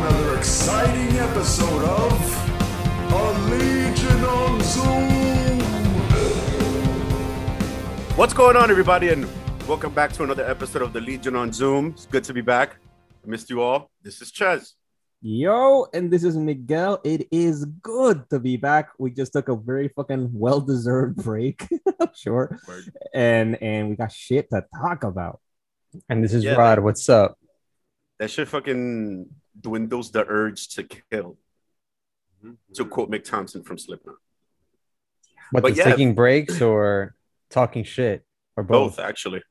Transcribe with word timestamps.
another 0.00 0.36
exciting 0.38 1.16
episode 1.18 1.84
of 1.84 3.12
A 3.12 3.32
Legion 3.50 4.24
on 4.24 4.60
Zoom. 4.62 5.60
What's 8.16 8.32
going 8.32 8.56
on, 8.56 8.70
everybody, 8.70 9.10
and 9.10 9.26
welcome 9.68 9.92
back 9.92 10.12
to 10.14 10.22
another 10.24 10.44
episode 10.48 10.82
of 10.82 10.92
the 10.94 11.00
Legion 11.00 11.36
on 11.36 11.52
Zoom. 11.52 11.88
It's 11.88 12.06
good 12.06 12.24
to 12.24 12.32
be 12.32 12.40
back. 12.40 12.76
I 13.24 13.28
missed 13.28 13.50
you 13.50 13.60
all. 13.60 13.90
This 14.02 14.22
is 14.22 14.30
Ches. 14.30 14.74
Yo, 15.22 15.86
and 15.92 16.10
this 16.10 16.24
is 16.24 16.34
Miguel. 16.36 16.98
It 17.04 17.28
is 17.30 17.66
good 17.82 18.24
to 18.30 18.38
be 18.40 18.56
back. 18.56 18.88
We 18.98 19.10
just 19.10 19.34
took 19.34 19.48
a 19.50 19.54
very 19.56 19.88
fucking 19.88 20.30
well-deserved 20.32 21.16
break, 21.16 21.68
I'm 22.00 22.08
sure, 22.14 22.58
Word. 22.66 22.84
and 23.12 23.62
and 23.62 23.90
we 23.90 23.96
got 23.96 24.12
shit 24.12 24.48
to 24.50 24.64
talk 24.80 25.04
about. 25.04 25.40
And 26.08 26.24
this 26.24 26.32
is 26.32 26.42
Yeah, 26.44 26.54
Rod. 26.54 26.78
man. 26.78 26.84
What's 26.84 27.06
up? 27.10 27.36
That 28.18 28.30
shit 28.30 28.48
fucking 28.48 29.28
dwindles 29.58 30.10
the 30.10 30.24
urge 30.26 30.68
to 30.70 30.84
kill. 30.84 31.38
To 32.74 32.84
quote 32.86 33.10
Mick 33.10 33.24
Thompson 33.24 33.62
from 33.62 33.76
Slipknot. 33.76 34.16
What 35.50 35.62
But 35.62 35.74
the 35.74 35.78
yeah. 35.78 35.84
taking 35.84 36.14
breaks 36.14 36.62
or 36.62 37.14
talking 37.50 37.84
shit 37.84 38.24
or 38.56 38.62
both? 38.62 38.96
Both, 38.96 39.04
actually. 39.04 39.42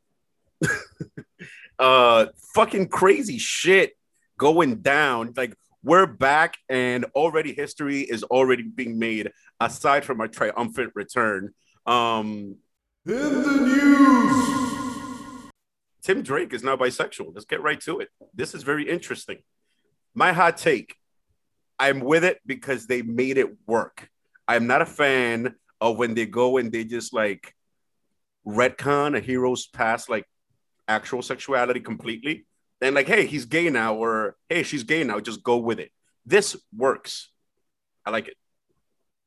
uh, 1.80 2.28
fucking 2.56 2.88
crazy 2.88 3.38
shit 3.38 3.96
going 4.38 4.78
down. 4.78 5.34
Like 5.38 5.54
we're 5.84 6.08
back, 6.08 6.58
and 6.68 7.06
already 7.16 7.54
history 7.54 8.02
is 8.02 8.24
already 8.24 8.64
being 8.64 8.98
made. 8.98 9.32
Aside 9.60 10.04
from 10.04 10.20
our 10.22 10.28
triumphant 10.28 10.94
return, 10.96 11.54
um, 11.86 12.56
In 13.06 13.44
the 13.44 13.58
news, 13.62 15.52
Tim 16.02 16.22
Drake 16.22 16.54
is 16.54 16.64
now 16.64 16.76
bisexual. 16.76 17.34
Let's 17.34 17.46
get 17.46 17.62
right 17.62 17.80
to 17.82 18.00
it. 18.00 18.10
This 18.34 18.56
is 18.56 18.64
very 18.64 18.90
interesting. 18.90 19.38
My 20.20 20.34
hot 20.34 20.58
take 20.58 20.98
I'm 21.80 22.02
with 22.02 22.26
it 22.26 22.42
because 22.46 22.88
they 22.88 23.02
made 23.02 23.38
it 23.38 23.56
work. 23.66 24.10
I'm 24.50 24.68
not 24.68 24.82
a 24.82 24.86
fan 24.86 25.56
of 25.80 25.98
when 25.98 26.14
they 26.14 26.26
go 26.26 26.58
and 26.58 26.74
they 26.74 26.84
just 26.84 27.14
like 27.14 27.56
retcon 28.46 29.16
a 29.16 29.22
hero's 29.22 29.68
past, 29.68 30.10
like 30.10 30.26
actual 30.90 31.22
sexuality 31.22 31.80
completely. 31.80 32.46
Then, 32.82 32.96
like, 32.96 33.08
hey, 33.08 33.28
he's 33.28 33.46
gay 33.46 33.70
now, 33.70 33.96
or 33.96 34.36
hey, 34.50 34.64
she's 34.64 34.84
gay 34.84 35.06
now. 35.06 35.22
Just 35.22 35.42
go 35.42 35.56
with 35.56 35.80
it. 35.80 35.90
This 36.26 36.58
works. 36.76 37.30
I 38.06 38.10
like 38.10 38.28
it. 38.28 38.36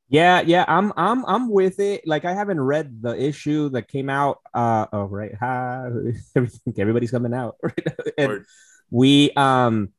Yeah, 0.09 0.41
yeah, 0.41 0.63
I'm 0.67 0.93
I'm 0.95 1.25
I'm 1.25 1.49
with 1.49 1.79
it. 1.79 2.03
Like 2.05 2.23
I 2.23 2.35
haven't 2.35 2.61
read 2.61 3.01
the 3.01 3.19
issue 3.19 3.69
that 3.69 3.87
came 3.87 4.11
out. 4.11 4.41
Uh 4.53 4.85
oh 4.93 5.05
right. 5.05 5.33
Hi. 5.39 5.87
Everything 6.35 6.75
everybody's 6.77 7.09
coming 7.09 7.33
out. 7.33 7.55
Right? 7.63 7.87
And 8.19 8.45
we 8.91 9.31
um 9.31 9.89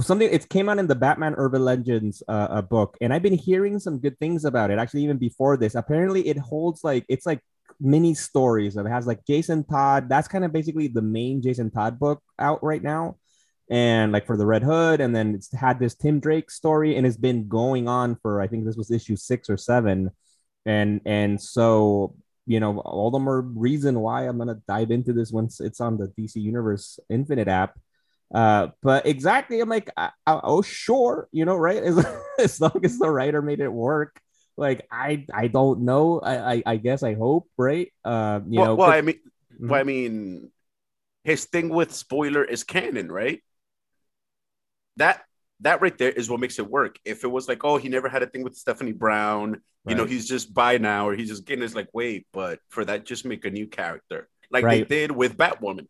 something 0.00 0.28
it 0.30 0.48
came 0.48 0.68
out 0.68 0.78
in 0.78 0.86
the 0.86 0.94
Batman 0.94 1.34
Urban 1.36 1.64
Legends 1.64 2.22
uh, 2.28 2.48
uh 2.50 2.62
book, 2.62 2.96
and 3.00 3.12
I've 3.12 3.22
been 3.22 3.38
hearing 3.38 3.78
some 3.78 3.98
good 3.98 4.18
things 4.18 4.44
about 4.44 4.70
it. 4.70 4.78
Actually, 4.78 5.04
even 5.04 5.18
before 5.18 5.56
this, 5.56 5.74
apparently 5.74 6.26
it 6.26 6.38
holds 6.38 6.82
like 6.82 7.04
it's 7.08 7.26
like 7.26 7.40
mini 7.80 8.14
stories. 8.14 8.76
It 8.76 8.86
has 8.86 9.06
like 9.06 9.24
Jason 9.26 9.64
Todd. 9.64 10.08
That's 10.08 10.28
kind 10.28 10.44
of 10.44 10.52
basically 10.52 10.88
the 10.88 11.02
main 11.02 11.42
Jason 11.42 11.70
Todd 11.70 11.98
book 11.98 12.22
out 12.38 12.62
right 12.62 12.82
now. 12.82 13.16
And 13.70 14.10
like 14.10 14.26
for 14.26 14.36
the 14.36 14.46
Red 14.46 14.64
Hood, 14.64 15.00
and 15.00 15.14
then 15.14 15.36
it's 15.36 15.54
had 15.54 15.78
this 15.78 15.94
Tim 15.94 16.18
Drake 16.18 16.50
story, 16.50 16.96
and 16.96 17.06
it's 17.06 17.16
been 17.16 17.46
going 17.46 17.86
on 17.86 18.16
for 18.16 18.40
I 18.40 18.48
think 18.48 18.64
this 18.64 18.76
was 18.76 18.90
issue 18.90 19.14
six 19.14 19.48
or 19.48 19.56
seven, 19.56 20.10
and 20.66 21.00
and 21.06 21.40
so 21.40 22.16
you 22.46 22.58
know 22.58 22.80
all 22.80 23.12
the 23.12 23.20
more 23.20 23.42
reason 23.42 24.00
why 24.00 24.26
I'm 24.26 24.38
gonna 24.38 24.60
dive 24.66 24.90
into 24.90 25.12
this 25.12 25.30
once 25.30 25.60
it's 25.60 25.80
on 25.80 25.98
the 25.98 26.08
DC 26.18 26.36
Universe 26.36 26.98
Infinite 27.08 27.46
app. 27.46 27.78
Uh, 28.32 28.68
but 28.82 29.06
exactly, 29.06 29.60
I'm 29.60 29.68
like, 29.68 29.90
I, 29.96 30.10
I- 30.26 30.40
oh 30.44 30.62
sure, 30.62 31.28
you 31.32 31.44
know, 31.44 31.56
right? 31.56 31.82
As, 31.84 32.04
as 32.38 32.60
long 32.60 32.80
as 32.84 32.98
the 32.98 33.10
writer 33.10 33.42
made 33.42 33.60
it 33.60 33.72
work, 33.72 34.20
like 34.56 34.86
I 34.90 35.26
I 35.32 35.48
don't 35.48 35.82
know. 35.82 36.20
I 36.20 36.54
I, 36.54 36.62
I 36.66 36.76
guess 36.76 37.02
I 37.02 37.14
hope, 37.14 37.48
right? 37.58 37.92
Uh, 38.04 38.40
you 38.48 38.60
well, 38.60 38.66
know, 38.66 38.74
well, 38.76 38.90
I 38.90 39.00
mean, 39.00 39.18
Mhm. 39.60 39.68
well, 39.68 39.80
I 39.80 39.84
mean, 39.84 40.50
his 41.24 41.44
thing 41.46 41.68
with 41.70 41.92
spoiler 41.94 42.44
is 42.44 42.64
canon, 42.64 43.10
right? 43.12 43.42
That 44.96 45.22
that 45.60 45.80
right 45.82 45.96
there 45.96 46.10
is 46.10 46.30
what 46.30 46.40
makes 46.40 46.58
it 46.58 46.68
work. 46.68 46.98
If 47.04 47.24
it 47.24 47.28
was 47.28 47.48
like, 47.48 47.64
oh, 47.64 47.76
he 47.76 47.88
never 47.88 48.08
had 48.08 48.22
a 48.22 48.26
thing 48.26 48.42
with 48.44 48.56
Stephanie 48.56 48.92
Brown, 48.92 49.60
you 49.86 49.94
know, 49.94 50.04
he's 50.06 50.26
just 50.28 50.54
by 50.54 50.78
now, 50.78 51.08
or 51.08 51.14
he's 51.14 51.28
just 51.28 51.44
getting 51.44 51.62
his 51.62 51.74
like, 51.74 51.88
wait, 51.92 52.26
but 52.32 52.60
for 52.70 52.84
that, 52.84 53.04
just 53.04 53.24
make 53.26 53.44
a 53.44 53.50
new 53.50 53.66
character, 53.66 54.28
like 54.50 54.64
Right. 54.64 54.88
they 54.88 55.00
did 55.06 55.10
with 55.12 55.36
Batwoman. 55.36 55.86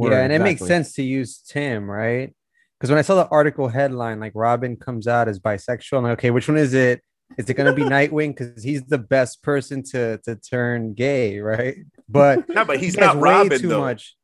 Word, 0.00 0.12
yeah, 0.12 0.20
and 0.22 0.32
it 0.32 0.40
makes 0.40 0.64
sense 0.64 0.94
to 0.94 1.02
use 1.02 1.38
Tim, 1.38 1.90
right? 1.90 2.34
Because 2.78 2.90
when 2.90 2.98
I 2.98 3.02
saw 3.02 3.16
the 3.16 3.28
article 3.28 3.68
headline, 3.68 4.20
like 4.20 4.32
Robin 4.34 4.76
comes 4.76 5.06
out 5.06 5.28
as 5.28 5.38
bisexual, 5.38 5.98
I'm 5.98 6.04
like, 6.04 6.12
okay, 6.14 6.30
which 6.30 6.48
one 6.48 6.56
is 6.56 6.72
it? 6.72 7.02
Is 7.36 7.50
it 7.50 7.54
gonna 7.54 7.74
be 7.74 7.82
Nightwing? 7.96 8.34
Because 8.36 8.62
he's 8.62 8.82
the 8.84 8.98
best 8.98 9.42
person 9.42 9.82
to 9.92 10.18
to 10.24 10.36
turn 10.36 10.94
gay, 10.94 11.40
right? 11.40 11.76
But 12.08 12.48
No, 12.48 12.64
but 12.64 12.80
he's 12.80 12.94
he 12.94 13.00
not 13.00 13.16
Robin 13.18 13.60
too 13.60 13.68
though. 13.68 13.80
much. 13.80 14.16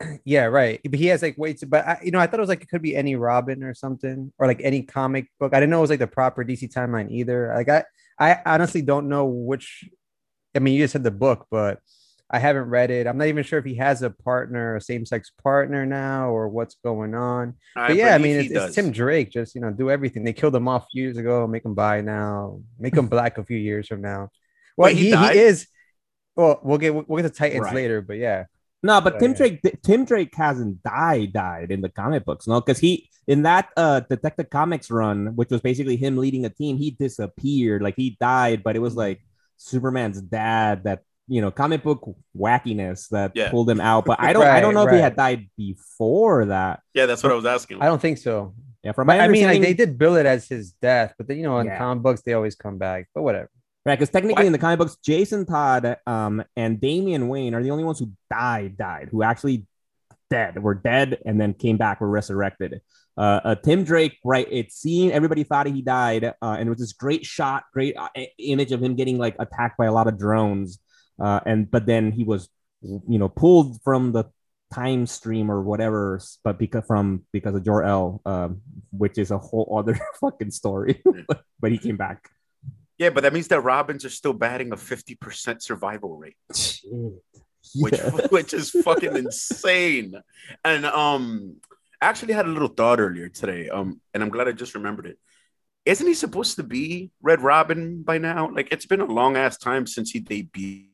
Yeah, 0.24 0.46
right. 0.46 0.80
But 0.82 0.98
he 0.98 1.06
has 1.06 1.22
like 1.22 1.38
way 1.38 1.52
too. 1.52 1.66
But 1.66 1.86
I, 1.86 2.00
you 2.02 2.10
know, 2.10 2.18
I 2.18 2.26
thought 2.26 2.40
it 2.40 2.42
was 2.42 2.48
like 2.48 2.62
it 2.62 2.68
could 2.68 2.82
be 2.82 2.96
any 2.96 3.14
Robin 3.14 3.62
or 3.62 3.72
something, 3.72 4.32
or 4.36 4.48
like 4.48 4.60
any 4.60 4.82
comic 4.82 5.28
book. 5.38 5.54
I 5.54 5.60
didn't 5.60 5.70
know 5.70 5.78
it 5.78 5.82
was 5.82 5.90
like 5.90 6.00
the 6.00 6.08
proper 6.08 6.44
DC 6.44 6.72
timeline 6.74 7.08
either. 7.10 7.52
Like 7.54 7.68
I, 7.68 7.84
I 8.18 8.40
honestly 8.44 8.82
don't 8.82 9.08
know 9.08 9.26
which. 9.26 9.88
I 10.56 10.58
mean, 10.58 10.74
you 10.74 10.82
just 10.82 10.92
said 10.92 11.04
the 11.04 11.12
book, 11.12 11.46
but 11.52 11.78
I 12.32 12.38
haven't 12.38 12.70
read 12.70 12.90
it. 12.90 13.06
I'm 13.06 13.18
not 13.18 13.26
even 13.26 13.44
sure 13.44 13.58
if 13.58 13.64
he 13.64 13.74
has 13.74 14.00
a 14.02 14.08
partner, 14.10 14.76
a 14.76 14.80
same-sex 14.80 15.32
partner 15.42 15.84
now, 15.84 16.30
or 16.30 16.48
what's 16.48 16.76
going 16.82 17.14
on. 17.14 17.54
I 17.76 17.88
But 17.88 17.96
yeah, 17.96 18.14
I 18.14 18.18
mean, 18.18 18.36
it's, 18.36 18.50
it's. 18.50 18.74
Tim 18.74 18.90
Drake. 18.90 19.30
Just 19.30 19.54
you 19.54 19.60
know, 19.60 19.70
do 19.70 19.90
everything. 19.90 20.24
They 20.24 20.32
killed 20.32 20.54
him 20.54 20.66
off 20.66 20.86
years 20.92 21.18
ago. 21.18 21.46
Make 21.46 21.64
him 21.64 21.74
bi 21.74 22.00
now. 22.00 22.60
Make 22.78 22.96
him 22.96 23.06
black 23.14 23.36
a 23.36 23.44
few 23.44 23.58
years 23.58 23.86
from 23.86 24.00
now. 24.00 24.30
Well, 24.76 24.86
Wait, 24.86 24.96
he 24.96 25.10
he, 25.10 25.16
he, 25.16 25.38
is. 25.38 25.66
Well, 26.34 26.60
we'll 26.62 26.78
get 26.78 26.94
we'll 26.94 27.22
get 27.22 27.30
to 27.30 27.38
Titans 27.38 27.64
Right. 27.64 27.74
later, 27.74 28.00
but 28.00 28.16
yeah. 28.16 28.44
No, 28.82 29.00
but 29.00 29.14
Yeah, 29.14 29.18
Tim 29.20 29.30
yeah. 29.32 29.36
Drake 29.36 29.82
Tim 29.82 30.04
Drake 30.04 30.34
hasn't 30.34 30.82
died 30.82 31.32
died 31.32 31.70
in 31.70 31.82
the 31.82 31.88
comic 31.90 32.24
books, 32.24 32.46
no, 32.46 32.60
because 32.60 32.78
he 32.78 33.10
in 33.26 33.42
that 33.42 33.68
uh 33.76 34.00
Detective 34.00 34.50
Comics 34.50 34.90
run, 34.90 35.36
which 35.36 35.50
was 35.50 35.60
basically 35.60 35.96
him 35.96 36.16
leading 36.16 36.44
a 36.46 36.50
team, 36.50 36.78
he 36.78 36.90
disappeared, 36.92 37.82
like 37.82 37.94
he 37.96 38.16
died, 38.20 38.62
but 38.62 38.74
it 38.74 38.80
was 38.80 38.96
like 38.96 39.20
Superman's 39.56 40.20
dad 40.20 40.84
that 40.84 41.02
you 41.32 41.40
know 41.40 41.50
comic 41.50 41.82
book 41.82 42.00
wackiness 42.38 43.08
that 43.08 43.32
Yeah. 43.34 43.50
pulled 43.50 43.68
him 43.70 43.80
out. 43.80 44.04
But 44.04 44.18
I 44.20 44.32
don't 44.34 44.46
I 44.46 44.60
don't 44.60 44.74
Right, 44.74 44.84
know 44.84 44.88
if 44.88 44.94
he 44.94 45.00
had 45.00 45.16
died 45.16 45.48
before 45.56 46.46
that. 46.46 46.80
Yeah, 46.94 47.06
that's 47.06 47.22
what 47.22 47.32
I 47.32 47.34
was 47.34 47.46
asking. 47.46 47.80
I 47.82 47.86
don't 47.86 48.00
think 48.00 48.18
so. 48.18 48.54
Yeah, 48.84 48.92
from 48.92 49.06
my 49.06 49.18
I 49.18 49.28
mean, 49.28 49.46
like 49.46 49.62
they 49.62 49.74
did 49.74 49.96
bill 49.96 50.16
it 50.16 50.26
as 50.26 50.48
his 50.48 50.72
death, 50.72 51.14
but 51.16 51.28
then 51.28 51.38
you 51.38 51.44
know, 51.44 51.58
in 51.58 51.66
Yeah. 51.68 51.78
comic 51.78 52.02
books 52.02 52.20
they 52.22 52.34
always 52.34 52.54
come 52.54 52.76
back. 52.78 53.08
But 53.14 53.22
whatever. 53.22 53.48
right? 53.86 53.98
Because 53.98 54.10
technically 54.10 54.42
What? 54.44 54.46
in 54.46 54.52
the 54.52 54.58
comic 54.58 54.78
books, 54.78 54.96
Jason 55.04 55.46
Todd 55.46 55.96
um 56.06 56.44
and 56.56 56.80
Damian 56.80 57.28
Wayne 57.28 57.54
are 57.54 57.62
the 57.62 57.70
only 57.70 57.84
ones 57.84 57.98
who 57.98 58.10
died 58.30 58.76
died 58.76 59.08
who 59.10 59.22
actually 59.22 59.66
dead 60.30 60.62
were 60.62 60.74
dead 60.74 61.18
and 61.26 61.40
then 61.40 61.54
came 61.54 61.76
back 61.78 62.00
were 62.00 62.08
resurrected. 62.08 62.80
Uh, 63.18 63.40
uh, 63.44 63.54
Tim 63.56 63.84
Drake, 63.84 64.16
right? 64.24 64.48
It 64.50 64.72
seemed 64.72 65.12
everybody 65.12 65.44
thought 65.44 65.66
he 65.66 65.82
died, 65.82 66.24
uh, 66.24 66.56
and 66.58 66.66
it 66.66 66.70
was 66.70 66.78
this 66.78 66.94
great 66.94 67.26
shot, 67.26 67.64
great 67.74 67.94
uh, 67.98 68.08
image 68.38 68.72
of 68.72 68.82
him 68.82 68.94
getting 68.94 69.18
like 69.18 69.36
attacked 69.38 69.76
by 69.76 69.84
a 69.84 69.92
lot 69.92 70.06
of 70.08 70.16
drones, 70.18 70.78
uh, 71.20 71.40
and 71.46 71.70
but 71.70 71.86
then 71.86 72.12
he 72.12 72.24
was, 72.24 72.48
you 72.82 73.18
know, 73.18 73.28
pulled 73.28 73.82
from 73.82 74.12
the 74.12 74.24
time 74.72 75.06
stream 75.06 75.50
or 75.50 75.62
whatever, 75.62 76.20
but 76.42 76.58
because 76.58 76.84
from 76.86 77.24
because 77.32 77.54
of 77.54 77.64
Jor 77.64 77.84
El, 77.84 78.20
um, 78.24 78.62
which 78.90 79.18
is 79.18 79.30
a 79.30 79.38
whole 79.38 79.76
other 79.78 79.98
fucking 80.20 80.50
story. 80.50 81.02
but 81.60 81.72
he 81.72 81.78
came 81.78 81.96
back. 81.96 82.30
yeah, 82.98 83.10
but 83.10 83.22
that 83.22 83.32
means 83.32 83.48
that 83.48 83.60
Robins 83.60 84.04
are 84.04 84.10
still 84.10 84.32
batting 84.32 84.72
a 84.72 84.76
fifty 84.76 85.14
percent 85.14 85.62
survival 85.62 86.16
rate. 86.16 86.36
which 87.74 88.00
which 88.30 88.54
is 88.54 88.70
fucking 88.70 89.16
insane. 89.16 90.20
And 90.64 90.86
um, 90.86 91.56
I 92.00 92.06
actually 92.06 92.34
had 92.34 92.46
a 92.46 92.50
little 92.50 92.68
thought 92.68 93.00
earlier 93.00 93.28
today. 93.28 93.68
Um, 93.68 94.00
and 94.12 94.22
I'm 94.22 94.30
glad 94.30 94.48
I 94.48 94.52
just 94.52 94.74
remembered 94.74 95.06
it. 95.06 95.18
Isn't 95.84 96.06
he 96.06 96.14
supposed 96.14 96.56
to 96.56 96.62
be 96.62 97.10
Red 97.20 97.42
Robin 97.42 98.02
by 98.02 98.18
now? 98.18 98.50
Like 98.50 98.68
it's 98.72 98.86
been 98.86 99.00
a 99.00 99.06
long 99.06 99.36
ass 99.36 99.58
time 99.58 99.86
since 99.86 100.10
he 100.10 100.20
debuted 100.20 100.91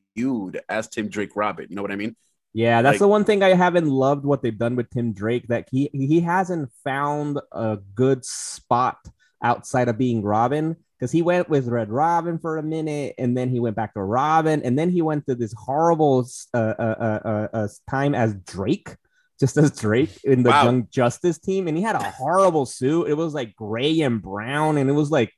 as 0.69 0.89
Tim 0.89 1.09
Drake 1.09 1.37
Robin. 1.37 1.67
You 1.69 1.77
know 1.77 1.83
what 1.83 1.93
I 1.93 1.97
mean? 1.97 2.17
Yeah, 2.53 2.83
that's 2.83 2.95
Like- 2.95 3.01
the 3.01 3.09
one 3.09 3.25
thing 3.25 3.43
I 3.43 3.55
haven't 3.55 3.87
loved 3.89 4.25
what 4.25 4.43
they've 4.43 4.57
done 4.57 4.75
with 4.77 4.91
Tim 4.91 5.13
Drake 5.13 5.49
that 5.49 5.69
he 5.71 5.91
he 5.93 6.21
hasn't 6.21 6.71
found 6.83 7.39
a 7.53 7.79
good 7.95 8.25
spot 8.25 8.99
outside 9.43 9.89
of 9.89 9.99
being 9.99 10.23
Robin 10.23 10.77
because 10.99 11.13
he 11.13 11.23
went 11.23 11.49
with 11.49 11.69
Red 11.69 11.91
Robin 11.91 12.39
for 12.39 12.57
a 12.57 12.63
minute 12.63 13.15
and 13.19 13.37
then 13.37 13.51
he 13.51 13.61
went 13.61 13.77
back 13.77 13.95
to 13.95 14.03
Robin 14.03 14.63
and 14.63 14.77
then 14.79 14.91
he 14.91 15.03
went 15.03 15.27
to 15.27 15.35
this 15.37 15.53
horrible 15.57 16.27
uh, 16.55 16.57
uh, 16.57 16.95
uh, 16.99 17.21
uh, 17.25 17.49
uh, 17.57 17.69
time 17.89 18.15
as 18.17 18.35
Drake, 18.35 18.97
just 19.39 19.57
as 19.59 19.71
Drake 19.79 20.19
in 20.25 20.43
the 20.43 20.51
Wow. 20.51 20.65
Young 20.65 20.89
Justice 20.91 21.39
team, 21.39 21.69
and 21.69 21.77
he 21.77 21.83
had 21.85 21.95
a 21.97 22.03
horrible 22.03 22.67
suit. 22.67 23.09
It 23.09 23.15
was 23.15 23.35
like 23.35 23.55
gray 23.55 24.01
and 24.01 24.21
brown, 24.21 24.79
and 24.79 24.91
it 24.91 24.95
was 24.95 25.11
like 25.11 25.33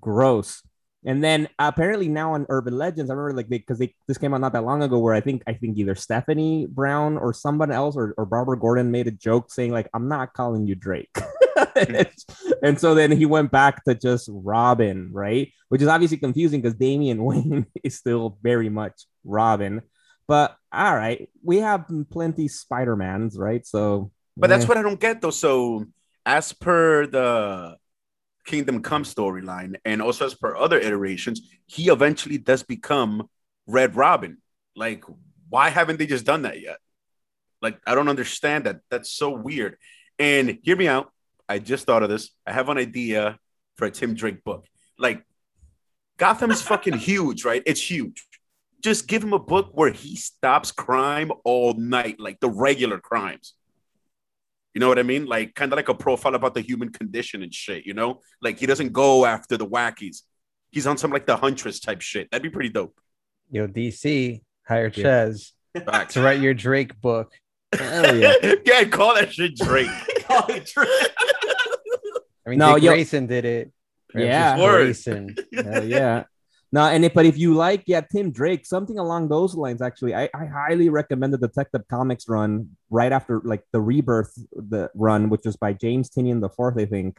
gross. 0.00 0.62
And 1.06 1.22
then 1.22 1.48
apparently 1.60 2.08
now 2.08 2.34
on 2.34 2.46
Urban 2.48 2.76
Legends, 2.76 3.10
I 3.10 3.14
remember 3.14 3.36
like 3.36 3.48
because 3.48 3.78
they, 3.78 3.94
this 4.08 4.18
came 4.18 4.34
out 4.34 4.40
not 4.40 4.52
that 4.54 4.64
long 4.64 4.82
ago, 4.82 4.98
where 4.98 5.14
I 5.14 5.20
think 5.20 5.44
I 5.46 5.52
think 5.52 5.78
either 5.78 5.94
Stephanie 5.94 6.66
Brown 6.66 7.16
or 7.16 7.32
someone 7.32 7.70
else 7.70 7.96
or, 7.96 8.12
or 8.18 8.26
Barbara 8.26 8.58
Gordon 8.58 8.90
made 8.90 9.06
a 9.06 9.12
joke 9.12 9.52
saying 9.52 9.70
like 9.70 9.88
I'm 9.94 10.08
not 10.08 10.34
calling 10.34 10.66
you 10.66 10.74
Drake. 10.74 11.16
and 12.62 12.78
so 12.78 12.96
then 12.96 13.12
he 13.12 13.24
went 13.24 13.52
back 13.52 13.84
to 13.84 13.94
just 13.94 14.28
Robin, 14.32 15.10
right? 15.12 15.52
Which 15.68 15.80
is 15.80 15.88
obviously 15.88 16.16
confusing 16.16 16.60
because 16.60 16.74
Damian 16.74 17.22
Wayne 17.24 17.66
is 17.84 17.96
still 17.96 18.38
very 18.42 18.68
much 18.68 19.04
Robin. 19.24 19.82
But 20.26 20.56
all 20.72 20.94
right, 20.94 21.30
we 21.44 21.58
have 21.58 21.86
plenty 22.10 22.48
Spider-Mans, 22.48 23.38
right? 23.38 23.64
So 23.64 24.10
But 24.36 24.48
that's 24.48 24.64
eh. 24.64 24.68
what 24.68 24.76
I 24.76 24.82
don't 24.82 24.98
get 24.98 25.20
though. 25.20 25.30
So, 25.30 25.86
as 26.24 26.52
per 26.52 27.06
the 27.06 27.76
Kingdom 28.46 28.80
Come 28.80 29.04
storyline, 29.04 29.76
and 29.84 30.00
also 30.00 30.24
as 30.24 30.34
per 30.34 30.56
other 30.56 30.78
iterations, 30.78 31.42
he 31.66 31.88
eventually 31.88 32.38
does 32.38 32.62
become 32.62 33.28
Red 33.66 33.96
Robin. 33.96 34.38
Like, 34.74 35.04
why 35.48 35.68
haven't 35.68 35.98
they 35.98 36.06
just 36.06 36.24
done 36.24 36.42
that 36.42 36.60
yet? 36.60 36.78
Like, 37.60 37.78
I 37.86 37.94
don't 37.94 38.08
understand 38.08 38.64
that. 38.64 38.80
That's 38.90 39.10
so 39.10 39.30
weird. 39.30 39.76
And 40.18 40.58
hear 40.62 40.76
me 40.76 40.88
out. 40.88 41.12
I 41.48 41.58
just 41.58 41.86
thought 41.86 42.02
of 42.02 42.08
this. 42.08 42.30
I 42.46 42.52
have 42.52 42.68
an 42.68 42.78
idea 42.78 43.38
for 43.76 43.86
a 43.86 43.90
Tim 43.90 44.14
Drake 44.14 44.44
book. 44.44 44.66
Like, 44.98 45.24
Gotham's 46.16 46.62
fucking 46.62 46.98
huge, 46.98 47.44
right? 47.44 47.62
It's 47.66 47.90
huge. 47.90 48.24
Just 48.82 49.08
give 49.08 49.22
him 49.24 49.32
a 49.32 49.38
book 49.38 49.70
where 49.72 49.90
he 49.90 50.16
stops 50.16 50.70
crime 50.70 51.32
all 51.44 51.74
night, 51.74 52.20
like 52.20 52.40
the 52.40 52.48
regular 52.48 52.98
crimes. 52.98 53.54
You 54.76 54.80
know 54.80 54.88
what 54.88 54.98
I 54.98 55.04
mean? 55.04 55.24
Like 55.24 55.54
kind 55.54 55.72
of 55.72 55.78
like 55.78 55.88
a 55.88 55.94
profile 55.94 56.34
about 56.34 56.52
the 56.52 56.60
human 56.60 56.90
condition 56.90 57.42
and 57.42 57.52
shit, 57.52 57.86
you 57.86 57.94
know? 57.94 58.20
Like 58.42 58.58
he 58.58 58.66
doesn't 58.66 58.92
go 58.92 59.24
after 59.24 59.56
the 59.56 59.66
wackies. 59.66 60.20
He's 60.70 60.86
on 60.86 60.98
some 60.98 61.10
like 61.10 61.24
the 61.24 61.34
huntress 61.34 61.80
type 61.80 62.02
shit. 62.02 62.30
That'd 62.30 62.42
be 62.42 62.50
pretty 62.50 62.68
dope. 62.68 62.94
Yo, 63.50 63.66
DC, 63.68 64.42
hire 64.68 64.92
Yeah. 64.94 65.02
Ches 65.30 65.52
Facts. 65.82 66.12
to 66.12 66.20
write 66.20 66.40
your 66.40 66.52
Drake 66.52 67.00
book. 67.00 67.32
Hell 67.72 68.16
yeah. 68.18 68.34
yeah, 68.66 68.84
call 68.84 69.14
that 69.14 69.32
shit 69.32 69.56
Drake. 69.56 69.88
Call 70.26 70.44
it 70.50 70.66
Drake. 70.66 70.88
I 72.46 72.50
mean, 72.50 72.58
No, 72.58 72.74
Dick 72.74 72.82
yo- 72.82 72.90
Grayson 72.92 73.26
did 73.26 73.46
it. 73.46 73.72
Yeah. 74.14 74.60
Word. 74.60 74.84
Grayson. 74.84 75.36
Hell 75.54 75.84
yeah. 75.86 76.24
No, 76.76 76.82
and 76.84 77.06
if, 77.06 77.14
but 77.14 77.24
if 77.24 77.38
you 77.38 77.54
like, 77.54 77.84
yeah, 77.86 78.02
Tim 78.02 78.30
Drake, 78.30 78.66
something 78.66 78.98
along 78.98 79.28
those 79.28 79.54
lines, 79.54 79.80
actually, 79.80 80.14
I, 80.14 80.28
I 80.34 80.44
highly 80.44 80.90
recommend 80.90 81.32
the 81.32 81.38
Detective 81.38 81.80
Comics 81.88 82.28
run 82.28 82.68
right 82.90 83.10
after 83.12 83.40
like 83.44 83.62
the 83.72 83.80
Rebirth 83.80 84.30
the 84.52 84.90
run, 84.94 85.30
which 85.30 85.40
was 85.46 85.56
by 85.56 85.72
James 85.72 86.10
Tynion 86.10 86.42
the 86.42 86.50
fourth, 86.50 86.78
I 86.78 86.84
think. 86.84 87.16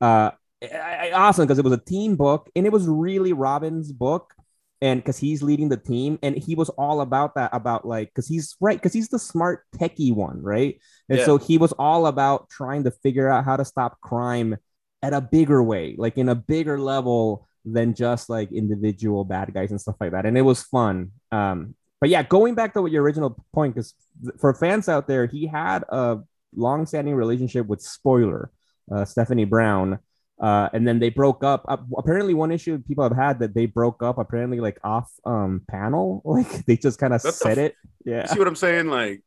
Uh, 0.00 0.32
I, 0.60 1.10
I- 1.10 1.12
awesome 1.12 1.46
because 1.46 1.60
it 1.60 1.64
was 1.64 1.72
a 1.72 1.84
team 1.84 2.16
book 2.16 2.50
and 2.56 2.66
it 2.66 2.72
was 2.72 2.88
really 2.88 3.32
Robin's 3.32 3.92
book, 3.92 4.34
and 4.82 4.98
because 4.98 5.18
he's 5.18 5.40
leading 5.40 5.68
the 5.68 5.76
team, 5.76 6.18
and 6.24 6.36
he 6.36 6.56
was 6.56 6.68
all 6.70 7.00
about 7.00 7.36
that, 7.36 7.50
about 7.52 7.86
like 7.86 8.08
because 8.08 8.26
he's 8.26 8.56
right, 8.60 8.76
because 8.76 8.92
he's 8.92 9.08
the 9.08 9.20
smart 9.20 9.62
techie 9.78 10.12
one, 10.12 10.42
right? 10.42 10.80
And 11.08 11.20
Yeah. 11.20 11.26
so 11.26 11.38
he 11.38 11.58
was 11.58 11.70
all 11.78 12.08
about 12.08 12.50
trying 12.50 12.82
to 12.84 12.90
figure 12.90 13.28
out 13.28 13.44
how 13.44 13.56
to 13.56 13.64
stop 13.64 14.00
crime 14.00 14.56
at 15.00 15.14
a 15.14 15.20
bigger 15.20 15.62
way, 15.62 15.94
like 15.96 16.18
in 16.18 16.28
a 16.28 16.34
bigger 16.34 16.80
level 16.80 17.46
than 17.66 17.94
just 17.94 18.30
like 18.30 18.52
individual 18.52 19.24
bad 19.24 19.52
guys 19.52 19.72
and 19.72 19.80
stuff 19.80 19.96
like 20.00 20.12
that. 20.12 20.24
And 20.24 20.38
it 20.38 20.42
was 20.42 20.62
fun. 20.62 21.10
Um, 21.32 21.74
but 22.00 22.08
yeah, 22.08 22.22
going 22.22 22.54
back 22.54 22.72
to 22.74 22.82
what 22.82 22.92
your 22.92 23.02
original 23.02 23.44
point, 23.52 23.74
because 23.74 23.94
for 24.38 24.54
fans 24.54 24.88
out 24.88 25.08
there, 25.08 25.26
he 25.26 25.46
had 25.46 25.82
a 25.88 26.20
long-standing 26.54 27.14
relationship 27.14 27.66
with 27.66 27.82
Spoiler, 27.82 28.50
uh, 28.94 29.04
Stephanie 29.04 29.44
Brown. 29.44 29.98
Uh, 30.38 30.68
and 30.74 30.86
then 30.86 30.98
they 30.98 31.08
broke 31.08 31.42
up. 31.42 31.64
Uh, 31.66 31.78
apparently, 31.96 32.34
one 32.34 32.52
issue 32.52 32.78
people 32.86 33.02
have 33.02 33.16
had 33.16 33.38
that 33.38 33.54
they 33.54 33.64
broke 33.64 34.02
up. 34.02 34.18
Apparently, 34.18 34.60
like 34.60 34.78
off 34.84 35.10
um 35.24 35.62
panel, 35.70 36.20
like 36.26 36.66
they 36.66 36.76
just 36.76 36.98
kind 36.98 37.14
of 37.14 37.22
said 37.22 37.56
f- 37.56 37.58
it. 37.58 37.74
Yeah, 38.04 38.26
See 38.26 38.38
what 38.38 38.46
I'm 38.46 38.54
saying? 38.54 38.88
Like 38.88 39.22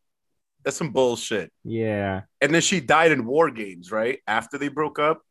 that's 0.63 0.77
some 0.77 0.91
bullshit. 0.91 1.51
yeah. 1.63 2.21
And 2.41 2.53
then 2.53 2.61
she 2.61 2.79
died 2.79 3.11
in 3.11 3.25
War 3.25 3.49
Games, 3.49 3.91
right? 3.91 4.19
After 4.27 4.59
they 4.59 4.67
broke 4.67 4.99
up. 4.99 5.23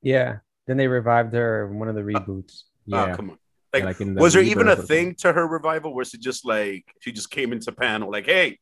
Yeah. 0.00 0.38
Then 0.66 0.76
they 0.76 0.88
revived 0.88 1.32
her 1.34 1.66
in 1.68 1.78
one 1.78 1.88
of 1.88 1.94
the 1.94 2.00
ah, 2.02 2.20
reboots. 2.20 2.62
Ah, 2.62 3.06
yeah, 3.06 3.12
Oh, 3.12 3.16
come 3.16 3.30
on. 3.30 3.38
Yeah, 3.72 3.78
Like, 3.78 3.84
like 3.84 4.00
in 4.00 4.14
the 4.14 4.20
was 4.20 4.32
there 4.32 4.42
even 4.42 4.68
a 4.68 4.76
thing 4.76 5.14
to 5.16 5.32
her 5.32 5.46
revival? 5.46 5.92
Or 5.92 5.96
was 5.96 6.14
it 6.14 6.20
just 6.20 6.44
like 6.44 6.84
she 7.00 7.12
just 7.12 7.30
came 7.30 7.52
into 7.52 7.72
panel, 7.72 8.10
like, 8.10 8.26
hey, 8.26 8.58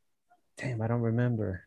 Damn, 0.57 0.81
I 0.81 0.87
don't 0.87 1.01
remember. 1.01 1.65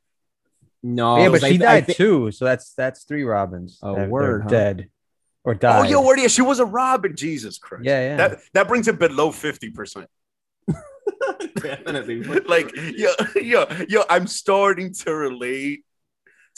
No, 0.83 1.19
yeah, 1.19 1.29
but 1.29 1.43
I- 1.43 1.49
she 1.51 1.55
I 1.57 1.59
died 1.59 1.87
thi- 1.87 1.95
too. 1.95 2.31
So 2.31 2.45
that's 2.45 2.73
that's 2.75 3.05
three 3.05 3.25
Robins. 3.25 3.79
Oh, 3.83 3.95
that 3.97 4.07
are 4.07 4.09
word, 4.09 4.43
huh? 4.45 4.49
dead 4.49 4.89
or 5.45 5.55
died. 5.55 5.79
oh, 5.79 5.83
died. 5.83 5.91
yo, 5.91 6.03
word, 6.07 6.21
yeah, 6.21 6.29
she 6.29 6.43
was 6.43 6.61
a 6.61 6.65
Robin. 6.65 7.17
Jesus 7.17 7.59
Christ. 7.59 7.85
Yeah, 7.85 8.01
yeah. 8.01 8.17
That 8.17 8.41
that 8.55 8.69
brings 8.69 8.87
it 8.89 8.99
below 8.99 9.31
50%. 9.31 10.07
Definitely. 11.57 12.23
like 12.47 12.73
yo, 12.75 13.11
yo, 13.35 13.67
yo, 13.89 14.05
I'm 14.09 14.27
starting 14.27 14.95
to 14.95 15.15
relate 15.15 15.85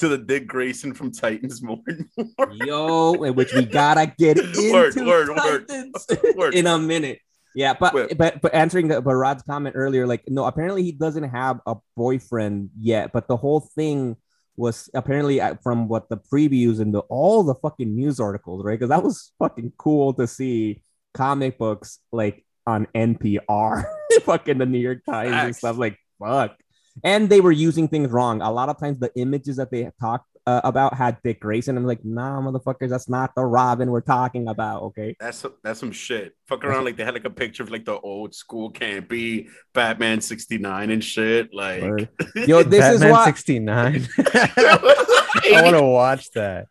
to 0.00 0.08
the 0.08 0.18
Dick 0.18 0.46
Grayson 0.46 0.92
from 0.92 1.12
Titans 1.12 1.62
more 1.62 1.78
and 1.86 2.08
more. 2.16 2.52
Yo, 2.52 3.12
in 3.22 3.34
which 3.34 3.52
we 3.54 3.64
gotta 3.64 4.12
get 4.18 4.38
into 4.38 4.72
Word, 4.72 4.96
word. 4.96 5.68
Titans 5.68 6.06
Word. 6.36 6.54
in 6.54 6.66
a 6.66 6.78
minute. 6.78 7.20
Yeah, 7.54 7.74
but 7.78 7.94
Wait. 7.94 8.16
but 8.16 8.40
but 8.40 8.54
answering 8.54 8.88
the 8.88 9.00
but 9.00 9.14
Rod's 9.14 9.42
comment 9.42 9.74
earlier, 9.76 10.06
like 10.06 10.22
no, 10.28 10.44
apparently 10.46 10.82
he 10.82 10.92
doesn't 10.92 11.24
have 11.30 11.60
a 11.66 11.76
boyfriend 11.96 12.70
yet. 12.78 13.12
But 13.12 13.28
the 13.28 13.36
whole 13.36 13.60
thing 13.60 14.16
was 14.56 14.88
apparently 14.94 15.40
uh, 15.40 15.56
from 15.62 15.88
what 15.88 16.08
the 16.08 16.16
previews 16.16 16.80
and 16.80 16.94
the 16.94 17.00
all 17.00 17.42
the 17.42 17.54
fucking 17.56 17.94
news 17.94 18.20
articles, 18.20 18.64
right? 18.64 18.78
Because 18.78 18.90
that 18.90 19.02
was 19.02 19.32
fucking 19.38 19.72
cool 19.78 20.14
to 20.14 20.26
see 20.26 20.82
comic 21.12 21.58
books 21.58 21.98
like 22.12 22.44
on 22.66 22.86
NPR, 22.94 23.84
fucking 24.22 24.58
the 24.58 24.66
New 24.66 24.78
York 24.78 25.04
Times 25.04 25.32
and 25.32 25.56
stuff. 25.56 25.76
Like 25.76 25.98
fuck, 26.20 26.56
and 27.04 27.28
they 27.28 27.40
were 27.40 27.52
using 27.52 27.88
things 27.88 28.10
wrong. 28.10 28.42
A 28.42 28.50
lot 28.50 28.68
of 28.68 28.78
times 28.78 28.98
the 28.98 29.10
images 29.16 29.56
that 29.56 29.70
they 29.70 29.90
talked 30.00 30.26
uh, 30.46 30.60
about 30.64 30.94
had 30.94 31.18
Dick 31.22 31.40
Grayson. 31.40 31.76
I'm 31.76 31.86
like, 31.86 32.04
nah, 32.04 32.40
motherfuckers, 32.40 32.88
that's 32.88 33.08
not 33.08 33.34
the 33.34 33.44
Robin 33.44 33.90
we're 33.90 34.00
talking 34.00 34.48
about. 34.48 34.82
Okay. 34.82 35.16
That's 35.20 35.44
that's 35.62 35.80
some 35.80 35.92
shit. 35.92 36.34
Fuck 36.46 36.64
around 36.64 36.84
like 36.84 36.96
they 36.96 37.04
had 37.04 37.14
like 37.14 37.24
a 37.24 37.30
picture 37.30 37.62
of 37.62 37.70
like 37.70 37.84
the 37.84 37.98
old 37.98 38.34
school 38.34 38.72
campy 38.72 39.48
Batman 39.74 40.20
69 40.20 40.90
and 40.90 41.04
shit. 41.04 41.54
Like 41.54 41.82
Word. 41.82 42.08
Yo, 42.34 42.62
this 42.62 42.94
is 42.94 43.00
Batman 43.00 43.12
why 43.12 43.24
69. 43.26 44.08
I 44.18 45.60
want 45.62 45.76
to 45.76 45.82
watch 45.82 46.30
that. 46.32 46.66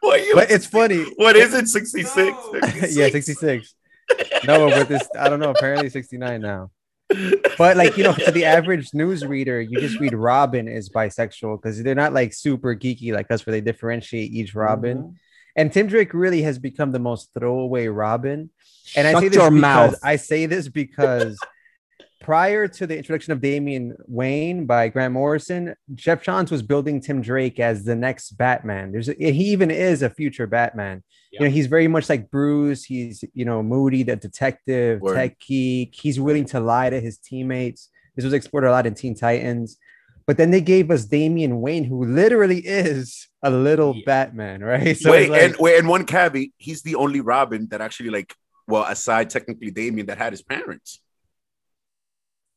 what, 0.00 0.24
you, 0.24 0.34
But 0.34 0.50
it's 0.50 0.66
funny. 0.66 1.04
what 1.16 1.36
is 1.36 1.54
it? 1.54 1.68
66? 1.68 2.36
yeah, 2.90 3.08
66. 3.08 3.74
No, 4.44 4.68
but 4.68 4.88
this 4.88 5.08
I 5.18 5.28
don't 5.28 5.40
know. 5.40 5.50
Apparently 5.50 5.88
69 5.88 6.40
now. 6.40 6.70
But 7.58 7.76
like 7.76 7.96
you 7.96 8.04
know, 8.04 8.14
to 8.14 8.30
the 8.30 8.44
average 8.44 8.94
news 8.94 9.24
reader, 9.24 9.60
you 9.60 9.80
just 9.80 9.98
read 9.98 10.14
Robin 10.14 10.68
is 10.68 10.88
bisexual 10.88 11.60
because 11.60 11.82
they're 11.82 11.94
not 11.94 12.12
like 12.12 12.32
super 12.32 12.74
geeky 12.74 13.12
like 13.12 13.30
us, 13.30 13.44
where 13.44 13.52
they 13.52 13.60
differentiate 13.60 14.32
each 14.32 14.54
Robin. 14.54 14.98
Mm-hmm. 14.98 15.14
And 15.56 15.72
Tim 15.72 15.88
Drake 15.88 16.14
really 16.14 16.42
has 16.42 16.58
become 16.58 16.92
the 16.92 16.98
most 16.98 17.30
throwaway 17.34 17.88
Robin. 17.88 18.50
And 18.96 19.06
I 19.06 19.14
say 19.20 19.28
this 19.28 19.36
because 19.36 19.52
mouth. 19.52 19.94
I 20.02 20.16
say 20.16 20.46
this 20.46 20.68
because 20.68 21.38
prior 22.20 22.68
to 22.68 22.86
the 22.86 22.96
introduction 22.96 23.32
of 23.32 23.40
Damian 23.40 23.96
Wayne 24.06 24.66
by 24.66 24.88
Grant 24.88 25.12
Morrison, 25.12 25.74
Geoff 25.94 26.22
Johns 26.22 26.50
was 26.50 26.62
building 26.62 27.00
Tim 27.00 27.20
Drake 27.20 27.58
as 27.58 27.84
the 27.84 27.96
next 27.96 28.32
Batman. 28.32 28.92
There's 28.92 29.08
a, 29.08 29.14
he 29.14 29.50
even 29.50 29.70
is 29.70 30.02
a 30.02 30.10
future 30.10 30.46
Batman. 30.46 31.02
You 31.32 31.40
know, 31.40 31.48
he's 31.50 31.66
very 31.68 31.86
much 31.88 32.08
like 32.08 32.30
Bruce. 32.30 32.84
He's 32.84 33.22
you 33.34 33.44
know 33.44 33.62
moody, 33.62 34.02
the 34.02 34.16
detective, 34.16 35.00
Word. 35.00 35.14
tech 35.14 35.38
geek. 35.40 35.94
He's 35.94 36.18
willing 36.18 36.44
to 36.46 36.60
lie 36.60 36.90
to 36.90 37.00
his 37.00 37.18
teammates. 37.18 37.88
This 38.16 38.24
was 38.24 38.34
explored 38.34 38.64
a 38.64 38.70
lot 38.70 38.86
in 38.86 38.94
Teen 38.94 39.14
Titans. 39.14 39.76
But 40.26 40.36
then 40.36 40.50
they 40.50 40.60
gave 40.60 40.90
us 40.90 41.04
Damian 41.06 41.60
Wayne, 41.60 41.84
who 41.84 42.04
literally 42.04 42.58
is 42.58 43.28
a 43.42 43.50
little 43.50 43.94
Yeah. 43.96 44.02
Batman, 44.06 44.60
right? 44.72 44.96
So 44.96 45.10
wait, 45.12 45.30
like- 45.30 45.42
and 45.42 45.56
wait, 45.58 45.78
and 45.78 45.88
one 45.88 46.04
caveat, 46.04 46.50
he's 46.56 46.82
the 46.82 46.94
only 46.96 47.20
Robin 47.20 47.66
that 47.70 47.80
actually 47.80 48.10
like 48.10 48.34
well, 48.66 48.84
aside 48.84 49.30
technically 49.30 49.70
Damian 49.70 50.06
that 50.06 50.18
had 50.18 50.32
his 50.32 50.42
parents. 50.42 51.00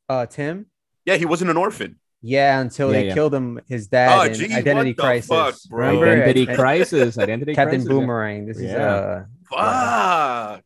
uh, 0.10 0.26
Tim. 0.26 0.68
Yeah, 1.06 1.16
he 1.16 1.26
wasn't 1.26 1.50
an 1.52 1.58
orphan. 1.58 2.00
Yeah, 2.26 2.62
until 2.62 2.88
Yeah, 2.88 2.94
they 3.02 3.08
yeah. 3.08 3.14
killed 3.14 3.34
him, 3.36 3.60
his 3.68 3.88
dad 3.88 4.18
Oh, 4.18 4.24
in 4.24 4.34
gee, 4.34 4.46
Identity 4.54 4.92
what 4.92 4.98
the 4.98 5.04
Crisis. 5.04 5.28
fuck, 5.28 5.56
bro? 5.70 6.00
Remember 6.00 6.24
Identity 6.24 6.48
At- 6.50 6.58
crisis. 6.58 7.18
Identity 7.18 7.54
Captain 7.56 7.82
crisis. 7.82 7.90
Boomerang. 7.90 8.46
This 8.48 8.58
is 8.58 8.72
Yeah. 8.72 8.86
uh 8.88 9.26
Fuck. 9.52 10.64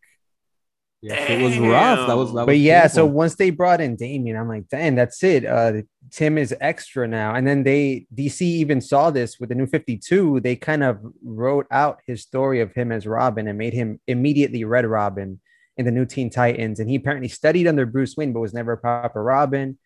Yeah, 1.01 1.31
it 1.31 1.41
was 1.43 1.57
rough. 1.59 2.07
That 2.07 2.17
was. 2.17 2.29
That 2.29 2.35
was 2.41 2.45
but 2.47 2.57
yeah, 2.57 2.87
so 2.87 3.05
once 3.05 3.35
they 3.35 3.51
brought 3.51 3.81
in 3.81 3.95
Damian, 3.95 4.35
I'm 4.35 4.47
like, 4.47 4.67
damn, 4.67 4.95
that's 4.95 5.23
it. 5.23 5.45
Uh 5.45 5.81
Tim 6.11 6.37
is 6.37 6.55
extra 6.61 7.07
now. 7.07 7.35
And 7.35 7.45
then 7.45 7.63
they 7.63 8.05
DC 8.15 8.41
even 8.41 8.79
saw 8.79 9.11
this 9.11 9.39
with 9.39 9.49
the 9.49 9.55
new 9.55 9.67
52. 9.67 10.39
They 10.39 10.55
kind 10.55 10.83
of 10.83 10.99
wrote 11.23 11.65
out 11.69 11.99
his 12.07 12.21
story 12.21 12.61
of 12.61 12.71
him 12.73 12.91
as 12.93 13.05
Robin 13.05 13.47
and 13.47 13.57
made 13.57 13.73
him 13.73 13.99
immediately 14.07 14.63
Red 14.63 14.85
Robin 14.85 15.39
in 15.75 15.85
the 15.85 15.91
new 15.91 16.05
Teen 16.05 16.29
Titans. 16.29 16.79
And 16.79 16.89
he 16.89 16.95
apparently 16.95 17.27
studied 17.27 17.67
under 17.67 17.85
Bruce 17.85 18.15
Wayne, 18.15 18.31
but 18.31 18.39
was 18.39 18.53
never 18.53 18.71
a 18.73 18.77
proper 18.77 19.21
Robin. 19.21 19.77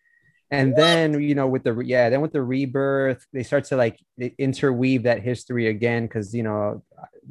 And 0.52 0.76
then, 0.76 1.20
you 1.22 1.34
know, 1.34 1.46
with 1.46 1.64
the 1.64 1.74
yeah, 1.80 2.10
then 2.10 2.20
with 2.20 2.32
the 2.32 2.42
rebirth, 2.42 3.26
they 3.32 3.42
start 3.42 3.64
to 3.70 3.76
like 3.76 3.96
interweave 4.38 5.02
that 5.04 5.22
history 5.22 5.66
again 5.68 6.02
because 6.06 6.34
you 6.34 6.42
know 6.42 6.82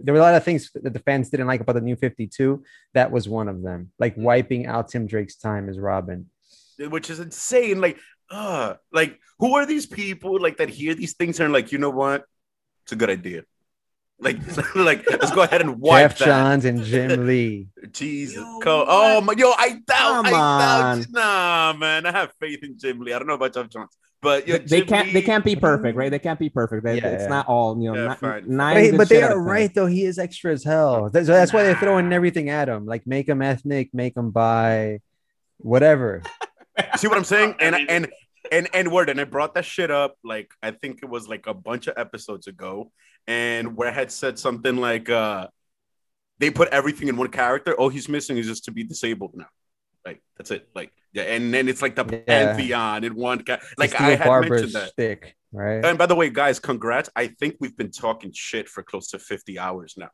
there 0.04 0.14
were 0.14 0.20
a 0.20 0.24
lot 0.24 0.34
of 0.36 0.44
things 0.44 0.72
that 0.74 0.94
the 0.94 1.00
fans 1.08 1.30
didn't 1.30 1.46
like 1.48 1.62
about 1.62 1.76
the 1.76 1.82
new 1.82 1.96
52. 1.96 2.64
That 2.96 3.12
was 3.12 3.30
one 3.30 3.48
of 3.48 3.62
them, 3.62 3.92
like 4.00 4.16
Mm. 4.16 4.24
wiping 4.24 4.66
out 4.66 4.90
Tim 4.90 5.06
Drake's 5.06 5.36
time 5.38 5.70
as 5.70 5.78
Robin. 5.80 6.26
which 6.96 7.12
is 7.12 7.20
insane. 7.20 7.80
Like, 7.80 7.98
uh, 8.32 8.74
like 8.92 9.20
who 9.38 9.54
are 9.56 9.68
these 9.68 9.86
people 9.86 10.40
like 10.42 10.58
that 10.58 10.70
hear 10.70 10.96
these 10.96 11.14
things 11.14 11.40
and 11.40 11.50
are 11.50 11.54
like, 11.54 11.72
you 11.72 11.78
know 11.78 11.92
what? 11.92 12.26
It's 12.84 12.92
a 12.92 12.96
good 12.96 13.12
idea. 13.12 13.44
Like, 14.22 14.38
like 14.76 15.10
let's 15.10 15.32
go 15.32 15.42
ahead 15.42 15.62
and 15.62 15.80
wipe 15.80 16.12
Geoff 16.12 16.20
that. 16.20 16.26
Johns 16.26 16.66
and 16.66 16.84
Jim 16.84 17.26
Lee. 17.28 17.68
Jesus, 17.92 18.38
Yo, 18.38 18.60
Co- 18.62 18.86
oh 18.88 19.22
my, 19.22 19.34
yo, 19.36 19.52
I 19.58 19.80
doubt, 19.86 20.26
Come 20.26 20.26
I 20.28 20.30
doubt. 20.30 20.82
on. 20.86 21.06
Nah, 21.10 21.74
man, 21.78 22.06
I 22.06 22.12
have 22.12 22.32
faith 22.40 22.64
in 22.64 22.78
Jim 22.78 23.00
Lee. 23.00 23.14
I 23.14 23.20
don't 23.20 23.28
know 23.28 23.34
about 23.34 23.54
Geoff 23.54 23.70
Johns, 23.70 23.98
but 24.22 24.48
yo, 24.48 24.60
they 24.60 24.82
Jim 24.82 24.88
can't 24.88 25.12
they 25.14 25.24
can't 25.24 25.44
be 25.44 25.54
mm-hmm. 25.54 25.62
perfect, 25.62 25.98
right? 25.98 26.12
They 26.12 26.20
can't 26.20 26.38
be 26.38 26.50
perfect. 26.50 26.84
They, 26.84 26.98
Yeah, 26.98 27.08
it's 27.08 27.24
yeah. 27.24 27.30
not 27.30 27.48
all 27.48 27.82
you 27.82 27.92
know. 27.92 27.96
Yeah, 27.96 28.08
not, 28.10 28.20
fine. 28.20 28.44
nine 28.48 28.92
But, 28.92 28.98
but 28.98 29.10
they 29.10 29.24
are 29.24 29.40
right 29.42 29.74
though. 29.74 29.88
He 29.88 30.06
is 30.06 30.20
extra 30.20 30.54
as 30.54 30.64
hell. 30.64 31.10
That's, 31.10 31.26
that's 31.26 31.52
why 31.52 31.64
they're 31.64 31.76
throwing 31.76 32.14
everything 32.14 32.50
at 32.50 32.70
him. 32.70 32.86
Like 32.86 33.08
make 33.08 33.28
him 33.28 33.42
ethnic, 33.42 33.90
make 33.92 34.16
him 34.16 34.30
bi, 34.30 35.00
whatever. 35.58 36.22
See 36.98 37.08
what 37.08 37.18
I'm 37.18 37.24
saying? 37.24 37.56
And 37.60 37.76
and 37.76 38.08
and 38.52 38.70
and 38.74 38.92
word, 38.92 39.10
and 39.10 39.20
I 39.20 39.24
brought 39.24 39.56
that 39.56 39.66
shit 39.66 39.90
up 39.90 40.16
like 40.24 40.52
I 40.62 40.72
think 40.72 41.00
it 41.02 41.10
was 41.10 41.28
like 41.28 41.48
a 41.48 41.54
bunch 41.56 41.88
of 41.88 41.98
episodes 41.98 42.46
ago, 42.48 42.92
and 43.28 43.76
where 43.78 43.90
I 43.90 43.94
had 43.94 44.12
said 44.12 44.38
something 44.40 44.78
like 44.78 45.10
uh 45.10 45.48
they 46.40 46.50
put 46.50 46.70
everything 46.70 47.08
in 47.08 47.18
one 47.18 47.28
character. 47.30 47.74
All 47.76 47.90
he's 47.90 48.10
missing 48.10 48.38
is 48.38 48.48
just 48.48 48.66
to 48.66 48.72
be 48.72 48.84
disabled 48.84 49.32
now. 49.36 49.46
Like 50.06 50.22
that's 50.38 50.50
it. 50.52 50.68
Like 50.74 50.92
yeah, 51.14 51.24
and 51.24 51.54
then 51.54 51.70
it's 51.70 51.82
like 51.82 51.96
the 51.96 52.06
Yeah. 52.06 52.20
pantheon 52.26 53.04
in 53.04 53.14
one 53.16 53.44
ca- 53.44 53.60
like 53.78 54.00
I 54.00 54.16
had 54.16 54.26
Barbara's 54.26 54.50
mentioned 54.64 54.74
that. 54.74 54.90
stick, 54.90 55.36
right? 55.52 55.86
And 55.86 55.98
by 55.98 56.06
the 56.08 56.16
way, 56.16 56.30
guys, 56.30 56.60
congrats. 56.60 57.10
I 57.16 57.28
think 57.28 57.58
we've 57.60 57.76
been 57.78 57.92
talking 57.92 58.32
shit 58.34 58.68
for 58.70 58.82
close 58.82 59.10
to 59.10 59.20
50 59.20 59.60
hours 59.60 59.94
now. 59.98 60.10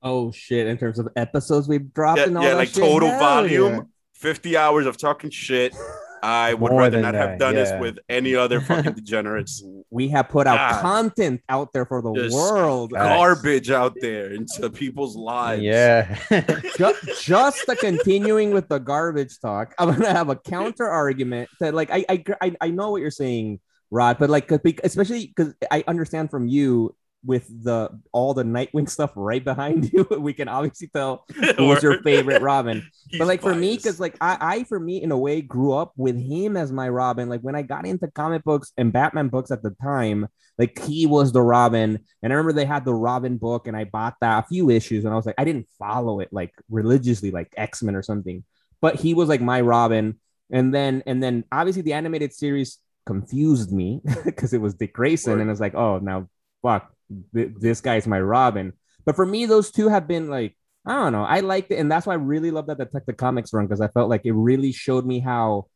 Oh 0.00 0.30
shit! 0.32 0.66
In 0.68 0.78
terms 0.78 0.98
of 1.00 1.08
episodes 1.16 1.68
we've 1.68 1.92
dropped 1.92 2.20
Yeah, 2.20 2.26
and 2.28 2.38
all 2.38 2.44
yeah 2.44 2.50
that 2.50 2.56
like 2.56 2.68
shit? 2.68 2.76
total 2.84 3.08
Hell 3.10 3.18
volume, 3.18 3.74
yeah. 3.74 3.80
50 4.14 4.56
hours 4.56 4.86
of 4.86 4.96
talking 4.96 5.30
shit. 5.30 5.74
I 6.22 6.54
would 6.54 6.72
More 6.72 6.80
rather 6.80 7.00
not 7.00 7.14
have 7.14 7.30
that, 7.30 7.38
done 7.38 7.54
this 7.54 7.72
with 7.80 7.98
any 8.08 8.34
other 8.34 8.60
fucking 8.62 8.94
degenerates. 8.94 9.62
We 9.90 10.08
have 10.08 10.28
put 10.28 10.46
out 10.46 10.56
God. 10.56 10.82
content 10.82 11.42
out 11.48 11.72
there 11.72 11.86
for 11.86 12.02
the 12.02 12.12
Just 12.14 12.34
world. 12.34 12.92
Garbage 12.92 13.70
out 13.70 13.94
there 14.00 14.32
into 14.32 14.70
people's 14.70 15.16
lives. 15.16 15.62
Yeah. 15.62 16.18
Ju- 16.76 16.94
just 17.20 17.66
the 17.66 17.76
continuing 17.76 18.52
with 18.52 18.68
the 18.68 18.78
garbage 18.78 19.40
talk, 19.40 19.74
I'm 19.78 19.90
gonna 19.92 20.12
have 20.12 20.28
a 20.28 20.36
counter 20.36 20.86
argument 20.86 21.48
that 21.60 21.74
like 21.74 21.90
I 21.90 22.04
I 22.08 22.24
I, 22.40 22.56
I 22.60 22.70
know 22.70 22.90
what 22.90 23.00
you're 23.00 23.10
saying, 23.10 23.60
Rod, 23.90 24.18
but 24.18 24.30
like 24.30 24.50
especially 24.50 25.26
because 25.26 25.54
I 25.70 25.84
understand 25.86 26.30
from 26.30 26.48
you 26.48 26.94
with 27.24 27.46
the 27.64 27.90
all 28.12 28.32
the 28.34 28.44
Nightwing 28.44 28.88
stuff 28.88 29.12
right 29.16 29.44
behind 29.44 29.90
you, 29.92 30.06
we 30.18 30.32
can 30.32 30.48
obviously 30.48 30.88
tell 30.88 31.24
who 31.56 31.66
was 31.66 31.82
your 31.82 32.02
favorite 32.02 32.42
Robin. 32.42 32.86
But 33.18 33.26
like 33.26 33.40
for 33.40 33.54
me, 33.54 33.76
because 33.76 33.98
like 33.98 34.16
I, 34.20 34.36
I 34.40 34.64
for 34.64 34.78
me 34.78 35.02
in 35.02 35.12
a 35.12 35.18
way 35.18 35.40
grew 35.40 35.72
up 35.72 35.92
with 35.96 36.20
him 36.20 36.58
as 36.58 36.70
my 36.70 36.88
Robin. 36.88 37.28
Like 37.28 37.40
when 37.40 37.54
I 37.54 37.62
got 37.62 37.86
into 37.86 38.06
comic 38.08 38.44
books 38.44 38.72
and 38.76 38.92
Batman 38.92 39.28
books 39.28 39.50
at 39.50 39.62
the 39.62 39.70
time, 39.82 40.26
like 40.58 40.78
he 40.84 41.06
was 41.06 41.32
the 41.32 41.40
Robin. 41.40 41.98
And 42.22 42.32
I 42.32 42.36
remember 42.36 42.52
they 42.52 42.66
had 42.66 42.84
the 42.84 42.94
Robin 42.94 43.38
book, 43.38 43.66
and 43.66 43.74
I 43.76 43.84
bought 43.84 44.16
that 44.20 44.44
a 44.44 44.46
few 44.46 44.68
issues, 44.68 45.04
and 45.04 45.12
I 45.12 45.16
was 45.16 45.24
like, 45.24 45.36
I 45.38 45.44
didn't 45.44 45.68
follow 45.78 46.20
it 46.20 46.28
like 46.32 46.52
religiously, 46.68 47.30
like 47.30 47.52
X 47.56 47.82
Men 47.82 47.96
or 47.96 48.02
something. 48.02 48.44
But 48.82 48.96
he 48.96 49.14
was 49.14 49.28
like 49.28 49.40
my 49.40 49.60
Robin. 49.62 50.20
And 50.50 50.74
then 50.74 51.02
and 51.06 51.22
then 51.22 51.44
obviously 51.50 51.82
the 51.82 51.94
animated 51.94 52.32
series 52.34 52.78
confused 53.06 53.72
me 53.72 54.02
because 54.24 54.52
it 54.52 54.60
was 54.60 54.74
Dick 54.74 54.92
Grayson, 54.92 55.34
Word. 55.34 55.40
and 55.40 55.50
it's 55.50 55.60
like, 55.60 55.74
oh 55.74 55.98
now 55.98 56.28
fuck, 56.62 56.92
th- 57.34 57.52
this 57.58 57.80
guy's 57.80 58.06
my 58.06 58.20
Robin. 58.20 58.72
But 59.04 59.16
for 59.16 59.24
me, 59.26 59.46
those 59.46 59.70
two 59.70 59.88
have 59.88 60.06
been 60.08 60.28
like 60.28 60.56
I 60.86 60.92
don't 60.92 61.12
know. 61.12 61.24
I 61.24 61.40
liked 61.40 61.70
it, 61.70 61.76
and 61.76 61.90
that's 61.92 62.06
why 62.06 62.14
I 62.14 62.16
really 62.16 62.50
love 62.50 62.66
that 62.68 62.78
Detective 62.78 63.16
Comics 63.18 63.52
run 63.52 63.66
because 63.66 63.80
I 63.82 63.88
felt 63.88 64.08
like 64.08 64.22
it 64.24 64.32
really 64.32 64.72
showed 64.72 65.04
me 65.04 65.18
how 65.20 65.66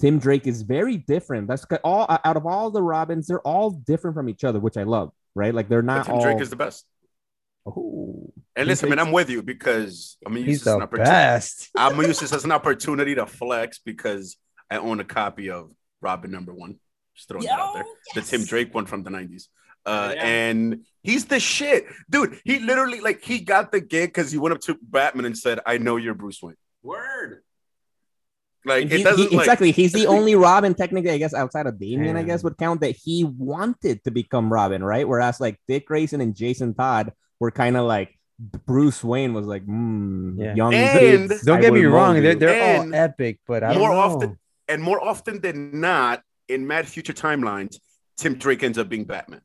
Tim 0.00 0.18
Drake 0.18 0.46
is 0.46 0.62
very 0.62 0.96
different. 0.96 1.46
That's 1.48 1.64
'cause 1.64 1.78
all 1.84 2.06
out 2.08 2.36
of 2.36 2.46
all 2.46 2.70
the 2.70 2.82
Robins, 2.82 3.26
they're 3.26 3.40
all 3.40 3.70
different 3.70 4.14
from 4.14 4.28
each 4.28 4.44
other, 4.44 4.58
which 4.60 4.76
I 4.76 4.84
love. 4.84 5.12
Right? 5.34 5.52
Like 5.54 5.68
they're 5.68 5.82
But 5.82 5.86
not 5.94 6.06
Tim 6.06 6.14
all. 6.16 6.22
Drake 6.22 6.40
is 6.40 6.48
the 6.50 6.56
best. 6.56 6.86
Oh. 7.66 8.32
And 8.54 8.68
listen, 8.68 8.88
man, 8.88 8.98
I'm 8.98 9.12
with 9.12 9.28
you 9.28 9.42
because 9.42 10.16
I'm 10.24 10.32
gonna 10.32 10.40
use 10.40 10.48
He's 10.48 10.58
this 10.60 10.66
as 10.68 10.72
an 10.74 10.78
the 10.80 10.84
opportunity. 10.84 11.10
best. 11.10 11.68
I'm 11.76 11.94
gonna 11.96 12.08
use 12.08 12.20
this 12.20 12.32
as 12.32 12.44
an 12.44 12.52
opportunity 12.52 13.14
to 13.16 13.26
flex 13.26 13.78
because 13.80 14.36
I 14.70 14.78
own 14.78 15.00
a 15.00 15.04
copy 15.04 15.50
of 15.50 15.70
Robin 16.00 16.30
number 16.30 16.54
one. 16.54 16.78
Just 17.14 17.28
throwing 17.28 17.44
that 17.44 17.58
out 17.58 17.74
there. 17.74 17.84
Oh, 17.86 17.94
the 18.14 18.22
Tim 18.22 18.44
Drake 18.44 18.74
one 18.74 18.86
from 18.86 19.02
the 19.02 19.10
90s. 19.10 19.48
Uh, 19.86 20.12
Yeah. 20.16 20.26
and 20.26 20.84
he's 21.04 21.26
the 21.26 21.38
shit. 21.40 21.86
Dude, 22.10 22.40
he 22.44 22.58
literally 22.58 23.00
like 23.00 23.22
he 23.22 23.38
got 23.38 23.70
the 23.72 23.80
gig 23.80 24.10
because 24.10 24.32
he 24.32 24.38
went 24.38 24.52
up 24.54 24.60
to 24.62 24.76
Batman 24.82 25.24
and 25.26 25.38
said, 25.38 25.60
I 25.64 25.78
know 25.78 25.96
you're 25.96 26.14
Bruce 26.14 26.42
Wayne. 26.42 26.56
Word. 26.82 27.42
Like 28.64 28.82
And 28.82 28.92
it 28.94 29.04
doesn't 29.04 29.28
he- 29.30 29.36
like 29.36 29.44
exactly. 29.44 29.70
He's 29.70 29.92
the 29.92 30.06
only 30.16 30.34
Robin, 30.34 30.74
technically, 30.74 31.12
I 31.12 31.18
guess, 31.18 31.32
outside 31.34 31.66
of 31.68 31.78
Damian, 31.78 32.16
I 32.16 32.24
guess, 32.24 32.42
would 32.42 32.58
count 32.58 32.80
that 32.80 32.96
he 32.96 33.22
wanted 33.22 34.02
to 34.04 34.10
become 34.10 34.52
Robin, 34.52 34.82
right? 34.82 35.06
Whereas 35.06 35.40
like 35.40 35.60
Dick 35.68 35.86
Grayson 35.86 36.20
and 36.20 36.34
Jason 36.34 36.74
Todd 36.74 37.12
were 37.38 37.52
kind 37.52 37.76
of 37.76 37.84
like 37.86 38.18
Bruce 38.40 39.04
Wayne 39.04 39.34
was 39.34 39.46
like, 39.46 39.64
mm, 39.66 40.34
Yeah. 40.36 40.54
young. 40.56 40.74
And- 40.74 41.28
kids, 41.30 41.42
Don't 41.44 41.60
get 41.60 41.72
me 41.72 41.84
wrong, 41.84 42.20
they're, 42.20 42.34
they're 42.34 42.80
all 42.80 42.92
epic, 42.94 43.38
but 43.46 43.62
I 43.62 43.68
don't 43.72 43.78
more 43.78 43.90
know. 43.92 43.98
often- 44.00 44.38
and 44.68 44.82
more 44.82 45.02
often 45.02 45.40
than 45.40 45.80
not, 45.80 46.22
in 46.48 46.66
Mad 46.66 46.88
Future 46.88 47.12
timelines, 47.12 47.76
Tim 48.16 48.34
Drake 48.34 48.64
ends 48.64 48.78
up 48.78 48.88
being 48.88 49.04
Batman. 49.04 49.42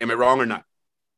Am 0.00 0.10
I 0.10 0.14
wrong 0.14 0.40
or 0.40 0.46
not? 0.46 0.64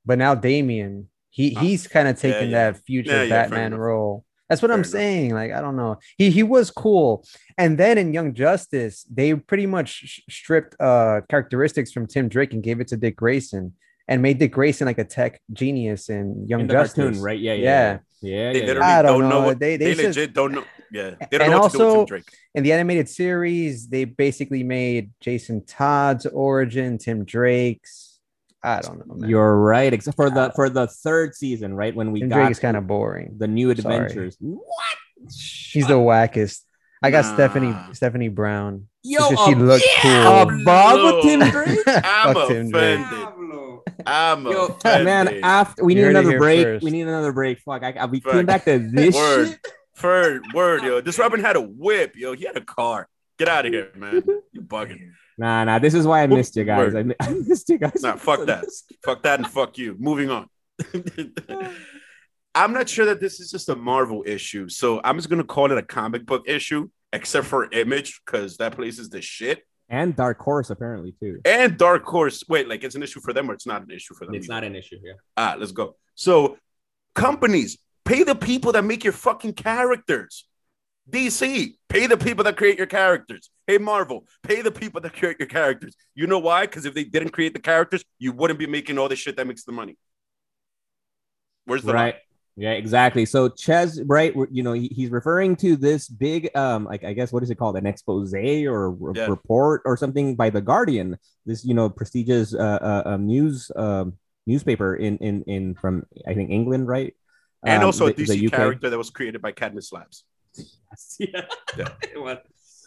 But 0.04 0.18
now 0.18 0.34
Damian, 0.34 1.08
he 1.30 1.54
Ah. 1.56 1.60
he's 1.60 1.86
kind 1.86 2.08
of 2.08 2.18
taking 2.18 2.50
yeah. 2.50 2.70
that 2.72 2.84
future 2.84 3.10
Yeah, 3.12 3.22
yeah, 3.22 3.28
Batman 3.42 3.66
enough. 3.68 3.80
role. 3.80 4.24
That's 4.48 4.60
what 4.60 4.68
Fair 4.68 4.74
I'm 4.74 4.80
enough. 4.80 4.90
saying. 4.90 5.34
Like 5.34 5.52
I 5.52 5.60
don't 5.60 5.76
know. 5.76 5.98
He 6.18 6.30
he 6.30 6.42
was 6.42 6.70
cool. 6.70 7.24
And 7.56 7.78
then 7.78 7.96
in 7.98 8.12
Young 8.12 8.34
Justice, 8.34 9.04
they 9.12 9.34
pretty 9.34 9.66
much 9.66 9.88
sh- 9.88 10.20
stripped 10.28 10.76
uh 10.80 11.22
characteristics 11.30 11.92
from 11.92 12.06
Tim 12.06 12.28
Drake 12.28 12.52
and 12.52 12.62
gave 12.62 12.80
it 12.80 12.88
to 12.88 12.96
Dick 12.96 13.16
Grayson 13.16 13.72
and 14.06 14.20
made 14.20 14.38
Dick 14.38 14.52
Grayson 14.52 14.86
like 14.86 14.98
a 14.98 15.04
tech 15.04 15.40
genius 15.52 16.10
in 16.10 16.46
Young 16.46 16.60
in 16.62 16.66
the 16.66 16.74
Justice. 16.74 17.04
cartoon, 17.04 17.22
right? 17.22 17.38
Yeah, 17.40 17.54
yeah, 17.54 17.62
Yeah. 17.62 17.98
yeah, 18.20 18.30
yeah. 18.46 18.52
They 18.52 18.66
literally. 18.66 18.80
I 18.82 19.02
don't 19.02 19.20
don't 19.20 19.30
know. 19.30 19.40
know. 19.40 19.46
what, 19.46 19.58
They- 19.58 19.78
they 19.78 19.94
they 19.94 20.02
just- 20.02 20.18
legit 20.18 20.34
don't 20.34 20.52
know. 20.52 20.64
Yeah, 20.92 21.10
they 21.30 21.38
don't 21.38 21.42
And 21.42 21.50
know 21.52 21.60
what 21.60 21.72
to 21.72 21.78
do 21.78 21.84
with 21.84 21.88
also- 21.88 21.96
Tim 22.04 22.06
Drake. 22.06 22.24
In 22.54 22.62
the 22.62 22.72
animated 22.72 23.08
series, 23.08 23.88
they 23.88 24.04
basically 24.04 24.62
made 24.62 25.10
Jason 25.20 25.64
Todd's 25.64 26.26
origin, 26.26 26.98
Tim 26.98 27.24
Drake's. 27.24 28.20
I 28.62 28.80
don't 28.80 29.06
know. 29.06 29.14
Man. 29.16 29.28
You're 29.28 29.56
right, 29.58 29.92
except 29.92 30.16
for 30.16 30.30
the 30.30 30.48
ah. 30.48 30.52
for 30.54 30.70
the 30.70 30.86
third 30.86 31.34
season, 31.34 31.74
right? 31.74 31.94
When 31.94 32.12
we 32.12 32.20
Tim 32.20 32.28
got 32.30 32.36
Drake 32.36 32.50
is 32.52 32.58
kind 32.60 32.76
of 32.76 32.86
boring. 32.86 33.34
the 33.38 33.46
new 33.48 33.74
Sorry. 33.74 33.96
adventures. 33.96 34.36
What? 34.40 35.32
She's 35.34 35.86
the 35.86 35.94
wackest. 35.94 36.60
I 37.02 37.10
got 37.10 37.24
Nah. 37.26 37.34
Stephanie 37.34 37.76
Stephanie 37.92 38.28
Brown. 38.28 38.86
Yo, 39.02 39.18
It's 39.20 39.30
just 39.32 39.44
she 39.46 39.52
ab- 39.52 39.58
looked 39.58 39.84
yeah, 40.02 40.44
cool. 40.46 40.60
above 40.62 41.22
Tim 41.22 41.40
Drake. 41.40 41.78
I'm 41.86 42.34
Fuck 42.34 42.48
Tim 42.48 42.70
Drake. 42.70 43.00
offended. 43.00 43.28
I'm 44.06 44.46
Yo, 44.46 44.76
man, 44.84 45.40
after 45.42 45.84
we 45.84 45.94
You 45.94 46.02
need 46.02 46.08
another 46.08 46.38
break. 46.38 46.62
first. 46.64 46.84
We 46.84 46.90
need 46.90 47.02
another 47.02 47.32
break. 47.32 47.60
Fuck, 47.60 47.82
I, 47.82 47.92
I 47.92 48.06
we 48.06 48.20
Fuck. 48.20 48.32
came 48.32 48.46
back 48.46 48.64
to 48.64 48.78
this 48.78 49.14
Word. 49.14 49.48
shit. 49.48 49.58
Word, 50.02 50.44
word, 50.52 50.82
yo. 50.82 51.00
This 51.00 51.18
Robin 51.18 51.40
had 51.40 51.56
a 51.56 51.60
whip, 51.60 52.16
yo. 52.16 52.34
He 52.34 52.44
had 52.44 52.56
a 52.56 52.64
car. 52.64 53.08
Get 53.38 53.48
out 53.48 53.66
of 53.66 53.72
here, 53.72 53.90
man. 53.96 54.22
You 54.52 54.62
bugging. 54.62 55.10
Nah, 55.36 55.64
nah. 55.64 55.80
This 55.80 55.94
is 55.94 56.06
why 56.06 56.22
I 56.22 56.28
missed 56.28 56.54
you 56.54 56.64
guys. 56.64 56.94
I, 56.94 57.00
I 57.20 57.32
missed 57.32 57.68
you 57.68 57.78
guys. 57.78 58.02
Nah, 58.02 58.14
fuck 58.14 58.46
that. 58.46 58.64
Fuck 59.04 59.24
that 59.24 59.40
and 59.40 59.48
fuck 59.48 59.78
you. 59.78 59.96
Moving 59.98 60.30
on. 60.30 60.48
I'm 62.54 62.72
not 62.72 62.88
sure 62.88 63.06
that 63.06 63.20
this 63.20 63.40
is 63.40 63.50
just 63.50 63.68
a 63.68 63.74
Marvel 63.74 64.22
issue. 64.24 64.68
So 64.68 65.00
I'm 65.02 65.16
just 65.16 65.28
gonna 65.28 65.42
call 65.42 65.72
it 65.72 65.78
a 65.78 65.82
comic 65.82 66.24
book 66.24 66.48
issue, 66.48 66.88
except 67.12 67.46
for 67.46 67.68
Image, 67.72 68.20
because 68.24 68.58
that 68.58 68.76
place 68.76 69.00
is 69.00 69.08
the 69.10 69.20
shit. 69.20 69.64
And 69.88 70.14
Dark 70.14 70.38
Horse 70.38 70.70
apparently 70.70 71.14
too. 71.18 71.40
And 71.44 71.76
Dark 71.76 72.04
Horse. 72.04 72.44
Wait, 72.48 72.68
like 72.68 72.84
it's 72.84 72.94
an 72.94 73.02
issue 73.02 73.20
for 73.20 73.32
them 73.32 73.50
or 73.50 73.54
it's 73.54 73.66
not 73.66 73.82
an 73.82 73.90
issue 73.90 74.14
for 74.14 74.24
them? 74.24 74.36
It's 74.36 74.46
either? 74.46 74.54
not 74.54 74.64
an 74.64 74.76
issue 74.76 75.00
here. 75.02 75.16
Ah, 75.36 75.56
let's 75.58 75.72
go. 75.72 75.96
So, 76.14 76.58
companies 77.14 77.76
pay 78.04 78.22
the 78.22 78.34
people 78.34 78.72
that 78.72 78.84
make 78.84 79.04
your 79.04 79.12
fucking 79.12 79.54
characters. 79.54 80.46
DC, 81.10 81.74
pay 81.88 82.06
the 82.06 82.16
people 82.16 82.44
that 82.44 82.56
create 82.56 82.78
your 82.78 82.86
characters. 82.86 83.50
Hey, 83.66 83.78
Marvel, 83.78 84.26
pay 84.42 84.62
the 84.62 84.70
people 84.70 85.00
that 85.02 85.12
create 85.12 85.38
your 85.38 85.48
characters. 85.48 85.94
You 86.14 86.26
know 86.26 86.38
why? 86.38 86.62
Because 86.62 86.86
if 86.86 86.94
they 86.94 87.04
didn't 87.04 87.30
create 87.30 87.52
the 87.52 87.60
characters, 87.60 88.04
you 88.18 88.32
wouldn't 88.32 88.58
be 88.58 88.66
making 88.66 88.98
all 88.98 89.08
the 89.08 89.16
shit 89.16 89.36
that 89.36 89.46
makes 89.46 89.64
the 89.64 89.72
money. 89.72 89.96
Where's 91.66 91.82
the 91.82 91.92
right. 91.92 92.16
Yeah, 92.56 92.72
exactly. 92.72 93.26
So 93.26 93.48
Ches, 93.48 94.00
right? 94.02 94.32
You 94.50 94.62
know, 94.62 94.74
he- 94.74 94.92
he's 94.94 95.10
referring 95.10 95.56
to 95.56 95.76
this 95.76 96.08
big, 96.08 96.56
um, 96.56 96.84
like 96.84 97.02
I 97.02 97.12
guess 97.12 97.32
what 97.32 97.42
is 97.42 97.50
it 97.50 97.56
called, 97.56 97.76
an 97.76 97.84
expose 97.84 98.32
or 98.32 98.90
re- 98.92 99.12
Yeah. 99.16 99.26
report 99.26 99.82
or 99.84 99.96
something 99.96 100.36
by 100.36 100.50
the 100.50 100.60
Guardian, 100.60 101.18
this 101.44 101.64
you 101.64 101.74
know 101.74 101.90
prestigious 101.90 102.54
uh, 102.54 102.78
uh 102.80 103.02
um, 103.06 103.26
news 103.26 103.72
um 103.74 104.16
newspaper 104.46 104.94
in 104.94 105.18
in 105.18 105.42
in 105.44 105.74
from 105.74 106.06
I 106.28 106.34
think 106.34 106.50
England, 106.50 106.86
right? 106.86 107.14
And 107.64 107.82
Um, 107.82 107.86
also 107.86 108.06
a 108.06 108.12
DC 108.12 108.50
character 108.50 108.90
that 108.90 108.98
was 108.98 109.10
created 109.10 109.40
by 109.42 109.52
Cadmus 109.52 109.92
Labs. 109.92 110.24
yeah. 111.18 111.46
Yeah. 111.76 111.88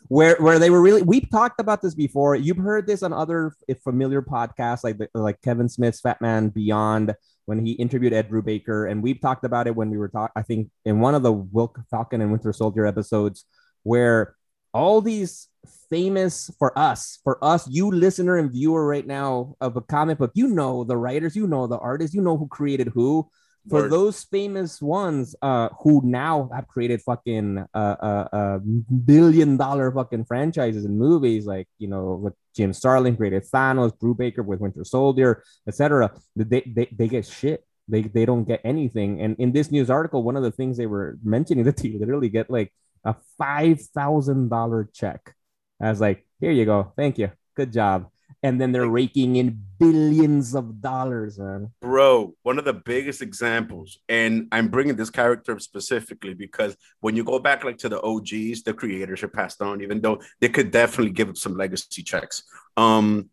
where 0.10 0.38
where 0.38 0.58
they 0.58 0.70
were 0.70 0.82
really 0.82 1.02
we've 1.02 1.30
talked 1.30 1.60
about 1.60 1.82
this 1.82 1.94
before 1.94 2.34
you've 2.34 2.58
heard 2.58 2.88
this 2.88 3.04
on 3.04 3.12
other 3.12 3.52
familiar 3.84 4.22
podcasts 4.22 4.82
like 4.82 4.98
the, 4.98 5.10
like 5.14 5.42
kevin 5.42 5.68
smith's 5.68 6.00
fat 6.00 6.22
man 6.22 6.48
beyond 6.48 7.14
when 7.48 7.66
he 7.66 7.72
interviewed 7.72 8.14
Ed 8.14 8.30
Brubaker, 8.30 8.92
and 8.92 9.02
we've 9.02 9.22
talked 9.22 9.46
about 9.46 9.68
it 9.68 9.76
when 9.76 9.90
we 9.90 9.98
were 9.98 10.10
talking. 10.10 10.34
I 10.36 10.42
think 10.42 10.70
in 10.84 11.00
one 11.00 11.16
of 11.16 11.24
the 11.24 11.32
Wilk 11.32 11.80
Falcon 11.90 12.22
and 12.22 12.30
Winter 12.30 12.52
Soldier 12.52 12.86
episodes, 12.86 13.46
where 13.84 14.36
all 14.74 15.00
these 15.02 15.48
famous 15.90 16.52
for 16.60 16.78
us, 16.78 17.20
for 17.24 17.44
us, 17.44 17.66
you 17.70 17.90
listener 17.90 18.36
and 18.36 18.52
viewer 18.52 18.86
right 18.86 19.08
now 19.08 19.56
of 19.62 19.78
a 19.78 19.82
comic 19.82 20.18
book, 20.18 20.32
you 20.36 20.48
know 20.48 20.84
the 20.84 20.98
writers, 20.98 21.38
you 21.38 21.48
know 21.48 21.68
the 21.68 21.78
artists, 21.78 22.14
you 22.14 22.22
know 22.22 22.38
who 22.38 22.50
created 22.50 22.90
who. 22.90 23.30
For 23.70 23.90
those 23.90 24.24
famous 24.24 24.82
ones, 24.82 25.36
uh, 25.42 25.70
who 25.82 26.02
now 26.04 26.50
have 26.54 26.68
created 26.68 27.02
fucking 27.02 27.66
uh, 27.74 27.78
uh, 27.78 28.28
uh, 28.32 28.60
billion 28.60 29.58
dollar 29.58 29.92
fucking 29.92 30.26
franchises 30.26 30.86
and 30.86 30.98
movies, 30.98 31.46
like 31.46 31.68
you 31.78 31.88
know, 31.88 32.14
with 32.16 32.34
Jim 32.56 32.74
Starlin 32.74 33.18
created 33.18 33.44
Thanos, 33.44 33.98
Brubaker 33.98 34.46
with 34.46 34.60
Winter 34.60 34.84
Soldier, 34.84 35.44
etc. 35.68 36.12
They, 36.36 36.62
they 36.66 36.88
they 36.92 37.08
get 37.08 37.26
shit. 37.26 37.66
They 37.88 38.04
they 38.04 38.26
don't 38.26 38.46
get 38.46 38.62
anything. 38.64 39.22
And 39.22 39.36
in 39.38 39.52
this 39.52 39.72
news 39.72 39.90
article, 39.90 40.24
one 40.24 40.38
of 40.38 40.44
the 40.44 40.52
things 40.52 40.78
they 40.78 40.88
were 40.88 41.18
mentioning 41.24 41.64
that 41.66 41.78
they 41.78 41.92
literally 41.92 42.30
get 42.30 42.50
like 42.50 42.74
a 43.04 43.16
five 43.38 43.82
thousand 43.82 44.50
dollar 44.50 44.90
check. 44.94 45.34
I 45.82 45.90
was 45.90 46.02
like, 46.02 46.26
here 46.40 46.52
you 46.52 46.66
go, 46.66 46.94
thank 46.96 47.18
you, 47.18 47.32
good 47.56 47.72
job. 47.72 48.10
And 48.44 48.62
then 48.62 48.72
they're 48.72 48.88
raking 48.88 49.36
in 49.36 49.60
billions 49.80 50.54
of 50.56 50.80
dollars, 50.82 51.38
man. 51.40 51.72
bro 51.82 52.34
one 52.44 52.58
of 52.60 52.66
the 52.66 52.74
biggest 52.74 53.22
examples 53.22 54.00
and 54.10 54.48
i'm 54.52 54.68
bringing 54.70 54.96
this 54.96 55.10
character 55.12 55.58
specifically 55.60 56.34
because 56.34 56.76
when 57.00 57.16
you 57.16 57.24
go 57.24 57.38
back 57.40 57.64
like 57.64 57.78
to 57.78 57.90
the 57.90 58.02
og's 58.02 58.64
the 58.64 58.74
creators 58.74 59.22
are 59.22 59.28
passed 59.28 59.62
on 59.62 59.82
even 59.82 60.02
though 60.02 60.20
they 60.42 60.50
could 60.50 60.72
definitely 60.72 61.12
give 61.12 61.30
up 61.30 61.38
some 61.38 61.56
legacy 61.56 62.02
checks 62.02 62.44
um 62.76 63.30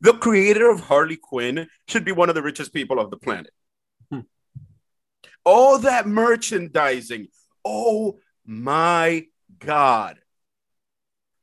the 0.00 0.12
creator 0.14 0.68
of 0.68 0.80
harley 0.80 1.16
quinn 1.16 1.66
should 1.86 2.04
be 2.04 2.12
one 2.12 2.28
of 2.28 2.34
the 2.34 2.42
richest 2.42 2.72
people 2.72 2.98
of 2.98 3.10
the 3.10 3.16
planet 3.16 3.52
Hmm. 4.10 4.20
all 5.44 5.78
that 5.78 6.06
merchandising 6.08 7.28
oh 7.64 8.18
my 8.44 9.26
god 9.60 10.18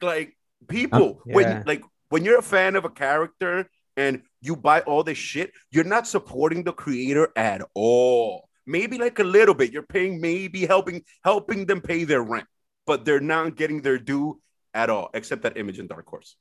like 0.01 0.37
people 0.67 1.21
Um, 1.25 1.33
when 1.35 1.63
like 1.65 1.83
when 2.11 2.25
you're 2.25 2.39
a 2.39 2.43
fan 2.43 2.75
of 2.75 2.85
a 2.85 2.89
character 2.89 3.69
and 3.95 4.21
you 4.41 4.55
buy 4.55 4.81
all 4.81 5.03
this 5.03 5.17
shit, 5.17 5.53
you're 5.71 5.85
not 5.85 6.05
supporting 6.05 6.63
the 6.63 6.73
creator 6.73 7.29
at 7.35 7.61
all. 7.73 8.49
Maybe 8.67 8.97
like 8.97 9.17
a 9.19 9.23
little 9.23 9.55
bit. 9.55 9.71
You're 9.71 9.83
paying, 9.83 10.21
maybe 10.21 10.65
helping 10.65 11.03
helping 11.23 11.65
them 11.65 11.81
pay 11.81 12.03
their 12.03 12.21
rent, 12.21 12.47
but 12.85 13.05
they're 13.05 13.19
not 13.21 13.55
getting 13.55 13.81
their 13.81 13.97
due 13.97 14.41
at 14.73 14.89
all, 14.89 15.09
except 15.13 15.41
that 15.43 15.57
image 15.57 15.79
in 15.79 15.87
Dark 15.87 16.07
Horse. 16.07 16.35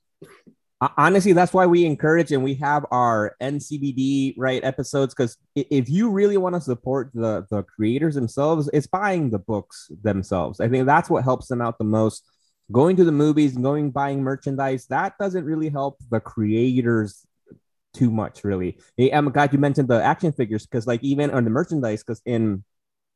Honestly 0.97 1.35
that's 1.35 1.53
why 1.53 1.67
we 1.67 1.85
encourage 1.85 2.33
and 2.33 2.43
we 2.43 2.55
have 2.55 2.87
our 2.91 3.37
ncbd 3.43 4.33
right 4.39 4.65
episodes 4.65 5.13
because 5.13 5.37
if 5.55 5.91
you 5.91 6.09
really 6.11 6.39
want 6.39 6.55
to 6.55 6.61
support 6.61 7.11
the 7.13 7.47
the 7.51 7.63
creators 7.65 8.15
themselves 8.15 8.71
it's 8.73 8.87
buying 8.87 9.29
the 9.29 9.39
books 9.39 9.91
themselves 10.03 10.59
i 10.59 10.67
think 10.67 10.87
that's 10.87 11.11
what 11.11 11.23
helps 11.23 11.49
them 11.49 11.61
out 11.61 11.77
the 11.77 11.85
most 11.85 12.25
going 12.71 12.97
to 12.97 13.05
the 13.05 13.13
movies 13.13 13.57
going 13.57 13.91
buying 13.91 14.23
merchandise 14.23 14.87
that 14.87 15.15
doesn't 15.19 15.45
really 15.45 15.69
help 15.69 15.99
the 16.11 16.21
creators 16.21 17.27
too 17.93 18.11
much 18.11 18.45
really. 18.45 18.79
Hey, 18.97 19.11
i'm 19.11 19.31
glad 19.31 19.53
you 19.53 19.59
mentioned 19.59 19.89
the 19.89 20.03
action 20.03 20.33
figures 20.33 20.67
because 20.67 20.87
like 20.87 21.03
even 21.03 21.31
on 21.31 21.45
the 21.45 21.51
merchandise 21.51 22.03
because 22.03 22.23
in 22.25 22.65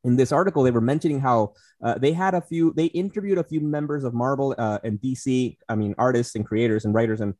in 0.02 0.16
this 0.16 0.32
article 0.32 0.62
they 0.62 0.70
were 0.70 0.80
mentioning 0.80 1.20
how 1.20 1.54
uh, 1.82 1.96
they 1.96 2.12
had 2.12 2.34
a 2.34 2.40
few 2.40 2.72
they 2.76 2.86
interviewed 2.86 3.38
a 3.38 3.44
few 3.44 3.60
members 3.60 4.04
of 4.04 4.12
marvel 4.12 4.54
uh, 4.58 4.78
and 4.84 5.00
dc 5.00 5.56
i 5.68 5.74
mean 5.74 5.94
artists 5.96 6.34
and 6.34 6.44
creators 6.44 6.84
and 6.84 6.92
writers 6.92 7.20
and 7.20 7.34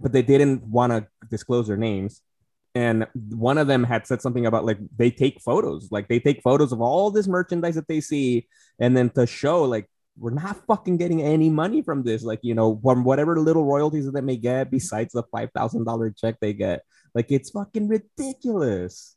but 0.00 0.12
they 0.12 0.22
didn't 0.22 0.62
want 0.64 0.92
to 0.92 1.06
disclose 1.30 1.68
their 1.68 1.76
names. 1.76 2.22
And 2.74 3.06
one 3.14 3.56
of 3.56 3.66
them 3.66 3.84
had 3.84 4.06
said 4.06 4.20
something 4.20 4.44
about 4.44 4.66
like 4.66 4.78
they 4.96 5.10
take 5.10 5.40
photos 5.40 5.88
like 5.90 6.08
they 6.08 6.20
take 6.20 6.42
photos 6.42 6.72
of 6.72 6.82
all 6.82 7.10
this 7.10 7.26
merchandise 7.26 7.74
that 7.76 7.88
they 7.88 8.02
see 8.02 8.48
and 8.78 8.94
then 8.94 9.08
to 9.10 9.26
show 9.26 9.64
like 9.64 9.88
we're 10.18 10.30
not 10.30 10.64
fucking 10.66 10.96
getting 10.96 11.22
any 11.22 11.50
money 11.50 11.82
from 11.82 12.02
this. 12.02 12.22
Like 12.22 12.40
you 12.42 12.54
know 12.54 12.78
from 12.82 13.04
whatever 13.04 13.38
little 13.38 13.64
royalties 13.64 14.06
that 14.06 14.12
they 14.12 14.20
may 14.20 14.36
get 14.36 14.70
besides 14.70 15.12
the 15.12 15.24
$5000 15.24 16.16
check 16.18 16.36
they 16.40 16.52
get. 16.52 16.82
Like 17.14 17.30
it's 17.30 17.50
fucking 17.50 17.88
ridiculous 17.88 19.15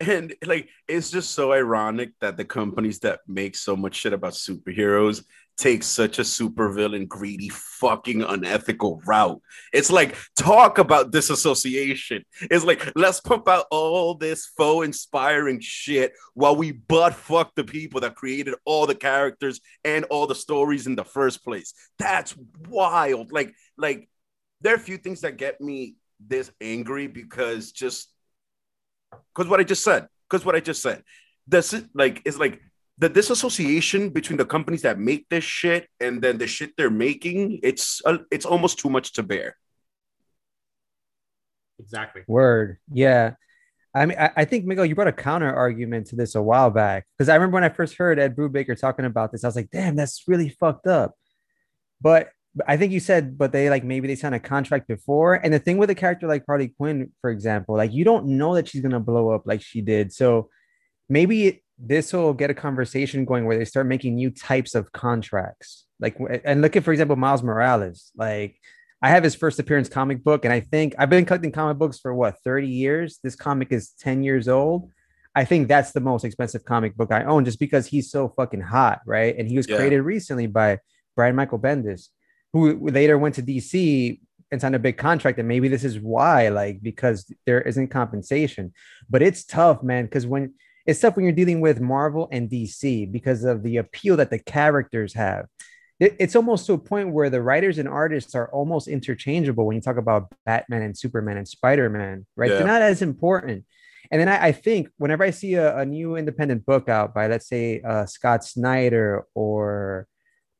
And 0.00 0.34
like 0.44 0.68
it's 0.88 1.10
just 1.10 1.30
so 1.32 1.52
ironic 1.52 2.10
that 2.20 2.36
the 2.36 2.44
companies 2.44 2.98
that 3.00 3.20
make 3.28 3.56
so 3.56 3.76
much 3.76 3.94
shit 3.94 4.12
about 4.12 4.32
superheroes 4.32 5.24
take 5.56 5.82
such 5.82 6.18
a 6.18 6.22
supervillain, 6.22 7.06
greedy, 7.06 7.48
fucking 7.48 8.22
unethical 8.22 9.00
route. 9.06 9.40
It's 9.72 9.90
like 9.90 10.16
talk 10.36 10.78
about 10.78 11.12
disassociation. 11.12 12.24
It's 12.50 12.64
like 12.64 12.92
let's 12.96 13.20
pump 13.20 13.48
out 13.48 13.66
all 13.70 14.14
this 14.14 14.46
faux 14.56 14.84
inspiring 14.84 15.60
shit 15.60 16.12
while 16.34 16.56
we 16.56 16.72
butt 16.72 17.14
fuck 17.14 17.54
the 17.54 17.64
people 17.64 18.00
that 18.00 18.16
created 18.16 18.54
all 18.64 18.86
the 18.86 18.94
characters 18.94 19.60
and 19.84 20.04
all 20.06 20.26
the 20.26 20.34
stories 20.34 20.86
in 20.86 20.96
the 20.96 21.04
first 21.04 21.44
place. 21.44 21.72
That's 21.98 22.34
wild. 22.68 23.32
Like, 23.32 23.54
like 23.76 24.08
there 24.60 24.72
are 24.72 24.76
a 24.76 24.80
few 24.80 24.98
things 24.98 25.20
that 25.20 25.36
get 25.36 25.60
me 25.60 25.96
this 26.26 26.50
angry 26.60 27.06
because 27.06 27.70
just 27.72 28.08
because 29.34 29.48
what 29.48 29.60
I 29.60 29.64
just 29.64 29.82
said, 29.82 30.08
because 30.28 30.44
what 30.44 30.54
I 30.54 30.60
just 30.60 30.82
said, 30.82 31.02
this 31.46 31.72
is 31.72 31.84
like 31.94 32.22
is 32.24 32.38
like 32.38 32.60
the 32.98 33.08
disassociation 33.08 34.10
between 34.10 34.36
the 34.36 34.44
companies 34.44 34.82
that 34.82 34.98
make 34.98 35.28
this 35.28 35.44
shit 35.44 35.88
and 36.00 36.22
then 36.22 36.38
the 36.38 36.46
shit 36.46 36.72
they're 36.76 36.90
making. 36.90 37.60
It's 37.62 38.00
uh, 38.04 38.18
it's 38.30 38.46
almost 38.46 38.78
too 38.78 38.90
much 38.90 39.12
to 39.14 39.22
bear. 39.22 39.56
exactly 41.78 42.22
Word. 42.26 42.78
Yeah. 42.92 43.34
I 43.96 44.06
mean, 44.06 44.18
I, 44.18 44.30
I 44.38 44.44
think 44.44 44.64
Miguel, 44.64 44.86
you 44.86 44.96
brought 44.96 45.06
a 45.06 45.12
counter 45.12 45.54
argument 45.54 46.08
to 46.08 46.16
this 46.16 46.34
a 46.34 46.42
while 46.42 46.70
back 46.70 47.06
because 47.16 47.28
I 47.28 47.34
remember 47.34 47.54
when 47.54 47.64
I 47.64 47.68
first 47.68 47.96
heard 47.96 48.18
Ed 48.18 48.34
Brubaker 48.34 48.78
talking 48.78 49.04
about 49.04 49.30
this, 49.30 49.44
I 49.44 49.48
was 49.48 49.54
like, 49.56 49.70
"Damn, 49.70 49.94
that's 49.94 50.24
really 50.26 50.48
fucked 50.48 50.88
up." 50.88 51.14
But, 52.00 52.24
but 52.24 52.30
I 52.68 52.76
think 52.76 52.92
you 52.92 53.00
said, 53.00 53.36
but 53.36 53.52
they 53.52 53.68
like 53.68 53.84
maybe 53.84 54.06
they 54.06 54.14
signed 54.14 54.34
a 54.34 54.40
contract 54.40 54.86
before, 54.88 55.34
and 55.34 55.52
the 55.52 55.58
thing 55.58 55.76
with 55.78 55.90
a 55.90 55.94
character 55.94 56.26
like 56.26 56.44
Harley 56.46 56.68
Quinn, 56.68 57.10
for 57.20 57.30
example, 57.30 57.76
like 57.76 57.92
you 57.92 58.04
don't 58.04 58.26
know 58.26 58.54
that 58.54 58.68
she's 58.68 58.82
gonna 58.82 59.00
blow 59.00 59.30
up 59.30 59.42
like 59.46 59.60
she 59.62 59.80
did, 59.80 60.12
so 60.12 60.48
maybe 61.08 61.62
this 61.78 62.12
will 62.12 62.32
get 62.32 62.50
a 62.50 62.54
conversation 62.54 63.24
going 63.24 63.44
where 63.44 63.58
they 63.58 63.64
start 63.64 63.86
making 63.86 64.14
new 64.14 64.30
types 64.30 64.74
of 64.74 64.92
contracts, 64.92 65.86
like 65.98 66.16
and 66.44 66.62
look 66.62 66.76
at, 66.76 66.84
for 66.84 66.92
example, 66.92 67.16
Miles 67.16 67.42
Morales, 67.42 68.10
like. 68.16 68.56
I 69.02 69.08
have 69.10 69.22
his 69.22 69.34
first 69.34 69.58
appearance 69.58 69.90
comic 69.90 70.24
book, 70.24 70.46
and 70.46 70.54
I 70.54 70.60
think 70.60 70.94
I've 70.98 71.10
been 71.10 71.26
collecting 71.26 71.52
comic 71.52 71.76
books 71.76 71.98
for 71.98 72.14
what 72.14 72.36
30 72.42 72.68
years. 72.68 73.18
This 73.22 73.36
comic 73.36 73.70
is 73.70 73.90
10 74.00 74.22
years 74.22 74.48
old. 74.48 74.90
I 75.34 75.44
think 75.44 75.68
that's 75.68 75.92
the 75.92 76.00
most 76.00 76.24
expensive 76.24 76.64
comic 76.64 76.96
book 76.96 77.12
I 77.12 77.24
own 77.24 77.44
just 77.44 77.58
because 77.58 77.86
he's 77.86 78.10
so 78.10 78.30
fucking 78.30 78.62
hot, 78.62 79.00
right? 79.04 79.36
And 79.36 79.46
he 79.46 79.58
was 79.58 79.68
Yeah. 79.68 79.76
created 79.76 80.00
recently 80.00 80.46
by 80.46 80.78
Brian 81.16 81.36
Michael 81.36 81.58
Bendis, 81.58 82.08
who 82.54 82.88
later 82.88 83.18
went 83.18 83.34
to 83.34 83.42
DC 83.42 84.20
and 84.50 84.60
signed 84.60 84.76
a 84.76 84.78
big 84.78 84.96
contract. 84.96 85.38
And 85.40 85.48
maybe 85.48 85.66
this 85.66 85.82
is 85.82 85.98
why, 85.98 86.48
like, 86.48 86.80
because 86.80 87.30
there 87.44 87.60
isn't 87.60 87.88
compensation. 87.88 88.72
But 89.10 89.20
it's 89.20 89.44
tough, 89.44 89.82
man, 89.82 90.04
because 90.04 90.26
when 90.26 90.54
it's 90.86 91.00
tough 91.00 91.16
when 91.16 91.24
you're 91.24 91.34
dealing 91.34 91.60
with 91.60 91.80
Marvel 91.80 92.28
and 92.30 92.48
DC 92.48 93.10
because 93.10 93.42
of 93.42 93.62
the 93.64 93.78
appeal 93.78 94.16
that 94.16 94.30
the 94.30 94.38
characters 94.38 95.14
have 95.14 95.46
it's 96.00 96.34
almost 96.34 96.66
to 96.66 96.72
a 96.72 96.78
point 96.78 97.12
where 97.12 97.30
the 97.30 97.40
writers 97.40 97.78
and 97.78 97.88
artists 97.88 98.34
are 98.34 98.50
almost 98.50 98.88
interchangeable 98.88 99.64
when 99.64 99.76
you 99.76 99.80
talk 99.80 99.96
about 99.96 100.32
Batman 100.44 100.82
and 100.82 100.98
Superman 100.98 101.36
and 101.36 101.46
Spider 101.46 101.88
Man, 101.88 102.26
right? 102.36 102.50
Yeah. 102.50 102.58
They're 102.58 102.66
not 102.66 102.82
as 102.82 103.00
important. 103.00 103.64
And 104.10 104.20
then 104.20 104.28
I, 104.28 104.46
I 104.46 104.52
think 104.52 104.88
whenever 104.98 105.22
I 105.22 105.30
see 105.30 105.54
a, 105.54 105.78
a 105.78 105.86
new 105.86 106.16
independent 106.16 106.66
book 106.66 106.88
out 106.88 107.14
by, 107.14 107.28
let's 107.28 107.48
say, 107.48 107.80
uh, 107.80 108.06
Scott 108.06 108.44
Snyder 108.44 109.24
or 109.34 110.08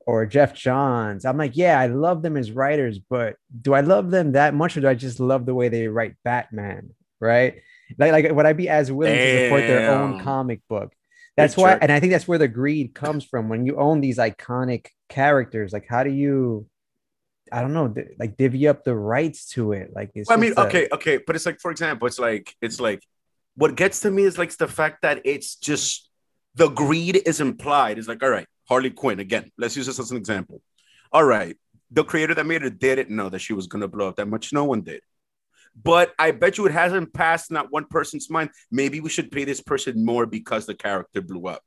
or 0.07 0.27
Geoff 0.27 0.55
Johns, 0.55 1.25
I'm 1.25 1.38
like, 1.38 1.57
yeah, 1.57 1.79
I 1.79 1.87
love 1.87 2.23
them 2.23 2.37
as 2.37 2.51
writers, 2.53 2.99
but 2.99 3.37
do 3.61 3.73
I 3.75 3.81
love 3.81 4.11
them 4.11 4.33
that 4.33 4.55
much, 4.55 4.77
or 4.77 4.81
do 4.81 4.88
I 4.88 4.95
just 4.95 5.21
love 5.21 5.47
the 5.47 5.55
way 5.55 5.69
they 5.69 5.88
write 5.88 6.14
Batman, 6.25 6.90
right? 7.21 7.62
Like, 7.99 8.12
like 8.12 8.33
would 8.33 8.47
I 8.47 8.53
be 8.53 8.69
as 8.69 8.90
willing 8.90 9.17
to 9.17 9.45
support 9.45 9.67
their 9.67 9.90
own 9.90 10.21
comic 10.21 10.61
book? 10.69 10.93
That's 11.37 11.55
Big 11.55 11.62
why, 11.62 11.73
jerk. 11.73 11.83
and 11.83 11.93
I 11.93 12.01
think 12.01 12.12
that's 12.12 12.29
where 12.29 12.38
the 12.38 12.49
greed 12.49 12.95
comes 12.95 13.25
from 13.25 13.49
when 13.49 13.67
you 13.67 13.77
own 13.77 14.01
these 14.01 14.19
iconic 14.19 14.87
characters. 15.09 15.73
Like, 15.73 15.87
how 15.88 16.05
do 16.05 16.11
you, 16.11 16.67
I 17.51 17.61
don't 17.61 17.73
know, 17.73 17.93
like 18.19 18.37
divvy 18.37 18.69
up 18.69 18.85
the 18.85 18.95
rights 18.95 19.49
to 19.51 19.73
it? 19.73 19.90
Like, 19.95 20.12
it's 20.14 20.31
I 20.31 20.37
mean, 20.37 20.55
a- 20.57 20.67
okay, 20.67 20.88
okay, 20.93 21.17
but 21.17 21.35
it's 21.35 21.47
like, 21.47 21.61
for 21.61 21.71
example, 21.71 22.07
it's 22.07 22.19
like, 22.19 22.55
it's 22.61 22.81
like, 22.81 23.03
what 23.57 23.75
gets 23.75 24.01
to 24.01 24.11
me 24.11 24.25
is 24.25 24.38
like 24.38 24.57
the 24.57 24.69
fact 24.69 25.03
that 25.03 25.23
it's 25.25 25.57
just 25.57 26.09
the 26.55 26.69
greed 26.69 27.21
is 27.27 27.40
implied. 27.40 27.99
It's 27.99 28.09
like, 28.09 28.23
all 28.23 28.31
right, 28.31 28.47
Harley 28.68 28.90
Quinn 28.90 29.20
again. 29.20 29.50
Let's 29.59 29.77
use 29.77 29.87
this 29.87 29.98
as 29.98 30.11
an 30.11 30.16
example. 30.16 30.61
All 31.12 31.24
right, 31.24 31.57
the 31.90 32.05
creator 32.05 32.35
that 32.35 32.46
made 32.46 32.62
it 32.62 32.79
didn't 32.79 33.11
know 33.11 33.29
that 33.29 33.38
she 33.40 33.53
was 33.53 33.66
gonna 33.66 33.88
blow 33.88 34.09
up 34.09 34.16
that 34.16 34.27
much. 34.29 34.53
No 34.53 34.64
one 34.64 34.83
did. 34.83 35.03
But 35.81 36.14
I 36.18 36.31
bet 36.31 36.57
you 36.57 36.66
it 36.66 36.72
hasn't 36.72 37.12
passed 37.12 37.50
not 37.50 37.72
one 37.72 37.85
person's 37.87 38.31
mind. 38.31 38.50
Maybe 38.70 39.00
we 39.00 39.09
should 39.11 39.31
pay 39.33 39.44
this 39.44 39.61
person 39.61 40.05
more 40.05 40.24
because 40.24 40.66
the 40.66 40.74
character 40.74 41.20
blew 41.20 41.46
up. 41.48 41.62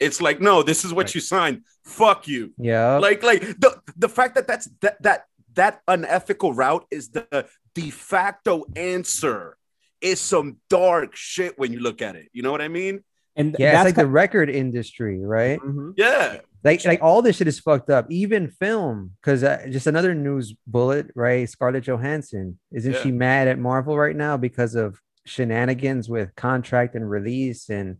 It's 0.00 0.20
like, 0.20 0.40
no, 0.40 0.62
this 0.64 0.84
is 0.84 0.92
what 0.92 1.06
Right. 1.06 1.14
you 1.14 1.20
signed. 1.20 1.62
Fuck 1.84 2.26
you 2.26 2.52
yeah, 2.58 2.98
like 2.98 3.22
like 3.22 3.40
the 3.60 3.80
the 3.96 4.08
fact 4.08 4.34
that 4.34 4.46
that's 4.48 4.68
that 4.80 5.00
that 5.02 5.24
that 5.54 5.80
unethical 5.86 6.52
route 6.54 6.84
is 6.90 7.10
the 7.10 7.46
de 7.74 7.90
facto 7.90 8.64
answer 8.74 9.56
is 10.00 10.20
some 10.20 10.56
dark 10.68 11.14
shit 11.14 11.56
when 11.58 11.72
you 11.72 11.78
look 11.80 12.02
at 12.02 12.16
it. 12.16 12.28
You 12.32 12.42
know 12.42 12.50
what 12.50 12.60
I 12.62 12.68
mean? 12.68 13.04
And 13.36 13.56
Yeah, 13.58 13.76
it's 13.80 13.84
like 13.86 13.94
the 13.94 14.06
record 14.06 14.50
industry, 14.50 15.20
right? 15.24 15.58
Mhm. 15.60 15.94
Yeah. 15.96 16.38
Like, 16.64 16.84
like 16.84 17.02
all 17.02 17.22
this 17.22 17.36
shit 17.36 17.48
is 17.48 17.58
fucked 17.58 17.90
up. 17.90 18.06
Even 18.10 18.48
film, 18.48 19.12
because 19.20 19.42
uh, 19.42 19.66
just 19.70 19.86
another 19.86 20.14
news 20.14 20.54
bullet, 20.66 21.08
right? 21.16 21.48
Scarlett 21.48 21.84
Johansson 21.84 22.58
isn't 22.72 22.92
Yeah. 22.92 23.00
she 23.02 23.10
mad 23.10 23.48
at 23.48 23.58
Marvel 23.58 23.98
right 23.98 24.14
now 24.14 24.36
because 24.36 24.74
of 24.74 24.98
shenanigans 25.24 26.08
with 26.08 26.34
contract 26.36 26.94
and 26.94 27.08
release 27.08 27.68
and 27.70 27.96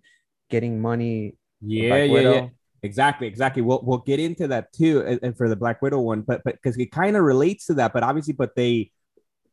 getting 0.50 0.80
money? 0.80 1.34
for 1.60 1.66
Yeah, 1.66 1.88
Black 1.88 2.10
yeah, 2.10 2.32
yeah. 2.34 2.48
Exactly, 2.84 3.26
exactly. 3.28 3.62
We'll 3.62 3.80
we'll 3.84 3.98
get 3.98 4.18
into 4.20 4.48
that 4.48 4.72
too, 4.72 5.02
and, 5.06 5.20
and 5.22 5.36
for 5.36 5.48
the 5.48 5.54
Black 5.56 5.80
Widow 5.82 6.00
one, 6.00 6.22
but 6.22 6.42
but 6.44 6.54
because 6.56 6.76
it 6.76 6.90
kind 6.90 7.16
of 7.16 7.22
relates 7.22 7.66
to 7.66 7.74
that, 7.74 7.92
but 7.92 8.02
obviously, 8.02 8.34
but 8.34 8.54
they 8.56 8.90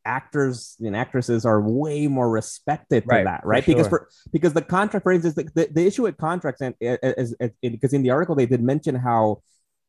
actors 0.06 0.76
and 0.80 0.96
actresses 0.96 1.46
are 1.46 1.62
way 1.62 2.08
more 2.08 2.30
respected 2.30 3.04
for 3.04 3.16
Right, 3.16 3.26
that, 3.26 3.42
for 3.42 3.50
right? 3.50 3.66
Because 3.66 3.88
sure. 3.88 3.90
for 3.90 4.10
because 4.32 4.54
the 4.54 4.62
contract, 4.62 5.04
for 5.04 5.12
instance, 5.12 5.36
the, 5.36 5.44
the, 5.56 5.70
the 5.72 5.86
issue 5.86 6.04
with 6.04 6.18
contracts, 6.18 6.62
and 6.62 6.76
as 6.82 7.36
because 7.62 7.94
in 7.94 8.02
the 8.02 8.10
article 8.10 8.36
they 8.36 8.46
did 8.46 8.62
mention 8.62 8.96
how 8.96 9.42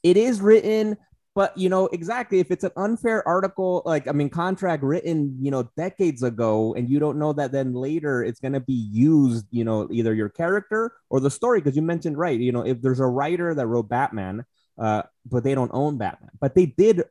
it 0.03 0.16
is 0.16 0.40
written, 0.40 0.96
but 1.35 1.57
you 1.57 1.68
know 1.68 1.87
exactly 1.88 2.40
if 2.40 2.51
it's 2.51 2.64
an 2.64 2.73
unfair 2.77 3.27
article, 3.27 3.83
like 3.87 4.09
I 4.09 4.12
mean, 4.12 4.31
contract 4.31 4.83
written, 4.83 5.37
you 5.40 5.51
know, 5.51 5.68
decades 5.77 6.23
ago, 6.23 6.75
and 6.75 6.88
you 6.90 6.99
don't 6.99 7.18
know 7.18 7.33
that 7.33 7.53
then 7.53 7.73
later 7.73 8.23
it's 8.23 8.40
going 8.40 8.55
to 8.55 8.61
be 8.61 8.88
used, 8.92 9.46
you 9.51 9.64
know, 9.64 9.88
either 9.90 10.12
your 10.14 10.29
character 10.29 10.92
or 11.09 11.20
the 11.20 11.31
story, 11.31 11.61
because 11.61 11.77
you 11.77 11.83
mentioned 11.83 12.18
right, 12.18 12.38
you 12.38 12.53
know, 12.53 12.66
if 12.66 12.83
there's 12.83 13.01
a 13.01 13.07
writer 13.07 13.55
that 13.55 13.66
wrote 13.66 13.88
Batman, 13.88 14.44
uh, 14.79 15.03
but 15.25 15.44
they 15.44 15.55
don't 15.55 15.70
own 15.73 15.99
Batman, 15.99 16.31
but 16.40 16.55
they 16.55 16.66
did 16.66 17.05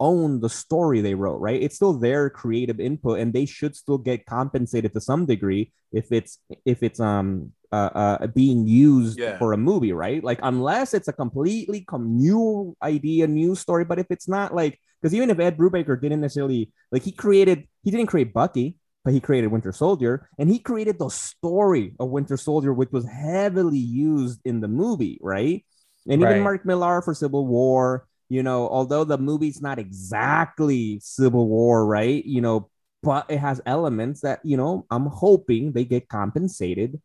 own 0.00 0.40
the 0.40 0.48
story 0.48 1.00
they 1.00 1.14
wrote, 1.14 1.38
right? 1.38 1.62
It's 1.62 1.76
still 1.76 1.94
their 1.94 2.30
creative 2.30 2.80
input, 2.80 3.20
and 3.20 3.32
they 3.32 3.46
should 3.46 3.76
still 3.76 3.98
get 3.98 4.26
compensated 4.26 4.92
to 4.94 5.00
some 5.00 5.26
degree 5.26 5.72
if 5.92 6.10
it's 6.12 6.38
if 6.64 6.82
it's 6.82 7.00
um 7.00 7.52
uh, 7.72 7.90
uh 7.94 8.26
being 8.28 8.66
used 8.66 9.18
Yeah. 9.18 9.38
for 9.38 9.52
a 9.52 9.56
movie, 9.56 9.92
right? 9.92 10.22
Like 10.22 10.40
unless 10.42 10.94
it's 10.94 11.08
a 11.08 11.12
completely 11.12 11.82
com- 11.82 12.16
new 12.16 12.76
idea, 12.82 13.26
new 13.26 13.54
story. 13.54 13.84
But 13.84 13.98
if 13.98 14.06
it's 14.10 14.28
not 14.28 14.54
like 14.54 14.80
because 15.00 15.14
even 15.14 15.30
if 15.30 15.38
Ed 15.38 15.56
Brubaker 15.56 16.00
didn't 16.00 16.20
necessarily 16.20 16.72
like 16.90 17.02
he 17.02 17.12
created, 17.12 17.68
he 17.82 17.90
didn't 17.90 18.06
create 18.06 18.32
Bucky, 18.32 18.76
but 19.04 19.12
he 19.12 19.20
created 19.20 19.48
Winter 19.48 19.72
Soldier, 19.72 20.28
and 20.38 20.50
he 20.50 20.58
created 20.58 20.98
the 20.98 21.08
story 21.10 21.94
of 22.00 22.10
Winter 22.10 22.36
Soldier, 22.36 22.72
which 22.72 22.90
was 22.90 23.04
heavily 23.06 23.78
used 23.78 24.40
in 24.44 24.60
the 24.60 24.68
movie, 24.68 25.18
right? 25.22 25.64
And 26.08 26.22
even 26.22 26.36
Right. 26.36 26.42
Mark 26.42 26.64
Millar 26.66 27.02
for 27.02 27.14
Civil 27.14 27.46
War, 27.46 28.06
you 28.34 28.42
know, 28.42 28.60
although 28.76 29.04
the 29.04 29.18
movie's 29.18 29.60
not 29.68 29.78
exactly 29.78 30.98
Civil 31.02 31.46
War, 31.48 31.86
right? 31.86 32.22
You 32.24 32.40
know, 32.40 32.58
but 33.02 33.26
it 33.28 33.38
has 33.38 33.60
elements 33.66 34.20
that, 34.22 34.40
you 34.44 34.56
know, 34.56 34.86
I'm 34.90 35.06
hoping 35.06 35.72
they 35.72 35.84
get 35.84 36.08
compensated 36.08 37.00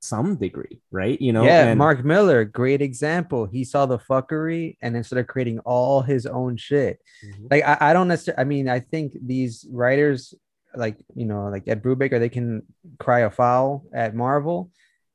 some 0.00 0.36
degree, 0.36 0.80
right? 0.90 1.18
You 1.20 1.32
know, 1.32 1.44
yeah, 1.44 1.68
and- 1.68 1.78
Mark 1.78 2.04
Millar, 2.04 2.44
great 2.44 2.82
example. 2.82 3.46
He 3.46 3.62
saw 3.64 3.86
the 3.86 3.98
fuckery 3.98 4.76
and 4.82 4.96
instead 4.96 5.18
of 5.18 5.26
creating 5.28 5.58
all 5.60 6.02
his 6.02 6.26
own 6.26 6.56
shit. 6.56 6.98
Mhm. 7.24 7.50
Like 7.50 7.64
I, 7.64 7.74
I 7.88 7.92
don't 7.92 8.08
necessarily. 8.08 8.40
I 8.40 8.44
mean, 8.44 8.68
I 8.68 8.80
think 8.80 9.12
these 9.32 9.64
writers, 9.70 10.34
like 10.74 10.96
you 11.14 11.26
know, 11.26 11.48
like 11.54 11.64
Ed 11.68 11.82
Brubaker, 11.82 12.18
they 12.18 12.28
can 12.38 12.62
cry 12.98 13.20
a 13.20 13.30
foul 13.30 13.84
at 13.92 14.14
Marvel, 14.14 14.70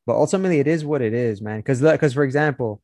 but 0.05 0.15
ultimately 0.15 0.59
it 0.59 0.67
is 0.67 0.85
what 0.85 1.01
it 1.01 1.13
is, 1.13 1.41
man. 1.41 1.59
Because 1.59 1.81
because 1.81 2.13
for 2.13 2.23
example, 2.23 2.81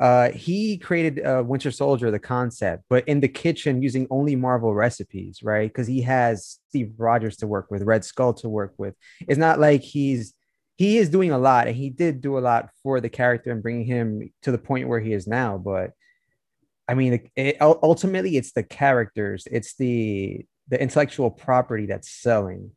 uh, 0.00 0.30
he 0.30 0.76
created 0.76 1.24
uh, 1.24 1.42
Winter 1.46 1.70
Soldier, 1.70 2.10
the 2.10 2.18
concept, 2.18 2.84
but 2.90 3.06
in 3.06 3.20
the 3.20 3.28
kitchen 3.28 3.80
using 3.80 4.06
only 4.10 4.34
Marvel 4.34 4.74
recipes, 4.74 5.40
right? 5.42 5.70
Because 5.70 5.86
he 5.86 6.02
has 6.02 6.58
Steve 6.68 6.94
Rogers 6.98 7.36
to 7.38 7.46
work 7.46 7.70
with, 7.70 7.82
Red 7.82 8.04
Skull 8.04 8.34
to 8.34 8.48
work 8.48 8.74
with. 8.76 8.94
It's 9.28 9.38
not 9.38 9.60
like 9.60 9.82
he's 9.82 10.34
he 10.76 10.98
is 10.98 11.08
doing 11.08 11.30
a 11.30 11.38
lot, 11.38 11.68
and 11.68 11.76
he 11.76 11.90
did 11.90 12.20
do 12.20 12.36
a 12.36 12.40
lot 12.40 12.70
for 12.82 13.00
the 13.00 13.08
character 13.08 13.52
and 13.52 13.62
bringing 13.62 13.84
him 13.86 14.32
to 14.42 14.50
the 14.50 14.58
point 14.58 14.88
where 14.88 14.98
he 14.98 15.12
is 15.12 15.28
now. 15.28 15.58
But 15.58 15.92
I 16.88 16.94
mean, 16.94 17.30
it, 17.36 17.58
ul- 17.60 17.78
ultimately, 17.80 18.36
it's 18.36 18.52
the 18.52 18.64
characters, 18.64 19.46
it's 19.50 19.76
the 19.76 20.44
the 20.68 20.80
intellectual 20.80 21.30
property 21.30 21.86
that's 21.86 22.10
selling. 22.10 22.72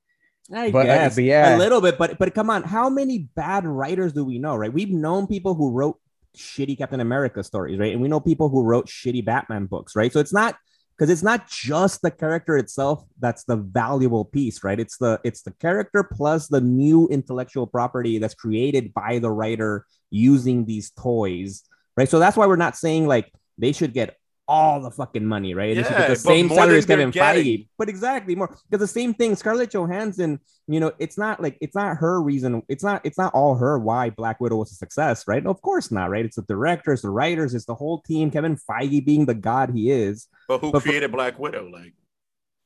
I 0.53 0.71
But, 0.71 0.87
uh, 0.89 0.95
guess 0.95 1.15
but 1.15 1.23
yeah. 1.23 1.55
a 1.55 1.57
little 1.57 1.81
bit, 1.81 1.97
but 1.97 2.19
but 2.19 2.35
come 2.35 2.51
on, 2.51 2.61
how 2.63 2.89
many 2.89 3.27
bad 3.35 3.65
writers 3.65 4.13
do 4.13 4.23
we 4.23 4.37
know, 4.37 4.55
right? 4.55 4.71
We've 4.71 4.91
known 4.91 5.25
people 5.25 5.55
who 5.55 5.71
wrote 5.71 5.99
shitty 6.37 6.77
Captain 6.77 6.99
America 6.99 7.43
stories, 7.43 7.79
right? 7.79 7.93
And 7.93 8.01
we 8.01 8.07
know 8.07 8.19
people 8.19 8.49
who 8.49 8.63
wrote 8.63 8.87
shitty 8.87 9.25
Batman 9.25 9.65
books, 9.65 9.95
right? 9.95 10.11
So 10.11 10.19
it's 10.19 10.33
not 10.33 10.55
because 10.97 11.09
it's 11.11 11.23
not 11.23 11.47
just 11.47 12.01
the 12.01 12.09
character 12.09 12.57
itself 12.57 13.03
that's 13.19 13.43
the 13.43 13.57
valuable 13.57 14.25
piece, 14.25 14.63
right? 14.63 14.79
It's 14.79 14.97
the 14.97 15.19
it's 15.23 15.43
the 15.43 15.51
character 15.51 16.03
plus 16.03 16.47
the 16.47 16.61
new 16.61 17.07
intellectual 17.09 17.67
property 17.67 18.17
that's 18.17 18.33
created 18.33 18.93
by 18.93 19.19
the 19.19 19.31
writer 19.31 19.85
using 20.09 20.65
these 20.65 20.91
toys, 20.91 21.63
right? 21.95 22.09
So 22.09 22.19
that's 22.19 22.37
why 22.37 22.47
we're 22.47 22.55
not 22.55 22.75
saying 22.75 23.07
like 23.07 23.31
they 23.57 23.71
should 23.71 23.93
get 23.93 24.17
all 24.47 24.79
the 24.81 24.91
fucking 24.91 25.25
money, 25.25 25.53
right? 25.53 25.75
They 25.75 25.83
should 25.83 25.91
get 25.91 25.99
Yeah, 26.01 26.07
the 26.09 26.15
same 26.15 26.47
salary 26.49 26.77
as 26.77 26.85
Kevin 26.85 27.11
getting. 27.11 27.43
Feige, 27.43 27.67
but 27.77 27.89
exactly 27.89 28.35
more 28.35 28.47
because 28.69 28.79
the 28.79 28.87
same 28.87 29.13
thing. 29.13 29.35
Scarlett 29.35 29.71
Johansson, 29.71 30.39
you 30.67 30.79
know, 30.79 30.91
it's 30.99 31.17
not 31.17 31.41
like 31.41 31.57
it's 31.59 31.75
not 31.75 31.97
her 31.97 32.21
reason. 32.21 32.61
It's 32.69 32.83
not 32.83 33.01
it's 33.03 33.17
not 33.17 33.33
all 33.33 33.55
her 33.55 33.77
why 33.77 34.09
Black 34.09 34.39
Widow 34.39 34.55
was 34.57 34.71
a 34.71 34.75
success, 34.75 35.25
right? 35.27 35.45
Of 35.45 35.61
course 35.61 35.91
not, 35.91 36.09
right? 36.09 36.23
It's 36.25 36.37
the 36.37 36.43
directors, 36.43 37.01
the 37.01 37.09
writers, 37.09 37.53
it's 37.53 37.65
the 37.65 37.75
whole 37.75 38.01
team. 38.01 38.31
Kevin 38.31 38.55
Feige 38.57 39.05
being 39.05 39.25
the 39.25 39.35
god 39.35 39.71
he 39.73 39.91
is. 39.91 40.27
But 40.47 40.59
who 40.59 40.71
But 40.71 40.81
for- 40.81 40.89
created 40.89 41.11
Black 41.11 41.37
Widow? 41.39 41.69
Like, 41.69 41.93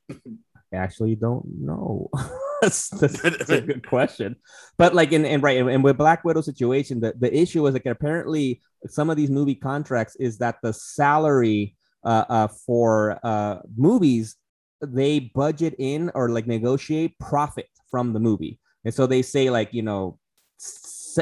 actually 0.72 1.14
don't 1.14 1.44
know. 1.46 2.08
that's, 2.62 2.88
that's, 2.90 3.20
that's 3.22 3.50
a 3.50 3.60
good 3.60 3.86
question. 3.86 4.36
But 4.78 4.94
like 4.94 5.12
in 5.12 5.24
and 5.24 5.42
right 5.42 5.58
and, 5.58 5.68
and 5.68 5.84
with 5.84 5.98
Black 5.98 6.24
Widow 6.24 6.40
situation, 6.40 7.00
the, 7.00 7.14
the 7.18 7.34
issue 7.36 7.66
is 7.66 7.74
like 7.74 7.86
apparently 7.86 8.60
some 8.86 9.10
of 9.10 9.16
these 9.16 9.30
movie 9.30 9.54
contracts 9.54 10.16
is 10.16 10.38
that 10.38 10.56
the 10.62 10.72
salary 10.72 11.76
uh, 12.04 12.24
uh 12.28 12.48
for 12.66 13.20
uh 13.22 13.58
movies 13.76 14.36
they 14.80 15.20
budget 15.20 15.74
in 15.78 16.10
or 16.14 16.28
like 16.28 16.46
negotiate 16.46 17.18
profit 17.18 17.66
from 17.90 18.12
the 18.12 18.20
movie. 18.20 18.58
And 18.84 18.92
so 18.92 19.06
they 19.06 19.22
say 19.22 19.50
like, 19.50 19.72
you 19.72 19.82
know, 19.82 20.18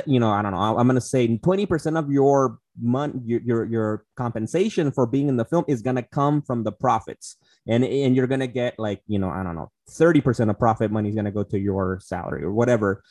you 0.06 0.20
know, 0.20 0.30
I 0.30 0.40
don't 0.40 0.52
know, 0.52 0.58
I'm 0.58 0.86
gonna 0.86 1.00
say 1.00 1.28
20% 1.28 1.98
of 1.98 2.10
your 2.10 2.58
money 2.80 3.14
your, 3.24 3.40
your 3.40 3.64
your 3.64 4.04
compensation 4.16 4.90
for 4.90 5.06
being 5.06 5.28
in 5.28 5.36
the 5.36 5.44
film 5.44 5.64
is 5.68 5.82
gonna 5.82 6.02
come 6.02 6.42
from 6.42 6.64
the 6.64 6.72
profits. 6.72 7.36
And 7.66 7.84
and 7.84 8.16
you're 8.16 8.26
gonna 8.26 8.46
get 8.46 8.78
like 8.78 9.02
you 9.06 9.18
know 9.18 9.28
i 9.30 9.42
don't 9.42 9.54
know 9.54 9.70
30% 9.90 10.50
of 10.50 10.58
profit 10.58 10.90
money 10.90 11.08
is 11.08 11.14
gonna 11.14 11.30
go 11.30 11.42
to 11.44 11.58
your 11.58 12.00
salary 12.02 12.42
or 12.44 12.52
whatever. 12.52 13.02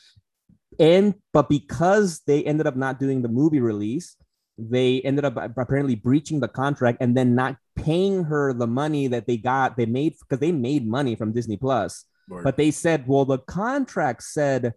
And 0.80 1.16
but 1.34 1.50
because 1.50 2.22
they 2.26 2.44
ended 2.44 2.68
up 2.68 2.76
not 2.76 3.00
doing 3.00 3.22
the 3.22 3.30
movie 3.30 3.60
release 3.60 4.16
they 4.60 5.02
ended 5.02 5.24
up 5.24 5.38
apparently 5.58 5.96
breaching 5.96 6.42
the 6.42 6.48
contract 6.48 6.98
and 7.00 7.16
then 7.16 7.34
not 7.34 7.56
paying 7.76 8.26
her 8.26 8.52
the 8.52 8.68
money 8.68 9.08
that 9.08 9.26
they 9.26 9.38
got 9.38 9.78
they 9.78 9.86
made 9.86 10.16
because 10.20 10.40
they 10.40 10.52
made 10.52 10.86
money 10.86 11.16
from 11.16 11.32
disney 11.32 11.58
plus. 11.58 12.06
But 12.44 12.58
they 12.58 12.72
said 12.72 13.08
well 13.08 13.26
the 13.26 13.40
contract 13.40 14.24
said 14.24 14.74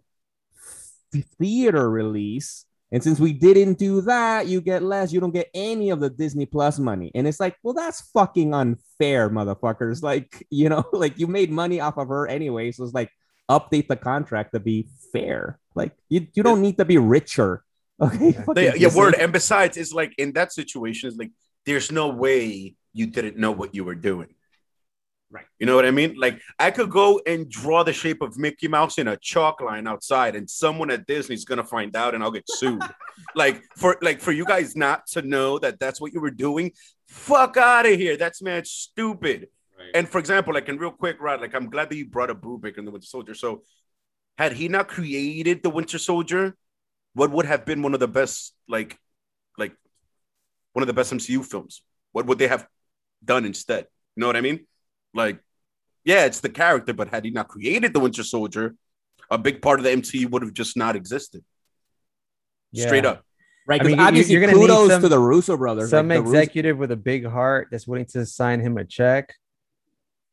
theater 1.39 1.89
release 1.89 2.65
and 2.93 3.03
since 3.03 3.19
we 3.19 3.33
didn't 3.33 3.79
do 3.79 4.01
that, 4.01 4.45
you 4.45 4.61
get 4.61 4.83
less. 4.83 5.11
You 5.11 5.19
don't 5.19 5.33
get 5.33 5.49
any 5.55 5.89
of 5.89 5.99
the 5.99 6.11
Disney 6.11 6.45
Plus 6.45 6.77
money. 6.77 7.11
And 7.15 7.27
it's 7.27 7.39
like, 7.39 7.57
well, 7.63 7.73
that's 7.73 8.01
fucking 8.13 8.53
unfair, 8.53 9.31
motherfuckers. 9.31 10.03
Like, 10.13 10.45
you 10.51 10.69
know, 10.69 10.83
like 10.93 11.17
you 11.17 11.25
made 11.25 11.49
money 11.49 11.79
off 11.79 11.97
of 11.97 12.09
her 12.09 12.27
anyway. 12.27 12.71
So 12.71 12.83
it's 12.83 12.93
like, 12.93 13.09
update 13.49 13.87
the 13.87 13.95
contract 13.95 14.53
to 14.53 14.59
be 14.59 14.89
fair. 15.11 15.59
Like, 15.73 15.93
you, 16.07 16.27
you 16.35 16.43
don't 16.43 16.61
need 16.61 16.77
to 16.77 16.85
be 16.85 16.97
richer. 16.97 17.63
Okay. 18.01 18.35
They, 18.53 18.75
yeah, 18.75 18.93
word. 18.93 19.13
And 19.13 19.31
besides, 19.31 19.77
it's 19.77 19.93
like 19.93 20.13
in 20.17 20.33
that 20.33 20.51
situation, 20.51 21.07
it's 21.07 21.17
like 21.17 21.31
there's 21.65 21.91
no 21.91 22.09
way 22.09 22.75
you 22.91 23.05
didn't 23.05 23.37
know 23.37 23.51
what 23.51 23.75
you 23.75 23.85
were 23.85 23.95
doing. 23.95 24.33
Right. 25.33 25.45
You 25.57 25.65
know 25.65 25.75
what 25.75 25.87
I 25.87 25.91
mean? 25.91 26.13
Like 26.15 26.39
I 26.59 26.69
could 26.69 26.91
go 26.91 27.19
and 27.25 27.49
draw 27.49 27.83
the 27.83 27.91
shape 27.91 28.21
of 28.21 28.37
Mickey 28.37 28.67
Mouse 28.67 28.99
in 28.99 29.07
a 29.07 29.17
chalk 29.17 29.61
line 29.61 29.87
outside, 29.87 30.35
and 30.35 30.47
someone 30.47 30.91
at 30.91 31.07
Disney's 31.07 31.43
gonna 31.43 31.63
find 31.63 31.95
out, 31.95 32.13
and 32.13 32.23
I'll 32.23 32.29
get 32.29 32.47
sued. 32.47 32.83
like 33.35 33.63
for 33.75 33.97
like 34.03 34.21
for 34.21 34.31
you 34.31 34.45
guys 34.45 34.75
not 34.75 35.07
to 35.07 35.23
know 35.23 35.57
that 35.57 35.79
that's 35.79 35.99
what 35.99 36.13
you 36.13 36.21
were 36.21 36.29
doing, 36.29 36.71
fuck 37.07 37.57
out 37.57 37.87
of 37.87 37.93
here. 37.93 38.15
That's 38.15 38.43
man 38.43 38.63
stupid. 38.65 39.47
And 39.95 40.07
for 40.07 40.19
example, 40.19 40.53
like 40.53 40.69
in 40.69 40.77
real 40.77 40.91
quick, 40.91 41.19
right? 41.19 41.41
Like 41.41 41.55
I'm 41.55 41.69
glad 41.69 41.89
that 41.89 41.95
you 41.95 42.07
brought 42.07 42.29
up 42.29 42.39
Brubaker 42.39 42.77
and 42.77 42.87
the 42.87 42.91
Winter 42.91 43.07
Soldier. 43.07 43.33
So 43.33 43.63
had 44.37 44.53
he 44.53 44.67
not 44.67 44.87
created 44.87 45.63
the 45.63 45.69
Winter 45.69 45.97
Soldier, 45.97 46.55
what 47.13 47.31
would 47.31 47.45
have 47.45 47.65
been 47.65 47.81
one 47.81 47.93
of 47.93 47.99
the 47.99 48.07
best, 48.07 48.53
like, 48.67 48.97
like 49.57 49.73
one 50.73 50.83
of 50.83 50.87
the 50.87 50.93
best 50.93 51.11
MCU 51.11 51.45
films? 51.45 51.81
What 52.11 52.25
would 52.27 52.39
they 52.39 52.47
have 52.47 52.67
done 53.23 53.45
instead? 53.45 53.87
You 54.15 54.21
know 54.21 54.27
what 54.27 54.37
I 54.37 54.41
mean? 54.41 54.65
Like, 55.13 55.39
yeah, 56.05 56.25
it's 56.25 56.39
the 56.41 56.49
character, 56.49 56.93
but 56.93 57.09
had 57.09 57.23
he 57.25 57.31
not 57.31 57.47
created 57.47 57.93
the 57.93 57.99
Winter 57.99 58.23
Soldier, 58.23 58.75
a 59.29 59.37
big 59.37 59.61
part 59.61 59.79
of 59.79 59.83
the 59.83 59.91
MCU 59.91 60.29
would 60.29 60.41
have 60.41 60.53
just 60.53 60.75
not 60.75 60.95
existed. 60.95 61.43
Straight 62.75 63.05
up. 63.05 63.23
Right. 63.67 63.79
I 63.79 63.83
'cause 63.83 63.87
mean, 63.91 63.97
you- 63.99 64.03
obviously, 64.05 64.31
you're 64.33 64.41
gonna 64.41 64.53
need 64.53 64.61
kudos 64.67 64.89
some- 64.89 65.01
to 65.03 65.07
the 65.09 65.19
Russo 65.19 65.55
brothers. 65.55 65.89
Some 65.89 66.07
like 66.09 66.17
the 66.17 66.21
Russo- 66.23 66.37
executive 66.37 66.77
with 66.77 66.91
a 66.91 66.97
big 66.97 67.25
heart 67.25 67.67
that's 67.71 67.87
willing 67.87 68.05
to 68.07 68.25
sign 68.25 68.59
him 68.59 68.77
a 68.77 68.83
check. 68.85 69.33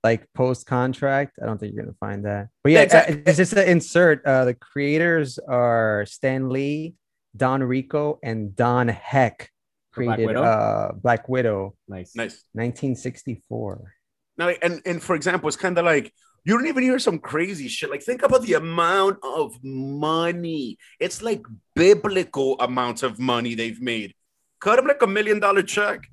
like 0.03 0.27
post 0.33 0.65
contract. 0.67 1.39
I 1.43 1.45
don't 1.45 1.59
think 1.61 1.75
you're 1.75 1.85
gonna 1.85 1.95
find 2.01 2.25
that. 2.25 2.49
But 2.65 2.73
yeah, 2.73 2.81
Exactly. 2.81 3.17
uh, 3.17 3.23
it's 3.27 3.37
just 3.37 3.53
to 3.53 3.71
insert. 3.71 4.25
Uh, 4.25 4.47
the 4.47 4.55
creators 4.55 5.39
are 5.39 6.07
Stan 6.07 6.49
Lee, 6.49 6.95
Don 7.37 7.63
Rico, 7.63 8.19
and 8.23 8.57
Don 8.57 8.89
Heck. 8.89 9.51
For 9.93 10.03
Black 10.05 10.17
Created 10.17 10.37
Widow? 10.37 10.43
uh, 10.43 10.93
Black 10.93 11.29
Widow, 11.29 11.77
Nice. 11.87 12.17
Nice. 12.17 12.45
1964. 12.55 13.93
Now, 14.39 14.49
and 14.49 14.81
and 14.87 15.03
for 15.03 15.15
example, 15.15 15.49
it's 15.49 15.57
kind 15.57 15.77
of 15.79 15.85
like 15.85 16.13
you 16.45 16.57
don't 16.57 16.67
even 16.67 16.83
hear 16.83 16.99
some 16.99 17.19
crazy 17.19 17.69
shit. 17.69 17.91
Like 17.91 18.03
think 18.03 18.23
about 18.23 18.43
the 18.43 18.55
amount 18.55 19.19
of 19.23 19.63
money. 19.63 20.79
It's 20.99 21.23
like 21.23 21.43
biblical 21.75 22.59
amounts 22.61 23.03
of 23.03 23.19
money 23.19 23.55
they've 23.55 23.81
made. 23.81 24.15
Cut 24.61 24.77
them 24.77 24.87
like 24.87 25.03
a 25.03 25.07
million 25.07 25.41
dollar 25.41 25.63
check. 25.63 26.07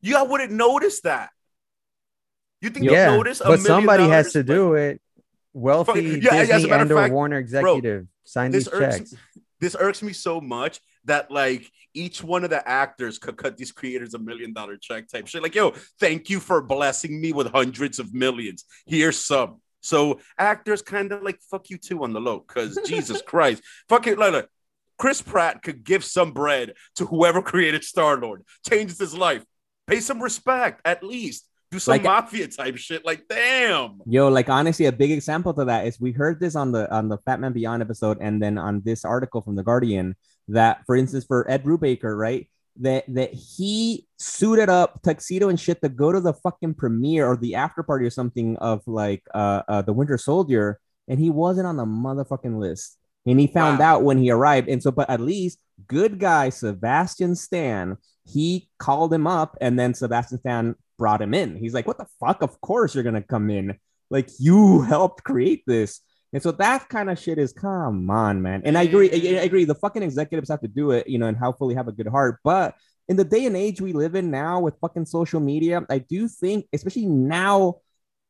You 0.00 0.16
I 0.16 0.22
wouldn't 0.22 0.52
notice 0.52 1.00
that. 1.02 1.30
You 2.60 2.70
think 2.70 2.86
Yeah, 2.86 3.08
you'll 3.10 3.18
notice? 3.18 3.40
a 3.40 3.44
but 3.44 3.60
somebody 3.60 4.08
has 4.08 4.32
to 4.32 4.42
do 4.42 4.74
it. 4.74 5.00
Wealthy 5.52 6.20
Yeah, 6.22 6.44
Disney 6.46 6.70
and 6.70 6.90
or 6.92 7.08
Warner 7.08 7.38
executive 7.38 8.06
sign 8.24 8.50
this 8.52 8.64
these 8.66 8.74
irks- 8.74 8.96
checks. 8.98 9.14
This 9.60 9.76
irks 9.78 10.02
me 10.02 10.12
so 10.12 10.40
much 10.40 10.80
that 11.04 11.30
like 11.30 11.70
each 11.94 12.22
one 12.22 12.44
of 12.44 12.50
the 12.50 12.66
actors 12.68 13.18
could 13.18 13.36
cut 13.36 13.56
these 13.56 13.72
creators 13.72 14.14
a 14.14 14.18
million 14.18 14.52
dollar 14.52 14.76
check 14.76 15.08
type 15.08 15.26
shit. 15.26 15.42
Like, 15.42 15.54
yo, 15.54 15.72
thank 15.98 16.30
you 16.30 16.40
for 16.40 16.62
blessing 16.62 17.20
me 17.20 17.32
with 17.32 17.48
hundreds 17.48 17.98
of 17.98 18.14
millions. 18.14 18.64
Here's 18.86 19.18
some. 19.18 19.60
So 19.80 20.20
actors 20.38 20.82
kind 20.82 21.10
of 21.12 21.22
like 21.22 21.40
fuck 21.50 21.70
you 21.70 21.78
too 21.78 22.04
on 22.04 22.12
the 22.12 22.20
low, 22.20 22.44
because 22.46 22.78
Jesus 22.86 23.22
Christ, 23.22 23.62
fuck 23.88 24.06
it, 24.06 24.18
like, 24.18 24.48
Chris 24.98 25.22
Pratt 25.22 25.62
could 25.62 25.82
give 25.82 26.04
some 26.04 26.32
bread 26.32 26.74
to 26.96 27.06
whoever 27.06 27.40
created 27.40 27.82
Star 27.84 28.18
Lord, 28.18 28.44
changes 28.68 28.98
his 28.98 29.14
life, 29.16 29.42
pay 29.86 29.98
some 30.00 30.22
respect 30.22 30.82
at 30.84 31.02
least, 31.02 31.46
do 31.70 31.78
some 31.78 31.92
Like- 31.92 32.02
mafia 32.02 32.48
type 32.48 32.76
shit. 32.76 33.06
Like, 33.06 33.26
damn. 33.26 34.00
Yo, 34.04 34.28
like 34.28 34.50
honestly, 34.50 34.84
a 34.84 34.92
big 34.92 35.10
example 35.10 35.54
to 35.54 35.64
that 35.64 35.86
is 35.86 35.98
we 35.98 36.12
heard 36.12 36.38
this 36.38 36.54
on 36.54 36.72
the 36.72 36.92
on 36.94 37.08
the 37.08 37.16
Fat 37.18 37.40
Man 37.40 37.54
Beyond 37.54 37.80
episode, 37.80 38.18
and 38.20 38.42
then 38.42 38.58
on 38.58 38.82
this 38.84 39.04
article 39.06 39.40
from 39.40 39.56
the 39.56 39.62
Guardian 39.62 40.16
that, 40.52 40.84
for 40.86 40.96
instance, 40.96 41.24
for 41.24 41.50
Ed 41.50 41.64
Brubaker, 41.64 42.16
right, 42.16 42.48
that 42.76 43.04
that 43.08 43.32
he 43.34 44.06
suited 44.18 44.68
up 44.68 45.02
tuxedo 45.02 45.48
and 45.48 45.58
shit 45.58 45.82
to 45.82 45.88
go 45.88 46.12
to 46.12 46.20
the 46.20 46.32
fucking 46.32 46.74
premiere 46.74 47.26
or 47.26 47.36
the 47.36 47.54
after 47.54 47.82
party 47.82 48.06
or 48.06 48.10
something 48.10 48.56
of 48.58 48.82
like 48.86 49.22
uh, 49.34 49.62
uh 49.68 49.82
the 49.82 49.92
Winter 49.92 50.18
Soldier, 50.18 50.80
and 51.08 51.18
he 51.18 51.30
wasn't 51.30 51.66
on 51.66 51.76
the 51.76 51.84
motherfucking 51.84 52.58
list, 52.58 52.98
and 53.26 53.40
he 53.40 53.46
found 53.46 53.78
Wow. 53.80 53.96
out 53.96 54.02
when 54.02 54.18
he 54.18 54.30
arrived, 54.30 54.68
and 54.68 54.82
so 54.82 54.90
but 54.90 55.10
at 55.10 55.20
least 55.20 55.58
good 55.86 56.18
guy 56.18 56.50
Sebastian 56.50 57.34
Stan, 57.34 57.96
he 58.26 58.68
called 58.78 59.12
him 59.12 59.26
up, 59.26 59.56
and 59.60 59.78
then 59.78 59.94
Sebastian 59.94 60.38
Stan 60.38 60.74
brought 60.98 61.22
him 61.22 61.34
in. 61.34 61.56
He's 61.56 61.74
like, 61.74 61.86
"What 61.86 61.98
the 61.98 62.06
fuck? 62.20 62.42
Of 62.42 62.60
course 62.60 62.94
you're 62.94 63.04
gonna 63.04 63.22
come 63.22 63.50
in." 63.50 63.78
like 64.10 64.28
you 64.38 64.82
helped 64.94 65.24
create 65.24 65.62
this 65.66 66.00
and 66.32 66.42
so 66.42 66.52
that 66.52 66.88
kind 66.88 67.10
of 67.10 67.18
shit 67.18 67.38
is 67.38 67.52
come 67.52 68.10
on 68.10 68.42
man. 68.42 68.62
And 68.64 68.76
i 68.76 68.82
agree 68.82 69.10
I, 69.10 69.42
agree 69.42 69.64
the 69.64 69.74
fucking 69.74 70.02
executives 70.02 70.50
have 70.50 70.60
to 70.60 70.68
do 70.68 70.90
it 70.92 71.08
you 71.08 71.18
know 71.18 71.26
and 71.26 71.36
hopefully 71.36 71.74
have 71.74 71.88
a 71.88 71.92
good 71.92 72.08
heart. 72.08 72.38
But 72.44 72.74
in 73.08 73.16
the 73.16 73.24
day 73.24 73.46
and 73.46 73.56
age 73.56 73.80
we 73.80 73.92
live 73.92 74.14
in 74.14 74.30
now 74.30 74.60
with 74.60 74.78
fucking 74.80 75.06
social 75.06 75.40
media 75.40 75.84
i 75.90 75.98
do 75.98 76.28
think 76.28 76.66
especially 76.72 77.06
now 77.06 77.80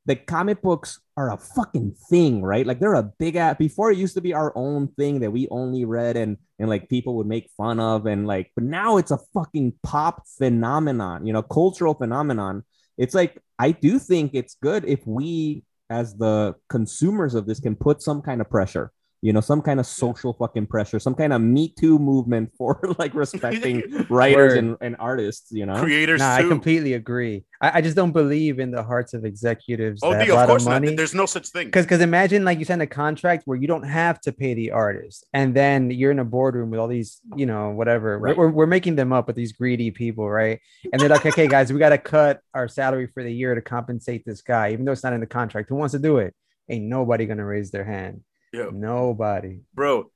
the 0.07 0.17
comic 0.17 0.63
books 0.63 0.99
are 1.17 1.33
a 1.33 1.37
fucking 1.37 1.95
thing 2.09 2.43
right? 2.43 2.67
Like 2.67 2.81
they're 2.81 2.95
a 2.95 3.13
big 3.19 3.37
app 3.37 3.59
before 3.59 3.91
it 3.91 3.99
used 3.99 4.15
to 4.15 4.21
be 4.21 4.33
our 4.33 4.53
own 4.57 4.89
thing 4.89 5.21
that 5.21 5.31
we 5.31 5.47
only 5.51 5.85
read 5.85 6.17
and 6.17 6.39
and 6.59 6.69
like 6.69 6.89
people 6.89 7.17
would 7.17 7.27
make 7.27 7.51
fun 7.57 7.79
of 7.79 8.07
and 8.07 8.27
like 8.27 8.51
but 8.55 8.65
now 8.65 8.97
it's 8.97 9.11
a 9.11 9.19
fucking 9.35 9.75
pop 9.83 10.27
phenomenon 10.39 11.27
you 11.27 11.33
know 11.33 11.43
cultural 11.43 11.95
phenomenon. 11.95 12.65
It's 12.97 13.15
like 13.15 13.41
I 13.59 13.73
do 13.73 13.99
think 13.99 14.33
it's 14.35 14.57
good 14.63 14.85
if 14.85 15.07
we 15.07 15.65
as 15.91 16.15
the 16.15 16.55
consumers 16.69 17.35
of 17.35 17.47
this 17.47 17.61
can 17.61 17.75
put 17.77 18.01
some 18.01 18.23
kind 18.23 18.41
of 18.41 18.49
pressure, 18.49 18.93
you 19.23 19.35
know, 19.35 19.41
some 19.41 19.61
kind 19.61 19.79
of 19.79 19.87
social 19.87 20.33
fucking 20.33 20.67
pressure, 20.67 20.99
some 20.99 21.15
kind 21.15 21.33
of 21.33 21.43
Me 21.43 21.75
Too 21.79 21.99
movement 21.99 22.53
for 22.59 22.81
like 22.99 23.15
respecting 23.15 24.07
writers 24.11 24.55
and, 24.55 24.77
and 24.81 24.97
artists, 24.99 25.53
you 25.53 25.67
know. 25.67 25.81
Creators 25.81 26.21
Nah, 26.21 26.37
I 26.37 26.43
completely 26.43 26.95
agree. 26.95 27.45
I, 27.61 27.79
I 27.79 27.81
just 27.83 27.97
don't 27.97 28.13
believe 28.13 28.59
in 28.59 28.71
the 28.71 28.83
hearts 28.83 29.13
of 29.13 29.25
executives 29.25 30.01
oh, 30.03 30.11
that 30.11 30.21
have 30.21 30.27
D, 30.27 30.33
a 30.33 30.39
of 30.39 30.49
course 30.49 30.67
of 30.67 30.83
not. 30.83 30.97
There's 30.97 31.15
no 31.15 31.27
such 31.27 31.49
thing. 31.49 31.67
Because 31.67 31.85
because 31.85 32.01
imagine 32.01 32.45
like 32.45 32.59
you 32.59 32.65
sign 32.65 32.81
a 32.81 32.87
contract 32.87 33.43
where 33.45 33.59
you 33.59 33.67
don't 33.67 33.83
have 33.83 34.21
to 34.23 34.33
pay 34.33 34.55
the 34.55 34.71
artist, 34.71 35.27
and 35.35 35.55
then 35.55 35.91
you're 35.91 36.11
in 36.11 36.19
a 36.19 36.25
boardroom 36.25 36.71
with 36.71 36.81
all 36.81 36.89
these, 36.89 37.21
you 37.37 37.47
know, 37.47 37.71
whatever. 37.71 38.19
Right. 38.19 38.37
We're, 38.37 38.49
we're 38.49 38.67
making 38.67 38.97
them 38.97 39.13
up 39.13 39.27
with 39.27 39.37
these 39.37 39.53
greedy 39.53 39.91
people, 39.91 40.29
right? 40.31 40.61
And 40.93 41.01
they're 41.01 41.09
like, 41.09 41.27
okay, 41.27 41.47
guys, 41.47 41.73
we 41.73 41.79
got 41.79 41.91
to 41.91 41.99
cut 41.99 42.41
our 42.55 42.69
salary 42.69 43.07
for 43.07 43.23
the 43.23 43.33
year 43.33 43.55
to 43.55 43.61
compensate 43.61 44.25
this 44.25 44.41
guy, 44.41 44.73
even 44.73 44.87
though 44.87 44.93
it's 44.93 45.05
not 45.05 45.13
in 45.13 45.21
the 45.21 45.27
contract. 45.27 45.69
Who 45.69 45.77
wants 45.77 45.93
to 45.93 45.99
do 45.99 46.19
it? 46.19 46.35
Ain't 46.71 46.85
nobody 46.85 47.27
gonna 47.27 47.45
raise 47.45 47.71
their 47.71 47.85
hand. 47.85 48.23
Yeah. 48.53 48.71
Nobody. 48.73 49.61
bro, 49.75 50.11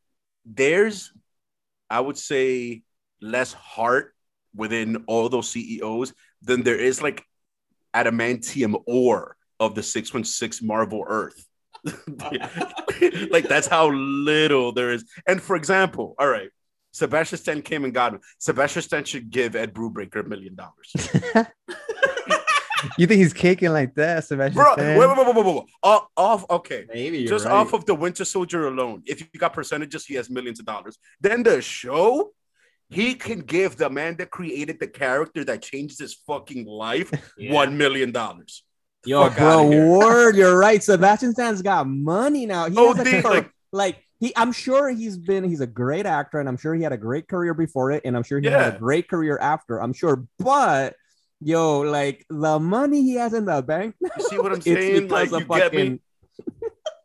there's, 0.45 1.13
I 1.89 2.01
would 2.01 2.19
say, 2.19 2.83
less 3.21 3.53
heart 3.53 4.15
within 4.55 5.05
all 5.07 5.29
those 5.29 5.51
CEOs 5.51 6.13
than 6.43 6.63
there 6.63 6.79
is 6.79 7.03
like 7.03 7.25
adamantium 7.95 8.83
ore 8.87 9.37
of 9.61 9.75
the 9.75 9.83
616 9.83 10.67
Marvel 10.67 11.05
Earth. 11.07 11.47
like 13.31 13.47
that's 13.47 13.67
how 13.67 13.91
little 13.91 14.73
there 14.73 14.93
is. 14.93 15.05
And 15.27 15.41
for 15.41 15.57
example, 15.57 16.15
all 16.19 16.29
right, 16.29 16.49
Sebastian 16.93 17.39
Stan 17.39 17.63
came 17.63 17.85
and 17.85 17.93
got 17.93 18.15
him. 18.15 18.21
Sebastian 18.39 18.83
Stan 18.83 19.05
should 19.05 19.31
give 19.31 19.57
Ed 19.57 19.75
Brubaker 19.75 20.25
a 20.25 20.29
million 20.29 20.55
dollars. 20.55 20.95
You 22.99 23.07
think 23.07 23.19
he's 23.21 23.33
kicking 23.33 23.71
like 23.73 23.95
that, 23.97 24.25
Sebastian? 24.25 24.55
Bro, 24.63 24.75
Stan? 24.75 24.99
wait, 24.99 25.09
wait, 25.09 25.17
wait, 25.19 25.27
wait, 25.37 25.45
wait, 25.47 25.55
wait. 25.55 25.65
Off, 25.83 26.03
uh, 26.17 26.21
off, 26.21 26.45
okay. 26.51 26.87
Maybe 26.93 27.25
just 27.27 27.47
off 27.47 27.73
of 27.73 27.85
the 27.87 27.95
Winter 27.95 28.25
Soldier 28.25 28.69
alone, 28.69 29.03
if 29.07 29.21
you 29.21 29.27
got 29.39 29.53
percentages, 29.53 30.07
he 30.07 30.15
has 30.15 30.31
millions 30.31 30.61
of 30.61 30.67
dollars. 30.67 30.99
Then 31.21 31.43
the 31.43 31.61
show, 31.61 32.31
he 32.91 33.15
can 33.15 33.41
give 33.41 33.77
the 33.77 33.91
man 33.91 34.17
that 34.19 34.31
created 34.31 34.79
the 34.79 34.87
character 34.87 35.45
that 35.45 35.63
changed 35.63 35.99
his 35.99 36.15
fucking 36.27 36.67
life 36.67 37.11
one 37.39 37.77
million 37.77 38.13
dollars. 38.13 38.63
Yo, 39.07 39.25
Fuck 39.29 39.37
bro, 39.37 39.99
word, 39.99 40.37
you're 40.37 40.57
right. 40.57 40.83
Sebastian 40.91 41.33
Stan's 41.33 41.61
got 41.63 41.87
money 41.87 42.47
now. 42.47 42.71
He 42.71 42.77
Oh, 42.79 42.95
has 42.95 43.07
a 43.07 43.11
dude, 43.11 43.25
like- 43.25 43.51
like 43.73 43.97
he, 44.21 44.33
I'm 44.37 44.53
sure 44.53 44.89
he's 44.89 45.19
been. 45.19 45.43
He's 45.43 45.61
a 45.61 45.67
great 45.67 46.07
actor, 46.07 46.39
and 46.39 46.49
I'm 46.49 46.57
sure 46.57 46.75
he 46.75 46.83
had 46.83 46.93
a 46.93 46.97
great 46.97 47.27
career 47.29 47.53
before 47.55 47.91
it, 47.91 48.03
and 48.05 48.17
I'm 48.17 48.23
sure 48.23 48.39
he 48.39 48.47
had 48.47 48.75
a 48.77 48.79
great 48.79 49.09
career 49.09 49.37
after. 49.41 49.83
I'm 49.83 49.93
sure, 49.93 50.25
but 50.39 50.95
yo, 51.41 51.81
like 51.81 52.25
the 52.29 52.59
money 52.59 53.03
he 53.03 53.15
has 53.15 53.35
in 53.35 53.45
the 53.45 53.63
bank, 53.63 53.95
You 54.01 54.25
see 54.25 54.39
what 54.39 54.53
I'm 54.53 54.61
saying? 54.63 55.09
Like, 55.09 55.33
of 55.33 55.41
you 55.41 55.47
get 55.47 55.73
me? 55.73 56.01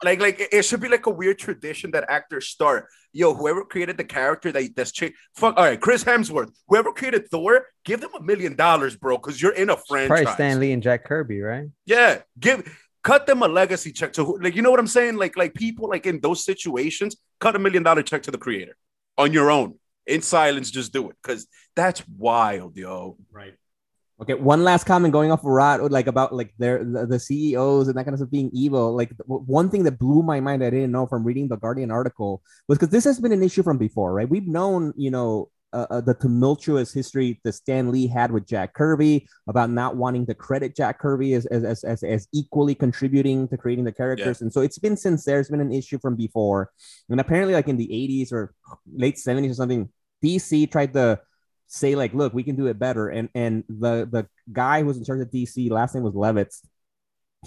Like, 0.02 0.22
like 0.22 0.48
it 0.54 0.63
should 0.63 0.80
be 0.80 0.88
like 0.88 1.06
a 1.08 1.10
weird 1.10 1.39
tradition 1.39 1.92
that 1.92 2.06
actors 2.08 2.48
start. 2.48 2.88
Yo, 3.12 3.34
whoever 3.34 3.65
created 3.65 3.98
the 3.98 4.06
character 4.06 4.50
that 4.50 4.74
that's 4.74 4.94
changed. 4.94 5.15
Fuck. 5.36 5.58
All 5.58 5.65
right, 5.65 5.80
Chris 5.80 6.06
Hemsworth. 6.06 6.54
Whoever 6.70 6.94
created 6.94 7.28
Thor, 7.30 7.65
give 7.84 8.00
them 8.00 8.12
a 8.18 8.22
million 8.22 8.56
dollars, 8.56 8.96
bro, 8.96 9.18
because 9.18 9.42
you're 9.42 9.52
in 9.52 9.70
a 9.70 9.76
franchise. 9.76 10.24
Probably 10.24 10.34
Stan 10.34 10.60
Lee 10.62 10.72
and 10.72 10.82
Jack 10.82 11.04
Kirby, 11.04 11.42
right? 11.42 11.68
Yeah, 11.86 12.20
give 12.39 12.63
cut 13.04 13.28
them 13.28 13.42
a 13.42 13.48
legacy 13.48 13.92
check 13.92 14.13
to 14.13 14.24
who, 14.24 14.39
like 14.39 14.56
you 14.56 14.62
know 14.62 14.72
what 14.72 14.80
I'm 14.80 14.88
saying? 14.88 15.18
Like 15.18 15.36
like 15.36 15.54
people 15.54 15.89
like 15.89 16.06
in 16.06 16.22
those 16.22 16.46
situations, 16.46 17.18
cut 17.42 17.58
a 17.58 17.60
million 17.60 17.84
dollar 17.84 18.04
check 18.04 18.24
to 18.24 18.32
the 18.32 18.38
creator 18.38 18.78
on 19.18 19.34
your 19.34 19.52
own 19.52 19.76
in 20.08 20.22
silence. 20.22 20.72
Just 20.72 20.94
do 20.94 21.10
it 21.10 21.18
because 21.22 21.46
that's 21.76 22.08
wild, 22.08 22.78
yo. 22.78 23.18
Right. 23.32 23.56
Okay, 24.22 24.34
one 24.34 24.66
last 24.66 24.86
comment 24.86 25.14
going 25.14 25.32
off 25.32 25.40
of 25.40 25.46
Rod, 25.46 25.92
like 25.92 26.08
about 26.08 26.36
like 26.36 26.54
their 26.58 26.84
the, 26.84 27.06
the 27.06 27.20
CEOs 27.20 27.88
and 27.88 27.98
that 27.98 28.04
kind 28.04 28.14
of 28.14 28.20
stuff 28.20 28.30
being 28.30 28.50
evil. 28.54 28.94
Like 28.96 29.14
one 29.26 29.70
thing 29.70 29.84
that 29.84 29.98
blew 29.98 30.24
my 30.24 30.42
mind 30.42 30.62
I 30.62 30.70
didn't 30.70 30.92
know 30.92 31.08
from 31.08 31.24
reading 31.24 31.48
the 31.48 31.56
Guardian 31.56 31.90
article 31.90 32.42
was 32.68 32.78
because 32.78 32.92
this 32.92 33.06
has 33.06 33.20
been 33.20 33.32
an 33.32 33.44
issue 33.44 33.64
from 33.64 33.78
before, 33.78 34.14
right? 34.14 34.30
We've 34.30 34.48
known, 34.48 34.94
you 34.98 35.10
know, 35.10 35.50
uh, 35.72 35.86
uh, 35.90 36.02
the 36.02 36.16
tumultuous 36.16 36.92
history 36.92 37.40
that 37.44 37.54
Stan 37.54 37.92
Lee 37.92 38.08
had 38.08 38.32
with 38.32 38.48
Jack 38.48 38.74
Kirby 38.74 39.28
about 39.48 39.70
not 39.70 39.96
wanting 39.96 40.26
to 40.26 40.34
credit 40.34 40.76
Jack 40.76 41.00
Kirby 41.00 41.34
as 41.36 41.46
as 41.46 41.64
as, 41.64 41.84
as, 41.84 42.04
as 42.04 42.28
equally 42.34 42.76
contributing 42.76 43.48
to 43.50 43.58
creating 43.58 43.86
the 43.86 43.92
characters, 43.92 44.42
and 44.42 44.52
so 44.52 44.62
it's 44.62 44.80
been 44.80 44.98
since 44.98 45.24
there's 45.24 45.50
been 45.50 45.62
an 45.62 45.72
issue 45.72 46.00
from 46.00 46.16
before, 46.16 46.72
and 47.10 47.22
apparently 47.22 47.54
like 47.54 47.68
in 47.68 47.78
the 47.78 47.88
80s 47.88 48.34
or 48.34 48.54
late 48.92 49.16
70s 49.16 49.52
or 49.52 49.54
something, 49.54 49.90
DC 50.24 50.72
tried 50.72 50.94
to 50.94 51.20
say 51.70 51.96
like, 51.96 52.14
look, 52.14 52.34
we 52.34 52.44
can 52.44 52.56
do 52.56 52.68
it 52.68 52.78
better. 52.78 53.08
And 53.08 53.30
and 53.34 53.64
the 53.70 54.10
the 54.12 54.28
guy 54.52 54.82
who 54.82 54.88
was 54.88 54.98
in 54.98 55.06
charge 55.06 55.22
of 55.22 55.30
DC, 55.30 55.70
last 55.72 55.96
name 55.96 56.04
was 56.04 56.16
Levitz, 56.16 56.66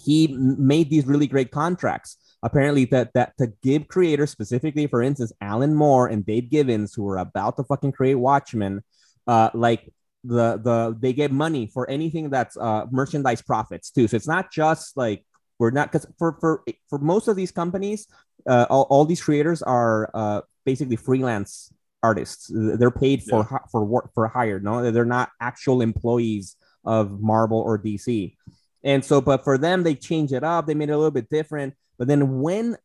he 0.02 0.28
made 0.28 0.88
these 0.88 1.06
really 1.06 1.26
great 1.26 1.50
contracts. 1.50 2.16
Apparently, 2.42 2.86
that 2.86 3.12
that 3.14 3.36
to 3.38 3.52
give 3.62 3.88
creators, 3.88 4.30
specifically 4.30 4.86
for 4.86 5.02
instance, 5.02 5.32
Alan 5.40 5.74
Moore 5.74 6.06
and 6.06 6.24
Dave 6.24 6.50
Gibbons, 6.50 6.94
who 6.94 7.02
were 7.02 7.18
about 7.18 7.56
to 7.56 7.64
fucking 7.64 7.92
create 7.92 8.14
Watchmen, 8.14 8.82
uh, 9.26 9.50
like 9.54 9.92
the 10.24 10.58
the 10.62 10.96
they 10.98 11.12
get 11.12 11.32
money 11.32 11.66
for 11.66 11.88
anything 11.90 12.30
that's 12.30 12.56
uh 12.56 12.86
merchandise 12.90 13.42
profits 13.42 13.90
too. 13.90 14.08
So 14.08 14.16
it's 14.16 14.28
not 14.28 14.52
just 14.52 14.96
like 14.96 15.24
we're 15.58 15.70
not 15.70 15.90
because 15.90 16.06
for 16.18 16.36
for 16.40 16.64
for 16.88 16.98
most 16.98 17.28
of 17.28 17.36
these 17.36 17.50
companies, 17.50 18.06
uh, 18.48 18.66
all, 18.70 18.86
all 18.88 19.04
these 19.04 19.22
creators 19.22 19.62
are 19.62 20.10
uh 20.14 20.40
basically 20.64 20.96
freelance 20.96 21.72
artists. 22.02 22.50
They're 22.52 22.90
paid 22.90 23.22
for 23.22 23.44
hi- 23.44 23.60
for 23.70 23.84
work 23.84 24.10
for 24.14 24.28
hire. 24.28 24.60
No, 24.60 24.90
they're 24.90 25.04
not 25.04 25.30
actual 25.40 25.82
employees 25.82 26.56
of 26.84 27.20
Marvel 27.20 27.58
or 27.58 27.78
DC. 27.78 28.36
And 28.84 29.04
so, 29.04 29.20
but 29.20 29.44
for 29.44 29.58
them, 29.58 29.82
they 29.82 29.94
changed 29.94 30.32
it 30.32 30.42
up. 30.42 30.66
They 30.66 30.74
made 30.74 30.88
it 30.88 30.92
a 30.92 30.96
little 30.96 31.12
bit 31.12 31.30
different. 31.30 31.74
But 31.98 32.08
then 32.08 32.40
when 32.40 32.76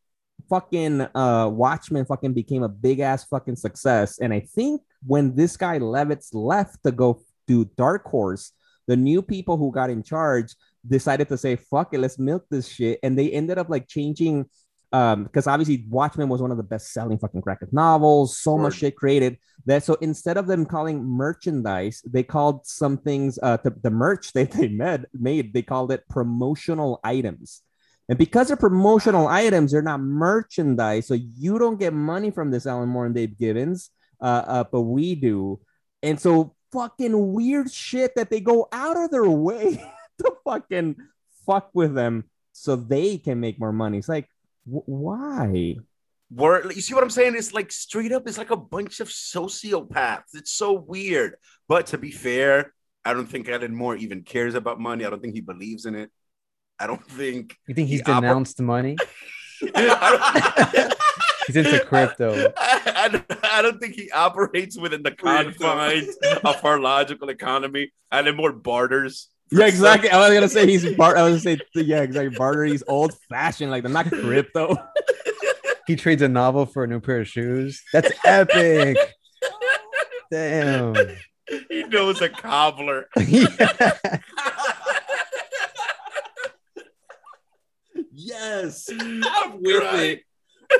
fucking 0.48 1.00
uh 1.14 1.48
Watchmen 1.52 2.04
fucking 2.04 2.32
became 2.32 2.62
a 2.62 2.68
big 2.68 3.00
ass 3.00 3.24
fucking 3.24 3.56
success, 3.56 4.18
and 4.18 4.32
I 4.32 4.40
think 4.40 4.82
when 5.04 5.34
this 5.34 5.56
guy 5.56 5.78
Levitz 5.78 6.28
left 6.32 6.82
to 6.84 6.92
go 6.92 7.22
do 7.46 7.64
Dark 7.76 8.04
Horse, 8.04 8.52
the 8.86 8.96
new 8.96 9.22
people 9.22 9.56
who 9.56 9.72
got 9.72 9.90
in 9.90 10.02
charge 10.02 10.54
decided 10.86 11.28
to 11.28 11.38
say, 11.38 11.56
fuck 11.56 11.92
it, 11.92 11.98
let's 11.98 12.18
milk 12.18 12.44
this 12.50 12.68
shit. 12.68 12.98
And 13.02 13.18
they 13.18 13.30
ended 13.30 13.58
up 13.58 13.68
like 13.68 13.88
changing 13.88 14.46
um 14.92 15.24
because 15.24 15.46
obviously 15.46 15.84
Watchmen 15.88 16.28
was 16.28 16.40
one 16.40 16.50
of 16.50 16.56
the 16.56 16.62
best 16.62 16.92
selling 16.92 17.18
fucking 17.18 17.40
graphic 17.40 17.72
novels, 17.72 18.38
so 18.38 18.56
much 18.56 18.76
shit 18.76 18.96
created 18.96 19.38
that 19.66 19.84
so 19.84 19.94
instead 20.00 20.36
of 20.36 20.46
them 20.46 20.64
calling 20.64 21.04
merchandise, 21.04 22.02
they 22.06 22.22
called 22.22 22.66
some 22.66 22.96
things 22.96 23.38
uh 23.42 23.58
the, 23.58 23.70
the 23.82 23.90
merch 23.90 24.32
that 24.34 24.52
they 24.52 24.68
made 24.68 25.06
made, 25.12 25.52
they 25.52 25.62
called 25.62 25.92
it 25.92 26.08
promotional 26.08 27.00
items. 27.04 27.62
And 28.08 28.16
because 28.16 28.48
they're 28.48 28.56
promotional 28.56 29.28
items, 29.28 29.72
they're 29.72 29.82
not 29.82 30.00
merchandise. 30.00 31.06
So 31.06 31.14
you 31.14 31.58
don't 31.58 31.78
get 31.78 31.92
money 31.92 32.30
from 32.30 32.50
this 32.50 32.66
Alan 32.66 32.88
Moore 32.88 33.04
and 33.04 33.14
Dave 33.14 33.38
Gibbons, 33.38 33.90
uh, 34.20 34.44
uh, 34.46 34.64
but 34.64 34.82
we 34.82 35.14
do. 35.14 35.60
And 36.02 36.18
so 36.18 36.54
fucking 36.72 37.32
weird 37.32 37.70
shit 37.70 38.14
that 38.16 38.30
they 38.30 38.40
go 38.40 38.68
out 38.72 38.96
of 38.96 39.10
their 39.10 39.28
way 39.30 39.76
to 40.18 40.32
fucking 40.44 40.96
fuck 41.46 41.70
with 41.74 41.94
them 41.94 42.24
so 42.52 42.76
they 42.76 43.18
can 43.18 43.40
make 43.40 43.60
more 43.60 43.72
money. 43.72 43.98
It's 43.98 44.08
like, 44.08 44.28
why? 44.68 45.76
Word, 46.30 46.72
you 46.74 46.82
see 46.82 46.92
what 46.94 47.02
I'm 47.02 47.10
saying? 47.10 47.34
It's 47.36 47.54
like 47.54 47.72
straight 47.72 48.12
up, 48.12 48.28
it's 48.28 48.36
like 48.38 48.50
a 48.50 48.56
bunch 48.56 49.00
of 49.00 49.08
sociopaths. 49.08 50.34
It's 50.34 50.52
so 50.52 50.72
weird. 50.72 51.36
But 51.68 51.86
to 51.88 51.98
be 51.98 52.10
fair, 52.10 52.74
I 53.04 53.14
don't 53.14 53.26
think 53.26 53.48
Alan 53.48 53.74
Moore 53.74 53.96
even 53.96 54.22
cares 54.22 54.54
about 54.54 54.78
money. 54.78 55.04
I 55.06 55.10
don't 55.10 55.22
think 55.22 55.34
he 55.34 55.40
believes 55.40 55.86
in 55.86 55.94
it. 55.94 56.10
I 56.78 56.86
don't 56.86 57.02
think 57.04 57.56
You 57.66 57.74
think 57.74 57.88
he's 57.88 58.00
He 58.00 58.04
oper- 58.04 58.20
denounced 58.20 58.60
money? 58.60 58.96
I 59.74 60.70
don't- 60.76 60.94
He's 61.48 61.56
into 61.56 61.80
crypto. 61.86 62.52
I, 62.58 62.92
I 62.94 63.08
don't- 63.08 63.44
I 63.44 63.62
don't 63.62 63.80
think 63.80 63.94
he 63.94 64.10
operates 64.10 64.76
within 64.78 65.02
the 65.02 65.10
confines 65.12 66.14
of 66.44 66.62
our 66.64 66.78
logical 66.78 67.30
economy. 67.30 67.90
Alan 68.12 68.36
Moore 68.36 68.52
barters. 68.52 69.28
For 69.48 69.60
Yeah, 69.60 69.66
exactly. 69.66 70.10
I 70.10 70.18
was 70.18 70.34
gonna 70.34 70.48
say 70.48 70.66
he's 70.66 70.94
bar. 70.94 71.16
I 71.16 71.22
was 71.22 71.42
gonna 71.44 71.58
say 71.58 71.82
yeah, 71.82 72.02
exactly. 72.02 72.36
Barter. 72.36 72.64
He's 72.64 72.82
old 72.86 73.14
fashioned. 73.28 73.70
Like 73.70 73.82
they're 73.82 73.92
not 73.92 74.10
crypto. 74.10 74.76
He 75.88 75.96
trades 75.96 76.20
a 76.20 76.28
novel 76.28 76.66
for 76.66 76.84
a 76.84 76.86
new 76.86 77.00
pair 77.00 77.22
of 77.22 77.28
shoes. 77.28 77.82
That's 77.94 78.12
epic. 78.22 78.98
Damn. 80.30 80.94
he 81.70 81.84
knows 81.84 82.20
a 82.20 82.28
cobbler. 82.28 83.08
Yeah. 83.16 84.18
yes, 88.12 88.90
I'm 88.90 89.62
with 89.62 89.94
it. 89.94 90.22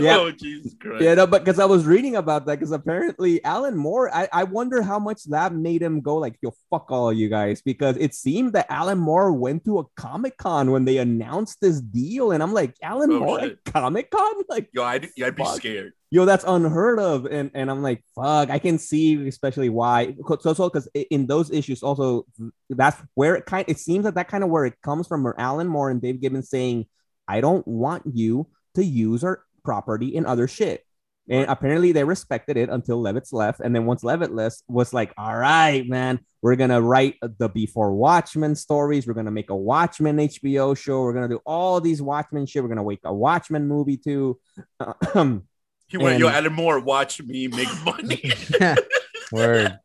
Yeah. 0.00 0.18
Oh 0.18 0.30
Jesus 0.30 0.74
Christ! 0.80 1.02
Yeah, 1.02 1.14
no, 1.14 1.26
but 1.26 1.44
because 1.44 1.58
I 1.58 1.64
was 1.64 1.84
reading 1.84 2.16
about 2.16 2.46
that, 2.46 2.58
because 2.58 2.72
apparently 2.72 3.42
Alan 3.44 3.76
Moore, 3.76 4.12
I, 4.14 4.28
I 4.32 4.44
wonder 4.44 4.82
how 4.82 4.98
much 4.98 5.24
that 5.24 5.52
made 5.54 5.82
him 5.82 6.00
go 6.00 6.16
like, 6.16 6.36
yo, 6.42 6.52
fuck 6.70 6.90
all 6.90 7.12
you 7.12 7.28
guys, 7.28 7.60
because 7.62 7.96
it 7.96 8.14
seemed 8.14 8.52
that 8.54 8.66
Alan 8.70 8.98
Moore 8.98 9.32
went 9.32 9.64
to 9.64 9.78
a 9.80 9.84
Comic 9.96 10.36
Con 10.38 10.70
when 10.70 10.84
they 10.84 10.98
announced 10.98 11.58
this 11.60 11.80
deal, 11.80 12.32
and 12.32 12.42
I'm 12.42 12.52
like, 12.52 12.74
Alan 12.82 13.10
Oh, 13.12 13.18
Moore 13.20 13.40
shit. 13.40 13.58
at 13.66 13.72
Comic 13.72 14.10
Con, 14.10 14.34
like, 14.48 14.68
Yo, 14.72 14.82
I'd, 14.82 15.08
yeah, 15.16 15.26
I'd 15.26 15.36
be 15.36 15.44
Fuck. 15.44 15.56
scared. 15.56 15.92
yo, 16.10 16.24
that's 16.24 16.44
unheard 16.46 16.98
of, 16.98 17.26
and 17.26 17.50
and 17.54 17.70
I'm 17.70 17.82
like, 17.82 18.04
fuck, 18.14 18.50
I 18.50 18.58
can 18.58 18.78
see 18.78 19.26
especially 19.28 19.68
why. 19.70 20.14
So 20.40 20.52
so 20.54 20.68
because 20.68 20.88
in 20.94 21.26
those 21.26 21.50
issues 21.50 21.82
also, 21.82 22.26
that's 22.68 23.00
where 23.14 23.34
it 23.36 23.46
kind. 23.46 23.64
It 23.68 23.78
seems 23.78 24.04
that 24.04 24.14
that 24.14 24.28
kind 24.28 24.42
of 24.44 24.50
where 24.50 24.64
it 24.66 24.74
comes 24.82 25.06
from, 25.06 25.22
where 25.24 25.38
Alan 25.38 25.68
Moore 25.68 25.90
and 25.90 26.00
Dave 26.00 26.20
Gibbons 26.20 26.48
saying, 26.50 26.86
I 27.28 27.40
don't 27.40 27.66
want 27.66 28.02
you 28.12 28.48
to 28.74 28.84
use 28.84 29.24
our 29.24 29.42
property 29.64 30.16
and 30.16 30.26
other 30.26 30.48
shit. 30.48 30.84
And 31.28 31.48
apparently 31.48 31.92
they 31.92 32.02
respected 32.02 32.56
it 32.56 32.68
until 32.70 33.00
Levitz 33.00 33.32
left. 33.32 33.60
And 33.60 33.72
then 33.74 33.86
once 33.86 34.02
Levitz 34.02 34.34
left, 34.34 34.62
was 34.66 34.92
like, 34.92 35.12
all 35.16 35.36
right, 35.36 35.86
man, 35.88 36.18
we're 36.42 36.56
gonna 36.56 36.82
write 36.82 37.16
the 37.38 37.48
Before 37.48 37.92
Watchmen 37.92 38.56
stories. 38.56 39.06
We're 39.06 39.14
gonna 39.14 39.30
make 39.30 39.50
a 39.50 39.54
Watchmen 39.54 40.16
HBO 40.16 40.76
show. 40.76 41.02
We're 41.02 41.12
gonna 41.12 41.28
do 41.28 41.40
all 41.46 41.80
these 41.80 42.02
Watchmen 42.02 42.46
shit. 42.46 42.62
We're 42.64 42.68
gonna 42.68 42.84
make 42.84 43.00
a 43.04 43.14
Watchmen 43.14 43.68
movie 43.68 43.96
too. 43.96 44.38
He 45.90 45.96
went, 45.96 46.20
yo, 46.20 46.28
And- 46.28 46.36
Alan 46.36 46.52
Moore, 46.52 46.78
watch 46.78 47.20
me 47.20 47.48
make 47.48 47.68
money. 47.84 48.30
Word. 49.32 49.76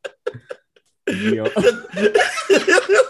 Yo. 1.08 1.48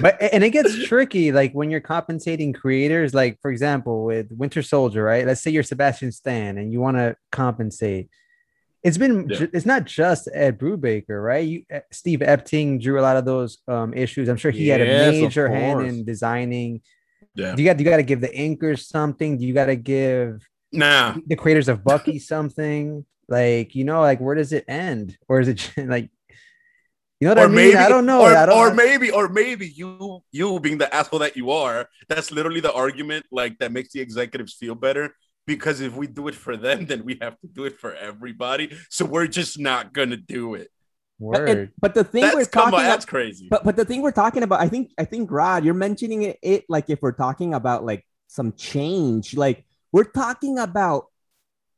But 0.00 0.20
and 0.20 0.42
it 0.42 0.50
gets 0.50 0.84
tricky, 0.86 1.30
like 1.30 1.52
when 1.52 1.70
you're 1.70 1.80
compensating 1.80 2.52
creators, 2.52 3.14
like 3.14 3.38
for 3.40 3.50
example, 3.50 4.04
with 4.04 4.26
Winter 4.32 4.60
Soldier, 4.60 5.04
right? 5.04 5.24
Let's 5.24 5.40
say 5.40 5.52
you're 5.52 5.62
Sebastian 5.62 6.10
Stan 6.10 6.58
and 6.58 6.72
you 6.72 6.80
want 6.80 6.96
to 6.96 7.16
compensate. 7.30 8.10
It's 8.82 8.98
been 8.98 9.28
Yeah. 9.30 9.46
it's 9.52 9.64
not 9.64 9.84
just 9.84 10.28
Ed 10.34 10.58
Brubaker, 10.58 11.22
right? 11.24 11.46
You 11.46 11.62
uh, 11.72 11.80
Steve 11.92 12.18
Epting 12.18 12.82
drew 12.82 13.00
a 13.00 13.02
lot 13.02 13.16
of 13.16 13.24
those 13.24 13.58
um 13.68 13.94
issues. 13.94 14.28
I'm 14.28 14.36
sure 14.36 14.50
he 14.50 14.66
had 14.68 14.80
a 14.80 14.84
major 15.12 15.48
hand 15.48 15.86
in 15.86 16.04
designing. 16.04 16.82
yeah. 17.36 17.54
Do 17.54 17.62
you 17.62 17.68
got 17.68 17.78
you 17.78 17.84
got 17.84 17.98
to 17.98 18.02
give 18.02 18.20
the 18.20 18.34
anchors 18.34 18.88
something? 18.88 19.38
Do 19.38 19.46
you 19.46 19.54
got 19.54 19.66
to 19.66 19.76
give 19.76 20.46
Nah. 20.72 21.14
the 21.24 21.36
creators 21.36 21.68
of 21.68 21.84
Bucky 21.84 22.18
something? 22.18 23.06
Like, 23.28 23.76
you 23.76 23.84
know, 23.84 24.00
like 24.00 24.20
where 24.20 24.34
does 24.34 24.52
it 24.52 24.64
end? 24.66 25.16
Or 25.28 25.38
is 25.40 25.46
it 25.48 25.70
like 25.78 26.10
you 27.20 27.28
know 27.28 27.34
what 27.34 27.38
Or 27.38 27.44
I 27.44 27.46
mean? 27.46 27.56
maybe 27.56 27.76
I 27.76 27.88
don't 27.88 28.06
know. 28.06 28.22
Or, 28.22 28.36
I 28.36 28.46
don't, 28.46 28.56
or 28.56 28.74
maybe, 28.74 29.10
or 29.10 29.28
maybe 29.28 29.68
you, 29.68 30.20
you 30.32 30.60
being 30.60 30.78
the 30.78 30.92
asshole 30.94 31.20
that 31.20 31.36
you 31.36 31.50
are, 31.50 31.88
that's 32.08 32.30
literally 32.30 32.60
the 32.60 32.72
argument 32.72 33.26
like 33.30 33.58
that 33.58 33.72
makes 33.72 33.92
the 33.92 34.00
executives 34.00 34.54
feel 34.54 34.74
better. 34.74 35.14
Because 35.46 35.80
if 35.80 35.94
we 35.94 36.06
do 36.06 36.28
it 36.28 36.34
for 36.34 36.56
them, 36.56 36.86
then 36.86 37.04
we 37.04 37.18
have 37.20 37.38
to 37.40 37.46
do 37.46 37.64
it 37.64 37.78
for 37.78 37.94
everybody. 37.94 38.76
So 38.88 39.04
we're 39.04 39.26
just 39.26 39.58
not 39.58 39.92
gonna 39.92 40.16
do 40.16 40.54
it. 40.54 40.70
But, 41.20 41.26
word. 41.40 41.48
and- 41.48 41.68
but 41.80 41.94
the 41.94 42.02
thing 42.04 42.24
we're 42.34 42.44
talking 42.46 42.74
on, 42.74 42.80
about, 42.80 42.88
that's 42.90 43.04
crazy. 43.04 43.48
But 43.50 43.62
but 43.62 43.76
the 43.76 43.84
thing 43.84 44.02
we're 44.02 44.10
talking 44.10 44.42
about, 44.42 44.60
I 44.60 44.68
think 44.68 44.92
I 44.98 45.04
think 45.04 45.30
Rod, 45.30 45.64
you're 45.64 45.74
mentioning 45.74 46.22
it, 46.22 46.38
it 46.42 46.64
like 46.68 46.88
if 46.88 47.00
we're 47.02 47.12
talking 47.12 47.54
about 47.54 47.84
like 47.84 48.06
some 48.26 48.52
change, 48.54 49.36
like 49.36 49.64
we're 49.92 50.04
talking 50.04 50.58
about 50.58 51.06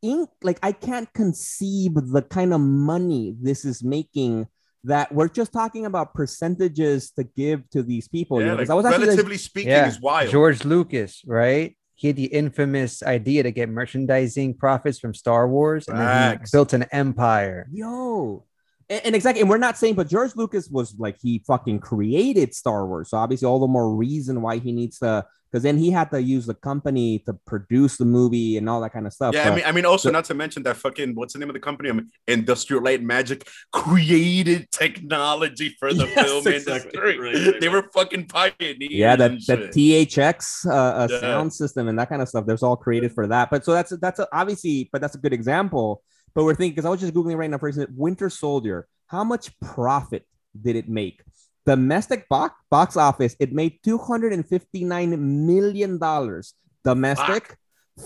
ink. 0.00 0.30
Like 0.42 0.58
I 0.62 0.72
can't 0.72 1.12
conceive 1.12 1.94
the 1.94 2.22
kind 2.22 2.54
of 2.54 2.60
money 2.60 3.34
this 3.40 3.64
is 3.64 3.82
making. 3.82 4.46
That 4.86 5.12
we're 5.12 5.28
just 5.28 5.52
talking 5.52 5.84
about 5.84 6.14
percentages 6.14 7.10
to 7.12 7.24
give 7.24 7.68
to 7.70 7.82
these 7.82 8.06
people. 8.08 8.40
you 8.40 8.46
yeah, 8.46 8.54
like, 8.54 8.70
I 8.70 8.74
was 8.74 8.86
actually 8.86 9.08
relatively 9.08 9.36
speaking, 9.36 9.70
Yeah, 9.70 9.88
is 9.88 10.00
wild. 10.00 10.30
George 10.30 10.64
Lucas, 10.64 11.22
right? 11.26 11.76
He 11.96 12.08
had 12.08 12.16
the 12.16 12.26
infamous 12.26 13.02
idea 13.02 13.42
to 13.42 13.50
get 13.50 13.68
merchandising 13.68 14.54
profits 14.58 14.98
from 14.98 15.14
Star 15.14 15.48
Wars, 15.48 15.88
and 15.88 15.98
then 15.98 16.38
he 16.38 16.44
built 16.52 16.72
an 16.72 16.84
empire. 16.92 17.66
yo. 17.72 18.44
And, 18.88 19.06
and 19.06 19.14
exactly, 19.16 19.40
and 19.40 19.50
we're 19.50 19.58
not 19.58 19.76
saying, 19.76 19.94
but 19.94 20.08
George 20.08 20.36
Lucas 20.36 20.68
was 20.68 20.94
like 20.98 21.16
he 21.20 21.42
fucking 21.46 21.80
created 21.80 22.54
Star 22.54 22.86
Wars, 22.86 23.10
so 23.10 23.16
obviously 23.18 23.46
all 23.46 23.58
the 23.58 23.66
more 23.66 23.92
reason 23.94 24.42
why 24.42 24.58
he 24.58 24.72
needs 24.72 24.98
to, 25.00 25.26
because 25.56 25.62
then 25.62 25.78
he 25.78 25.90
had 25.90 26.10
to 26.10 26.20
use 26.20 26.44
the 26.44 26.52
company 26.52 27.20
to 27.20 27.32
produce 27.46 27.96
the 27.96 28.04
movie 28.04 28.58
and 28.58 28.68
all 28.68 28.82
that 28.82 28.92
kind 28.92 29.06
of 29.06 29.12
stuff. 29.14 29.32
Yeah, 29.34 29.50
I 29.50 29.54
mean, 29.54 29.64
I 29.64 29.72
mean, 29.72 29.86
also 29.86 30.10
but- 30.10 30.12
not 30.12 30.24
to 30.26 30.34
mention 30.34 30.62
that 30.64 30.76
fucking 30.76 31.14
what's 31.14 31.32
the 31.32 31.38
name 31.38 31.48
of 31.48 31.54
the 31.54 31.60
company? 31.60 31.88
I 31.88 31.92
mean, 31.92 32.10
Industrial 32.28 32.82
Light 32.82 32.98
and 32.98 33.08
Magic 33.08 33.48
created 33.72 34.70
technology 34.70 35.74
for 35.78 35.94
the 35.94 36.04
Yes, 36.16 36.26
film 36.26 36.46
exactly. 36.46 36.72
industry. 36.92 37.18
Right, 37.18 37.34
right, 37.46 37.60
they 37.60 37.68
right. 37.68 37.82
were 37.84 37.90
fucking 37.94 38.26
pioneers. 38.26 38.90
yeah 38.90 39.16
that 39.16 39.30
and 39.30 39.40
that 39.48 39.72
thx 39.72 40.66
uh, 40.66 40.70
uh 40.72 41.08
Yeah. 41.10 41.20
sound 41.20 41.52
system 41.54 41.88
and 41.88 41.98
that 41.98 42.08
kind 42.10 42.20
of 42.20 42.28
stuff 42.28 42.44
there's 42.46 42.62
all 42.62 42.76
created 42.76 43.12
for 43.12 43.26
that 43.28 43.50
but 43.50 43.64
so 43.64 43.72
that's 43.72 43.96
that's 43.98 44.18
a, 44.18 44.28
obviously 44.32 44.88
but 44.92 45.00
that's 45.00 45.14
a 45.14 45.18
good 45.18 45.32
example 45.32 46.02
but 46.34 46.44
we're 46.44 46.54
thinking 46.54 46.72
because 46.74 46.84
i 46.84 46.90
was 46.90 47.00
just 47.00 47.14
googling 47.14 47.36
right 47.36 47.50
now 47.50 47.58
for 47.58 47.68
instance 47.68 47.90
winter 47.96 48.28
soldier 48.30 48.86
how 49.06 49.24
much 49.24 49.58
profit 49.60 50.26
did 50.60 50.76
it 50.76 50.88
make 50.88 51.22
domestic 51.66 52.28
box 52.28 52.54
box 52.70 52.96
office 52.96 53.34
it 53.40 53.52
made 53.52 53.78
259 53.82 55.46
million 55.46 55.98
dollars 55.98 56.54
domestic 56.84 57.56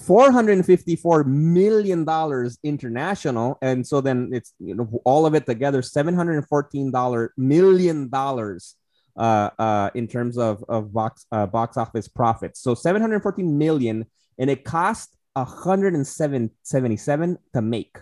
454 0.06 1.24
million 1.24 2.04
dollars 2.04 2.58
international 2.62 3.58
and 3.60 3.86
so 3.86 4.00
then 4.00 4.30
it's 4.32 4.54
you 4.58 4.74
know 4.74 4.88
all 5.04 5.26
of 5.26 5.34
it 5.34 5.46
together 5.46 5.82
714 5.82 6.90
dollar 6.90 7.32
million 7.36 8.08
dollars 8.08 8.76
uh, 9.16 9.50
uh, 9.58 9.90
in 9.94 10.06
terms 10.08 10.38
of 10.38 10.64
of 10.68 10.92
box 10.92 11.26
uh, 11.32 11.46
box 11.46 11.76
office 11.76 12.06
profits. 12.08 12.60
So 12.60 12.74
714 12.74 13.58
million, 13.58 14.06
and 14.38 14.48
it 14.48 14.64
cost 14.64 15.16
177 15.34 17.38
to 17.54 17.62
make. 17.62 17.98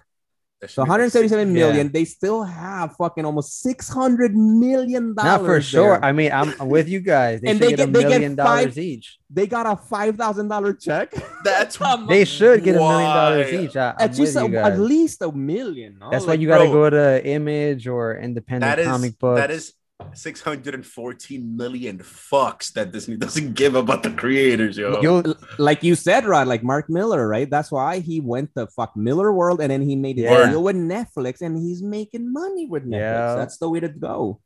That 0.60 0.70
should 0.70 0.74
So 0.74 0.82
be 0.84 0.90
like 0.90 0.98
177 0.98 1.54
Yeah. 1.54 1.82
They 1.84 2.04
still 2.04 2.42
have 2.42 2.96
fucking 2.96 3.24
almost 3.24 3.60
600 3.62 4.34
million 4.34 5.14
dollars. 5.14 5.24
Not 5.40 5.40
for 5.46 5.60
sure. 5.60 5.90
there. 6.00 6.04
I 6.04 6.10
mean, 6.12 6.32
I'm, 6.32 6.52
I'm 6.60 6.68
with 6.68 6.88
you 6.88 6.98
guys. 7.00 7.40
They 7.40 7.50
And 7.50 7.58
should 7.58 7.68
they 7.68 7.76
get, 7.76 7.76
get- 7.78 7.88
a 7.88 7.92
they 7.92 8.00
get 8.00 8.08
million 8.10 8.34
dollars 8.34 8.64
five- 8.64 8.78
each. 8.78 9.18
They 9.30 9.46
got 9.46 9.66
a 9.66 9.76
five 9.76 10.16
thousand 10.16 10.48
dollar 10.48 10.72
check. 10.74 11.14
That's 11.44 11.78
They 12.08 12.24
should 12.24 12.64
get 12.64 12.74
a 12.76 12.78
million 12.78 13.10
dollars 13.10 13.52
each. 13.52 13.76
I, 13.76 13.94
At 14.00 14.18
least 14.18 14.36
a- 14.36 14.40
at 14.58 14.78
least 14.80 15.22
a 15.22 15.30
million. 15.30 15.98
no? 16.00 16.10
That's 16.10 16.26
why 16.26 16.34
you 16.34 16.48
got 16.48 16.58
to 16.58 16.68
go 16.68 16.90
to 16.90 17.24
Image 17.24 17.86
or 17.86 18.16
independent 18.18 18.62
that 18.68 18.78
is 18.80 18.86
comic 18.88 19.18
books. 19.18 19.40
that 19.40 19.50
is 19.50 19.72
614 20.14 21.56
million 21.56 21.98
fucks 21.98 22.72
that 22.72 22.92
Disney 22.92 23.16
doesn't 23.16 23.54
give 23.54 23.74
about 23.74 24.02
the 24.02 24.10
creators, 24.10 24.76
yo. 24.76 25.00
You'll 25.00 25.34
like 25.58 25.82
you 25.82 25.94
said, 25.94 26.24
Rod, 26.24 26.48
like 26.48 26.62
Mark 26.62 26.88
Millar, 26.88 27.26
right? 27.26 27.48
That's 27.48 27.70
why 27.70 28.00
he 28.00 28.20
went 28.20 28.54
to 28.56 28.66
fuck 28.68 28.94
Millarworld 28.94 29.60
and 29.60 29.70
then 29.70 29.82
he 29.82 29.96
made 29.96 30.18
a 30.18 30.22
Yeah. 30.22 30.50
deal 30.50 30.62
with 30.62 30.76
Netflix 30.76 31.40
and 31.40 31.56
he's 31.58 31.82
making 31.82 32.32
money 32.32 32.66
with 32.66 32.84
Netflix. 32.84 32.92
Yeah. 33.00 33.34
That's 33.36 33.56
the 33.58 33.68
way 33.68 33.80
to 33.80 33.88
go. 33.88 34.40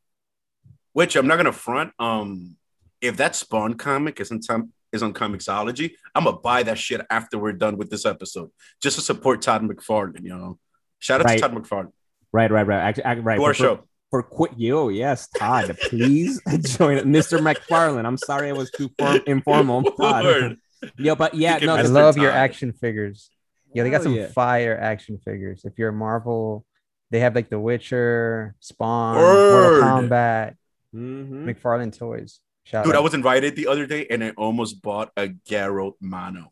Which 0.93 1.15
I'm 1.15 1.27
not 1.27 1.37
gonna 1.37 1.51
front. 1.51 1.91
Um, 1.99 2.55
if 3.01 3.17
that 3.17 3.35
Spawn 3.35 3.73
comic 3.75 4.19
is 4.19 4.31
on 4.31 4.39
time 4.39 4.73
is 4.91 5.01
on 5.01 5.11
Comixology, 5.13 5.93
I'm 6.13 6.25
gonna 6.25 6.37
buy 6.37 6.63
that 6.63 6.77
shit 6.77 7.01
after 7.09 7.39
we're 7.39 7.53
done 7.53 7.77
with 7.77 7.89
this 7.89 8.05
episode, 8.05 8.51
just 8.81 8.97
to 8.97 9.01
support 9.03 9.41
Todd 9.41 9.63
McFarlane. 9.63 10.21
You 10.23 10.29
know, 10.37 10.59
shout 10.99 11.21
out 11.21 11.25
Right. 11.25 11.35
to 11.35 11.41
Todd 11.41 11.55
McFarlane. 11.55 11.91
Right, 12.31 12.51
right, 12.51 12.65
right. 12.65 12.79
Actually, 12.79 13.21
right. 13.21 13.35
To 13.37 13.43
our 13.43 13.53
for, 13.53 13.63
show. 13.63 13.79
For 14.13 14.21
quick, 14.21 14.51
yo, 14.57 14.89
yes, 14.89 15.27
Todd, 15.35 15.75
please 15.89 16.39
join 16.77 16.99
Mr. 16.99 17.39
McFarlane. 17.39 18.05
I'm 18.05 18.15
sorry 18.17 18.47
I 18.49 18.51
was 18.53 18.69
too 18.69 18.91
form- 18.99 19.21
informal. 19.25 19.81
Todd. 19.81 20.23
Word. 20.23 20.57
Yo, 20.97 21.15
but 21.15 21.33
yeah, 21.33 21.57
no, 21.57 21.73
I 21.75 21.81
Mr. 21.81 21.91
love 21.91 22.17
your 22.17 22.29
action 22.29 22.73
figures. 22.73 23.31
Yeah, 23.73 23.81
they 23.81 23.89
got 23.89 23.95
Hell 24.03 24.03
some 24.03 24.13
yeah. 24.13 24.27
fire 24.27 24.77
action 24.79 25.17
figures. 25.25 25.65
If 25.65 25.79
you're 25.79 25.89
a 25.89 25.93
Marvel, 25.93 26.63
they 27.09 27.21
have 27.21 27.33
like 27.33 27.49
The 27.49 27.59
Witcher, 27.59 28.53
Spawn, 28.59 29.15
Word. 29.17 29.81
Mortal 29.81 29.89
Kombat, 30.09 30.55
Mhm. 30.93 31.45
McFarlane 31.45 31.97
toys. 31.97 32.39
Shout 32.65 32.85
Dude, 32.85 32.95
I 32.95 32.99
was 32.99 33.15
invited 33.15 33.55
the 33.55 33.65
other 33.65 33.87
day 33.87 34.05
and 34.11 34.23
I 34.23 34.29
almost 34.37 34.83
bought 34.83 35.09
a 35.17 35.29
Geralt 35.29 35.93
Mano 36.01 36.51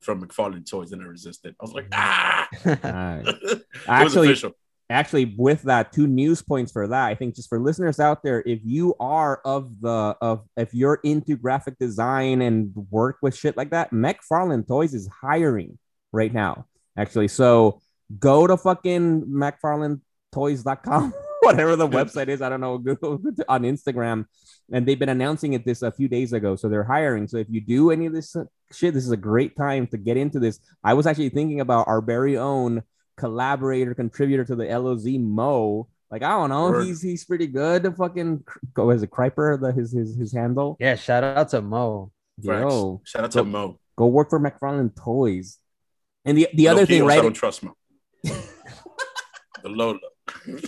from 0.00 0.26
McFarlane 0.26 0.66
Toys 0.68 0.92
and 0.92 1.02
I 1.02 1.04
resisted. 1.04 1.54
I 1.60 1.62
was 1.62 1.72
like, 1.74 1.88
ah, 1.92 2.48
it 2.64 2.82
was 2.82 3.60
Actually- 3.86 4.28
official. 4.28 4.52
Actually 4.88 5.34
with 5.36 5.62
that 5.62 5.92
two 5.92 6.06
news 6.06 6.42
points 6.42 6.70
for 6.70 6.86
that. 6.86 7.06
I 7.06 7.14
think 7.16 7.34
just 7.34 7.48
for 7.48 7.58
listeners 7.58 7.98
out 7.98 8.22
there 8.22 8.42
if 8.46 8.60
you 8.62 8.94
are 9.00 9.40
of 9.44 9.80
the 9.80 10.16
of 10.20 10.44
if 10.56 10.72
you're 10.72 11.00
into 11.02 11.36
graphic 11.36 11.76
design 11.78 12.40
and 12.40 12.72
work 12.90 13.18
with 13.20 13.36
shit 13.36 13.56
like 13.56 13.70
that 13.70 13.90
McFarlane 13.90 14.66
Toys 14.66 14.94
is 14.94 15.08
hiring 15.08 15.78
right 16.12 16.32
now 16.32 16.66
actually. 16.96 17.26
So 17.28 17.80
go 18.20 18.46
to 18.46 18.56
fucking 18.56 19.24
mcfarlanetoys.com 19.24 21.14
whatever 21.40 21.74
the 21.74 21.88
website 21.88 22.28
is. 22.28 22.40
I 22.40 22.48
don't 22.48 22.60
know 22.60 22.78
Google 22.78 23.20
on 23.48 23.62
instagram. 23.62 24.26
And 24.72 24.86
they've 24.86 24.98
been 24.98 25.08
announcing 25.08 25.52
it 25.54 25.64
this 25.64 25.82
a 25.82 25.90
few 25.90 26.06
days 26.06 26.32
ago 26.32 26.54
so 26.54 26.68
they're 26.68 26.84
hiring. 26.84 27.26
So 27.26 27.38
if 27.38 27.48
you 27.50 27.60
do 27.60 27.90
any 27.90 28.06
of 28.06 28.12
this 28.12 28.36
shit 28.72 28.94
this 28.94 29.04
is 29.04 29.10
a 29.10 29.16
great 29.16 29.56
time 29.56 29.88
to 29.88 29.96
get 29.96 30.16
into 30.16 30.38
this. 30.38 30.60
I 30.84 30.94
was 30.94 31.08
actually 31.08 31.30
thinking 31.30 31.60
about 31.60 31.88
our 31.88 32.00
very 32.00 32.38
own 32.38 32.84
collaborator, 33.16 33.94
contributor 33.94 34.44
to 34.44 34.56
the 34.56 34.64
LOZ 34.66 35.06
Mo. 35.18 35.88
Like 36.10 36.22
I 36.22 36.30
don't 36.30 36.50
know, 36.50 36.70
Word. 36.70 36.86
he's 36.86 37.02
he's 37.02 37.24
pretty 37.24 37.46
good. 37.48 37.82
The 37.82 37.90
fucking 37.92 38.44
go 38.74 38.90
is 38.90 39.02
it 39.02 39.10
Kryper 39.10 39.60
the 39.60 39.72
his 39.72 39.92
his 39.92 40.16
his 40.16 40.32
handle. 40.32 40.76
yeah, 40.78 40.94
shout 40.94 41.24
out 41.24 41.48
to 41.50 41.60
Mo. 41.62 42.12
Yo, 42.40 43.00
Shout 43.04 43.24
out 43.24 43.30
to 43.32 43.38
Go- 43.38 43.44
Mo. 43.44 43.78
go 43.96 44.06
work 44.06 44.30
for 44.30 44.38
McFarlane 44.38 44.94
Toys. 44.94 45.58
And 46.24 46.36
the 46.38 46.48
the 46.54 46.68
other 46.68 46.80
Low-key, 46.80 46.92
thing, 46.94 47.02
also, 47.02 47.12
I 47.12 47.16
right? 47.16 47.22
don't 47.22 47.32
trust 47.32 47.62
Mo. 47.62 47.76
the 48.24 49.68
Lola. 49.68 49.98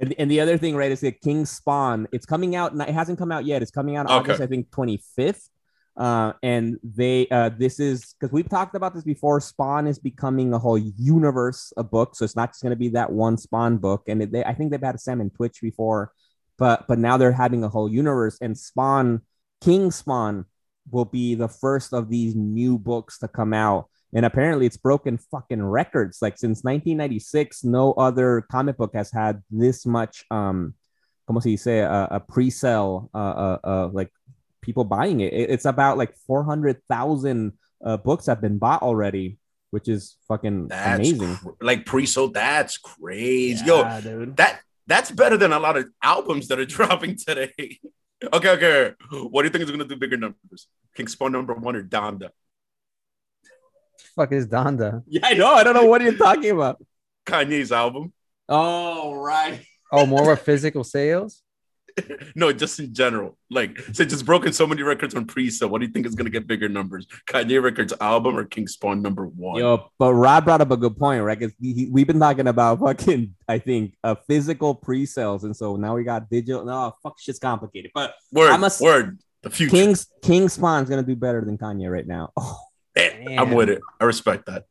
And, 0.00 0.12
and 0.18 0.28
the 0.28 0.40
other 0.40 0.58
thing, 0.58 0.74
right, 0.74 0.90
is 0.90 1.00
that 1.02 1.20
King 1.20 1.46
Spawn. 1.46 2.08
It's 2.10 2.26
coming 2.26 2.56
out. 2.56 2.74
It 2.74 2.92
hasn't 2.92 3.16
come 3.16 3.30
out 3.30 3.44
yet. 3.46 3.62
It's 3.62 3.70
coming 3.70 3.94
out 3.96 4.06
Okay. 4.06 4.14
August, 4.14 4.40
I 4.40 4.46
think, 4.48 4.70
twenty 4.72 5.00
fifth. 5.14 5.48
Uh, 5.96 6.32
and 6.42 6.78
they, 6.82 7.28
uh, 7.30 7.50
this 7.56 7.78
is 7.78 8.14
because 8.18 8.32
we've 8.32 8.48
talked 8.48 8.74
about 8.74 8.94
this 8.94 9.04
before. 9.04 9.40
Spawn 9.40 9.86
is 9.86 9.98
becoming 9.98 10.52
a 10.52 10.58
whole 10.58 10.78
universe 10.78 11.72
of 11.76 11.90
books, 11.90 12.18
so 12.18 12.24
it's 12.24 12.36
not 12.36 12.50
just 12.50 12.62
going 12.62 12.70
to 12.70 12.76
be 12.76 12.88
that 12.88 13.12
one 13.12 13.36
Spawn 13.36 13.78
book. 13.78 14.02
And 14.08 14.22
it, 14.22 14.32
they, 14.32 14.44
I 14.44 14.54
think 14.54 14.70
they've 14.70 14.80
had 14.80 15.00
Sam 15.00 15.20
and 15.20 15.32
Twitch 15.32 15.60
before, 15.60 16.12
but 16.58 16.86
but 16.88 16.98
now 16.98 17.16
they're 17.16 17.32
having 17.32 17.62
a 17.62 17.68
whole 17.68 17.88
universe. 17.88 18.38
And 18.40 18.58
Spawn, 18.58 19.22
King 19.60 19.92
Spawn, 19.92 20.46
will 20.90 21.04
be 21.04 21.34
the 21.34 21.48
first 21.48 21.92
of 21.92 22.08
these 22.08 22.34
new 22.34 22.76
books 22.78 23.18
to 23.20 23.28
come 23.28 23.54
out. 23.54 23.88
And 24.12 24.24
apparently, 24.26 24.66
it's 24.66 24.76
broken 24.76 25.18
fucking 25.18 25.62
records. 25.62 26.18
Like 26.20 26.38
since 26.38 26.64
1996, 26.64 27.64
no 27.64 27.92
other 27.92 28.46
comic 28.50 28.76
book 28.76 28.94
has 28.94 29.12
had 29.12 29.42
this 29.50 29.86
much, 29.86 30.24
um, 30.30 30.74
como 31.26 31.40
se 31.40 31.50
dice, 31.50 31.84
uh, 31.84 32.08
a 32.10 32.20
pre-sale, 32.20 33.10
uh, 33.14 33.18
uh, 33.18 33.58
uh, 33.64 33.88
like 33.92 34.10
people 34.64 34.84
buying 34.84 35.20
it. 35.20 35.32
It- 35.32 35.50
It's 35.50 35.64
about 35.66 35.98
like 35.98 36.16
400,000 36.26 37.52
uh, 37.84 37.96
books 37.98 38.26
have 38.26 38.40
been 38.40 38.58
bought 38.58 38.82
already, 38.82 39.38
which 39.70 39.88
is 39.88 40.16
fucking 40.28 40.68
That's 40.68 40.98
amazing. 41.08 41.36
cr- 41.36 41.50
like 41.60 41.84
pre-sold. 41.86 42.32
That's 42.34 42.78
crazy. 42.78 43.64
Yo, 43.64 43.84
dude. 44.00 44.36
that 44.38 44.60
that's 44.86 45.10
better 45.10 45.36
than 45.36 45.52
a 45.52 45.58
lot 45.58 45.76
of 45.76 45.86
albums 46.02 46.48
that 46.48 46.58
are 46.58 46.64
dropping 46.76 47.16
today. 47.16 47.52
okay, 48.32 48.50
okay. 48.56 48.92
What 49.30 49.42
do 49.42 49.46
you 49.48 49.52
think 49.52 49.64
is 49.64 49.70
gonna 49.70 49.84
do 49.84 49.96
bigger 49.96 50.16
numbers? 50.16 50.68
King 50.96 51.08
Spawn 51.08 51.32
number 51.32 51.54
one 51.54 51.76
or 51.76 51.82
Donda? 51.84 52.30
Fuck 54.16 54.32
is 54.32 54.46
Donda? 54.46 55.02
Yeah, 55.06 55.20
I 55.24 55.34
know. 55.34 55.52
I 55.52 55.62
don't 55.64 55.74
know 55.74 55.86
what 55.86 56.00
you're 56.02 56.16
talking 56.16 56.50
about. 56.50 56.82
Kanye's 57.26 57.72
album? 57.72 58.12
Oh, 58.48 59.14
right. 59.14 59.60
Oh, 59.92 60.06
more 60.06 60.32
of 60.32 60.40
physical 60.42 60.84
sales? 60.84 61.42
No, 62.34 62.52
just 62.52 62.80
in 62.80 62.92
general. 62.92 63.36
Like 63.50 63.78
since 63.92 64.12
it's 64.12 64.22
broken 64.22 64.52
so 64.52 64.66
many 64.66 64.82
records 64.82 65.14
on 65.14 65.26
pre-sale, 65.26 65.68
what 65.68 65.80
do 65.80 65.86
you 65.86 65.92
think 65.92 66.06
is 66.06 66.14
gonna 66.14 66.30
get 66.30 66.46
bigger 66.46 66.68
numbers? 66.68 67.06
Kanye 67.28 67.62
Records 67.62 67.92
album 68.00 68.36
or 68.36 68.44
King 68.44 68.66
Spawn 68.66 69.00
number 69.02 69.26
one? 69.26 69.60
Yo, 69.60 69.90
but 69.98 70.12
Rob 70.14 70.44
brought 70.44 70.60
up 70.60 70.70
a 70.72 70.76
good 70.76 70.96
point, 70.96 71.22
right? 71.22 71.38
'Cause 71.38 71.52
he- 71.60 71.72
he- 71.72 71.90
we've 71.90 72.06
been 72.06 72.18
talking 72.18 72.48
about 72.48 72.80
fucking, 72.80 73.34
I 73.48 73.58
think, 73.58 73.94
uh, 74.02 74.16
physical 74.26 74.74
pre-sales, 74.74 75.44
and 75.44 75.56
so 75.56 75.76
now 75.76 75.94
we 75.94 76.02
got 76.04 76.28
digital. 76.28 76.64
No, 76.64 76.92
fuck, 77.02 77.18
shit's 77.20 77.38
complicated. 77.38 77.92
But 77.94 78.14
word, 78.32 78.50
I'm 78.50 78.64
a 78.64 78.70
word. 78.80 79.18
The 79.42 79.50
future. 79.50 79.70
King's 79.70 80.06
King 80.22 80.48
Spawn's 80.48 80.88
gonna 80.88 81.02
do 81.02 81.14
better 81.14 81.44
than 81.44 81.58
Kanye 81.58 81.90
right 81.90 82.06
now. 82.06 82.32
Oh, 82.36 82.60
Eh, 82.96 83.36
I'm 83.36 83.50
with 83.50 83.68
it. 83.70 83.80
I 84.00 84.04
respect 84.04 84.46
that. 84.46 84.66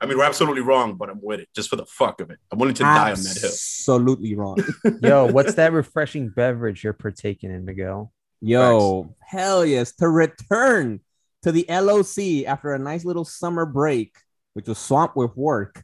I 0.00 0.06
mean, 0.06 0.18
we're 0.18 0.24
absolutely 0.24 0.62
wrong, 0.62 0.96
but 0.96 1.08
I'm 1.08 1.20
with 1.22 1.40
it 1.40 1.48
just 1.54 1.70
for 1.70 1.76
the 1.76 1.86
fuck 1.86 2.20
of 2.20 2.30
it. 2.30 2.38
I'm 2.50 2.58
willing 2.58 2.74
to 2.74 2.82
die 2.82 3.12
on 3.12 3.22
that 3.22 3.38
hill. 3.40 3.50
absolutely 3.50 4.34
wrong. 4.34 4.58
Yo, 5.02 5.26
what's 5.32 5.54
that 5.54 5.72
refreshing 5.72 6.28
beverage 6.28 6.84
you're 6.84 6.92
partaking 6.92 7.50
in, 7.50 7.64
Miguel? 7.64 8.12
Yo, 8.42 9.14
hell 9.20 9.64
yes, 9.64 9.92
to 9.96 10.08
return 10.08 11.00
to 11.42 11.52
the 11.52 11.64
LOC 11.68 12.46
after 12.46 12.74
a 12.74 12.78
nice 12.78 13.06
little 13.06 13.24
summer 13.24 13.64
break, 13.64 14.14
which 14.52 14.68
was 14.68 14.78
swamped 14.78 15.16
with 15.16 15.34
work. 15.34 15.82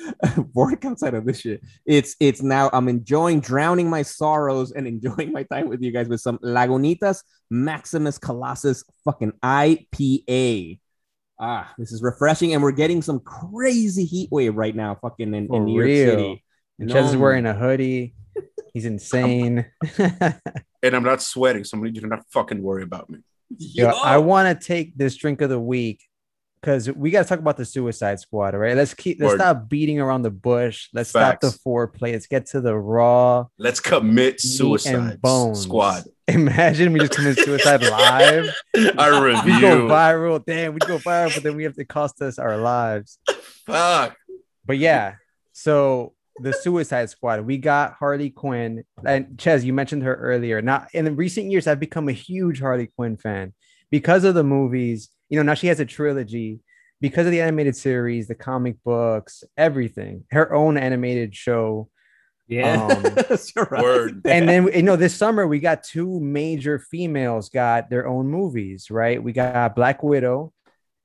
work 0.54 0.84
outside 0.84 1.14
of 1.14 1.24
this 1.24 1.40
shit. 1.40 1.62
It's 1.86 2.16
it's 2.20 2.42
now 2.42 2.68
I'm 2.72 2.88
enjoying 2.88 3.40
drowning 3.40 3.88
my 3.88 4.02
sorrows 4.02 4.72
and 4.72 4.86
enjoying 4.86 5.32
my 5.32 5.44
time 5.44 5.68
with 5.68 5.82
you 5.82 5.92
guys 5.92 6.08
with 6.08 6.20
some 6.20 6.38
Lagunitas 6.38 7.22
Maximus 7.50 8.18
Colossus 8.18 8.84
fucking 9.04 9.32
IPA. 9.42 10.80
Ah, 11.40 11.72
this 11.78 11.90
is 11.92 12.02
refreshing, 12.02 12.54
and 12.54 12.62
we're 12.62 12.70
getting 12.72 13.02
some 13.02 13.20
crazy 13.20 14.04
heat 14.04 14.28
wave 14.30 14.54
right 14.54 14.74
now, 14.74 14.96
fucking 15.02 15.34
in, 15.34 15.48
For 15.48 15.56
in 15.56 15.64
New 15.66 15.74
York 15.74 15.86
real. 15.86 16.10
City. 16.10 16.44
And 16.78 16.90
Chez 16.90 17.06
is 17.06 17.14
No. 17.14 17.20
wearing 17.20 17.46
a 17.46 17.54
hoodie. 17.54 18.14
He's 18.72 18.84
insane. 18.94 19.66
And 19.98 20.94
I'm 20.94 21.02
not 21.02 21.22
sweating, 21.22 21.64
so 21.64 21.76
I'm 21.76 21.82
need 21.84 21.96
you 21.96 22.02
to 22.02 22.06
not 22.08 22.24
fucking 22.32 22.62
worry 22.62 22.82
about 22.82 23.10
me. 23.10 23.18
Yo, 23.56 23.88
I 23.88 24.18
want 24.18 24.60
to 24.60 24.66
take 24.66 24.96
this 24.96 25.16
drink 25.16 25.40
of 25.40 25.50
the 25.50 25.60
week 25.60 26.02
because 26.64 26.90
we 26.90 27.10
got 27.10 27.24
to 27.24 27.28
talk 27.28 27.38
about 27.38 27.58
the 27.58 27.64
Suicide 27.64 28.18
Squad, 28.20 28.54
right? 28.54 28.74
Let's 28.74 28.94
keep 28.94 29.20
let's 29.20 29.32
Word. 29.32 29.38
stop 29.38 29.68
beating 29.68 30.00
around 30.00 30.22
the 30.22 30.30
bush. 30.30 30.88
Let's 30.94 31.12
Facts. 31.12 31.46
stop 31.46 31.52
the 31.52 31.58
foreplay. 31.58 32.12
Let's 32.12 32.26
get 32.26 32.46
to 32.46 32.60
the 32.62 32.74
raw 32.74 33.46
Let's 33.58 33.80
commit 33.80 34.40
suicide 34.40 34.94
and 34.94 35.20
bones. 35.20 35.60
squad. 35.60 36.04
Imagine 36.28 36.94
we 36.94 37.00
just 37.00 37.12
commit 37.12 37.38
suicide 37.38 37.82
live. 37.82 38.48
Our 38.98 39.22
We 39.44 39.60
go 39.60 39.86
viral. 39.86 40.42
Damn, 40.42 40.72
we 40.72 40.78
go 40.78 40.96
viral, 40.98 41.34
but 41.34 41.42
then 41.42 41.54
we 41.54 41.64
have 41.64 41.74
to 41.74 41.84
cost 41.84 42.22
us 42.22 42.38
our 42.38 42.56
lives. 42.56 43.18
Fuck. 43.66 44.16
But 44.64 44.78
yeah, 44.78 45.16
so 45.52 46.14
the 46.40 46.54
Suicide 46.54 47.10
Squad, 47.10 47.42
we 47.44 47.58
got 47.58 47.92
Harley 47.92 48.30
Quinn. 48.30 48.84
And 49.04 49.38
Ches, 49.38 49.64
you 49.64 49.74
mentioned 49.74 50.02
her 50.04 50.14
earlier. 50.14 50.62
Now, 50.62 50.86
in 50.94 51.04
the 51.04 51.12
recent 51.12 51.50
years, 51.50 51.66
I've 51.66 51.78
become 51.78 52.08
a 52.08 52.12
huge 52.12 52.58
Harley 52.60 52.86
Quinn 52.96 53.18
fan 53.18 53.52
because 53.90 54.24
of 54.24 54.34
the 54.34 54.44
movies. 54.44 55.10
You 55.34 55.40
know, 55.40 55.50
now 55.50 55.54
she 55.54 55.66
has 55.66 55.80
a 55.80 55.84
trilogy 55.84 56.60
because 57.00 57.26
of 57.26 57.32
the 57.32 57.42
animated 57.42 57.76
series, 57.76 58.28
the 58.28 58.34
comic 58.34 58.76
books, 58.84 59.44
everything. 59.58 60.24
Her 60.30 60.54
own 60.54 60.78
animated 60.78 61.34
show. 61.34 61.90
yeah, 62.46 62.86
Um, 62.86 63.02
right. 63.70 63.82
Word. 63.82 64.22
And 64.24 64.48
then 64.48 64.70
you 64.72 64.82
know, 64.82 64.94
this 64.94 65.14
summer 65.14 65.46
we 65.46 65.58
got 65.58 65.82
two 65.82 66.20
major 66.20 66.78
females 66.78 67.50
got 67.50 67.90
their 67.90 68.06
own 68.06 68.28
movies, 68.28 68.90
right? 68.90 69.22
We 69.22 69.32
got 69.32 69.74
Black 69.76 70.02
Widow. 70.02 70.53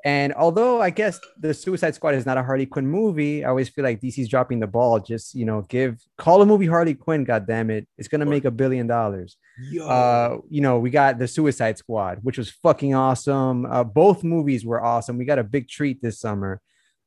And 0.05 0.33
although 0.33 0.81
I 0.81 0.91
guess 0.91 1.19
the 1.37 1.53
Suicide 1.53 1.93
Squad 1.93 2.15
is 2.15 2.25
not 2.25 2.37
a 2.37 2.43
Harley 2.43 2.65
Quinn 2.65 2.87
movie, 2.87 3.43
I 3.43 3.49
always 3.49 3.67
feel 3.67 3.83
like 3.83 3.99
DC's 3.99 4.29
dropping 4.29 4.61
the 4.61 4.67
ball. 4.67 4.99
Just 4.99 5.35
you 5.35 5.45
know, 5.45 5.63
give 5.63 5.99
call 6.17 6.41
a 6.41 6.45
movie 6.45 6.67
Harley 6.67 6.93
Quinn. 6.93 7.25
God 7.25 7.45
damn 7.45 7.69
it, 7.69 7.87
it's 7.97 8.07
gonna 8.07 8.25
make 8.25 8.45
a 8.45 8.51
billion 8.51 8.87
dollars. 8.87 9.35
Uh, 9.81 10.37
you 10.49 10.61
know, 10.61 10.79
we 10.79 10.89
got 10.89 11.17
the 11.19 11.27
Suicide 11.27 11.77
Squad, 11.77 12.19
which 12.23 12.37
was 12.37 12.49
fucking 12.49 12.95
awesome. 12.95 13.65
Uh, 13.65 13.83
both 13.83 14.23
movies 14.23 14.65
were 14.65 14.83
awesome. 14.83 15.17
We 15.17 15.25
got 15.25 15.39
a 15.39 15.43
big 15.43 15.67
treat 15.67 16.01
this 16.01 16.19
summer. 16.19 16.61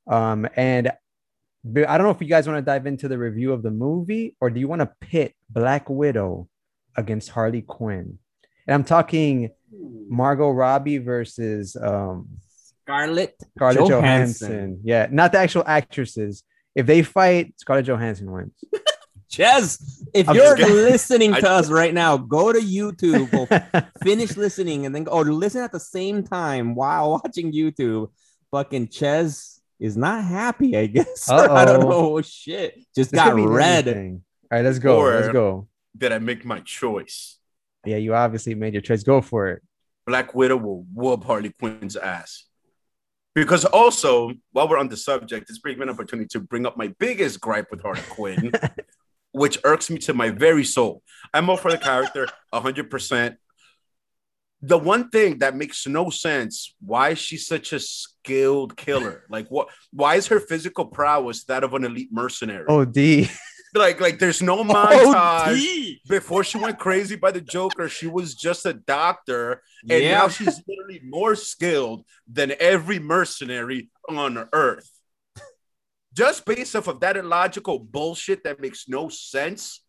Um, 0.07 0.47
and 0.57 0.89
I 1.65 1.97
don't 1.97 2.07
know 2.07 2.11
if 2.11 2.21
you 2.21 2.27
guys 2.27 2.47
want 2.47 2.59
to 2.59 2.63
dive 2.63 2.87
into 2.87 3.09
the 3.09 3.17
review 3.17 3.53
of 3.53 3.63
the 3.63 3.71
movie 3.71 4.37
or 4.41 4.51
do 4.51 4.59
you 4.59 4.67
want 4.67 4.81
to 4.81 4.91
pit 5.01 5.35
Black 5.49 5.89
Widow 5.89 6.49
against 6.97 7.31
Harley 7.31 7.63
Quinn, 7.63 8.19
and 8.67 8.75
I'm 8.75 8.85
talking 8.85 9.51
Margot 10.09 10.51
Robbie 10.51 10.99
versus 10.99 11.77
um, 11.77 12.29
Scarlett 12.93 13.37
Scarlett 13.57 13.89
Johansson. 13.89 14.51
Johansson. 14.51 14.81
Yeah, 14.85 15.09
not 15.11 15.33
the 15.33 15.39
actual 15.39 15.65
actresses. 15.67 16.43
If 16.75 16.87
they 16.87 17.03
fight, 17.03 17.55
Scarlett 17.59 17.87
Johansson 17.87 18.31
wins. 18.31 18.53
Ches, 19.31 20.05
if 20.13 20.29
I'm 20.29 20.37
you're 20.37 20.57
gonna- 20.57 20.73
listening 20.75 21.33
I- 21.35 21.41
to 21.41 21.51
us 21.51 21.71
right 21.71 21.95
now, 21.95 22.17
go 22.19 22.53
to 22.53 22.59
YouTube, 22.61 23.31
go 23.31 23.47
finish 24.03 24.37
listening, 24.37 24.85
and 24.87 24.95
then 24.95 25.07
or 25.09 25.21
oh, 25.27 25.33
listen 25.33 25.63
at 25.63 25.73
the 25.73 25.81
same 25.81 26.23
time 26.23 26.75
while 26.75 27.13
watching 27.13 27.53
YouTube. 27.53 28.11
Fucking 28.51 28.89
Ches 28.89 29.61
is 29.81 29.97
not 29.97 30.23
happy, 30.23 30.77
I 30.77 30.85
guess. 30.87 31.31
I 31.31 31.65
don't 31.65 31.81
know. 31.81 31.93
Oh, 32.17 32.21
shit. 32.21 32.77
Just 32.95 33.11
This 33.13 33.13
got 33.13 33.35
red. 33.35 33.89
anything. 33.89 34.23
All 34.51 34.59
right, 34.59 34.65
let's 34.65 34.79
go. 34.79 34.99
let's 35.01 35.29
go. 35.29 35.67
Did 35.97 36.13
I 36.13 36.19
make 36.19 36.45
my 36.45 36.61
choice? 36.61 37.39
Yeah, 37.87 37.97
you 37.97 38.15
obviously 38.15 38.55
made 38.55 38.75
your 38.75 38.83
choice. 38.83 39.03
Go 39.03 39.23
for 39.23 39.49
it. 39.49 39.63
Black 40.07 40.35
Widow 40.35 40.57
will 40.59 40.85
whoop 40.93 41.25
Harley 41.25 41.55
Quinn's 41.59 41.97
ass. 41.97 42.45
Because 43.35 43.65
also, 43.65 44.33
while 44.53 44.69
we're 44.69 44.79
on 44.79 44.89
the 44.89 44.97
subject, 44.97 45.49
it's 45.49 45.59
brings 45.59 45.79
me 45.79 45.85
an 45.85 45.91
opportunity 45.91 46.29
to 46.29 46.41
bring 46.41 46.67
up 46.67 46.77
my 46.77 46.89
biggest 46.99 47.41
gripe 47.41 47.71
with 47.71 47.81
Harley 47.81 48.03
Quinn, 48.11 48.53
which 49.33 49.59
irks 49.65 49.89
me 49.89 49.99
to 49.99 50.13
my 50.13 50.31
very 50.31 50.65
soul. 50.65 51.03
I'm 51.33 51.49
all 51.49 51.57
for 51.57 51.71
the 51.71 51.79
character 51.79 52.29
100%. 52.53 53.37
The 54.65 54.79
one 54.79 55.09
thing 55.11 55.39
that 55.39 55.57
makes 55.57 55.87
no 55.87 56.11
sense, 56.11 56.75
why 56.85 57.11
is 57.11 57.19
she 57.19 57.37
such 57.37 57.73
a 57.73 57.81
skilled 57.81 58.77
killer? 58.77 59.25
Like 59.29 59.49
what 59.49 59.69
why 59.93 60.15
is 60.15 60.29
her 60.29 60.39
physical 60.39 60.85
prowess 60.85 61.43
that 61.45 61.65
of 61.65 61.75
an 61.75 61.85
elite 61.85 62.11
mercenary? 62.13 62.67
Oh, 62.69 62.85
D. 62.85 63.29
Like 63.75 64.01
like 64.01 64.19
there's 64.19 64.43
no 64.43 64.63
montage. 64.65 65.99
Before 66.09 66.45
she 66.45 66.59
went 66.59 66.79
crazy 66.79 67.17
by 67.17 67.31
the 67.31 67.41
Joker, 67.41 67.89
she 67.89 68.07
was 68.07 68.35
just 68.35 68.67
a 68.67 68.75
doctor 68.75 69.63
and 69.89 70.03
Yeah. 70.03 70.19
now 70.19 70.29
she's 70.29 70.61
literally 70.69 71.01
more 71.05 71.35
skilled 71.35 72.05
than 72.31 72.53
every 72.61 72.99
mercenary 72.99 73.91
on 74.09 74.49
earth. 74.53 74.91
Just 76.13 76.45
based 76.45 76.77
off 76.77 76.89
of 76.89 77.01
that 77.01 77.17
illogical 77.17 77.79
bullshit 77.79 78.45
that 78.45 78.61
makes 78.61 78.87
no 78.89 79.09
sense, 79.09 79.83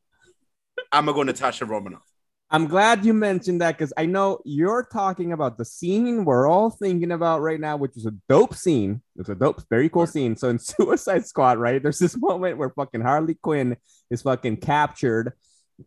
I'm 0.92 1.06
gonna 1.06 1.16
go 1.16 1.24
Natasha 1.24 1.66
Romanoff. 1.66 2.08
I'm 2.54 2.68
glad 2.68 3.04
you 3.04 3.16
mentioned 3.16 3.62
that 3.62 3.80
because 3.80 3.92
I 3.98 4.06
know 4.06 4.38
you're 4.46 4.84
talking 4.84 5.34
about 5.34 5.58
the 5.58 5.66
scene 5.66 6.24
we're 6.24 6.48
all 6.48 6.70
thinking 6.70 7.12
about 7.12 7.42
right 7.42 7.60
now, 7.60 7.78
which 7.78 7.98
is 7.98 8.06
a 8.06 8.12
dope 8.30 8.54
scene. 8.54 9.02
It's 9.16 9.30
a 9.30 9.34
dope, 9.34 9.64
very 9.72 9.90
cool 9.90 10.06
scene. 10.06 10.36
So 10.36 10.50
in 10.50 10.60
Suicide 10.60 11.26
Squad, 11.26 11.58
right, 11.58 11.82
there's 11.82 11.98
this 11.98 12.16
moment 12.16 12.60
where 12.60 12.70
fucking 12.70 13.02
Harley 13.02 13.34
Quinn 13.34 13.76
is 14.12 14.22
fucking 14.22 14.58
captured, 14.58 15.34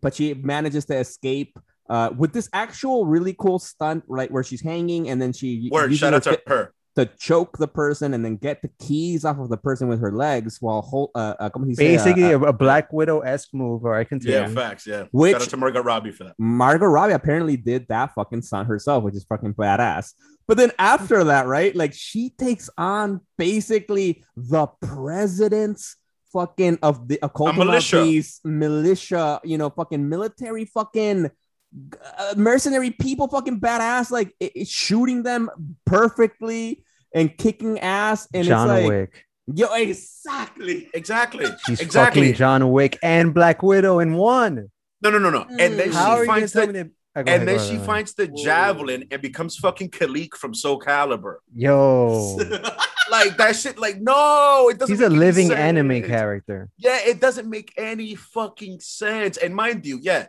but 0.02 0.16
she 0.16 0.34
manages 0.34 0.86
to 0.86 0.96
escape 0.96 1.56
uh, 1.88 2.10
with 2.18 2.32
this 2.32 2.48
actual 2.52 3.06
really 3.06 3.36
cool 3.38 3.60
stunt, 3.60 4.02
right, 4.08 4.30
where 4.32 4.42
she's 4.42 4.60
hanging 4.60 5.08
and 5.08 5.22
then 5.22 5.32
she 5.32 5.68
Word, 5.70 5.94
shout 5.94 6.14
out 6.14 6.24
to 6.24 6.42
her. 6.48 6.74
To 6.97 7.07
choke 7.18 7.59
the 7.59 7.68
person 7.68 8.14
and 8.14 8.24
then 8.24 8.36
get 8.36 8.62
the 8.62 8.70
keys 8.80 9.24
off 9.24 9.38
of 9.38 9.49
the 9.51 9.57
person 9.57 9.86
with 9.86 10.01
her 10.01 10.11
legs 10.11 10.59
while 10.61 10.80
hold, 10.82 11.11
uh, 11.14 11.34
uh, 11.38 11.51
como 11.51 11.66
se 11.66 11.74
dice? 11.74 12.01
Uh, 12.01 12.05
Basically, 12.05 12.24
uh, 12.34 12.38
a, 12.38 12.42
a 12.44 12.53
Black 12.53 12.92
Widow 12.92 13.20
esque 13.20 13.53
move, 13.53 13.84
or 13.84 13.94
I 13.94 14.05
can 14.05 14.18
tell. 14.18 14.32
Yeah, 14.32 14.49
facts. 14.49 14.86
Yeah. 14.86 15.05
Which- 15.12 15.32
shout 15.32 15.42
out 15.42 15.49
to 15.51 15.57
Margot 15.59 15.82
Robbie 15.82 16.11
for 16.12 16.24
that. 16.24 16.34
Margot 16.38 16.86
Robbie 16.86 17.12
apparently 17.12 17.57
did 17.57 17.86
that 17.88 18.14
fucking 18.14 18.42
stunt 18.42 18.66
herself, 18.68 19.05
which 19.05 19.14
is 19.14 19.24
fucking 19.24 19.55
badass. 19.55 20.14
But 20.49 20.57
then 20.57 20.72
after 20.78 21.24
that, 21.24 21.47
right? 21.47 21.74
Like 21.74 21.92
she 21.92 22.30
takes 22.30 22.70
on 22.78 23.20
basically 23.36 24.24
the 24.36 24.66
president's 24.80 25.97
fucking 26.32 26.78
of 26.82 27.09
the 27.09 27.18
occult 27.22 27.57
militia. 27.57 27.97
Nazis, 27.97 28.40
militia, 28.44 29.40
you 29.44 29.59
know, 29.59 29.70
fucking 29.70 30.09
military 30.09 30.64
fucking 30.64 31.30
uh, 32.18 32.34
mercenary 32.36 32.90
people, 32.90 33.28
fucking 33.28 33.61
badass, 33.61 34.11
like 34.11 34.34
it, 34.40 34.53
it's 34.55 34.70
shooting 34.70 35.22
them 35.24 35.51
perfectly 35.84 36.84
and 37.16 37.36
kicking 37.36 37.80
ass. 37.80 38.28
And 38.32 38.44
John 38.44 38.70
it's 38.70 38.82
like, 38.82 38.88
Wick. 38.88 39.24
yo, 39.52 39.74
exactly. 39.74 40.88
Exactly. 40.94 41.46
She's 41.66 41.80
exactly. 41.80 42.22
fucking 42.22 42.34
John 42.34 42.70
Wick 42.70 42.98
and 43.02 43.34
Black 43.34 43.62
Widow 43.62 43.98
in 43.98 44.14
one. 44.14 44.70
No, 45.02 45.10
no, 45.10 45.18
no, 45.18 45.30
no. 45.30 45.46
And 45.58 45.78
then 45.78 45.92
How 45.92 46.20
she 46.20 46.26
finds 46.26 46.52
the 46.52 46.66
that? 46.66 46.90
Ahead, 47.16 47.28
and 47.40 47.48
then 47.48 47.58
she 47.58 47.78
finds 47.78 48.12
the 48.12 48.28
javelin 48.28 49.06
and 49.10 49.22
becomes 49.22 49.56
fucking 49.56 49.88
Kilik 49.88 50.34
from 50.34 50.52
Soul 50.52 50.78
Calibur. 50.78 51.36
Yo, 51.54 52.38
Like 53.10 53.38
that 53.38 53.56
shit, 53.56 53.78
like 53.78 54.00
no, 54.00 54.68
it 54.70 54.78
doesn't. 54.78 54.94
he's 54.94 55.00
a 55.00 55.08
living 55.08 55.48
sense. 55.48 55.58
anime 55.58 56.02
character. 56.02 56.68
Yeah, 56.76 56.98
it 57.06 57.20
doesn't 57.20 57.48
make 57.48 57.72
any 57.78 58.16
fucking 58.16 58.80
sense. 58.80 59.38
And 59.38 59.54
mind 59.54 59.86
you, 59.86 59.98
yeah, 60.02 60.26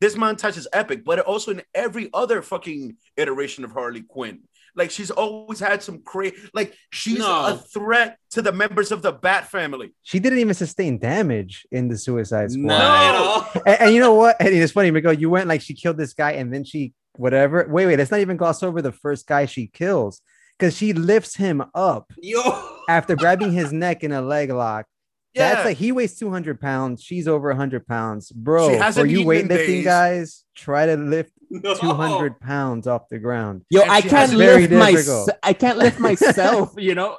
this 0.00 0.14
montage 0.14 0.56
is 0.56 0.66
epic, 0.72 1.04
but 1.04 1.20
also 1.20 1.52
in 1.52 1.62
every 1.74 2.10
other 2.14 2.42
fucking 2.42 2.96
iteration 3.16 3.64
of 3.64 3.72
Harley 3.72 4.02
Quinn. 4.02 4.40
Like 4.76 4.90
she's 4.90 5.10
always 5.10 5.60
had 5.60 5.82
some 5.82 6.02
crazy, 6.02 6.36
like 6.54 6.74
she's 6.90 7.18
No. 7.18 7.46
a 7.46 7.56
threat 7.56 8.18
to 8.30 8.42
the 8.42 8.52
members 8.52 8.92
of 8.92 9.02
the 9.02 9.12
Bat 9.12 9.48
family. 9.48 9.94
She 10.02 10.18
didn't 10.18 10.38
even 10.38 10.54
sustain 10.54 10.98
damage 10.98 11.66
in 11.72 11.88
the 11.88 11.96
Suicide 11.98 12.50
Squad. 12.52 12.64
Not 12.64 13.14
at 13.14 13.14
all. 13.14 13.62
And, 13.66 13.80
and 13.80 13.94
you 13.94 14.00
know 14.00 14.14
what? 14.14 14.36
And 14.40 14.48
it's 14.54 14.72
funny, 14.72 14.90
Miko. 14.90 15.10
You 15.10 15.30
went 15.30 15.48
like 15.48 15.60
she 15.60 15.74
killed 15.74 15.96
this 15.96 16.14
guy, 16.14 16.32
and 16.32 16.52
then 16.52 16.64
she 16.64 16.92
whatever. 17.16 17.66
Wait, 17.68 17.86
wait. 17.86 17.98
Let's 17.98 18.10
not 18.10 18.20
even 18.20 18.36
gloss 18.36 18.62
over 18.62 18.80
the 18.82 18.92
first 18.92 19.26
guy 19.26 19.46
she 19.46 19.66
kills 19.66 20.20
because 20.58 20.76
she 20.76 20.92
lifts 20.92 21.34
him 21.36 21.62
up 21.74 22.12
Yo. 22.20 22.40
after 22.88 23.16
grabbing 23.16 23.52
his 23.52 23.72
neck 23.72 24.04
in 24.04 24.12
a 24.12 24.20
leg 24.22 24.50
lock. 24.50 24.86
Yeah, 25.34 25.54
That's 25.54 25.66
like 25.66 25.76
he 25.76 25.92
weighs 25.92 26.18
200 26.18 26.60
pounds. 26.60 27.02
She's 27.02 27.28
over 27.28 27.48
100 27.48 27.86
pounds. 27.86 28.32
Bro, 28.32 28.70
She 28.70 28.92
for 28.92 29.06
you 29.06 29.30
eaten 29.32 29.48
weightlifting 29.48 29.66
days. 29.66 29.84
guys, 29.84 30.44
try 30.54 30.86
to 30.86 30.96
lift 30.96 31.32
No. 31.50 31.74
200 31.74 32.40
pounds 32.40 32.86
off 32.86 33.08
the 33.08 33.18
ground. 33.18 33.62
Yo, 33.70 33.80
And 33.82 33.90
I 33.90 34.00
can't 34.00 34.32
lift 34.34 34.70
my. 34.72 35.02
I 35.42 35.52
can't 35.52 35.78
lift 35.78 35.98
myself, 35.98 36.74
you 36.78 36.94
know. 36.94 37.16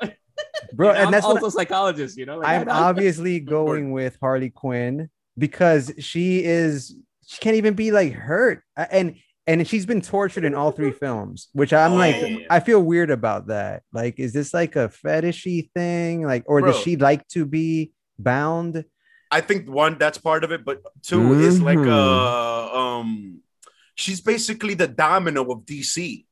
Bro, 0.73 0.91
and 0.91 1.07
I'm 1.07 1.11
that's 1.11 1.25
also 1.25 1.47
a 1.47 1.51
psychologist, 1.51 2.17
you 2.17 2.25
know. 2.25 2.37
Like, 2.37 2.61
I'm 2.61 2.69
I- 2.69 2.71
I- 2.73 2.83
obviously 2.89 3.39
going 3.57 3.91
with 3.91 4.17
Harley 4.21 4.49
Quinn 4.49 5.09
because 5.37 5.91
she 5.99 6.43
is 6.43 6.95
she 7.25 7.39
can't 7.39 7.55
even 7.55 7.73
be 7.73 7.91
like 7.91 8.13
hurt 8.13 8.63
and 8.75 9.15
and 9.47 9.67
she's 9.67 9.85
been 9.85 10.01
tortured 10.01 10.45
in 10.45 10.53
all 10.53 10.71
three 10.71 10.91
films, 10.91 11.47
which 11.53 11.73
I'm 11.73 11.95
like 11.95 12.15
Oh. 12.17 12.37
I 12.51 12.59
feel 12.59 12.81
weird 12.81 13.09
about 13.09 13.47
that. 13.47 13.83
Like, 13.91 14.19
is 14.19 14.31
this 14.33 14.53
like 14.53 14.75
a 14.75 14.89
fetishy 14.89 15.71
thing? 15.73 16.23
Like, 16.23 16.43
or 16.45 16.61
does 16.61 16.77
she 16.79 16.97
like 16.97 17.27
to 17.29 17.45
be 17.45 17.93
bound? 18.19 18.85
I 19.31 19.41
think 19.41 19.69
one 19.69 19.97
that's 19.97 20.17
part 20.17 20.43
of 20.43 20.51
it, 20.51 20.63
but 20.65 20.81
2 21.03 21.33
is 21.41 21.61
like 21.61 21.77
Mhm. 21.79 21.89
uh 21.89 22.77
um 22.99 23.41
she's 23.99 24.21
basically 24.21 24.73
the 24.73 24.87
domino 24.87 25.41
of 25.51 25.65
DC. 25.65 26.25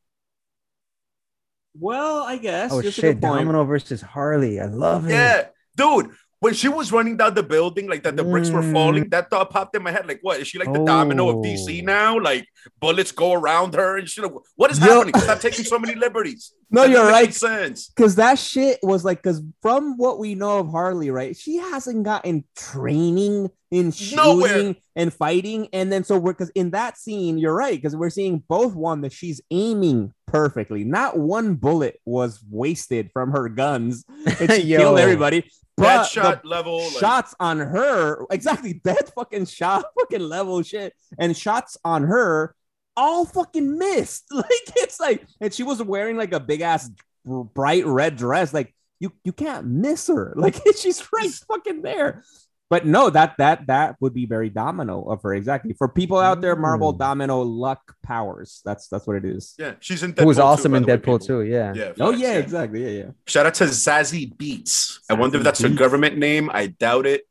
Well, 1.79 2.23
I 2.23 2.37
guess. 2.37 2.71
Oh 2.71 2.81
just 2.81 2.99
shit. 2.99 3.19
Domino 3.19 3.63
versus 3.65 4.01
Harley. 4.01 4.59
I 4.59 4.65
love 4.65 5.07
it. 5.07 5.11
Yeah, 5.11 5.47
dude. 5.75 6.11
When 6.39 6.53
she 6.53 6.67
was 6.67 6.91
running 6.91 7.17
down 7.17 7.33
the 7.33 7.41
building, 7.41 7.87
like 7.87 8.03
that 8.03 8.15
the 8.15 8.23
bricks 8.23 8.51
were 8.51 8.61
Mm. 8.61 8.71
falling, 8.73 9.09
that 9.09 9.29
thought 9.31 9.49
popped 9.49 9.75
in 9.75 9.81
my 9.81 9.91
head. 9.91 10.07
Like, 10.07 10.19
what 10.21 10.39
is 10.39 10.47
she 10.47 10.59
like 10.59 10.71
the 10.71 10.83
domino 10.85 11.29
of 11.29 11.37
DC 11.43 11.81
Oh. 11.81 11.85
now? 11.85 12.19
Like 12.19 12.45
bullets 12.79 13.11
go 13.11 13.33
around 13.33 13.73
her 13.73 13.97
and 13.97 14.07
shit. 14.07 14.23
What 14.55 14.69
is 14.71 14.79
Yo- 14.79 14.85
happening? 14.85 15.19
Stop 15.19 15.39
taking 15.39 15.65
so 15.65 15.79
many 15.79 15.95
liberties. 15.95 16.53
No, 16.69 16.81
That 16.81 16.89
you're 16.91 17.07
right. 17.07 17.33
Sense. 17.33 17.87
Because 17.95 18.15
that 18.15 18.37
shit 18.37 18.79
was 18.83 19.05
like, 19.05 19.19
because 19.23 19.41
from 19.61 19.95
what 19.95 20.19
we 20.19 20.35
know 20.35 20.59
of 20.59 20.69
Harley, 20.69 21.09
right? 21.09 21.33
She 21.33 21.55
hasn't 21.55 22.03
gotten 22.03 22.43
training 22.57 23.49
in 23.71 23.91
shooting 23.91 24.17
Nowhere. 24.17 24.75
and 24.95 25.13
fighting. 25.13 25.69
And 25.71 25.89
then, 25.91 26.03
so 26.03 26.17
we're, 26.19 26.33
because 26.33 26.49
in 26.55 26.71
that 26.71 26.97
scene, 26.97 27.37
you're 27.37 27.55
right, 27.55 27.75
because 27.77 27.95
we're 27.95 28.09
seeing 28.09 28.43
both 28.49 28.75
one 28.75 28.99
that 29.01 29.13
she's 29.13 29.39
aiming 29.49 30.11
perfectly. 30.25 30.83
Not 30.83 31.17
one 31.17 31.55
bullet 31.55 32.01
was 32.05 32.43
wasted 32.51 33.11
from 33.13 33.31
her 33.31 33.47
guns. 33.47 34.03
And 34.39 34.51
she 34.51 34.63
killed 34.67 34.99
everybody. 34.99 35.49
But 35.77 36.05
shot 36.05 36.43
level. 36.43 36.79
Like, 36.79 36.99
shots 36.99 37.35
on 37.39 37.59
her, 37.59 38.25
exactly 38.31 38.81
that 38.83 39.13
fucking 39.13 39.45
shot, 39.45 39.85
fucking 39.99 40.21
level 40.21 40.61
shit, 40.63 40.93
and 41.19 41.37
shots 41.37 41.77
on 41.85 42.03
her 42.03 42.55
all 42.97 43.25
fucking 43.25 43.77
missed. 43.77 44.25
Like 44.31 44.73
it's 44.75 44.99
like, 44.99 45.25
and 45.39 45.53
she 45.53 45.63
was 45.63 45.81
wearing 45.81 46.17
like 46.17 46.33
a 46.33 46.39
big 46.39 46.61
ass 46.61 46.89
bright 47.25 47.85
red 47.85 48.17
dress. 48.17 48.53
Like 48.53 48.73
you, 48.99 49.13
you 49.23 49.31
can't 49.31 49.67
miss 49.67 50.07
her. 50.07 50.33
Like 50.37 50.59
she's 50.75 51.07
right 51.13 51.31
fucking 51.47 51.83
there. 51.83 52.23
But 52.69 52.85
no, 52.85 53.09
that 53.09 53.35
that 53.37 53.67
that 53.67 53.95
would 54.01 54.13
be 54.13 54.25
very 54.25 54.49
domino 54.49 55.03
of 55.03 55.21
her 55.23 55.33
exactly. 55.33 55.73
For 55.73 55.87
people 55.87 56.17
out 56.17 56.41
there, 56.41 56.55
Marvel 56.55 56.93
Mm. 56.93 56.99
Domino 56.99 57.41
luck 57.41 57.95
powers. 58.03 58.61
That's 58.65 58.89
that's 58.89 59.07
what 59.07 59.15
it 59.15 59.23
is. 59.25 59.55
yeah, 59.57 59.75
she's 59.79 60.03
in. 60.03 60.13
Who 60.19 60.25
was 60.25 60.37
awesome 60.37 60.73
by 60.73 60.79
in 60.79 60.83
the 60.83 60.89
way, 60.91 60.97
Deadpool 60.97 61.25
too. 61.25 61.43
Yeah. 61.43 61.73
Yeah. 61.73 61.93
Oh 61.99 62.11
facts, 62.11 62.21
yeah, 62.23 62.33
exactly. 62.37 62.83
Yeah, 62.83 63.03
yeah. 63.05 63.11
Shout 63.25 63.45
out 63.45 63.53
to 63.55 63.63
Zazie 63.65 64.35
Beetz. 64.35 64.99
I 65.09 65.13
wonder 65.13 65.37
if 65.37 65.41
Zazie 65.41 65.45
that's 65.45 65.63
a 65.63 65.69
Beetz. 65.69 65.77
government 65.77 66.17
name. 66.17 66.49
I 66.53 66.67
doubt 66.67 67.05
it, 67.05 67.21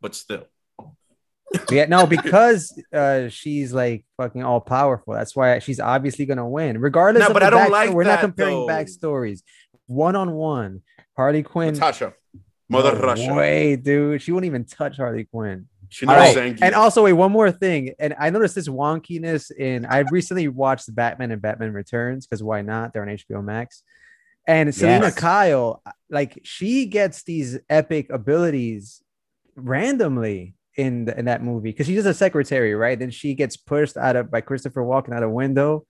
but 0.00 0.14
still. 0.16 0.46
Yeah, 1.68 1.86
no, 1.86 2.06
because 2.06 2.80
uh, 2.94 3.28
she's 3.28 3.72
like 3.72 4.04
fucking 4.16 4.42
all 4.44 4.60
powerful. 4.60 5.14
That's 5.14 5.34
why 5.34 5.58
she's 5.58 5.80
obviously 5.80 6.24
gonna 6.24 6.48
win, 6.48 6.80
regardless. 6.80 7.22
No, 7.22 7.26
of 7.28 7.32
but 7.32 7.40
the 7.40 7.46
I 7.46 7.50
don't 7.50 7.66
backsto- 7.68 7.70
like 7.70 7.90
We're 7.90 8.04
that, 8.04 8.14
not 8.16 8.20
comparing 8.20 8.54
though. 8.54 8.72
backstories. 8.72 9.42
One 9.86 10.14
on 10.14 10.30
one, 10.32 10.82
Harley 11.16 11.42
Quinn. 11.42 11.74
Natasha, 11.74 12.14
Mother 12.70 12.94
No 12.94 13.00
Russia. 13.00 13.34
Way, 13.34 13.76
dude. 13.76 14.22
She 14.22 14.32
won't 14.32 14.44
even 14.44 14.64
touch 14.64 14.96
Harley 14.96 15.24
Quinn. 15.24 15.66
She 15.88 16.06
knows 16.06 16.16
right. 16.16 16.36
Zangief. 16.36 16.62
And 16.62 16.74
also, 16.74 17.04
wait, 17.04 17.14
one 17.14 17.32
more 17.32 17.50
thing. 17.50 17.94
And 17.98 18.14
I 18.18 18.30
noticed 18.30 18.54
this 18.54 18.68
wonkiness 18.68 19.50
in. 19.50 19.84
I 19.84 19.98
recently 20.10 20.46
watched 20.48 20.94
Batman 20.94 21.32
and 21.32 21.42
Batman 21.42 21.72
Returns 21.72 22.26
because 22.26 22.42
why 22.42 22.62
not? 22.62 22.92
They're 22.92 23.02
on 23.02 23.08
HBO 23.08 23.42
Max. 23.42 23.82
And 24.46 24.74
Selina 24.74 25.06
Yes. 25.06 25.14
Kyle, 25.16 25.82
like 26.08 26.40
she 26.44 26.86
gets 26.86 27.24
these 27.24 27.58
epic 27.68 28.08
abilities 28.10 29.02
randomly 29.56 30.54
in 30.76 31.04
the, 31.04 31.18
in 31.18 31.26
that 31.26 31.42
movie 31.42 31.70
because 31.70 31.86
she's 31.86 31.96
just 31.96 32.08
a 32.08 32.14
secretary, 32.14 32.74
right? 32.74 32.98
Then 32.98 33.10
she 33.10 33.34
gets 33.34 33.56
pushed 33.56 33.96
out 33.96 34.16
of 34.16 34.30
by 34.30 34.40
Christopher 34.40 34.82
Walken 34.82 35.14
out 35.14 35.22
a 35.22 35.28
window, 35.28 35.86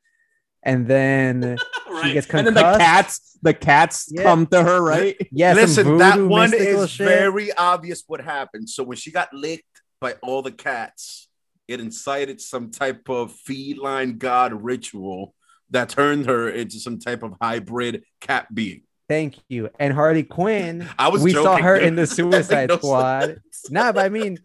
and 0.62 0.86
then 0.86 1.56
she 2.02 2.12
gets 2.12 2.26
concussed. 2.26 2.48
And 2.48 2.56
then 2.56 2.72
the 2.72 2.78
cats, 2.78 3.38
the 3.42 3.54
cats 3.54 4.08
Yeah. 4.11 4.22
come 4.24 4.46
to 4.48 4.62
her, 4.62 4.82
right? 4.82 5.16
yeah, 5.32 5.54
Listen, 5.54 5.98
that 5.98 6.20
one 6.20 6.52
is 6.54 6.90
shit. 6.90 7.06
very 7.06 7.52
obvious 7.52 8.04
what 8.06 8.20
happened. 8.20 8.68
So 8.68 8.82
when 8.82 8.96
she 8.96 9.11
got 9.11 9.32
licked 9.32 9.64
by 10.00 10.14
all 10.22 10.42
the 10.42 10.52
cats, 10.52 11.28
it 11.68 11.80
incited 11.80 12.40
some 12.40 12.70
type 12.70 13.08
of 13.08 13.32
feline 13.32 14.18
god 14.18 14.52
ritual 14.52 15.34
that 15.70 15.88
turned 15.88 16.26
her 16.26 16.48
into 16.48 16.78
some 16.80 16.98
type 16.98 17.22
of 17.22 17.34
hybrid 17.40 18.02
cat 18.20 18.52
being. 18.52 18.82
Thank 19.08 19.36
you. 19.48 19.70
And 19.78 19.92
Harley 19.92 20.22
Quinn, 20.24 20.88
I 20.98 21.08
was 21.08 21.22
we 21.22 21.32
saw 21.32 21.56
her 21.56 21.76
dude. 21.78 21.86
in 21.88 21.94
the 21.96 22.06
Suicide 22.08 22.68
no 22.68 22.76
Squad. 22.76 23.24
sense. 23.26 23.70
Nah, 23.70 23.92
but 23.92 24.04
I 24.04 24.08
mean, 24.08 24.38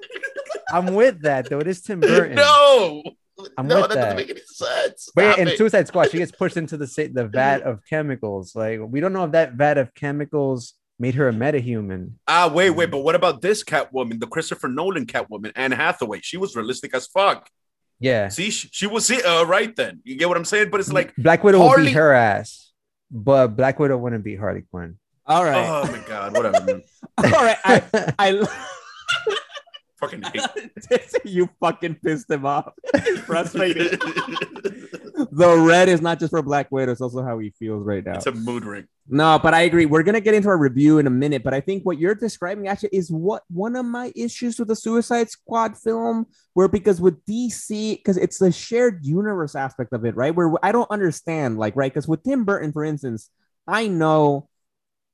I'm 0.72 0.94
with 0.96 1.22
that 1.22 1.50
though. 1.50 1.60
It 1.60 1.68
is 1.68 1.82
Tim 1.82 2.00
Burton. 2.02 2.36
No, 2.36 3.04
I'm 3.58 3.68
no, 3.68 3.82
with 3.82 3.90
that, 3.90 3.96
that. 3.96 4.02
doesn't 4.02 4.18
make 4.18 4.30
any 4.30 4.42
sense. 4.46 5.10
But 5.14 5.22
yeah, 5.38 5.42
in 5.42 5.48
it. 5.50 5.58
Suicide 5.58 5.88
Squad, 5.88 6.12
she 6.12 6.18
gets 6.18 6.32
pushed 6.40 6.58
into 6.58 6.78
the 6.78 6.86
the 7.14 7.28
vat 7.28 7.64
of 7.64 7.82
chemicals. 7.90 8.56
Like 8.56 8.80
we 8.82 9.00
don't 9.00 9.14
know 9.14 9.26
if 9.26 9.32
that 9.32 9.54
vat 9.54 9.78
of 9.78 9.94
chemicals 9.94 10.74
made 11.00 11.16
her 11.16 11.28
a 11.28 11.34
metahuman. 11.34 12.12
Ah, 12.28 12.50
wait, 12.54 12.70
wait, 12.70 12.92
but 12.92 13.00
what 13.00 13.16
about 13.16 13.42
this 13.42 13.64
Catwoman, 13.64 14.20
the 14.20 14.28
Christopher 14.28 14.68
Nolan 14.70 15.06
Catwoman, 15.06 15.52
Anne 15.56 15.74
Hathaway? 15.74 16.22
She 16.22 16.38
was 16.38 16.56
realistic 16.56 16.94
as 16.96 17.08
fuck. 17.08 17.50
Yeah, 18.00 18.28
See, 18.28 18.50
she, 18.50 18.70
she 18.72 18.88
was 18.88 19.10
it, 19.10 19.26
uh, 19.26 19.46
right 19.46 19.74
then. 19.76 20.02
You 20.04 20.18
get 20.18 20.28
what 20.28 20.38
I'm 20.38 20.46
saying? 20.46 20.70
But 20.70 20.82
it's 20.82 20.92
like, 20.92 21.16
Black 21.18 21.44
Widow 21.44 21.60
would 21.60 21.68
Harley- 21.68 21.86
beat 21.86 21.94
her 21.94 22.14
ass, 22.14 22.72
but 23.10 23.50
Black 23.50 23.80
Widow 23.80 23.98
wouldn't 23.98 24.24
beat 24.24 24.38
Harley 24.40 24.64
Quinn. 24.70 24.98
All 25.26 25.44
right, 25.44 25.66
oh 25.68 25.92
my 25.92 26.00
god, 26.08 26.34
whatever. 26.34 26.64
Man. 26.64 26.84
all 27.18 27.32
right. 27.32 27.58
I, 27.64 28.14
I 28.20 28.48
Fucking 30.00 30.24
you 31.24 31.50
fucking 31.60 31.96
pissed 32.04 32.30
him 32.30 32.46
off. 32.46 32.74
He's 33.06 33.20
frustrated. 33.22 34.00
the 34.00 35.64
red 35.66 35.88
is 35.88 36.02
not 36.02 36.20
just 36.20 36.32
for 36.32 36.42
Black 36.42 36.72
Widow; 36.72 36.92
it's 36.92 37.02
also 37.02 37.24
how 37.24 37.40
he 37.40 37.52
feels 37.52 37.86
right 37.86 38.04
now. 38.06 38.16
it's 38.16 38.28
a 38.28 38.32
mood 38.32 38.66
ring. 38.66 38.88
No, 39.08 39.40
but 39.42 39.54
I 39.54 39.62
agree. 39.62 39.86
We're 39.86 40.04
gonna 40.04 40.20
get 40.20 40.34
into 40.34 40.50
our 40.50 40.58
review 40.58 40.98
in 41.00 41.08
a 41.08 41.12
minute, 41.12 41.44
but 41.44 41.54
I 41.54 41.62
think 41.62 41.86
what 41.86 42.00
you're 42.00 42.16
describing 42.16 42.68
actually 42.68 42.90
is 42.92 43.12
what 43.12 43.44
one 43.50 43.76
of 43.76 43.86
my 43.86 44.12
issues 44.16 44.60
with 44.60 44.68
the 44.68 44.76
Suicide 44.76 45.30
Squad 45.30 45.78
film, 45.78 46.26
where 46.54 46.68
because 46.68 47.00
with 47.00 47.24
DC, 47.26 47.98
because 47.98 48.18
it's 48.18 48.40
the 48.40 48.52
shared 48.52 49.06
universe 49.06 49.56
aspect 49.56 49.94
of 49.94 50.06
it, 50.06 50.16
right? 50.16 50.36
Where 50.36 50.54
I 50.64 50.72
don't 50.72 50.90
understand, 50.92 51.58
like, 51.58 51.76
right? 51.76 51.94
Because 51.94 52.08
with 52.08 52.24
Tim 52.24 52.44
Burton, 52.44 52.74
for 52.74 52.84
instance, 52.84 53.30
I 53.68 53.88
know 53.88 54.50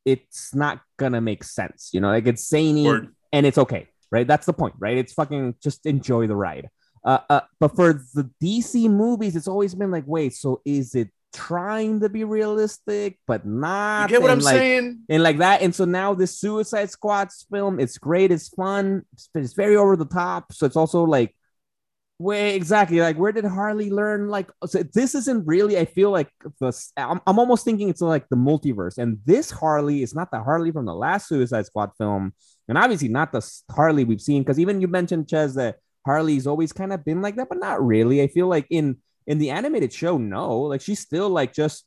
it's 0.06 0.56
not 0.56 0.82
gonna 0.98 1.22
make 1.22 1.44
sense, 1.44 1.90
you 1.94 2.00
know, 2.02 2.08
like 2.10 2.26
it's 2.28 2.48
zany 2.48 2.86
Word. 2.86 3.16
and 3.32 3.46
it's 3.46 3.58
okay, 3.58 3.88
right? 4.12 4.28
That's 4.28 4.46
the 4.46 4.54
point, 4.54 4.76
right? 4.80 4.98
It's 4.98 5.14
fucking 5.14 5.56
just 5.62 5.86
enjoy 5.86 6.28
the 6.28 6.36
ride. 6.36 6.70
Uh, 7.04 7.20
uh, 7.30 7.42
but 7.60 7.76
for 7.76 7.94
the 8.14 8.30
DC 8.42 8.90
movies, 8.90 9.36
it's 9.36 9.48
always 9.48 9.74
been 9.74 9.92
like, 9.92 10.04
wait, 10.06 10.34
so 10.34 10.62
is 10.66 10.94
it 10.94 11.10
trying 11.34 12.02
to 12.02 12.10
be 12.10 12.24
realistic, 12.24 13.18
but 13.26 13.46
You 13.46 13.52
not? 13.52 14.10
get 14.10 14.22
what 14.22 14.32
I'm 14.32 14.40
like, 14.40 14.56
saying? 14.56 15.00
And 15.10 15.24
like 15.24 15.38
that, 15.40 15.62
and 15.62 15.74
so 15.74 15.86
now 15.86 16.14
this 16.14 16.38
Suicide 16.38 16.90
Squad's 16.90 17.46
film, 17.52 17.80
it's 17.80 17.98
great, 17.98 18.32
it's 18.32 18.50
fun, 18.50 19.04
it's, 19.14 19.30
it's 19.34 19.54
very 19.54 19.76
over 19.76 19.96
the 19.96 20.06
top. 20.06 20.54
So 20.54 20.66
it's 20.66 20.76
also 20.76 21.04
like, 21.04 21.36
wait, 22.20 22.56
exactly, 22.56 23.02
like 23.02 23.18
where 23.18 23.32
did 23.32 23.46
Harley 23.46 23.90
learn? 23.90 24.28
Like, 24.28 24.52
so 24.66 24.84
this 24.84 25.16
isn't 25.16 25.48
really. 25.48 25.78
I 25.78 25.86
feel 25.86 26.12
like 26.12 26.30
the 26.60 26.72
I'm, 26.98 27.20
I'm 27.26 27.40
almost 27.40 27.66
thinking 27.66 27.90
it's 27.90 28.02
like 28.02 28.30
the 28.30 28.36
multiverse, 28.38 28.98
and 28.98 29.20
this 29.26 29.50
Harley 29.50 30.04
is 30.04 30.14
not 30.14 30.30
the 30.32 30.44
Harley 30.44 30.72
from 30.72 30.86
the 30.86 30.94
last 30.94 31.28
Suicide 31.28 31.66
Squad 31.66 31.92
film, 31.98 32.34
and 32.72 32.78
obviously 32.78 33.10
not 33.10 33.34
the 33.34 33.46
Harley 33.70 34.06
we've 34.06 34.22
seen. 34.22 34.42
Because 34.44 34.58
even 34.58 34.80
you 34.80 34.88
mentioned 34.88 35.28
Ches 35.28 35.56
that 35.56 35.80
Harley's 36.06 36.48
always 36.48 36.72
kind 36.72 36.94
of 36.94 37.04
been 37.04 37.22
like 37.22 37.36
that, 37.36 37.50
but 37.50 37.60
not 37.60 37.86
really. 37.86 38.22
I 38.24 38.28
feel 38.28 38.48
like 38.48 38.66
in 38.70 38.98
in 39.28 39.38
the 39.40 39.50
animated 39.52 39.92
show, 39.92 40.18
no, 40.18 40.58
like 40.62 40.80
she's 40.80 41.00
still 41.02 41.30
like 41.30 41.54
just 41.54 41.86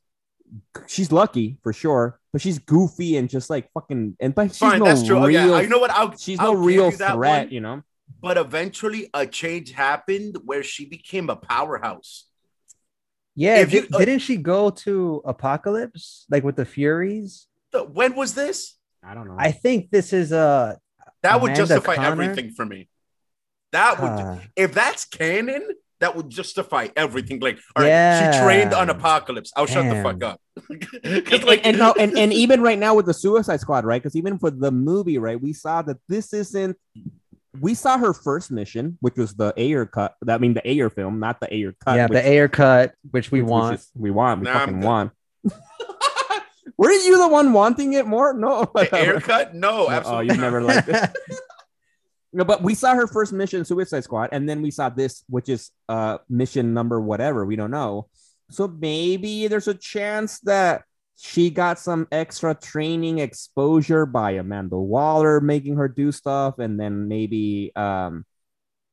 she's 0.87 1.11
lucky 1.11 1.57
for 1.63 1.73
sure, 1.73 2.21
but 2.33 2.43
she's 2.43 2.59
goofy 2.59 3.17
and 3.17 3.31
just 3.31 3.49
like 3.49 3.71
fucking 3.73 4.17
and 4.21 4.35
but 4.35 4.49
she's 4.49 4.59
Fine, 4.59 4.81
no 4.81 4.85
that's 4.85 5.03
true. 5.03 5.17
Oh, 5.19 5.27
real. 5.27 5.49
yeah, 5.49 5.61
you 5.61 5.69
know 5.69 5.79
what? 5.79 5.91
I'll, 5.91 6.15
she's 6.17 6.39
I'll 6.39 6.53
no 6.55 6.61
real 6.61 6.91
you 6.91 6.97
that 6.99 7.15
threat, 7.15 7.47
one, 7.47 7.53
you 7.55 7.61
know. 7.61 7.83
But 8.21 8.37
eventually, 8.37 9.09
a 9.15 9.27
change 9.27 9.73
happened 9.73 10.37
where 10.45 10.63
she 10.63 10.85
became 10.85 11.31
a 11.31 11.37
powerhouse. 11.37 12.27
Yeah, 13.35 13.57
If 13.61 13.73
you- 13.73 13.89
di- 13.89 13.99
didn't 13.99 14.21
she 14.21 14.37
go 14.37 14.71
to 14.71 15.23
Apocalypse 15.25 16.27
like 16.31 16.45
with 16.45 16.57
the 16.57 16.65
Furies? 16.67 17.47
The- 17.73 17.83
when 17.85 18.15
was 18.15 18.35
this? 18.35 18.77
I 19.07 19.15
don't 19.15 19.27
know. 19.29 19.37
I 19.39 19.53
think 19.53 19.91
this 19.91 20.13
is 20.13 20.33
uh 20.33 20.77
That 21.23 21.41
would 21.41 21.51
Amanda 21.53 21.67
justify 21.67 21.97
Connor? 21.97 22.09
everything 22.23 22.51
for 22.53 22.65
me. 22.67 22.89
That 23.73 24.01
would, 24.01 24.09
uh, 24.11 24.37
if 24.57 24.73
that's 24.73 25.05
canon, 25.05 25.67
that 26.01 26.15
would 26.15 26.31
justify 26.31 26.89
everything. 26.97 27.41
Like, 27.41 27.59
all 27.75 27.83
right, 27.85 28.33
she 28.35 28.41
trained 28.41 28.73
on 28.73 28.89
Apocalypse. 28.91 29.53
I'll 29.57 29.67
shut 29.67 29.85
the 29.93 30.01
fuck 30.03 30.23
up. 30.23 30.41
up. 30.57 30.81
'Cause, 30.81 31.41
and, 31.43 31.45
and, 31.49 31.67
and 31.67 31.79
no, 31.79 31.93
and, 31.99 32.17
and 32.17 32.33
even 32.45 32.61
right 32.63 32.79
now 32.79 32.95
with 32.95 33.07
the 33.07 33.15
Suicide 33.15 33.59
Squad, 33.61 33.85
right? 33.85 34.01
Because 34.01 34.15
even 34.15 34.39
for 34.39 34.51
the 34.51 34.71
movie, 34.71 35.19
right, 35.19 35.41
we 35.41 35.53
saw 35.53 35.83
that 35.83 35.97
this 36.09 36.33
isn't. 36.33 36.77
We 37.61 37.75
saw 37.75 37.99
her 37.99 38.13
first 38.13 38.51
mission, 38.51 38.99
which 39.01 39.17
was 39.17 39.35
the 39.35 39.53
Ayer 39.57 39.87
cut. 39.87 40.15
I 40.29 40.39
mean, 40.39 40.55
the 40.55 40.69
Ayer 40.69 40.91
film, 40.91 41.19
not 41.21 41.41
the 41.41 41.53
Ayer 41.55 41.75
cut. 41.85 41.97
yeah, 41.97 42.07
which- 42.07 42.13
the 42.23 42.29
Ayer 42.29 42.49
cut, 42.49 42.95
which 43.11 43.31
we 43.33 43.43
which 43.43 43.51
want. 43.51 43.77
just- 43.79 43.91
we 43.97 44.11
want. 44.11 44.41
We 44.41 44.45
Nah, 44.47 44.53
fucking 44.59 44.81
want. 44.81 45.13
Were 46.77 46.91
you 46.91 47.19
the 47.19 47.29
one 47.29 47.53
wanting 47.53 47.93
it 47.93 48.07
more? 48.07 48.35
No. 48.35 48.71
Haircut? 48.91 49.55
No, 49.55 49.89
absolutely. 49.89 50.31
Oh, 50.31 50.33
you've 50.33 50.41
never 50.41 50.61
liked 50.61 50.89
it. 50.89 51.11
No, 52.37 52.45
but 52.45 52.65
we 52.65 52.75
saw 52.75 52.95
her 52.97 53.07
first 53.07 53.33
mission, 53.33 53.65
Suicide 53.65 54.03
Squad, 54.03 54.31
and 54.33 54.49
then 54.49 54.61
we 54.61 54.73
saw 54.73 54.89
this, 54.89 55.23
which 55.29 55.49
is 55.49 55.71
uh 55.89 56.19
mission 56.29 56.75
number 56.75 57.01
whatever. 57.01 57.47
We 57.47 57.55
don't 57.55 57.71
know. 57.71 58.09
So 58.51 58.67
maybe 58.67 59.47
there's 59.47 59.69
a 59.69 59.75
chance 59.75 60.41
that 60.41 60.83
she 61.17 61.49
got 61.49 61.79
some 61.79 62.09
extra 62.11 62.57
training 62.57 63.21
exposure 63.21 64.05
by 64.05 64.33
Amanda 64.33 64.77
Waller 64.77 65.41
making 65.41 65.77
her 65.77 65.87
do 65.87 66.11
stuff, 66.11 66.59
and 66.59 66.79
then 66.79 67.07
maybe 67.07 67.71
um 67.77 68.27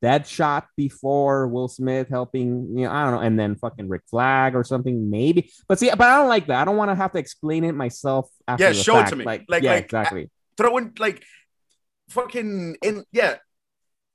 that 0.02 0.28
shot 0.28 0.68
before 0.76 1.47
Will 1.47 1.68
Smith 1.68 2.08
helping, 2.10 2.78
you 2.78 2.86
know, 2.86 2.91
I 2.91 3.04
don't 3.04 3.14
know, 3.16 3.20
and 3.22 3.39
then 3.39 3.56
fucking 3.56 3.88
Rick 3.88 4.04
Flag 4.10 4.56
or 4.56 4.64
something, 4.64 5.10
maybe. 5.10 5.52
But 5.68 5.80
see, 5.80 5.89
but 5.89 6.02
I 6.02 6.18
don't 6.18 6.28
like 6.30 6.47
that. 6.47 6.62
I 6.62 6.66
don't 6.66 6.78
want 6.78 6.89
to 6.91 6.95
have 6.95 7.12
to 7.14 7.20
explain 7.20 7.64
it 7.64 7.74
myself 7.74 8.30
after 8.47 8.64
Yeah, 8.64 8.70
the 8.72 8.76
show 8.76 8.99
it 8.99 9.08
to 9.08 9.16
me. 9.16 9.26
Like, 9.26 9.45
Like- 9.47 9.64
yeah, 9.64 9.74
like, 9.76 9.84
exactly. 9.86 10.30
Throw 10.58 10.78
in 10.78 10.93
like 10.99 11.24
fucking 12.10 12.78
in 12.84 13.04
yeah. 13.12 13.36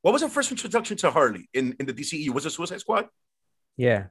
What 0.02 0.12
was 0.12 0.22
her 0.22 0.28
first 0.28 0.50
introduction 0.50 0.96
to 0.98 1.10
Harley 1.10 1.48
in, 1.52 1.74
in 1.80 1.86
the 1.86 1.92
DCE? 1.92 2.30
Was 2.30 2.46
it 2.46 2.50
Suicide 2.50 2.80
Squad? 2.80 3.08
yeah. 3.76 4.06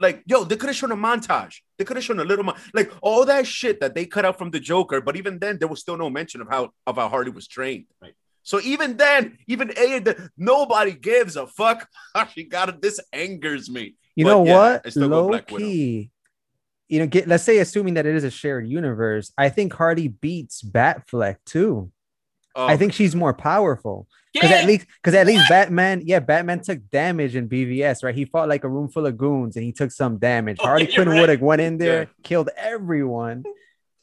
Like, 0.00 0.24
yo, 0.26 0.42
they 0.42 0.56
could 0.56 0.66
have 0.66 0.74
shown 0.74 0.90
a 0.90 0.96
montage. 0.96 1.58
They 1.78 1.84
could 1.84 1.96
have 1.96 2.02
shown 2.02 2.18
a 2.18 2.24
little, 2.24 2.44
mo- 2.44 2.56
like 2.74 2.90
all 3.02 3.24
that 3.26 3.46
shit 3.46 3.78
that 3.80 3.94
they 3.94 4.04
cut 4.04 4.24
out 4.24 4.36
from 4.36 4.50
the 4.50 4.58
Joker. 4.58 5.00
But 5.00 5.16
even 5.16 5.38
then, 5.38 5.58
there 5.58 5.68
was 5.68 5.78
still 5.80 5.96
no 5.96 6.10
mention 6.10 6.40
of 6.40 6.48
how 6.50 6.70
of 6.88 6.96
how 6.96 7.08
Harley 7.08 7.30
was 7.30 7.46
trained. 7.46 7.84
Right. 8.00 8.14
So 8.42 8.60
even 8.60 8.96
then, 8.96 9.38
even 9.46 9.72
A, 9.76 10.02
nobody 10.36 10.92
gives 10.92 11.36
a 11.36 11.46
fuck 11.46 11.88
how 12.14 12.26
she 12.26 12.44
got 12.44 12.68
it. 12.68 12.82
This 12.82 13.00
angers 13.12 13.70
me. 13.70 13.94
You 14.16 14.24
But 14.24 14.30
know 14.30 14.44
yeah, 14.46 14.58
I 14.58 14.70
what? 14.72 14.90
still 14.90 15.08
go 15.08 15.20
Low 15.22 15.28
Black 15.28 15.50
Widow. 15.50 15.64
key. 15.64 16.10
You 16.88 16.98
know, 17.00 17.06
get 17.06 17.26
let's 17.26 17.44
say 17.44 17.58
assuming 17.58 17.94
that 17.94 18.04
it 18.04 18.14
is 18.14 18.24
a 18.24 18.30
shared 18.30 18.68
universe, 18.68 19.32
I 19.38 19.48
think 19.48 19.72
Harley 19.72 20.08
beats 20.08 20.62
Batfleck 20.62 21.36
too. 21.46 21.90
Oh, 22.54 22.66
I 22.66 22.76
think 22.76 22.92
she's 22.92 23.14
more 23.16 23.32
powerful. 23.32 24.06
Because 24.34 24.50
at 24.50 24.66
least 24.66 24.86
because 25.02 25.14
at 25.14 25.26
least 25.26 25.48
Batman, 25.48 26.02
yeah, 26.04 26.18
Batman 26.18 26.60
took 26.60 26.80
damage 26.90 27.34
in 27.36 27.48
BVS, 27.48 28.02
right? 28.02 28.14
He 28.14 28.24
fought 28.26 28.48
like 28.48 28.64
a 28.64 28.68
room 28.68 28.88
full 28.88 29.06
of 29.06 29.16
goons 29.16 29.56
and 29.56 29.64
he 29.64 29.72
took 29.72 29.90
some 29.90 30.18
damage. 30.18 30.58
Oh, 30.60 30.64
Harley 30.66 30.84
you're 30.86 30.94
Quinn 30.94 31.08
right. 31.10 31.20
would 31.20 31.28
have 31.30 31.40
went 31.40 31.60
in 31.62 31.78
there, 31.78 32.00
Yeah. 32.02 32.08
killed 32.22 32.50
everyone, 32.56 33.44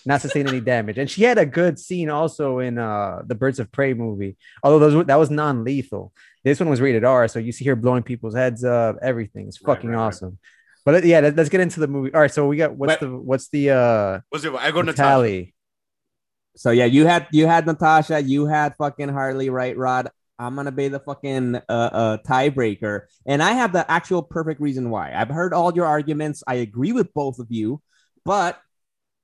not 0.05 0.21
sustain 0.21 0.47
any 0.47 0.61
damage. 0.61 0.97
And 0.97 1.09
she 1.09 1.23
had 1.23 1.37
a 1.37 1.45
good 1.45 1.77
scene 1.79 2.09
also 2.09 2.59
in 2.59 2.77
uh 2.77 3.21
the 3.25 3.35
Birds 3.35 3.59
of 3.59 3.71
Prey 3.71 3.93
movie, 3.93 4.37
although 4.63 4.79
those 4.79 4.95
were- 4.95 5.03
that 5.05 5.15
was 5.17 5.29
non-lethal. 5.29 6.13
This 6.43 6.59
one 6.59 6.69
was 6.69 6.79
rated 6.81 7.03
R, 7.03 7.27
so 7.27 7.39
you 7.39 7.51
see 7.51 7.65
her 7.65 7.75
blowing 7.75 8.03
people's 8.03 8.35
heads 8.35 8.63
up, 8.63 8.97
everything. 9.01 9.47
It's 9.47 9.61
Right, 9.61 9.75
fucking 9.75 9.89
right, 9.89 9.97
right. 9.97 10.05
awesome. 10.07 10.37
But 10.85 11.03
yeah, 11.03 11.19
let, 11.19 11.37
us 11.37 11.49
get 11.49 11.59
into 11.61 11.79
the 11.81 11.87
movie. 11.87 12.13
All 12.13 12.21
right, 12.21 12.31
so 12.31 12.47
we 12.47 12.55
got 12.57 12.75
what's 12.75 12.93
But- 12.93 12.99
the 13.01 13.15
what's 13.17 13.49
the 13.49 13.71
uh 13.71 14.19
was 14.31 14.45
it? 14.45 14.53
I 14.53 14.71
go 14.71 14.81
Natasha. 14.81 15.01
tally? 15.01 15.53
So 16.55 16.71
yeah, 16.71 16.85
you 16.85 17.05
had 17.05 17.27
you 17.31 17.45
had 17.47 17.65
Natasha, 17.65 18.21
you 18.21 18.45
had 18.45 18.75
fucking 18.77 19.09
Harley, 19.09 19.49
right, 19.49 19.77
Rod? 19.77 20.09
I'm 20.37 20.55
gonna 20.55 20.71
be 20.71 20.87
the 20.87 20.99
fucking 21.01 21.55
uh, 21.55 21.59
uh 21.69 22.17
tiebreaker, 22.25 23.01
and 23.25 23.43
I 23.43 23.51
have 23.51 23.73
the 23.73 23.89
actual 23.91 24.23
perfect 24.23 24.61
reason 24.61 24.89
why. 24.89 25.11
I've 25.13 25.27
heard 25.29 25.53
all 25.53 25.73
your 25.73 25.85
arguments. 25.85 26.43
I 26.47 26.55
agree 26.55 26.93
with 26.93 27.13
both 27.13 27.39
of 27.39 27.47
you, 27.49 27.81
but 28.25 28.57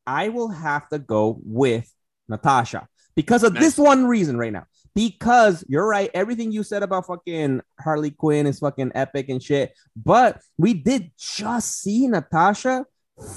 I 0.08 0.30
will 0.30 0.50
have 0.50 0.88
to 0.90 1.00
go 1.00 1.40
with 1.44 1.92
Natasha 2.28 2.88
because 3.16 3.44
of 3.44 3.54
Nice. 3.54 3.64
this 3.64 3.78
one 3.78 4.06
reason 4.06 4.38
right 4.38 4.54
now. 4.54 4.66
Because 4.94 5.66
you're 5.68 5.86
right, 5.88 6.10
everything 6.14 6.54
you 6.54 6.64
said 6.64 6.82
about 6.82 7.08
fucking 7.08 7.62
Harley 7.82 8.12
Quinn 8.12 8.48
is 8.48 8.60
fucking 8.60 8.94
epic 8.96 9.28
and 9.28 9.44
shit. 9.44 9.74
But 9.96 10.40
we 10.58 10.74
did 10.74 11.12
just 11.18 11.82
see 11.82 12.08
Natasha 12.08 12.86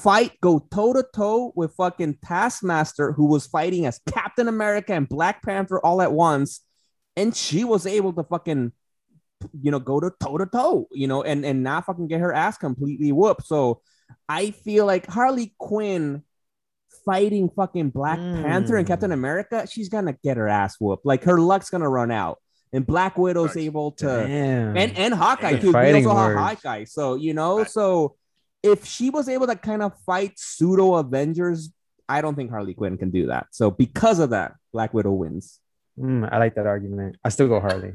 fight, 0.03 0.41
go 0.41 0.61
toe 0.73 0.93
to 0.93 1.05
toe 1.13 1.53
with 1.57 1.75
fucking 1.75 2.19
Taskmaster, 2.25 3.13
who 3.13 3.27
was 3.27 3.47
fighting 3.49 3.87
as 3.87 4.01
Captain 4.09 4.47
America 4.47 4.93
and 4.93 5.09
Black 5.09 5.43
Panther 5.43 5.81
all 5.81 6.01
at 6.01 6.13
once, 6.13 6.61
and 7.17 7.35
she 7.35 7.65
was 7.65 7.87
able 7.87 8.13
to 8.13 8.23
fucking, 8.23 8.73
you 9.61 9.71
know, 9.73 9.81
go 9.81 9.99
to 9.99 10.13
toe 10.21 10.39
to 10.39 10.47
toe, 10.47 10.87
you 10.93 11.09
know, 11.09 11.25
and 11.25 11.45
and 11.45 11.65
not 11.65 11.87
fucking 11.87 12.07
get 12.07 12.21
her 12.21 12.33
ass 12.33 12.57
completely 12.57 13.11
whooped. 13.11 13.47
So 13.47 13.83
I 14.29 14.53
feel 14.53 14.87
like 14.87 15.07
Harley 15.07 15.55
Quinn 15.59 16.23
fighting 17.09 17.49
fucking 17.49 17.89
Black 17.89 18.19
Panther 18.19 18.77
and 18.77 18.85
Mm. 18.87 18.89
Captain 18.89 19.13
America, 19.13 19.67
she's 19.67 19.89
gonna 19.89 20.15
get 20.23 20.37
her 20.37 20.47
ass 20.49 20.77
whooped. 20.79 21.07
Like 21.07 21.25
her 21.25 21.41
luck's 21.41 21.71
gonna 21.71 21.89
run 21.89 22.11
out, 22.11 22.39
and 22.73 22.87
Black 22.87 23.17
Widow's 23.17 23.57
Right. 23.57 23.65
able 23.65 23.93
to 23.93 24.07
Damn. 24.07 24.77
and 24.77 24.99
and 24.99 25.15
Hawkeye 25.15 25.57
too. 25.59 25.69
We 25.69 25.73
fighting 25.73 26.07
also 26.07 26.19
have 26.19 26.27
words. 26.37 26.41
Hawkeye, 26.63 26.85
so 26.85 27.15
you 27.15 27.33
know, 27.33 27.59
Right. 27.61 27.71
so 27.71 28.17
if 28.63 28.85
she 28.85 29.09
was 29.09 29.29
able 29.29 29.47
to 29.47 29.57
kind 29.57 29.83
of 29.83 29.93
fight 30.05 30.33
pseudo 30.37 30.97
Avengers, 30.97 31.73
I 32.09 32.21
don't 32.21 32.35
think 32.35 32.51
Harley 32.51 32.75
Quinn 32.75 32.99
can 32.99 33.11
do 33.11 33.29
that. 33.29 33.47
So 33.53 33.71
because 33.71 34.19
of 34.19 34.31
that, 34.31 34.55
Black 34.73 34.93
Widow 34.93 35.13
wins. 35.13 35.61
Mm, 35.99 36.29
I 36.31 36.39
like 36.39 36.55
that 36.57 36.67
argument. 36.67 37.17
I 37.25 37.29
still 37.31 37.49
go 37.49 37.59
Harley. 37.61 37.95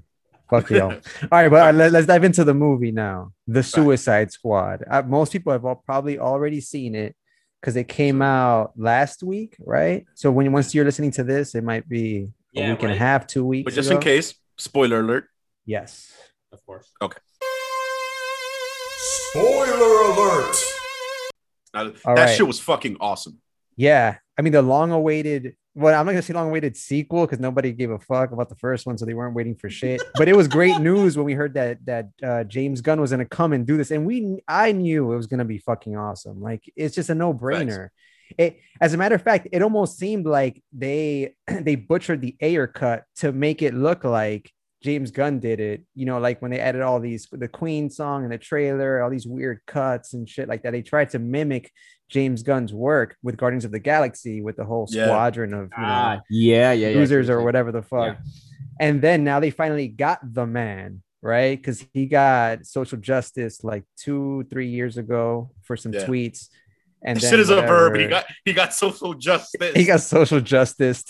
Fuck 0.49 0.70
you. 0.72 0.82
All 0.82 0.91
right, 1.32 1.49
but 1.49 1.74
let, 1.76 1.93
us 1.95 2.05
dive 2.05 2.24
into 2.24 2.43
the 2.43 2.53
movie 2.53 2.91
now. 2.91 3.32
The 3.47 3.64
Suicide 3.64 4.32
Squad. 4.32 4.84
Uh, 4.89 5.01
most 5.03 5.32
people 5.32 5.51
have 5.51 5.66
all, 5.66 5.76
probably 5.86 6.20
already 6.20 6.61
seen 6.61 6.95
it 6.95 7.16
because 7.64 7.78
it 7.78 7.88
came 7.88 8.22
out 8.22 8.74
last 8.76 9.24
week, 9.24 9.55
right? 9.66 10.05
So 10.16 10.30
when 10.30 10.51
once 10.51 10.76
you're 10.76 10.84
listening 10.84 11.11
to 11.11 11.24
this, 11.24 11.55
it 11.55 11.64
might 11.64 11.88
be 11.88 12.28
a 12.57 12.59
Yeah, 12.59 12.72
week 12.72 12.84
and 12.84 12.91
a 12.91 12.95
half, 12.97 13.26
two 13.26 13.45
weeks. 13.45 13.64
But 13.64 13.74
just 13.74 13.89
ago. 13.89 13.99
in 13.99 14.03
case, 14.03 14.36
spoiler 14.57 14.99
alert. 14.99 15.30
Yes. 15.66 16.11
Of 16.51 16.66
course. 16.66 16.91
Okay. 17.01 17.20
Spoiler 19.30 20.11
alert! 20.11 20.55
Uh, 21.74 21.84
that 21.86 22.05
right. 22.05 22.36
shit 22.36 22.45
was 22.45 22.59
fucking 22.59 22.97
awesome. 22.99 23.39
Yeah, 23.78 24.18
I 24.38 24.41
mean 24.41 24.51
the 24.51 24.61
long-awaited. 24.61 25.55
Well, 25.76 26.00
I'm 26.00 26.06
not 26.06 26.12
gonna 26.12 26.22
say 26.22 26.34
long-awaited 26.34 26.78
sequel 26.78 27.26
because 27.26 27.40
nobody 27.40 27.72
gave 27.72 27.90
a 27.90 27.98
fuck 27.98 28.32
about 28.32 28.50
the 28.50 28.56
first 28.56 28.86
one, 28.86 28.98
so 28.98 29.06
they 29.06 29.16
weren't 29.16 29.34
waiting 29.34 29.56
for 29.56 29.72
shit. 29.72 30.04
But 30.16 30.28
it 30.28 30.36
was 30.36 30.48
great 30.48 30.80
news 30.80 31.18
when 31.18 31.26
we 31.26 31.34
heard 31.34 31.56
that 31.56 31.84
that 31.86 32.10
uh, 32.22 32.44
James 32.44 32.82
Gunn 32.82 33.02
was 33.02 33.10
gonna 33.10 33.26
come 33.26 33.54
and 33.54 33.66
do 33.66 33.76
this, 33.76 33.90
and 33.90 34.06
we 34.06 34.38
I 34.48 34.72
knew 34.72 35.12
it 35.12 35.16
was 35.16 35.26
gonna 35.28 35.46
be 35.46 35.58
fucking 35.58 35.98
awesome. 35.98 36.42
Like 36.42 36.64
it's 36.76 36.94
just 36.94 37.10
a 37.10 37.16
no-brainer. 37.16 37.90
It, 38.38 38.60
as 38.80 38.94
a 38.94 38.98
matter 38.98 39.16
of 39.16 39.22
fact, 39.22 39.48
it 39.52 39.62
almost 39.62 39.98
seemed 39.98 40.28
like 40.28 40.62
they 40.72 41.34
they 41.48 41.76
butchered 41.76 42.22
the 42.22 42.36
Ayer 42.40 42.68
cut 42.68 43.06
to 43.18 43.32
make 43.32 43.64
it 43.64 43.74
look 43.74 44.04
like 44.04 44.53
James 44.84 45.12
Gunn 45.12 45.40
did 45.40 45.60
it. 45.60 45.82
You 45.96 46.06
know, 46.06 46.20
like 46.20 46.42
when 46.42 46.52
they 46.52 46.60
added 46.60 46.82
all 46.82 47.00
these 47.00 47.28
the 47.32 47.48
Queen 47.48 47.90
song 47.90 48.24
and 48.24 48.32
the 48.34 48.38
trailer, 48.38 49.02
all 49.02 49.10
these 49.10 49.26
weird 49.26 49.62
cuts 49.66 50.14
and 50.14 50.28
shit 50.28 50.48
like 50.48 50.64
that. 50.64 50.72
They 50.72 50.82
tried 50.82 51.10
to 51.12 51.20
mimic 51.20 51.72
James 52.10 52.44
Gunn's 52.44 52.74
work 52.74 53.16
with 53.24 53.38
Guardians 53.38 53.66
of 53.66 53.72
the 53.72 53.80
Galaxy 53.80 54.42
with 54.42 54.58
the 54.58 54.66
whole 54.66 54.88
Yeah. 54.92 55.06
squadron 55.06 55.54
of 55.54 55.62
you 55.76 55.84
know, 55.84 55.90
Ah, 55.90 56.22
yeah, 56.30 56.74
yeah, 56.74 56.90
yeah. 56.90 57.00
users 57.00 57.30
or 57.30 57.42
whatever 57.44 57.72
the 57.72 57.82
fuck. 57.82 58.18
Yeah. 58.18 58.32
And 58.80 59.02
then 59.02 59.24
now 59.24 59.40
they 59.40 59.52
finally 59.52 59.88
got 59.88 60.20
the 60.22 60.46
man, 60.46 61.02
right? 61.22 61.58
Because 61.58 61.86
he 61.94 62.06
got 62.08 62.66
social 62.66 62.98
justice 62.98 63.64
like 63.64 63.84
two, 63.98 64.46
three 64.50 64.68
years 64.68 64.98
ago 64.98 65.52
for 65.64 65.78
some 65.78 65.94
Yeah. 65.94 66.06
tweets. 66.06 66.50
And 67.06 67.20
shit 67.22 67.40
is 67.40 67.50
a 67.50 67.62
verb. 67.62 67.96
He 67.98 68.08
got 68.08 68.26
he 68.46 68.54
got 68.54 68.74
social 68.74 69.14
justice. 69.14 69.74
he 69.76 69.86
got 69.86 70.02
social 70.02 70.40
justice, 70.42 71.04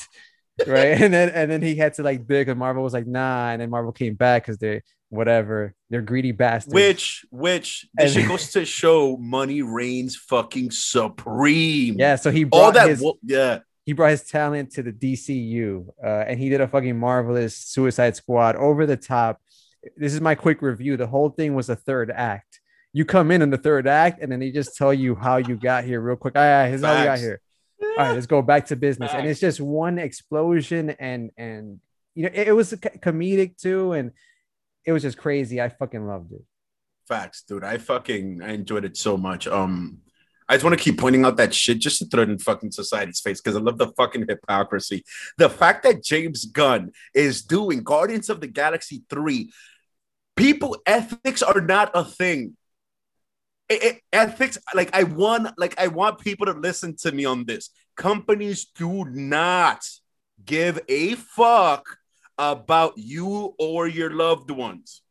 right? 0.67 1.01
and 1.01 1.13
then 1.13 1.29
and 1.29 1.49
then 1.51 1.61
he 1.61 1.75
had 1.75 1.93
to 1.95 2.03
like 2.03 2.25
big, 2.27 2.49
and 2.49 2.59
Marvel 2.59 2.83
was 2.83 2.93
like, 2.93 3.07
nah, 3.07 3.49
and 3.49 3.61
then 3.61 3.69
Marvel 3.69 3.91
came 3.91 4.15
back 4.15 4.43
because 4.43 4.57
they 4.57 4.81
whatever, 5.09 5.75
they're 5.91 6.01
greedy 6.01 6.31
bastards. 6.31 6.73
which 6.73 7.25
which 7.29 7.87
this 7.93 8.15
And- 8.15 8.21
shit 8.23 8.27
goes 8.27 8.51
to 8.53 8.65
show 8.65 9.15
money 9.17 9.61
reigns 9.61 10.15
fucking 10.15 10.71
supreme. 10.71 11.95
yeah, 11.99 12.15
so 12.15 12.31
he 12.31 12.45
All 12.45 12.49
brought 12.71 12.73
that 12.75 12.89
his 12.89 13.01
wo- 13.01 13.19
yeah. 13.23 13.59
he 13.85 13.93
brought 13.93 14.11
his 14.11 14.23
talent 14.23 14.71
to 14.73 14.83
the 14.83 14.91
DCU, 14.91 15.87
uh, 16.03 16.07
and 16.27 16.39
he 16.39 16.49
did 16.49 16.61
a 16.61 16.67
fucking 16.67 16.97
marvelous 16.97 17.55
Suicide 17.57 18.15
Squad 18.15 18.55
over 18.55 18.85
the 18.85 18.97
top. 18.97 19.39
This 19.97 20.13
is 20.13 20.21
my 20.21 20.33
quick 20.35 20.61
review. 20.61 20.97
The 20.97 21.07
whole 21.07 21.29
thing 21.29 21.55
was 21.55 21.69
a 21.69 21.75
third 21.75 22.09
act. 22.09 22.59
You 22.93 23.05
come 23.05 23.31
in 23.31 23.41
in 23.41 23.49
the 23.49 23.57
third 23.57 23.87
act, 23.87 24.21
and 24.21 24.31
then 24.31 24.39
they 24.39 24.51
just 24.51 24.77
tell 24.77 24.93
you 24.93 25.15
how 25.15 25.37
you 25.37 25.55
got 25.57 25.83
here 25.83 25.99
real 25.99 26.15
quick. 26.15 26.33
Ah, 26.37 26.65
here's 26.67 26.81
how 26.83 26.97
we 26.97 27.03
got 27.03 27.19
here. 27.19 27.41
All 27.97 28.05
right, 28.05 28.13
let's 28.13 28.25
go 28.25 28.41
back 28.41 28.67
to 28.67 28.75
business. 28.75 29.11
And 29.19 29.27
it's 29.29 29.39
just 29.39 29.59
one 29.61 29.99
explosion, 29.99 30.89
and 30.91 31.31
and 31.37 31.79
you 32.15 32.23
know 32.23 32.31
it, 32.33 32.47
it 32.49 32.51
was 32.53 32.73
comedic 32.73 33.57
too, 33.57 33.93
and 33.93 34.11
it 34.85 34.91
was 34.91 35.03
just 35.03 35.17
crazy. 35.17 35.61
I 35.61 35.69
fucking 35.69 36.05
loved 36.05 36.31
it. 36.33 36.41
Facts, 37.07 37.43
dude. 37.47 37.63
I 37.63 37.77
fucking 37.77 38.41
I 38.41 38.53
enjoyed 38.53 38.85
it 38.85 38.97
so 38.97 39.15
much. 39.17 39.45
Um, 39.47 39.99
I 40.49 40.55
just 40.55 40.63
want 40.63 40.77
to 40.77 40.83
keep 40.83 40.97
pointing 40.99 41.23
out 41.25 41.37
that 41.37 41.53
shit 41.53 41.79
just 41.79 41.99
to 41.99 42.05
throw 42.05 42.23
it 42.23 42.29
in 42.29 42.39
fucking 42.39 42.71
society's 42.71 43.19
face 43.21 43.39
because 43.41 43.55
I 43.55 43.59
love 43.59 43.77
the 43.77 43.91
fucking 43.95 44.25
hypocrisy. 44.27 45.03
The 45.37 45.49
fact 45.49 45.83
that 45.83 46.03
James 46.03 46.45
Gunn 46.45 46.91
is 47.13 47.43
doing 47.43 47.83
Guardians 47.83 48.29
of 48.29 48.41
the 48.41 48.47
Galaxy 48.47 49.03
3, 49.09 49.51
people 50.35 50.77
ethics 50.85 51.43
are 51.43 51.61
not 51.61 51.91
a 51.93 52.03
thing. 52.03 52.57
It- 53.69 53.83
it- 53.83 54.01
ethics, 54.11 54.57
like 54.73 54.93
I 54.93 55.03
want, 55.03 55.57
like 55.57 55.79
I 55.79 55.87
want 55.87 56.19
people 56.19 56.45
to 56.47 56.53
listen 56.53 56.95
to 56.97 57.11
me 57.11 57.23
on 57.25 57.45
this. 57.45 57.69
Companies 57.95 58.65
do 58.65 59.05
not 59.05 59.87
give 60.45 60.79
a 60.89 61.15
fuck 61.15 61.97
about 62.37 62.93
you 62.97 63.53
or 63.59 63.87
your 63.87 64.11
loved 64.11 64.49
ones. 64.49 65.01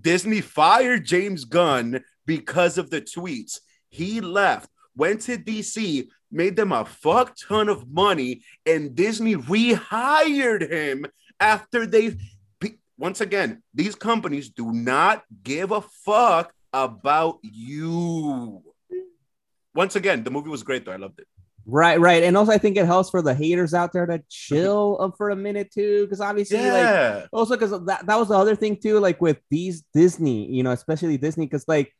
Disney 0.00 0.40
fired 0.40 1.04
James 1.04 1.44
Gunn 1.44 2.04
because 2.26 2.78
of 2.78 2.90
the 2.90 3.00
tweets. 3.00 3.58
He 3.88 4.20
left, 4.20 4.70
went 4.94 5.22
to 5.22 5.36
DC, 5.36 6.06
made 6.30 6.56
them 6.56 6.72
a 6.72 6.84
fuck 6.84 7.36
ton 7.36 7.68
of 7.68 7.90
money, 7.90 8.42
and 8.64 8.94
Disney 8.94 9.36
rehired 9.36 10.70
him 10.70 11.06
after 11.40 11.86
they. 11.86 12.16
Once 12.98 13.20
again, 13.20 13.62
these 13.74 13.94
companies 13.94 14.48
do 14.48 14.72
not 14.72 15.22
give 15.42 15.70
a 15.70 15.82
fuck 15.82 16.52
about 16.72 17.38
you. 17.42 18.62
Once 19.74 19.96
again, 19.96 20.24
the 20.24 20.30
movie 20.30 20.48
was 20.48 20.62
great 20.62 20.84
though. 20.84 20.92
I 20.92 20.96
loved 20.96 21.20
it. 21.20 21.26
Right, 21.68 21.98
right. 21.98 22.22
And 22.22 22.36
also 22.36 22.52
I 22.52 22.58
think 22.58 22.76
it 22.76 22.86
helps 22.86 23.10
for 23.10 23.22
the 23.22 23.34
haters 23.34 23.74
out 23.74 23.92
there 23.92 24.06
to 24.06 24.22
chill 24.28 25.12
for 25.18 25.30
a 25.30 25.36
minute 25.36 25.72
too. 25.72 26.04
Because 26.04 26.20
obviously, 26.20 26.58
like 26.58 26.66
Yeah. 26.66 27.26
also 27.32 27.56
because 27.56 27.72
that, 27.86 28.06
that 28.06 28.18
was 28.18 28.28
the 28.28 28.34
other 28.36 28.54
thing 28.54 28.76
too 28.80 29.00
like 29.00 29.20
with 29.20 29.38
these 29.50 29.82
disney 29.92 30.46
you 30.50 30.62
know 30.62 30.70
especially 30.70 31.18
disney 31.18 31.44
because 31.46 31.66
like 31.66 31.92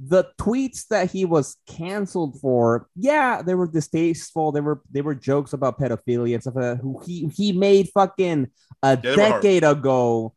the 0.00 0.24
tweets 0.40 0.88
that 0.88 1.08
he 1.12 1.24
was 1.24 1.56
canceled 1.68 2.40
for 2.40 2.88
yeah 2.96 3.42
they 3.42 3.54
were 3.54 3.68
distasteful 3.68 4.50
they 4.50 4.60
were 4.60 4.80
they 4.90 5.02
were 5.02 5.14
jokes 5.14 5.52
about 5.52 5.78
pedophilia 5.78 6.34
and 6.34 6.42
stuff 6.42 6.56
like 6.56 6.64
that 6.64 6.78
who 6.78 7.00
he 7.06 7.28
he 7.36 7.52
made 7.52 7.88
fucking 7.94 8.48
a 8.82 8.96
hard. 8.96 9.02
decade 9.02 9.62
ago 9.62 10.34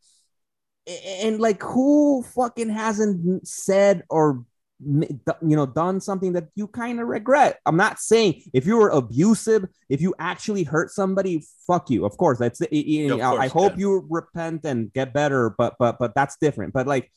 A- 0.87 1.25
and 1.25 1.39
like 1.39 1.63
who 1.63 2.21
fucking 2.35 2.69
hasn't 2.69 3.47
said 3.47 4.03
or 4.11 4.45
you 4.83 5.19
know 5.41 5.65
done 5.65 6.01
something 6.01 6.33
that 6.33 6.49
you 6.55 6.67
kind 6.67 6.99
of 6.99 7.07
regret. 7.07 7.59
I'm 7.65 7.77
not 7.77 7.99
saying 7.99 8.43
if 8.53 8.65
you 8.65 8.77
were 8.77 8.89
abusive 8.89 9.65
if 9.89 10.01
you 10.01 10.13
actually 10.19 10.63
hurt 10.63 10.91
somebody 10.91 11.45
fuck 11.65 11.89
you. 11.89 12.05
Of 12.05 12.17
course 12.17 12.39
that's 12.39 12.59
know, 12.59 12.67
Yeah, 13.17 13.31
of 13.31 13.39
i 13.39 13.49
course, 13.49 13.51
hope 13.51 13.71
yeah. 13.73 13.79
you 13.79 14.07
repent 14.09 14.65
and 14.65 14.91
get 14.91 15.13
better 15.13 15.55
but 15.57 15.75
but 15.79 15.97
but 15.97 16.13
that's 16.13 16.37
different. 16.37 16.73
But 16.73 16.87
like 16.87 17.09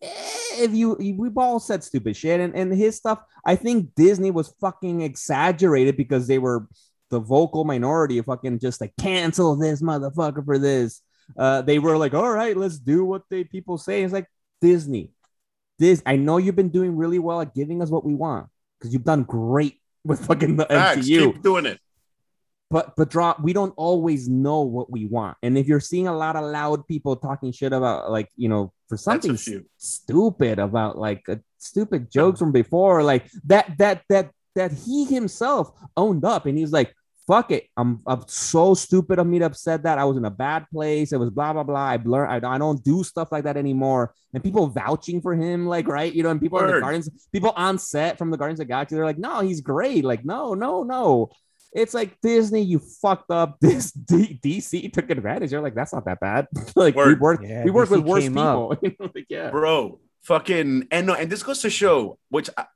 if 0.00 0.72
you 0.74 0.96
we've 1.18 1.38
all 1.38 1.58
said 1.58 1.82
stupid 1.82 2.16
shit 2.16 2.40
and, 2.40 2.54
and 2.54 2.72
his 2.72 2.96
stuff 2.96 3.20
i 3.44 3.56
think 3.56 3.94
disney 3.96 4.30
was 4.30 4.54
fucking 4.60 5.00
exaggerated 5.02 5.96
because 5.96 6.26
they 6.28 6.38
were 6.38 6.68
the 7.10 7.18
vocal 7.18 7.64
minority 7.64 8.18
of 8.18 8.26
fucking 8.26 8.58
just 8.58 8.80
like 8.80 8.92
cancel 9.00 9.56
this 9.56 9.82
motherfucker 9.82 10.44
for 10.44 10.58
this. 10.58 11.02
Uh 11.36 11.62
they 11.62 11.78
were 11.78 11.96
like 11.96 12.14
all 12.14 12.30
right 12.30 12.56
let's 12.56 12.78
do 12.78 13.04
what 13.04 13.22
they 13.30 13.44
people 13.44 13.78
say. 13.78 14.02
It's 14.02 14.12
like 14.12 14.26
disney 14.60 15.10
this 15.78 16.02
i 16.06 16.16
know 16.16 16.36
you've 16.38 16.56
been 16.56 16.68
doing 16.68 16.96
really 16.96 17.18
well 17.18 17.40
at 17.40 17.54
giving 17.54 17.80
us 17.82 17.90
what 17.90 18.04
we 18.04 18.14
want 18.14 18.46
because 18.78 18.92
you've 18.92 19.04
done 19.04 19.22
great 19.24 19.80
with 20.04 20.24
fucking 20.26 20.56
the 20.56 20.66
Facts. 20.66 21.06
MCU 21.06 21.32
Keep 21.32 21.42
doing 21.42 21.66
it. 21.66 21.78
but 22.70 22.94
but 22.96 23.10
draw 23.10 23.34
we 23.42 23.52
don't 23.52 23.74
always 23.76 24.28
know 24.28 24.62
what 24.62 24.90
we 24.90 25.06
want 25.06 25.36
and 25.42 25.56
if 25.58 25.66
you're 25.66 25.80
seeing 25.80 26.06
a 26.08 26.16
lot 26.16 26.36
of 26.36 26.44
loud 26.44 26.86
people 26.86 27.16
talking 27.16 27.52
shit 27.52 27.72
about 27.72 28.10
like 28.10 28.28
you 28.36 28.48
know 28.48 28.72
for 28.88 28.96
something 28.96 29.32
a 29.32 29.34
s- 29.34 29.44
few. 29.44 29.64
stupid 29.76 30.58
about 30.58 30.96
like 30.98 31.22
uh, 31.28 31.36
stupid 31.58 32.10
jokes 32.10 32.38
from 32.38 32.52
before 32.52 33.02
like 33.02 33.28
that 33.44 33.76
that 33.78 34.02
that 34.08 34.30
that 34.54 34.72
he 34.72 35.04
himself 35.04 35.70
owned 35.96 36.24
up 36.24 36.46
and 36.46 36.56
he's 36.58 36.72
like 36.72 36.94
fuck 37.28 37.50
it 37.50 37.68
i'm 37.76 38.00
i'm 38.06 38.22
so 38.26 38.72
stupid 38.74 39.18
of 39.18 39.26
me 39.26 39.38
to 39.38 39.44
have 39.44 39.56
said 39.56 39.82
that 39.82 39.98
i 39.98 40.04
was 40.04 40.16
in 40.16 40.24
a 40.24 40.30
bad 40.30 40.66
place 40.72 41.12
it 41.12 41.18
was 41.18 41.28
blah 41.28 41.52
blah 41.52 41.62
blah 41.62 41.84
i've 41.92 42.06
learned 42.06 42.44
i, 42.44 42.54
I 42.54 42.58
don't 42.58 42.82
do 42.82 43.04
stuff 43.04 43.30
like 43.30 43.44
that 43.44 43.58
anymore 43.58 44.14
and 44.32 44.42
people 44.42 44.66
vouching 44.66 45.20
for 45.20 45.34
him 45.34 45.66
like 45.66 45.86
right 45.86 46.12
you 46.12 46.22
know 46.22 46.30
and 46.30 46.40
people 46.40 46.58
in 46.60 46.66
the 46.70 46.80
Guardians 46.80 47.28
people 47.30 47.52
on 47.54 47.78
set 47.78 48.16
from 48.16 48.30
the 48.30 48.38
Guardians 48.38 48.60
of 48.60 48.66
the 48.66 48.72
Galaxy 48.72 48.96
they're 48.96 49.04
like 49.04 49.18
no 49.18 49.40
he's 49.40 49.60
great 49.60 50.04
like 50.04 50.24
no 50.24 50.54
no 50.54 50.82
no 50.82 51.30
it's 51.72 51.94
like 51.94 52.18
Disney, 52.22 52.62
you 52.62 52.78
fucked 52.78 53.30
up. 53.30 53.58
This 53.60 53.92
D- 53.92 54.40
DC 54.42 54.92
took 54.92 55.10
advantage. 55.10 55.52
You're 55.52 55.60
like, 55.60 55.74
that's 55.74 55.92
not 55.92 56.04
that 56.06 56.20
bad. 56.20 56.46
like 56.76 56.94
we 56.94 57.14
work, 57.14 57.40
Yeah, 57.42 57.64
we 57.64 57.70
work 57.70 57.90
with 57.90 58.00
worse 58.00 58.24
people. 58.26 58.72
up. 58.72 58.78
You 58.82 58.94
know, 58.98 59.10
like, 59.14 59.26
yeah. 59.28 59.50
bro. 59.50 60.00
Fucking 60.22 60.88
and 60.90 61.06
no, 61.06 61.14
and 61.14 61.30
this 61.30 61.42
goes 61.42 61.60
to 61.60 61.70
show, 61.70 62.18
which 62.28 62.50
I, 62.56 62.66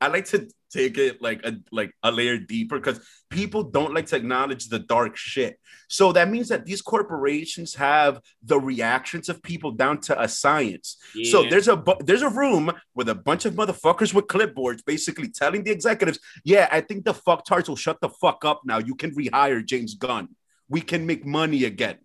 I 0.00 0.08
like 0.08 0.26
to 0.26 0.48
take 0.74 0.98
it 0.98 1.22
like 1.22 1.40
a 1.44 1.52
like 1.70 1.92
a 2.02 2.10
layer 2.10 2.38
deeper 2.38 2.78
because 2.78 3.00
people 3.30 3.62
don't 3.62 3.94
like 3.94 4.06
to 4.06 4.16
acknowledge 4.16 4.68
the 4.68 4.80
dark 4.94 5.16
shit. 5.16 5.58
So 5.88 6.12
that 6.12 6.30
means 6.34 6.48
that 6.48 6.64
these 6.68 6.82
corporations 6.82 7.74
have 7.74 8.12
the 8.42 8.58
reactions 8.58 9.28
of 9.28 9.42
people 9.42 9.70
down 9.82 9.96
to 10.06 10.12
a 10.20 10.28
science. 10.42 10.96
So 11.32 11.38
there's 11.50 11.68
a 11.68 11.76
bu- 11.76 12.02
there's 12.08 12.26
a 12.30 12.34
room 12.42 12.72
with 12.98 13.08
a 13.08 13.14
bunch 13.28 13.44
of 13.44 13.54
motherfuckers 13.54 14.12
with 14.14 14.26
clipboards, 14.26 14.84
basically 14.84 15.28
telling 15.28 15.62
the 15.64 15.70
executives, 15.78 16.18
"Yeah, 16.52 16.66
I 16.76 16.80
think 16.80 17.04
the 17.04 17.14
fucktards 17.26 17.68
will 17.68 17.82
shut 17.86 17.98
the 18.00 18.08
fuck 18.22 18.44
up 18.44 18.62
now. 18.64 18.78
You 18.78 18.94
can 18.94 19.10
rehire 19.14 19.64
James 19.64 19.94
Gunn. 19.94 20.26
We 20.68 20.80
can 20.80 21.06
make 21.06 21.24
money 21.40 21.64
again." 21.64 21.98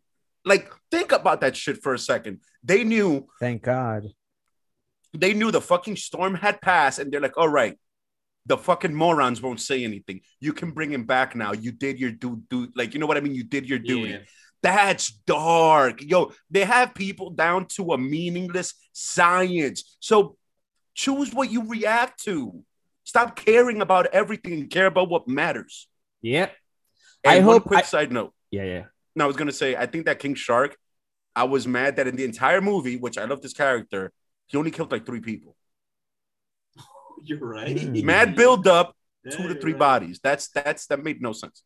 Like, 0.45 0.72
think 0.91 1.11
about 1.11 1.41
that 1.41 1.55
shit 1.61 1.78
for 1.84 1.93
a 1.93 1.99
second. 2.11 2.39
They 2.63 2.84
knew 2.84 3.28
Thank 3.39 3.63
God. 3.63 4.01
they 5.24 5.34
knew 5.34 5.51
the 5.51 5.61
fucking 5.61 5.97
storm 5.97 6.36
had 6.36 6.61
passed, 6.61 6.99
and 6.99 7.11
they're 7.11 7.26
like, 7.28 7.38
"All 7.38 7.53
right." 7.61 7.76
The 8.50 8.58
fucking 8.58 8.93
morons 8.93 9.41
won't 9.41 9.62
say 9.62 9.84
anything. 9.84 10.22
You 10.39 10.54
can 10.54 10.72
bring 10.72 10.91
him 10.91 11.06
back 11.06 11.36
now. 11.36 11.54
You 11.54 11.72
did 11.72 12.00
your 12.00 12.12
do 12.12 12.41
do 12.50 12.68
like 12.76 12.93
you 12.93 13.00
know 13.00 13.06
what 13.06 13.16
I 13.16 13.22
mean. 13.22 13.36
You 13.36 13.43
did 13.43 13.70
your 13.70 13.80
duty. 13.80 14.10
Yeah. 14.10 14.18
That's 14.62 15.12
dark. 15.26 16.02
Yo, 16.02 16.34
they 16.52 16.66
have 16.66 16.93
people 16.93 17.30
down 17.30 17.68
to 17.78 17.93
a 17.93 17.97
meaningless 17.97 18.74
science. 18.91 19.97
So 20.02 20.36
choose 20.95 21.32
what 21.34 21.52
you 21.52 21.68
react 21.70 22.24
to. 22.26 22.64
Stop 23.06 23.36
caring 23.36 23.82
about 23.82 24.08
everything 24.08 24.54
and 24.54 24.70
care 24.70 24.88
about 24.88 25.10
what 25.10 25.28
matters. 25.28 25.88
Yeah. 26.22 26.50
And 27.24 27.36
I 27.36 27.45
one 27.45 27.58
hope- 27.58 27.66
quick 27.66 27.80
I- 27.80 27.84
side 27.84 28.12
note. 28.12 28.34
Yeah. 28.52 28.64
Yeah. 28.64 28.84
No, 29.16 29.24
I 29.26 29.28
was 29.28 29.36
gonna 29.38 29.52
say, 29.52 29.76
I 29.76 29.86
think 29.86 30.06
that 30.08 30.20
King 30.20 30.36
Shark, 30.36 30.76
I 31.36 31.43
was 31.43 31.68
mad 31.68 31.95
that 31.97 32.08
in 32.08 32.16
the 32.16 32.26
entire 32.26 32.62
movie, 32.62 32.97
which 32.97 33.18
I 33.18 33.26
love 33.26 33.41
this 33.41 33.54
character, 33.54 34.12
he 34.47 34.58
only 34.58 34.72
killed 34.72 34.91
like 34.91 35.06
three 35.06 35.22
people. 35.22 35.56
You're 37.24 37.39
right. 37.39 37.76
Mm. 37.76 38.03
Mad 38.11 38.36
build 38.36 38.67
up, 38.67 38.95
Yeah, 39.26 39.32
two 39.36 39.47
to 39.47 39.55
three 39.55 39.74
right. 39.74 39.80
bodies. 39.80 40.20
That's 40.24 40.49
that's 40.49 40.88
that 40.88 41.03
made 41.03 41.22
no 41.22 41.34
sense. 41.34 41.63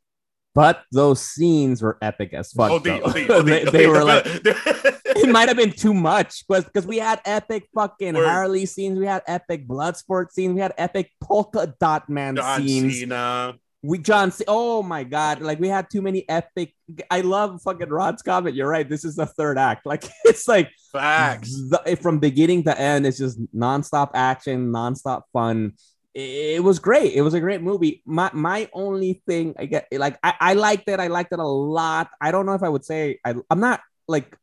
But 0.56 0.84
those 0.92 1.20
scenes 1.20 1.82
were 1.82 1.98
epic 2.00 2.32
as 2.34 2.52
fuck. 2.52 2.70
OD, 2.70 2.84
though. 2.84 3.02
OD, 3.06 3.30
OD, 3.32 3.46
they, 3.46 3.62
OD. 3.66 3.72
they 3.74 3.88
were 3.88 4.04
like, 4.04 4.24
it 4.26 5.30
might 5.30 5.48
have 5.48 5.58
been 5.58 5.72
too 5.72 5.96
much 5.96 6.46
because 6.48 6.64
because 6.66 6.86
we 6.86 6.98
had 7.00 7.22
epic 7.26 7.68
fucking 7.74 8.14
Word. 8.14 8.28
Harley 8.28 8.68
scenes, 8.68 9.00
we 9.00 9.08
had 9.08 9.24
epic 9.26 9.68
Bloodsport 9.68 10.32
scenes, 10.32 10.54
we 10.54 10.62
had 10.62 10.74
epic 10.78 11.10
polka 11.20 11.74
dot 11.80 12.08
man 12.08 12.36
John 12.36 12.62
scenes. 12.62 13.00
Cena. 13.00 13.56
We 13.86 13.98
John, 13.98 14.32
C- 14.32 14.46
oh 14.48 14.82
my 14.82 15.04
god, 15.04 15.42
like 15.42 15.60
we 15.60 15.68
had 15.68 15.90
too 15.90 16.02
many 16.02 16.28
epic. 16.30 16.74
I 17.12 17.20
love 17.20 17.62
fucking 17.64 17.90
Rod's 17.90 18.22
comment. 18.22 18.56
You're 18.56 18.70
right. 18.70 18.88
This 18.88 19.04
is 19.04 19.18
the 19.18 19.26
third 19.26 19.58
act. 19.58 19.86
Like 19.86 20.06
it's 20.24 20.48
like 20.48 20.72
Facts. 20.94 21.52
the- 21.70 21.98
from 22.02 22.20
beginning 22.20 22.64
to 22.64 22.80
end. 22.80 23.06
It's 23.06 23.18
just 23.18 23.40
nonstop 23.54 24.12
action, 24.14 24.72
nonstop 24.72 25.24
fun. 25.34 25.74
It, 26.14 26.56
it 26.56 26.64
was 26.64 26.80
great. 26.80 27.14
It 27.14 27.24
was 27.24 27.34
a 27.34 27.42
great 27.42 27.62
movie. 27.62 28.02
My 28.06 28.32
my 28.34 28.70
only 28.72 29.22
thing, 29.28 29.54
I 29.60 29.66
get 29.66 29.88
like 29.92 30.18
I, 30.24 30.34
I 30.40 30.54
liked 30.54 30.88
it. 30.88 31.02
I 31.02 31.08
liked 31.08 31.34
it 31.34 31.40
a 31.40 31.44
lot. 31.46 32.10
I 32.22 32.32
don't 32.32 32.46
know 32.46 32.54
if 32.54 32.64
I 32.64 32.70
would 32.70 32.86
say 32.86 33.20
I, 33.26 33.36
I'm 33.50 33.60
not 33.60 33.82
like 34.08 34.38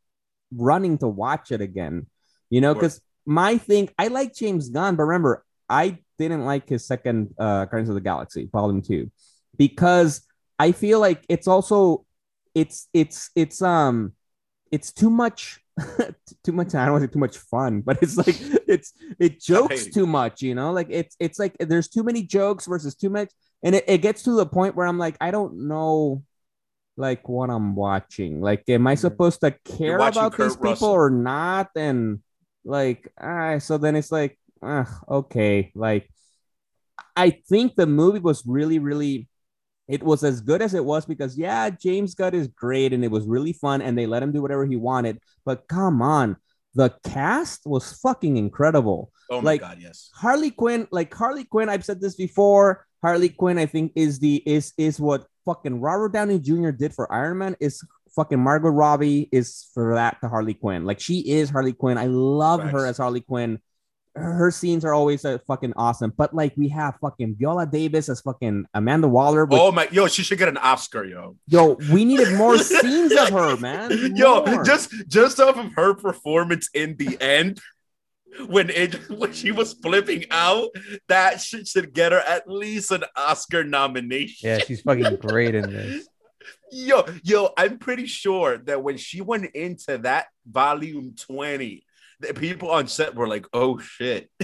running 0.55 0.99
to 0.99 1.07
watch 1.07 1.51
it 1.51 1.61
again. 1.61 2.05
You 2.51 2.61
know, 2.61 2.75
because 2.75 3.01
my 3.25 3.57
thing, 3.57 3.89
I 3.97 4.09
like 4.09 4.35
James 4.35 4.69
Gunn, 4.69 4.97
but 4.97 5.03
remember, 5.03 5.43
I 5.67 5.97
didn't 6.19 6.45
like 6.45 6.69
his 6.69 6.85
second 6.85 7.33
uh 7.39 7.65
Guardians 7.65 7.89
of 7.89 7.95
the 7.95 8.01
Galaxy 8.01 8.47
Volume 8.51 8.83
Two 8.83 9.09
because 9.61 10.25
I 10.57 10.71
feel 10.71 10.99
like 10.99 11.23
it's 11.29 11.47
also 11.47 12.03
it's 12.55 12.87
it's 12.95 13.29
it's 13.35 13.61
um 13.61 14.13
it's 14.71 14.91
too 14.91 15.11
much 15.11 15.59
too 16.43 16.51
much 16.51 16.73
I 16.73 16.85
don't 16.85 16.93
want 16.93 17.03
to 17.03 17.07
say 17.07 17.13
too 17.13 17.19
much 17.19 17.37
fun, 17.37 17.81
but 17.81 18.01
it's 18.01 18.17
like 18.17 18.37
it's 18.67 18.93
it 19.19 19.39
jokes 19.39 19.85
too 19.85 20.07
much, 20.07 20.41
you 20.41 20.55
know, 20.55 20.71
like 20.71 20.87
it's 20.89 21.15
it's 21.19 21.37
like 21.37 21.55
there's 21.59 21.89
too 21.89 22.01
many 22.01 22.23
jokes 22.23 22.65
versus 22.65 22.95
too 22.95 23.11
much, 23.11 23.29
and 23.61 23.75
it, 23.75 23.83
it 23.87 23.99
gets 23.99 24.23
to 24.23 24.31
the 24.31 24.47
point 24.47 24.75
where 24.75 24.87
I'm 24.87 24.97
like, 24.97 25.15
I 25.21 25.29
don't 25.29 25.67
know 25.67 26.23
like 26.97 27.29
what 27.29 27.51
I'm 27.51 27.75
watching. 27.75 28.41
Like, 28.41 28.63
am 28.67 28.87
I 28.87 28.95
supposed 28.95 29.41
to 29.41 29.51
care 29.77 29.97
about 29.97 30.37
these 30.37 30.55
people 30.55 30.71
Russell. 30.71 30.89
or 30.89 31.11
not? 31.11 31.69
And 31.75 32.21
like, 32.65 33.13
ah, 33.21 33.59
so 33.59 33.77
then 33.77 33.95
it's 33.95 34.11
like, 34.11 34.39
ah, 34.63 34.89
okay, 35.07 35.71
like 35.75 36.09
I 37.15 37.29
think 37.47 37.75
the 37.75 37.85
movie 37.87 38.19
was 38.19 38.43
really, 38.45 38.79
really 38.79 39.27
it 39.91 40.01
was 40.03 40.23
as 40.23 40.41
good 40.41 40.61
as 40.61 40.73
it 40.73 40.83
was 40.83 41.05
because 41.05 41.37
yeah, 41.37 41.69
James 41.69 42.15
Gunn 42.15 42.33
is 42.33 42.47
great 42.47 42.93
and 42.93 43.03
it 43.03 43.11
was 43.11 43.25
really 43.27 43.53
fun 43.53 43.81
and 43.81 43.97
they 43.97 44.05
let 44.07 44.23
him 44.23 44.31
do 44.31 44.41
whatever 44.41 44.65
he 44.65 44.75
wanted. 44.77 45.19
But 45.45 45.67
come 45.67 46.01
on, 46.01 46.37
the 46.75 46.93
cast 47.03 47.61
was 47.65 47.93
fucking 47.93 48.37
incredible. 48.37 49.11
Oh 49.29 49.41
my 49.41 49.51
Like- 49.51 49.61
god, 49.61 49.77
yes. 49.81 50.09
Harley 50.13 50.51
Quinn, 50.51 50.87
like 50.91 51.13
Harley 51.13 51.43
Quinn, 51.43 51.69
I've 51.69 51.85
said 51.85 52.01
this 52.01 52.15
before. 52.15 52.85
Harley 53.01 53.29
Quinn, 53.29 53.57
I 53.57 53.65
think, 53.65 53.91
is 53.95 54.19
the 54.19 54.43
is 54.45 54.73
is 54.77 54.99
what 54.99 55.25
fucking 55.45 55.81
Robert 55.81 56.13
Downey 56.13 56.39
Jr. 56.39 56.69
did 56.69 56.93
for 56.93 57.11
Iron 57.11 57.39
Man. 57.39 57.55
Is 57.59 57.83
fucking 58.15 58.39
Margot 58.39 58.69
Robbie 58.69 59.27
is 59.31 59.67
for 59.73 59.95
that 59.95 60.17
to 60.21 60.29
Harley 60.29 60.53
Quinn. 60.53 60.85
Like 60.85 60.99
she 60.99 61.19
is 61.31 61.49
Harley 61.49 61.73
Quinn. 61.73 61.97
I 61.97 62.05
love 62.07 62.61
her 62.61 62.85
as 62.85 62.97
Harley 62.97 63.21
Quinn. 63.21 63.59
Her 64.15 64.33
her 64.33 64.51
scenes 64.51 64.83
are 64.83 64.93
always 64.93 65.23
uh, 65.23 65.37
fucking 65.47 65.73
awesome. 65.75 66.13
But 66.15 66.33
like 66.33 66.53
we 66.57 66.67
have 66.69 66.95
fucking 67.01 67.35
Viola 67.39 67.65
Davis 67.65 68.09
as 68.09 68.21
fucking 68.21 68.65
Amanda 68.73 69.07
Waller. 69.07 69.45
Which, 69.45 69.59
Oh 69.59 69.71
my, 69.71 69.87
yo, 69.91 70.07
she 70.07 70.23
should 70.23 70.37
get 70.37 70.49
an 70.49 70.57
Oscar, 70.57 71.05
yo. 71.05 71.37
Yo, 71.47 71.77
we 71.91 72.03
needed 72.05 72.37
more 72.37 72.57
scenes 72.57 73.13
of 73.13 73.29
her, 73.29 73.57
man. 73.57 74.15
Yo, 74.15 74.45
More. 74.45 74.63
just 74.63 74.91
just 75.07 75.39
off 75.39 75.57
of 75.57 75.71
her 75.75 75.93
performance 75.93 76.69
in 76.73 76.97
the 76.97 77.17
end, 77.21 77.61
when 78.47 78.69
it 78.69 78.95
when 79.09 79.33
she 79.33 79.51
was 79.51 79.73
flipping 79.73 80.25
out, 80.31 80.69
that 81.07 81.41
shit 81.41 81.67
should 81.67 81.93
get 81.93 82.11
her 82.11 82.19
at 82.19 82.49
least 82.49 82.91
an 82.91 83.03
Oscar 83.15 83.63
nomination. 83.63 84.49
Yeah, 84.49 84.59
she's 84.59 84.81
fucking 84.81 85.17
great 85.17 85.55
in 85.55 85.69
this. 85.71 86.07
Yo, 86.73 87.05
yo, 87.23 87.49
I'm 87.57 87.77
pretty 87.79 88.05
sure 88.05 88.57
that 88.59 88.81
when 88.81 88.95
she 88.95 89.19
went 89.19 89.53
into 89.53 89.97
that 89.99 90.27
volume 90.49 91.13
20, 91.19 91.83
the 92.21 92.33
people 92.33 92.69
on 92.71 92.87
set 92.87 93.15
were 93.15 93.27
like, 93.27 93.45
oh 93.53 93.77
shit. 93.79 94.29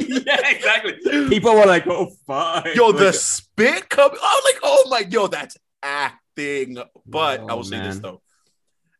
yeah, 0.00 0.50
exactly. 0.50 0.94
people 1.28 1.54
were 1.54 1.66
like, 1.66 1.86
"Oh 1.86 2.10
fuck." 2.26 2.66
Yo, 2.74 2.88
Like, 2.88 2.96
the 2.98 3.12
spit 3.12 3.88
coming. 3.88 4.18
I 4.22 4.40
was 4.44 4.52
like, 4.52 4.60
oh 4.62 4.86
my, 4.90 4.98
yo, 5.10 5.26
that's 5.28 5.56
acting. 5.82 6.78
But 7.06 7.40
I 7.40 7.44
Oh, 7.44 7.56
will 7.56 7.64
say 7.64 7.78
this 7.80 7.98
though. 7.98 8.20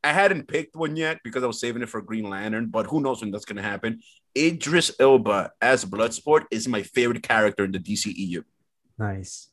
I 0.05 0.13
hadn't 0.13 0.49
picked 0.49 0.75
one 0.75 0.97
yet 0.97 1.21
because 1.23 1.43
I 1.45 1.47
was 1.47 1.61
saving 1.61 1.83
it 1.83 1.89
for 1.89 2.03
Green 2.03 2.29
Lantern, 2.29 2.67
but 2.67 2.87
who 2.87 3.01
knows 3.01 3.21
when 3.21 3.31
that's 3.31 3.45
gonna 3.45 3.63
happen. 3.63 4.01
Idris 4.37 4.91
Elba 4.99 5.53
as 5.61 5.85
Bloodsport 5.85 6.45
is 6.51 6.67
my 6.67 6.83
favorite 6.83 7.23
character 7.23 7.65
in 7.65 7.73
the 7.73 7.79
DCEU. 7.79 8.43
Nice. 8.99 9.49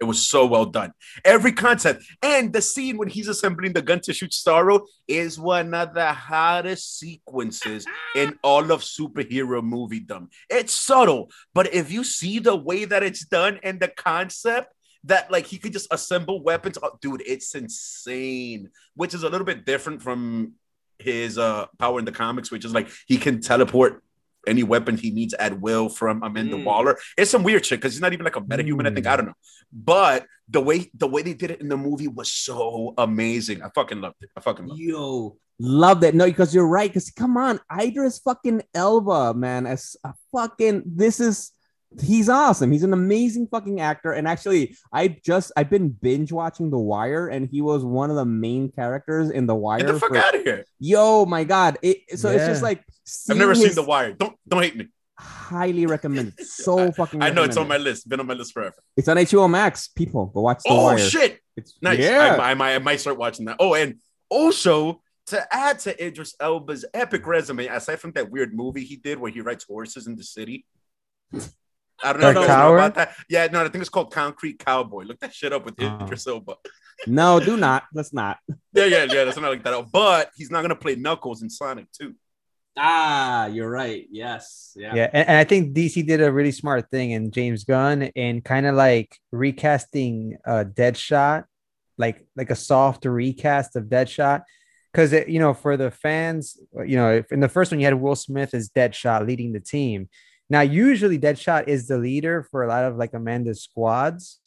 It 0.00 0.04
was 0.04 0.26
so 0.26 0.46
well 0.46 0.64
done. 0.64 0.92
Every 1.26 1.52
concept 1.52 2.04
and 2.22 2.52
the 2.52 2.62
scene 2.62 2.96
when 2.96 3.08
he's 3.08 3.28
assembling 3.28 3.74
the 3.74 3.82
gun 3.82 4.00
to 4.00 4.14
shoot 4.14 4.30
Starro 4.30 4.86
is 5.06 5.38
one 5.38 5.74
of 5.74 5.92
the 5.92 6.12
hottest 6.12 6.98
sequences 6.98 7.84
in 8.16 8.38
all 8.42 8.72
of 8.72 8.80
superhero 8.80 9.60
moviedom. 9.62 10.28
It's 10.48 10.72
subtle, 10.72 11.30
but 11.52 11.74
if 11.74 11.92
you 11.92 12.02
see 12.02 12.38
the 12.38 12.56
way 12.56 12.86
that 12.86 13.02
it's 13.02 13.26
done 13.26 13.60
and 13.62 13.78
the 13.78 13.88
concept 13.88 14.72
that 15.04 15.30
like 15.30 15.46
he 15.46 15.58
could 15.58 15.74
just 15.74 15.88
assemble 15.90 16.42
weapons, 16.42 16.78
oh, 16.82 16.98
dude, 17.02 17.22
it's 17.26 17.54
insane. 17.54 18.70
Which 18.94 19.12
is 19.12 19.22
a 19.22 19.28
little 19.28 19.46
bit 19.46 19.66
different 19.66 20.02
from 20.02 20.54
his 20.98 21.36
uh 21.38 21.66
power 21.78 21.98
in 21.98 22.06
the 22.06 22.12
comics, 22.12 22.50
which 22.50 22.64
is 22.64 22.72
like 22.72 22.88
he 23.06 23.18
can 23.18 23.40
teleport 23.40 24.02
any 24.46 24.62
weapon 24.62 24.96
he 24.96 25.10
needs 25.10 25.34
at 25.34 25.60
will 25.60 25.88
from 25.88 26.22
Amanda 26.22 26.56
Mm. 26.56 26.64
Waller. 26.64 26.98
It's 27.16 27.30
some 27.30 27.42
weird 27.42 27.64
shit 27.66 27.80
because 27.80 27.92
he's 27.92 28.00
not 28.00 28.12
even 28.12 28.24
like 28.24 28.36
a 28.36 28.40
metahuman. 28.40 28.86
I 28.90 28.94
think 28.94 29.06
I 29.06 29.16
don't 29.16 29.26
know, 29.26 29.34
but 29.72 30.26
the 30.48 30.60
way 30.60 30.90
the 30.94 31.06
way 31.06 31.22
they 31.22 31.34
did 31.34 31.50
it 31.52 31.60
in 31.60 31.68
the 31.68 31.76
movie 31.76 32.08
was 32.08 32.30
so 32.32 32.94
amazing. 32.98 33.62
I 33.62 33.68
fucking 33.74 34.00
loved 34.00 34.16
it. 34.22 34.30
I 34.36 34.40
fucking 34.40 34.66
loved 34.66 34.80
it. 34.80 34.84
Yo, 34.84 35.36
love 35.58 36.00
that. 36.00 36.14
No, 36.14 36.26
because 36.26 36.54
you're 36.54 36.66
right. 36.66 36.90
Because 36.90 37.10
come 37.10 37.36
on, 37.36 37.60
Idris 37.80 38.18
fucking 38.18 38.62
Elba, 38.74 39.34
man, 39.34 39.66
as 39.66 39.96
a 40.04 40.14
fucking 40.32 40.82
this 40.86 41.20
is 41.20 41.52
he's 42.00 42.28
awesome. 42.28 42.70
He's 42.70 42.82
an 42.84 42.92
amazing 42.92 43.48
fucking 43.48 43.80
actor. 43.80 44.12
And 44.12 44.28
actually, 44.28 44.76
I 44.92 45.08
just 45.24 45.50
I've 45.56 45.70
been 45.70 45.88
binge 45.88 46.30
watching 46.32 46.70
The 46.70 46.78
Wire, 46.78 47.28
and 47.28 47.48
he 47.48 47.60
was 47.60 47.84
one 47.84 48.10
of 48.10 48.16
the 48.16 48.24
main 48.24 48.70
characters 48.70 49.30
in 49.30 49.46
The 49.46 49.54
Wire. 49.54 49.78
Get 49.80 49.86
the 49.88 50.00
fuck 50.00 50.10
for- 50.10 50.16
out 50.18 50.34
of 50.34 50.42
here! 50.42 50.64
Yo, 50.78 51.24
my 51.26 51.44
god! 51.44 51.78
It, 51.82 52.18
so 52.18 52.28
it's 52.30 52.46
just 52.46 52.62
like 52.62 52.84
I've 53.28 53.36
never 53.36 53.54
seeing 53.54 53.68
seen 53.68 53.74
The 53.76 53.82
Wire. 53.88 54.12
Don't 54.12 54.36
don't 54.46 54.62
hate 54.62 54.76
me. 54.76 54.88
Highly 55.18 55.86
recommended. 55.86 56.34
So 56.44 56.92
fucking. 56.92 57.22
I 57.22 57.30
know 57.30 57.42
it's 57.42 57.56
on 57.56 57.66
my 57.68 57.76
list. 57.78 58.08
Been 58.08 58.20
on 58.20 58.26
my 58.26 58.34
list 58.34 58.52
forever. 58.52 58.76
It's 58.96 59.08
on 59.08 59.16
HBO 59.16 59.50
Max. 59.50 59.88
People 59.88 60.26
go 60.26 60.42
watch 60.42 60.62
The 60.64 60.70
Oh 60.70 60.84
Wire. 60.84 60.98
shit! 60.98 61.40
It's 61.56 61.74
Nice. 61.82 61.98
Yeah. 61.98 62.36
I, 62.40 62.52
I, 62.52 62.74
I 62.74 62.78
might 62.78 63.00
start 63.00 63.18
watching 63.18 63.46
that. 63.46 63.56
Oh, 63.58 63.74
and 63.74 63.96
also 64.28 65.02
to 65.26 65.46
add 65.54 65.78
to 65.80 66.06
Idris 66.06 66.34
Elba's 66.40 66.84
epic 66.94 67.26
resume, 67.26 67.66
aside 67.66 68.00
from 68.00 68.12
that 68.12 68.30
weird 68.30 68.54
movie 68.54 68.84
he 68.84 68.96
did 68.96 69.18
where 69.18 69.30
he 69.30 69.40
rides 69.40 69.64
horses 69.64 70.06
in 70.06 70.16
the 70.16 70.24
city, 70.24 70.64
I 72.02 72.12
don't 72.12 72.22
know, 72.22 72.32
Dark 72.32 72.44
if 72.44 72.50
you 72.50 72.56
know 72.56 72.74
about 72.74 72.94
that. 72.94 73.14
Yeah, 73.28 73.46
no, 73.52 73.60
I 73.64 73.68
think 73.68 73.82
it's 73.82 73.88
called 73.88 74.12
Concrete 74.12 74.58
Cowboy. 74.58 75.04
Look 75.04 75.20
that 75.20 75.34
shit 75.34 75.52
up 75.52 75.64
with 75.64 75.74
Oh. 75.80 75.98
Idris 76.04 76.26
Elba. 76.26 76.56
No, 77.06 77.40
do 77.40 77.56
not. 77.56 77.84
Let's 77.94 78.12
not. 78.12 78.38
Yeah, 78.72 78.84
yeah, 78.84 79.04
yeah. 79.04 79.24
That's 79.24 79.36
not 79.36 79.50
like 79.50 79.64
that. 79.64 79.74
out. 79.74 79.90
But 79.90 80.30
he's 80.36 80.50
not 80.50 80.62
gonna 80.62 80.76
play 80.76 80.94
Knuckles 80.94 81.42
in 81.42 81.50
Sonic 81.50 81.86
2. 82.00 82.14
Ah, 82.78 83.46
you're 83.46 83.68
right. 83.68 84.06
Yes. 84.10 84.72
Yeah. 84.76 84.94
Yeah, 84.94 85.10
and, 85.12 85.28
and 85.28 85.36
I 85.36 85.44
think 85.44 85.74
DC 85.74 86.06
did 86.06 86.22
a 86.22 86.30
really 86.30 86.52
smart 86.52 86.88
thing 86.90 87.10
in 87.10 87.30
James 87.32 87.64
Gunn 87.64 88.02
in 88.02 88.42
kind 88.42 88.66
of 88.66 88.76
like 88.76 89.16
recasting 89.32 90.36
uh 90.46 90.64
Deadshot, 90.72 91.44
like 91.98 92.24
like 92.36 92.50
a 92.50 92.54
soft 92.56 93.04
recast 93.04 93.74
of 93.76 93.84
Deadshot. 93.86 94.42
Because 94.92 95.12
you 95.28 95.38
know, 95.40 95.52
for 95.54 95.76
the 95.76 95.90
fans, 95.90 96.58
you 96.86 96.96
know, 96.96 97.22
in 97.30 97.40
the 97.40 97.48
first 97.48 97.70
one 97.72 97.80
you 97.80 97.86
had 97.86 97.94
Will 98.00 98.14
Smith 98.16 98.54
as 98.54 98.70
Deadshot 98.70 99.26
leading 99.26 99.52
the 99.52 99.60
team. 99.60 100.08
Now, 100.50 100.62
usually 100.62 101.18
Deadshot 101.18 101.68
is 101.68 101.86
the 101.86 101.96
leader 101.96 102.46
for 102.50 102.64
a 102.64 102.68
lot 102.68 102.84
of 102.84 102.96
like 102.96 103.14
Amanda's 103.14 103.62
squads. 103.62 104.40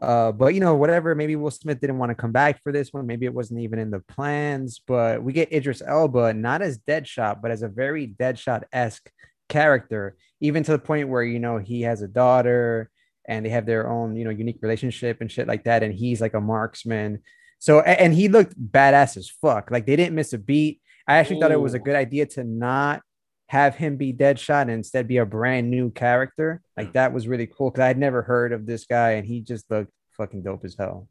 Uh, 0.00 0.30
but 0.30 0.52
you 0.52 0.60
know, 0.60 0.74
whatever, 0.74 1.14
maybe 1.14 1.36
Will 1.36 1.50
Smith 1.50 1.80
didn't 1.80 1.96
want 1.96 2.10
to 2.10 2.14
come 2.14 2.32
back 2.32 2.62
for 2.62 2.70
this 2.70 2.92
one. 2.92 3.06
Maybe 3.06 3.24
it 3.24 3.32
wasn't 3.32 3.60
even 3.60 3.78
in 3.78 3.90
the 3.90 4.00
plans, 4.00 4.78
but 4.86 5.22
we 5.22 5.32
get 5.32 5.52
Idris 5.52 5.80
Elba 5.84 6.34
not 6.34 6.60
as 6.60 6.78
Deadshot, 6.78 7.40
but 7.40 7.50
as 7.50 7.62
a 7.62 7.68
very 7.68 8.06
Deadshot-esque 8.06 9.10
character, 9.48 10.16
even 10.40 10.62
to 10.64 10.72
the 10.72 10.78
point 10.78 11.08
where 11.08 11.22
you 11.22 11.38
know 11.38 11.56
he 11.56 11.82
has 11.82 12.02
a 12.02 12.08
daughter 12.08 12.90
and 13.26 13.44
they 13.44 13.50
have 13.50 13.64
their 13.64 13.90
own, 13.90 14.16
you 14.16 14.24
know, 14.24 14.30
unique 14.30 14.58
relationship 14.60 15.22
and 15.22 15.32
shit 15.32 15.48
like 15.48 15.64
that. 15.64 15.82
And 15.82 15.94
he's 15.94 16.20
like 16.20 16.34
a 16.34 16.40
marksman. 16.40 17.20
So 17.58 17.80
and 17.80 18.12
he 18.12 18.28
looked 18.28 18.54
badass 18.60 19.16
as 19.16 19.30
fuck. 19.30 19.70
Like 19.70 19.86
they 19.86 19.96
didn't 19.96 20.14
miss 20.14 20.34
a 20.34 20.38
beat. 20.38 20.82
I 21.08 21.16
actually 21.16 21.40
thought 21.40 21.52
it 21.52 21.60
was 21.60 21.74
a 21.74 21.78
good 21.78 21.96
idea 21.96 22.26
to 22.26 22.44
not 22.44 23.00
have 23.48 23.76
him 23.76 23.96
be 23.96 24.12
Deadshot 24.12 24.62
and 24.62 24.70
instead 24.70 25.06
be 25.06 25.18
a 25.18 25.26
brand 25.26 25.70
new 25.70 25.90
character. 25.90 26.60
Like 26.76 26.92
that 26.94 27.12
was 27.12 27.28
really 27.28 27.46
cool 27.46 27.70
because 27.70 27.82
I'd 27.82 27.98
never 27.98 28.22
heard 28.22 28.52
of 28.52 28.66
this 28.66 28.86
guy 28.86 29.12
and 29.12 29.26
he 29.26 29.40
just 29.40 29.70
looked 29.70 29.92
fucking 30.16 30.42
dope 30.42 30.64
as 30.64 30.74
hell. 30.78 31.08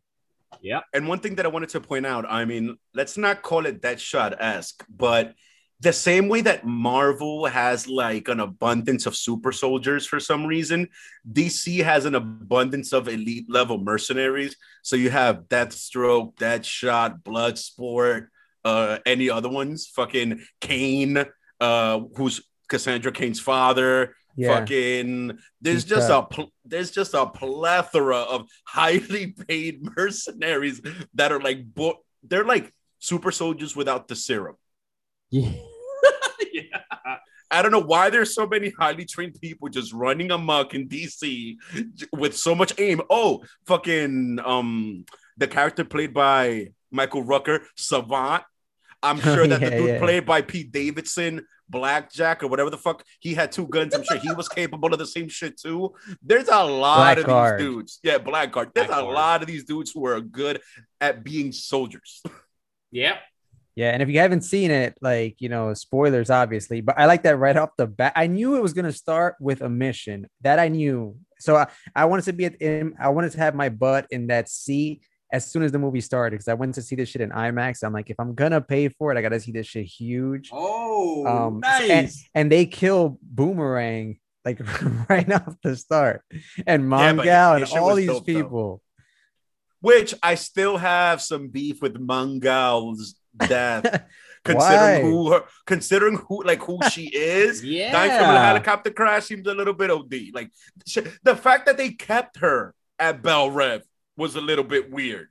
Yeah. 0.61 0.81
And 0.93 1.07
one 1.07 1.19
thing 1.19 1.35
that 1.35 1.45
I 1.45 1.49
wanted 1.49 1.69
to 1.69 1.81
point 1.81 2.05
out, 2.05 2.25
I 2.27 2.45
mean, 2.45 2.77
let's 2.93 3.17
not 3.17 3.41
call 3.41 3.65
it 3.65 3.81
Deadshot 3.81 4.35
esque, 4.39 4.83
but 4.89 5.33
the 5.79 5.93
same 5.93 6.29
way 6.29 6.41
that 6.41 6.65
Marvel 6.65 7.45
has 7.45 7.87
like 7.87 8.27
an 8.27 8.39
abundance 8.39 9.05
of 9.05 9.15
super 9.15 9.51
soldiers 9.51 10.05
for 10.05 10.19
some 10.19 10.45
reason, 10.45 10.87
DC 11.31 11.83
has 11.83 12.05
an 12.05 12.15
abundance 12.15 12.93
of 12.93 13.07
elite 13.07 13.45
level 13.49 13.77
mercenaries. 13.77 14.55
So 14.83 14.95
you 14.95 15.09
have 15.09 15.43
Deathstroke, 15.43 16.35
Deadshot, 16.35 17.23
Bloodsport, 17.23 18.27
uh, 18.63 18.99
any 19.05 19.29
other 19.29 19.49
ones, 19.49 19.87
fucking 19.87 20.41
Cain, 20.61 21.25
uh, 21.59 21.99
who's 22.15 22.41
Cassandra 22.67 23.11
Cain's 23.11 23.39
father, 23.39 24.15
Yeah. 24.35 24.59
fucking 24.59 25.37
there's 25.61 25.83
He's 25.83 25.85
just 25.85 26.07
tough. 26.09 26.25
a 26.31 26.33
pl- 26.33 26.53
there's 26.65 26.91
just 26.91 27.13
a 27.13 27.25
plethora 27.25 28.17
of 28.17 28.47
highly 28.65 29.27
paid 29.47 29.81
mercenaries 29.95 30.81
that 31.13 31.31
are 31.31 31.39
like 31.39 31.63
bo- 31.73 31.99
they're 32.23 32.43
like 32.43 32.73
super 32.99 33.31
soldiers 33.31 33.75
without 33.75 34.07
the 34.07 34.15
serum 34.15 34.55
Yeah. 35.29 35.51
yeah. 36.53 36.63
i 37.51 37.61
don't 37.61 37.71
know 37.71 37.79
why 37.93 38.09
there's 38.09 38.33
so 38.33 38.47
many 38.47 38.71
highly 38.79 39.05
trained 39.05 39.35
people 39.39 39.69
just 39.69 39.93
running 39.93 40.31
amok 40.31 40.73
in 40.73 40.87
dc 40.89 41.55
with 42.11 42.35
so 42.35 42.55
much 42.55 42.73
aim 42.79 43.01
oh 43.09 43.43
fucking 43.67 44.39
um 44.43 45.05
the 45.37 45.47
character 45.47 45.85
played 45.85 46.13
by 46.13 46.67
michael 46.91 47.23
rooker 47.23 47.59
savant 47.75 48.43
i'm 49.05 49.19
sure 49.19 49.47
that 49.47 49.59
the 49.61 49.69
dude 49.77 49.89
yeah. 49.89 49.99
played 49.99 50.25
by 50.25 50.41
pete 50.41 50.71
davidson 50.71 51.45
Blackjack 51.67 52.43
or 52.43 52.47
whatever 52.47 52.69
the 52.69 52.77
fuck 52.77 53.03
he 53.19 53.33
had 53.33 53.51
two 53.51 53.67
guns. 53.67 53.93
I'm 53.93 54.03
sure 54.03 54.17
he 54.17 54.31
was 54.33 54.47
capable 54.47 54.91
of 54.93 54.99
the 54.99 55.07
same 55.07 55.29
shit 55.29 55.59
too. 55.59 55.93
There's 56.21 56.47
a 56.47 56.63
lot 56.63 57.17
of 57.17 57.25
Blackguard. 57.25 57.59
these 57.59 57.65
dudes. 57.65 57.99
Yeah, 58.03 58.17
Blackguard. 58.19 58.71
There's 58.73 58.87
a 58.87 58.93
Blackguard. 58.93 59.15
lot 59.15 59.41
of 59.41 59.47
these 59.47 59.65
dudes 59.65 59.91
who 59.91 60.05
are 60.05 60.21
good 60.21 60.61
at 61.01 61.23
being 61.23 61.51
soldiers. 61.51 62.21
Yep. 62.91 63.17
Yeah, 63.75 63.91
and 63.91 64.01
if 64.01 64.07
you 64.07 64.19
haven't 64.19 64.43
seen 64.43 64.71
it, 64.71 64.97
like 65.01 65.41
you 65.41 65.49
know, 65.49 65.73
spoilers 65.73 66.29
obviously, 66.29 66.79
but 66.79 66.97
I 66.97 67.07
like 67.07 67.23
that 67.23 67.35
right 67.35 67.57
off 67.57 67.71
the 67.77 67.87
bat. 67.87 68.13
I 68.15 68.27
knew 68.27 68.55
it 68.55 68.61
was 68.61 68.71
gonna 68.71 68.93
start 68.93 69.35
with 69.41 69.61
a 69.61 69.67
mission 69.67 70.29
that 70.41 70.59
I 70.59 70.69
knew. 70.69 71.17
So 71.39 71.57
I, 71.57 71.67
I 71.93 72.05
wanted 72.05 72.23
to 72.25 72.33
be 72.33 72.45
at 72.45 72.61
in, 72.61 72.95
I 72.97 73.09
wanted 73.09 73.33
to 73.33 73.37
have 73.39 73.53
my 73.53 73.67
butt 73.67 74.07
in 74.11 74.27
that 74.27 74.47
seat 74.47 75.01
as 75.31 75.49
soon 75.49 75.63
as 75.63 75.71
the 75.71 75.79
movie 75.79 76.01
started 76.01 76.35
because 76.35 76.47
I 76.47 76.53
went 76.53 76.75
to 76.75 76.81
see 76.81 76.95
this 76.95 77.09
shit 77.09 77.21
in 77.21 77.31
IMAX. 77.31 77.83
I'm 77.83 77.93
like, 77.93 78.09
if 78.09 78.19
I'm 78.19 78.35
gonna 78.35 78.61
pay 78.61 78.89
for 78.89 79.11
it, 79.11 79.17
I 79.17 79.21
gotta 79.21 79.39
see 79.39 79.51
this 79.51 79.67
shit 79.67 79.85
huge. 79.85 80.49
Oh, 80.53 81.25
Um, 81.25 81.59
nice. 81.61 81.89
and, 81.89 82.11
and 82.35 82.51
they 82.51 82.65
kill 82.65 83.17
Boomerang 83.21 84.19
like 84.45 84.59
right 85.09 85.29
off 85.31 85.55
the 85.63 85.75
start, 85.75 86.21
and 86.67 86.89
Yeah, 86.89 87.13
but 87.13 87.27
and 87.27 87.65
all 87.79 87.95
these 87.95 88.07
dope, 88.07 88.25
though. 88.25 88.33
people. 88.33 88.81
Which 89.81 90.13
I 90.23 90.35
still 90.35 90.77
have 90.77 91.21
some 91.21 91.49
beef 91.49 91.81
with 91.81 91.95
Mongal's 91.99 93.15
death. 93.37 94.03
Why? 94.45 94.53
considering 94.53 95.05
who 95.11 95.31
her, 95.31 95.43
considering 95.65 96.17
who 96.27 96.43
like 96.43 96.61
who 96.61 96.77
she 96.91 97.05
is. 97.13 97.63
yeah. 97.63 97.91
Dying 97.91 98.11
from 98.19 98.35
a 98.35 98.39
helicopter 98.39 98.91
crash 98.91 99.25
seems 99.25 99.47
a 99.47 99.55
little 99.55 99.73
bit 99.73 99.89
OD. 99.89 100.13
Like 100.35 100.51
sh- 100.87 100.99
the 101.23 101.35
fact 101.35 101.65
that 101.65 101.77
they 101.77 101.89
kept 101.89 102.37
her 102.37 102.75
at 102.99 103.23
Belle 103.23 103.49
Reve 103.49 103.81
was 104.17 104.35
a 104.35 104.41
little 104.41 104.63
bit 104.63 104.91
weird. 104.91 105.29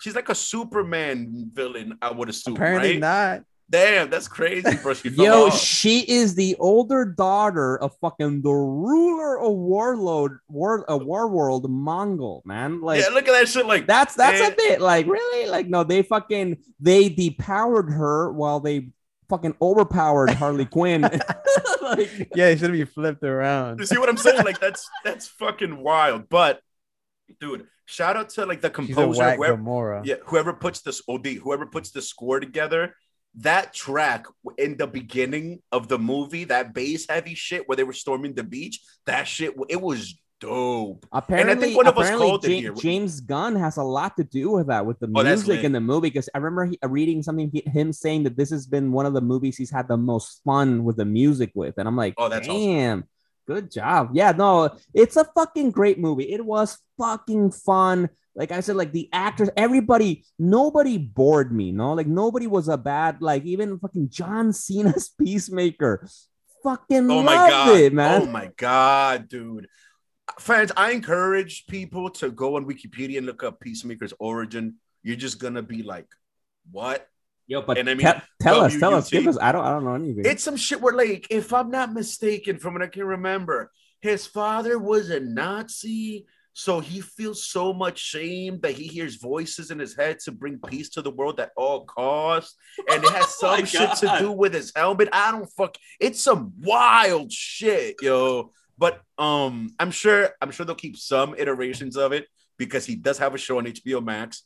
She's 0.00 0.14
like 0.14 0.28
a 0.28 0.34
Superman 0.34 1.50
villain, 1.52 1.98
I 2.00 2.10
would 2.10 2.28
assume. 2.28 2.54
Apparently 2.54 2.92
right? 2.92 3.00
not. 3.00 3.42
Damn, 3.70 4.08
that's 4.08 4.28
crazy, 4.28 4.76
bro. 4.82 4.94
She 4.94 5.08
Yo, 5.10 5.48
off. 5.48 5.60
she 5.60 6.00
is 6.10 6.34
the 6.34 6.56
older 6.58 7.04
daughter 7.04 7.76
of 7.78 7.94
fucking 8.00 8.40
the 8.40 8.50
ruler 8.50 9.38
of 9.38 9.52
Warlord, 9.52 10.38
War, 10.48 10.86
a 10.88 10.96
War 10.96 11.28
World 11.28 11.70
Mongal, 11.70 12.44
man. 12.46 12.80
Like 12.80 13.02
yeah, 13.02 13.08
look 13.08 13.28
at 13.28 13.32
that 13.32 13.46
shit. 13.46 13.66
Like 13.66 13.86
that's 13.86 14.14
that's 14.14 14.40
man. 14.40 14.52
a 14.52 14.54
eh. 14.54 14.56
bit 14.56 14.80
like 14.80 15.06
really 15.06 15.50
like 15.50 15.68
no, 15.68 15.84
they 15.84 16.02
fucking 16.02 16.56
they 16.80 17.10
depowered 17.10 17.92
her 17.92 18.32
while 18.32 18.60
they 18.60 18.88
fucking 19.28 19.54
overpowered 19.60 20.30
Harley 20.30 20.64
Quinn. 20.64 21.02
like, 21.82 22.30
Yeah, 22.34 22.48
it 22.48 22.58
should 22.58 22.72
be 22.72 22.84
flipped 22.84 23.22
around. 23.22 23.80
You 23.80 23.86
see 23.86 23.98
what 23.98 24.08
I'm 24.08 24.16
saying? 24.16 24.44
Like 24.44 24.60
that's 24.60 24.88
that's 25.04 25.28
fucking 25.28 25.76
wild. 25.76 26.30
But 26.30 26.62
dude, 27.40 27.66
shout 27.86 28.16
out 28.16 28.30
to 28.30 28.46
like 28.46 28.60
the 28.60 28.70
composer, 28.70 29.34
whoever, 29.36 29.56
Gamora. 29.56 30.04
yeah, 30.04 30.16
whoever 30.26 30.52
puts 30.52 30.80
this 30.80 31.02
OD, 31.08 31.26
whoever 31.42 31.66
puts 31.66 31.90
the 31.90 32.02
score 32.02 32.40
together. 32.40 32.94
That 33.36 33.72
track 33.74 34.26
in 34.56 34.76
the 34.76 34.86
beginning 34.86 35.62
of 35.70 35.86
the 35.88 35.98
movie, 35.98 36.44
that 36.44 36.74
bass 36.74 37.06
heavy 37.08 37.34
shit 37.34 37.68
where 37.68 37.76
they 37.76 37.84
were 37.84 37.92
storming 37.92 38.34
the 38.34 38.42
beach, 38.42 38.80
that 39.06 39.28
shit, 39.28 39.54
it 39.68 39.80
was 39.80 40.18
dope. 40.40 41.04
apparently, 41.12 41.74
one 41.74 41.86
of 41.86 41.98
us 41.98 42.10
called 42.10 42.44
it 42.44 42.50
here. 42.60 42.72
James 42.72 43.20
Gunn 43.20 43.54
has 43.56 43.76
a 43.76 43.82
lot 43.82 44.16
to 44.16 44.24
do 44.24 44.52
with 44.52 44.68
that 44.68 44.86
with 44.86 44.98
the 44.98 45.08
Oh, 45.14 45.22
music 45.22 45.62
in 45.62 45.72
the 45.72 45.80
movie 45.80 46.08
because 46.08 46.28
I 46.34 46.38
remember 46.38 46.64
he, 46.66 46.78
uh, 46.82 46.88
reading 46.88 47.22
something 47.22 47.50
he, 47.52 47.62
him 47.70 47.92
saying 47.92 48.22
that 48.24 48.36
this 48.36 48.50
has 48.50 48.66
been 48.66 48.92
one 48.92 49.04
of 49.04 49.12
the 49.14 49.20
movies 49.20 49.56
he's 49.56 49.70
had 49.70 49.88
the 49.88 49.96
most 49.96 50.40
fun 50.44 50.84
with 50.84 50.96
the 50.96 51.04
music 51.04 51.52
with, 51.54 51.74
and 51.78 51.86
I'm 51.86 51.96
like, 51.96 52.14
Oh, 52.16 52.28
that's 52.28 52.48
awesome. 52.48 53.04
Good 53.48 53.72
job. 53.72 54.10
Yeah, 54.12 54.32
no, 54.32 54.76
it's 54.92 55.16
a 55.16 55.24
fucking 55.24 55.70
great 55.70 55.98
movie. 55.98 56.30
It 56.30 56.44
was 56.44 56.78
fucking 56.98 57.52
fun. 57.52 58.10
Like 58.36 58.52
I 58.52 58.60
said, 58.60 58.76
like 58.76 58.92
the 58.92 59.08
actors, 59.10 59.48
everybody, 59.56 60.24
nobody 60.38 60.98
bored 60.98 61.50
me. 61.50 61.72
No, 61.72 61.94
like 61.94 62.06
nobody 62.06 62.46
was 62.46 62.68
a 62.68 62.76
bad. 62.76 63.22
Like 63.22 63.44
even 63.44 63.78
fucking 63.78 64.10
John 64.10 64.52
Cena's 64.52 65.08
Peacemaker, 65.18 66.06
fucking 66.62 67.10
Oh 67.10 67.22
my 67.22 67.34
loved 67.34 67.50
god, 67.50 67.80
it, 67.80 67.92
man. 67.94 68.22
Oh 68.22 68.26
my 68.26 68.50
god, 68.56 69.28
dude. 69.28 69.66
Fans, 70.38 70.70
I 70.76 70.90
encourage 70.90 71.66
people 71.66 72.10
to 72.20 72.30
go 72.30 72.56
on 72.56 72.66
Wikipedia 72.66 73.16
and 73.16 73.26
look 73.26 73.42
up 73.42 73.60
Peacemaker's 73.60 74.12
origin. 74.20 74.74
You're 75.02 75.16
just 75.16 75.40
gonna 75.40 75.62
be 75.62 75.82
like, 75.82 76.06
what? 76.70 77.08
Yo, 77.48 77.62
but 77.62 77.78
And 77.78 77.88
I 77.88 77.94
mean, 77.94 78.06
Te- 78.06 78.20
tell 78.40 78.60
us, 78.60 78.78
tell 78.78 78.94
us, 78.94 79.08
give 79.08 79.26
us. 79.26 79.38
I 79.40 79.52
don't, 79.52 79.64
I 79.64 79.70
don't 79.70 79.82
know 79.82 79.94
anything. 79.94 80.24
It's 80.26 80.44
some 80.44 80.56
shit 80.56 80.82
where, 80.82 80.94
like, 80.94 81.26
if 81.30 81.54
I'm 81.54 81.70
not 81.70 81.94
mistaken, 81.94 82.58
from 82.58 82.74
what 82.74 82.82
I 82.82 82.88
can 82.88 83.04
remember, 83.04 83.72
his 84.02 84.26
father 84.26 84.78
was 84.78 85.08
a 85.08 85.18
Nazi, 85.18 86.26
so 86.52 86.80
he 86.80 87.00
feels 87.00 87.46
so 87.46 87.72
much 87.72 87.98
shame 87.98 88.60
that 88.60 88.72
he 88.72 88.86
hears 88.86 89.16
voices 89.16 89.70
in 89.70 89.78
his 89.78 89.96
head 89.96 90.18
to 90.20 90.32
bring 90.32 90.58
peace 90.58 90.90
to 90.90 91.02
the 91.02 91.10
world 91.10 91.40
at 91.40 91.52
all 91.56 91.86
costs, 91.86 92.54
and 92.90 93.02
it 93.02 93.10
has 93.10 93.34
Oh 93.42 93.56
some 93.56 93.64
shit 93.64 93.94
to 93.96 94.16
do 94.18 94.30
with 94.30 94.52
his 94.52 94.70
helmet. 94.76 95.08
I 95.10 95.30
don't 95.30 95.50
fuck. 95.56 95.76
It's 95.98 96.22
some 96.22 96.52
wild 96.60 97.32
shit, 97.32 97.96
yo. 98.02 98.52
But 98.76 99.00
um, 99.16 99.74
I'm 99.78 99.90
sure, 99.90 100.30
I'm 100.42 100.50
sure 100.50 100.66
they'll 100.66 100.76
keep 100.76 100.98
some 100.98 101.34
iterations 101.36 101.96
of 101.96 102.12
it 102.12 102.26
because 102.58 102.84
he 102.84 102.94
does 102.94 103.18
have 103.18 103.34
a 103.34 103.38
show 103.38 103.58
on 103.58 103.64
HBO 103.64 104.04
Max, 104.04 104.42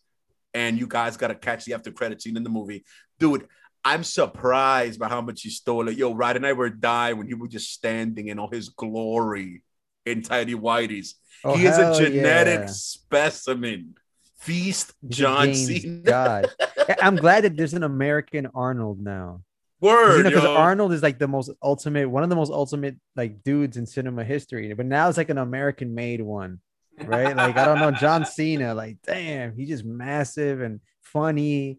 and 0.54 0.78
you 0.78 0.86
guys 0.86 1.16
gotta 1.16 1.34
catch 1.34 1.64
the 1.64 1.74
after 1.74 1.90
credit 1.90 2.22
scene 2.22 2.36
in 2.36 2.44
the 2.44 2.50
movie, 2.50 2.84
dude. 3.18 3.46
I'm 3.84 4.04
surprised 4.04 5.00
by 5.00 5.08
how 5.08 5.20
much 5.22 5.42
he 5.42 5.50
stole 5.50 5.88
it. 5.88 5.96
Yo, 5.96 6.14
Rod 6.14 6.36
and 6.36 6.46
I 6.46 6.52
were 6.52 6.70
dying 6.70 7.18
when 7.18 7.26
he 7.26 7.34
was 7.34 7.50
just 7.50 7.72
standing 7.72 8.28
in 8.28 8.38
all 8.38 8.48
his 8.48 8.68
glory 8.68 9.64
in 10.06 10.22
Tidy 10.22 10.54
Whitey's. 10.54 11.16
Oh, 11.44 11.56
he 11.56 11.66
is 11.66 11.76
a 11.78 11.94
genetic 11.96 12.60
yeah. 12.60 12.66
specimen. 12.66 13.94
Feast 14.38 14.92
John 15.08 15.46
James 15.46 15.82
Cena. 15.82 16.02
God. 16.02 16.50
I'm 17.00 17.16
glad 17.16 17.44
that 17.44 17.56
there's 17.56 17.74
an 17.74 17.82
American 17.82 18.48
Arnold 18.54 19.00
now. 19.00 19.42
Word, 19.80 20.24
because 20.24 20.44
yo. 20.44 20.54
Arnold 20.54 20.92
is 20.92 21.02
like 21.02 21.18
the 21.18 21.28
most 21.28 21.50
ultimate, 21.62 22.08
one 22.08 22.22
of 22.22 22.28
the 22.28 22.36
most 22.36 22.52
ultimate 22.52 22.96
like 23.16 23.42
dudes 23.42 23.76
in 23.76 23.86
cinema 23.86 24.22
history. 24.22 24.72
But 24.74 24.86
now 24.86 25.08
it's 25.08 25.18
like 25.18 25.30
an 25.30 25.38
American 25.38 25.94
made 25.94 26.20
one, 26.20 26.60
right? 27.04 27.36
Like 27.36 27.56
I 27.56 27.64
don't 27.64 27.78
know, 27.78 27.90
John 27.90 28.24
Cena. 28.24 28.74
Like 28.74 28.98
damn, 29.06 29.54
he's 29.54 29.68
just 29.68 29.84
massive 29.84 30.60
and 30.60 30.80
funny. 31.02 31.78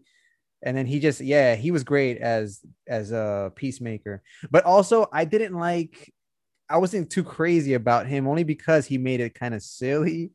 And 0.62 0.76
then 0.76 0.86
he 0.86 0.98
just 1.00 1.20
yeah, 1.20 1.54
he 1.56 1.70
was 1.70 1.84
great 1.84 2.18
as 2.18 2.60
as 2.88 3.12
a 3.12 3.52
peacemaker. 3.54 4.22
But 4.50 4.64
also, 4.64 5.06
I 5.12 5.24
didn't 5.24 5.54
like. 5.58 6.12
I 6.68 6.78
wasn't 6.78 7.10
too 7.10 7.22
crazy 7.24 7.74
about 7.74 8.06
him 8.06 8.26
only 8.26 8.42
because 8.44 8.86
he 8.86 8.96
made 8.96 9.20
it 9.20 9.34
kind 9.34 9.54
of 9.54 9.62
silly. 9.62 10.30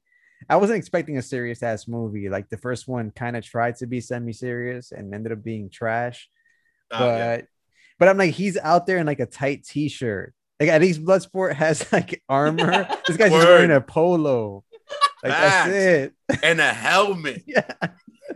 I 0.48 0.58
wasn't 0.58 0.78
expecting 0.78 1.18
a 1.18 1.22
serious 1.24 1.64
ass 1.64 1.88
movie. 1.88 2.30
Like 2.30 2.50
the 2.50 2.58
first 2.58 2.88
one 2.88 3.12
kind 3.12 3.36
of 3.36 3.44
tried 3.44 3.78
to 3.78 3.88
be 3.88 4.00
semi 4.00 4.32
serious 4.32 4.92
and 4.92 5.14
ended 5.14 5.32
up 5.32 5.44
being 5.44 5.70
trash. 5.72 6.30
Oh, 6.92 7.00
But 7.00 7.06
yeah. 7.18 7.42
but 7.98 8.08
I'm 8.08 8.18
like, 8.18 8.34
he's 8.36 8.58
out 8.58 8.86
there 8.86 9.00
in 9.00 9.08
like 9.08 9.20
a 9.20 9.26
tight 9.26 9.64
t-shirt. 9.66 10.34
Like 10.60 10.70
at 10.70 10.82
least 10.82 11.04
Bloodsport 11.04 11.54
has 11.56 11.92
like 11.92 12.22
armor. 12.30 12.88
this 13.08 13.18
guy's 13.18 13.32
just 13.32 13.48
wearing 13.48 13.72
a 13.72 13.82
polo. 13.82 14.64
Like 15.24 15.34
Facts. 15.34 15.68
that's 15.70 15.70
it. 15.70 16.14
and 16.44 16.60
a 16.62 16.74
helmet. 16.74 17.44
Yeah. 17.48 17.64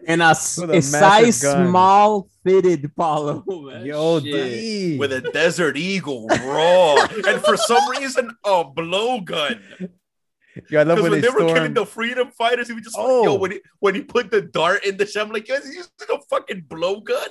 And 0.08 0.22
a, 0.24 0.26
s- 0.34 0.58
With 0.60 0.72
a 0.72 0.78
a 0.78 0.82
size 0.82 1.42
gun. 1.44 1.70
small 1.70 2.28
fitted 2.44 2.92
Polo. 2.96 3.44
man. 3.48 3.86
Yo, 3.86 4.20
Shit. 4.20 4.98
With 5.00 5.14
a 5.14 5.22
desert 5.22 5.78
eagle 5.78 6.28
raw, 6.28 6.96
and 7.28 7.40
for 7.42 7.56
some 7.56 7.88
reason 7.92 8.32
a 8.44 8.66
blowgun. 8.66 9.62
Yo, 10.70 10.80
I 10.80 10.84
love 10.84 10.98
Because 10.98 11.02
when 11.04 11.12
when 11.12 11.22
they 11.22 11.28
they 11.28 11.30
were 11.34 11.54
killing 11.54 11.74
the 11.76 11.86
freedom 11.86 12.32
fighters, 12.32 12.68
he 12.68 12.74
was 12.74 12.84
just 12.84 12.96
Oh. 12.98 13.18
like, 13.22 13.26
yo, 13.26 13.32
oh. 13.34 13.40
when 13.40 13.52
he 13.52 13.60
when 13.80 13.96
he 13.96 14.02
put 14.02 14.32
the 14.32 14.42
dart 14.42 14.84
in 14.84 14.98
the 14.98 15.06
shell, 15.06 15.26
I'm 15.28 15.32
like, 15.32 15.48
yo, 15.48 15.56
he's 15.58 15.68
using 15.76 15.90
a 16.12 16.20
fucking 16.30 16.64
blowgun. 16.68 17.28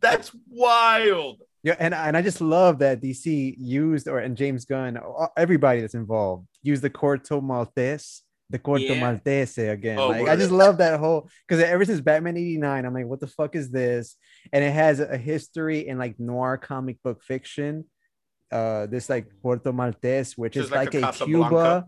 That's 0.00 0.30
wild. 0.48 1.42
Yeah, 1.64 1.76
and 1.78 1.94
and 1.94 2.16
I 2.16 2.22
just 2.22 2.40
love 2.40 2.78
that 2.80 3.00
DC 3.00 3.54
used 3.58 4.06
or 4.08 4.18
and 4.20 4.36
James 4.36 4.64
Gunn, 4.66 4.98
everybody 5.36 5.80
that's 5.80 5.94
involved, 5.94 6.46
used 6.62 6.82
the 6.82 6.90
Corto 6.90 7.42
Maltese, 7.42 8.22
the 8.50 8.58
Corto 8.58 8.88
Yeah. 8.88 9.00
Maltese 9.00 9.58
again. 9.58 9.98
Oh, 9.98 10.08
like 10.08 10.28
I 10.28 10.36
just 10.36 10.50
love 10.50 10.78
that 10.78 11.00
whole 11.00 11.28
because 11.46 11.62
ever 11.64 11.84
since 11.84 12.00
Batman 12.00 12.36
'89, 12.36 12.84
I'm 12.84 12.94
like, 12.94 13.06
what 13.06 13.20
the 13.20 13.26
fuck 13.26 13.54
is 13.56 13.70
this? 13.70 14.16
And 14.52 14.62
it 14.62 14.72
has 14.72 15.00
a 15.00 15.16
history 15.16 15.88
in 15.88 15.98
like 15.98 16.18
noir 16.20 16.56
comic 16.58 17.02
book 17.02 17.22
fiction. 17.22 17.84
Uh, 18.52 18.86
this 18.86 19.08
like 19.08 19.26
Puerto 19.42 19.72
Maltese, 19.72 20.36
which 20.36 20.54
Just 20.54 20.66
is 20.66 20.70
like 20.70 20.94
like, 20.94 21.02
a 21.02 21.08
a. 21.08 21.26
Cuba, 21.26 21.86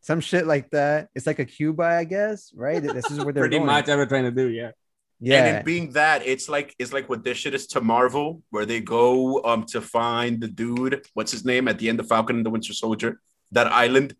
some 0.00 0.20
shit 0.20 0.46
like 0.46 0.70
that. 0.70 1.08
It's 1.14 1.26
like 1.26 1.38
a 1.38 1.44
Cuba, 1.44 1.84
I 1.84 2.04
guess, 2.04 2.52
right? 2.54 2.82
This 2.82 3.10
is 3.10 3.18
where 3.22 3.32
they're 3.32 3.42
Pretty 3.44 3.56
going. 3.58 3.66
much 3.66 3.88
ever 3.88 4.06
trying 4.06 4.24
to 4.24 4.30
do, 4.32 4.48
yeah. 4.48 4.70
Yeah, 5.20 5.44
And 5.44 5.56
it 5.58 5.64
being 5.64 5.92
that, 5.92 6.24
it's 6.24 6.48
like 6.48 6.74
it's 6.78 6.92
like 6.92 7.08
what 7.08 7.24
this 7.24 7.36
shit 7.38 7.52
is 7.52 7.66
to 7.68 7.80
Marvel, 7.80 8.42
where 8.50 8.64
they 8.64 8.80
go 8.80 9.42
um 9.44 9.64
to 9.66 9.80
find 9.80 10.40
the 10.40 10.46
dude, 10.48 11.04
what's 11.14 11.32
his 11.32 11.44
name 11.44 11.66
at 11.68 11.78
the 11.78 11.88
end 11.88 11.98
of 12.00 12.06
Falcon 12.08 12.36
and 12.36 12.46
the 12.46 12.50
Winter 12.50 12.72
Soldier, 12.72 13.20
that 13.52 13.66
island 13.66 14.14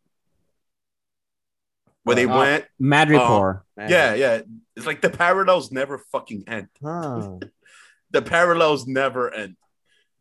where 2.08 2.16
they 2.16 2.26
Uh, 2.26 2.36
went. 2.38 2.64
Madripoor. 2.80 3.62
man. 3.76 3.90
Yeah, 3.90 4.14
yeah. 4.14 4.40
It's 4.76 4.86
like 4.86 5.00
the 5.00 5.10
parallels 5.10 5.70
never 5.70 5.98
fucking 5.98 6.44
end. 6.48 6.68
Huh. 6.82 7.38
The 8.10 8.22
parallels 8.22 8.86
never 8.86 9.30
end. 9.32 9.56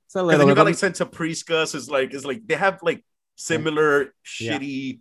it's 0.05 0.15
a 0.15 0.21
little 0.21 0.39
then 0.39 0.47
you 0.49 0.55
got 0.55 0.65
like 0.65 0.75
Santa 0.75 1.05
Prisca 1.05 1.61
is 1.61 1.89
like 1.89 2.13
it's 2.13 2.25
like 2.25 2.45
they 2.45 2.55
have 2.55 2.79
like 2.83 3.01
similar 3.37 4.13
Yeah. 4.41 4.59
shitty. 4.59 4.99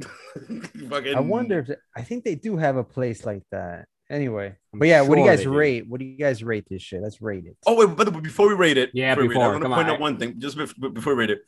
fucking, 0.90 1.14
I 1.14 1.20
wonder 1.20 1.60
if 1.60 1.70
I 1.96 2.02
think 2.02 2.24
they 2.24 2.34
do 2.34 2.56
have 2.56 2.76
a 2.76 2.82
place 2.84 3.24
like 3.24 3.44
that. 3.52 3.86
Anyway, 4.10 4.56
but 4.72 4.88
yeah, 4.88 5.02
what 5.02 5.14
do 5.16 5.20
you 5.22 5.26
guys 5.26 5.38
they 5.38 5.44
do. 5.44 5.54
rate? 5.54 5.86
What 5.88 6.00
do 6.00 6.06
you 6.06 6.18
guys 6.18 6.42
rate 6.42 6.64
this 6.68 6.82
shit? 6.82 7.00
Let's 7.02 7.20
rate 7.22 7.44
it. 7.46 7.56
Oh 7.66 7.74
wait, 7.76 7.96
but 7.96 8.10
before 8.22 8.48
we 8.48 8.54
rate 8.54 8.76
it, 8.76 8.90
Yeah, 8.92 9.14
rate 9.14 9.24
it, 9.24 9.28
before, 9.28 9.44
I'm 9.54 9.60
gonna 9.60 9.74
point 9.74 9.88
on. 9.88 9.94
out 9.94 10.00
one 10.00 10.16
thing 10.18 10.34
just 10.38 10.56
bef- 10.58 10.94
before 10.94 11.14
we 11.14 11.20
rate 11.20 11.30
it. 11.30 11.40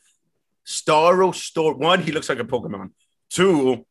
Starro 0.65 1.33
Story. 1.33 1.75
One, 1.75 2.01
he 2.01 2.11
looks 2.11 2.29
like 2.29 2.39
a 2.39 2.43
Pokemon. 2.43 2.91
Two, 3.29 3.85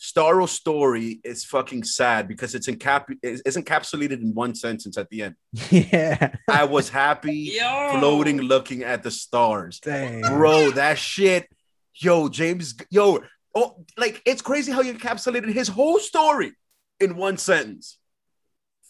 Starro 0.00 0.48
Story 0.48 1.20
is 1.24 1.44
fucking 1.44 1.82
sad 1.82 2.28
because 2.28 2.54
it's 2.54 2.68
encap 2.68 3.06
it's, 3.22 3.42
it's 3.44 3.56
encapsulated 3.56 4.20
in 4.22 4.32
one 4.32 4.54
sentence 4.54 4.96
at 4.96 5.08
the 5.10 5.22
end. 5.22 5.34
yeah, 5.70 6.34
I 6.48 6.64
was 6.64 6.88
happy 6.88 7.52
Yo. 7.58 7.96
floating, 7.98 8.40
looking 8.40 8.84
at 8.84 9.02
the 9.02 9.10
stars. 9.10 9.80
Dang. 9.80 10.20
bro 10.22 10.70
that 10.72 10.98
shit 10.98 11.48
yo 11.94 12.28
james 12.28 12.76
yo 12.90 13.18
oh 13.56 13.84
like 13.96 14.22
it's 14.24 14.40
crazy 14.40 14.70
how 14.70 14.82
you 14.82 14.94
encapsulated 14.94 15.52
his 15.52 15.66
whole 15.66 15.98
story 15.98 16.52
in 17.00 17.16
one 17.16 17.36
sentence 17.36 17.98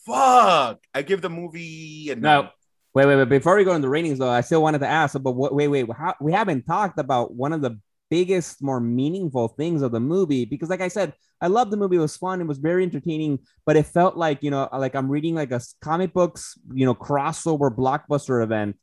fuck 0.04 0.78
i 0.94 1.00
give 1.02 1.22
the 1.22 1.30
movie 1.30 2.10
a 2.10 2.16
No. 2.16 2.42
nine. 2.42 2.50
Wait, 2.94 3.06
wait, 3.06 3.16
wait. 3.16 3.28
Before 3.28 3.54
we 3.56 3.64
go 3.64 3.72
into 3.74 3.82
the 3.86 3.90
ratings, 3.90 4.18
though, 4.18 4.30
I 4.30 4.40
still 4.40 4.62
wanted 4.62 4.78
to 4.80 4.88
ask, 4.88 5.14
but 5.22 5.32
what, 5.32 5.54
wait, 5.54 5.68
wait. 5.68 5.86
How, 5.92 6.14
we 6.20 6.32
haven't 6.32 6.64
talked 6.66 6.98
about 6.98 7.32
one 7.32 7.52
of 7.52 7.60
the 7.60 7.78
biggest, 8.10 8.62
more 8.62 8.80
meaningful 8.80 9.48
things 9.48 9.82
of 9.82 9.92
the 9.92 10.00
movie 10.00 10.44
because, 10.44 10.68
like 10.68 10.80
I 10.80 10.88
said, 10.88 11.12
I 11.40 11.46
love 11.46 11.70
the 11.70 11.76
movie. 11.76 11.96
It 11.96 12.00
was 12.00 12.16
fun. 12.16 12.40
It 12.40 12.46
was 12.46 12.58
very 12.58 12.82
entertaining, 12.82 13.38
but 13.64 13.76
it 13.76 13.86
felt 13.86 14.16
like, 14.16 14.42
you 14.42 14.50
know, 14.50 14.68
like 14.72 14.94
I'm 14.94 15.08
reading 15.08 15.34
like 15.34 15.52
a 15.52 15.60
comic 15.80 16.12
books, 16.12 16.58
you 16.72 16.84
know, 16.84 16.94
crossover 16.94 17.74
blockbuster 17.74 18.42
event 18.42 18.76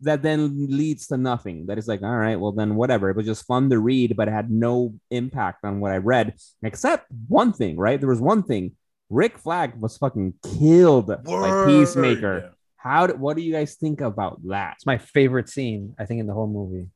that 0.00 0.22
then 0.22 0.66
leads 0.68 1.06
to 1.08 1.16
nothing. 1.16 1.66
That 1.66 1.78
is 1.78 1.88
like, 1.88 2.02
all 2.02 2.16
right, 2.16 2.38
well, 2.38 2.52
then 2.52 2.74
whatever. 2.74 3.10
It 3.10 3.16
was 3.16 3.26
just 3.26 3.46
fun 3.46 3.70
to 3.70 3.78
read, 3.78 4.16
but 4.16 4.28
it 4.28 4.32
had 4.32 4.50
no 4.50 4.94
impact 5.10 5.64
on 5.64 5.80
what 5.80 5.92
I 5.92 5.98
read, 5.98 6.34
except 6.62 7.06
one 7.28 7.52
thing, 7.52 7.76
right? 7.76 8.00
There 8.00 8.08
was 8.08 8.20
one 8.20 8.42
thing. 8.42 8.72
Rick 9.10 9.38
Flag 9.38 9.74
was 9.80 9.96
fucking 9.98 10.34
killed 10.58 11.08
by 11.08 11.30
Word. 11.30 11.66
Peacemaker. 11.66 12.54
How? 12.76 13.06
Do, 13.06 13.14
what 13.14 13.36
do 13.36 13.42
you 13.42 13.52
guys 13.52 13.76
think 13.76 14.00
about 14.00 14.40
that? 14.48 14.74
It's 14.76 14.86
my 14.86 14.98
favorite 14.98 15.48
scene, 15.48 15.94
I 15.98 16.04
think, 16.06 16.20
in 16.20 16.26
the 16.26 16.34
whole 16.34 16.48
movie. 16.48 16.88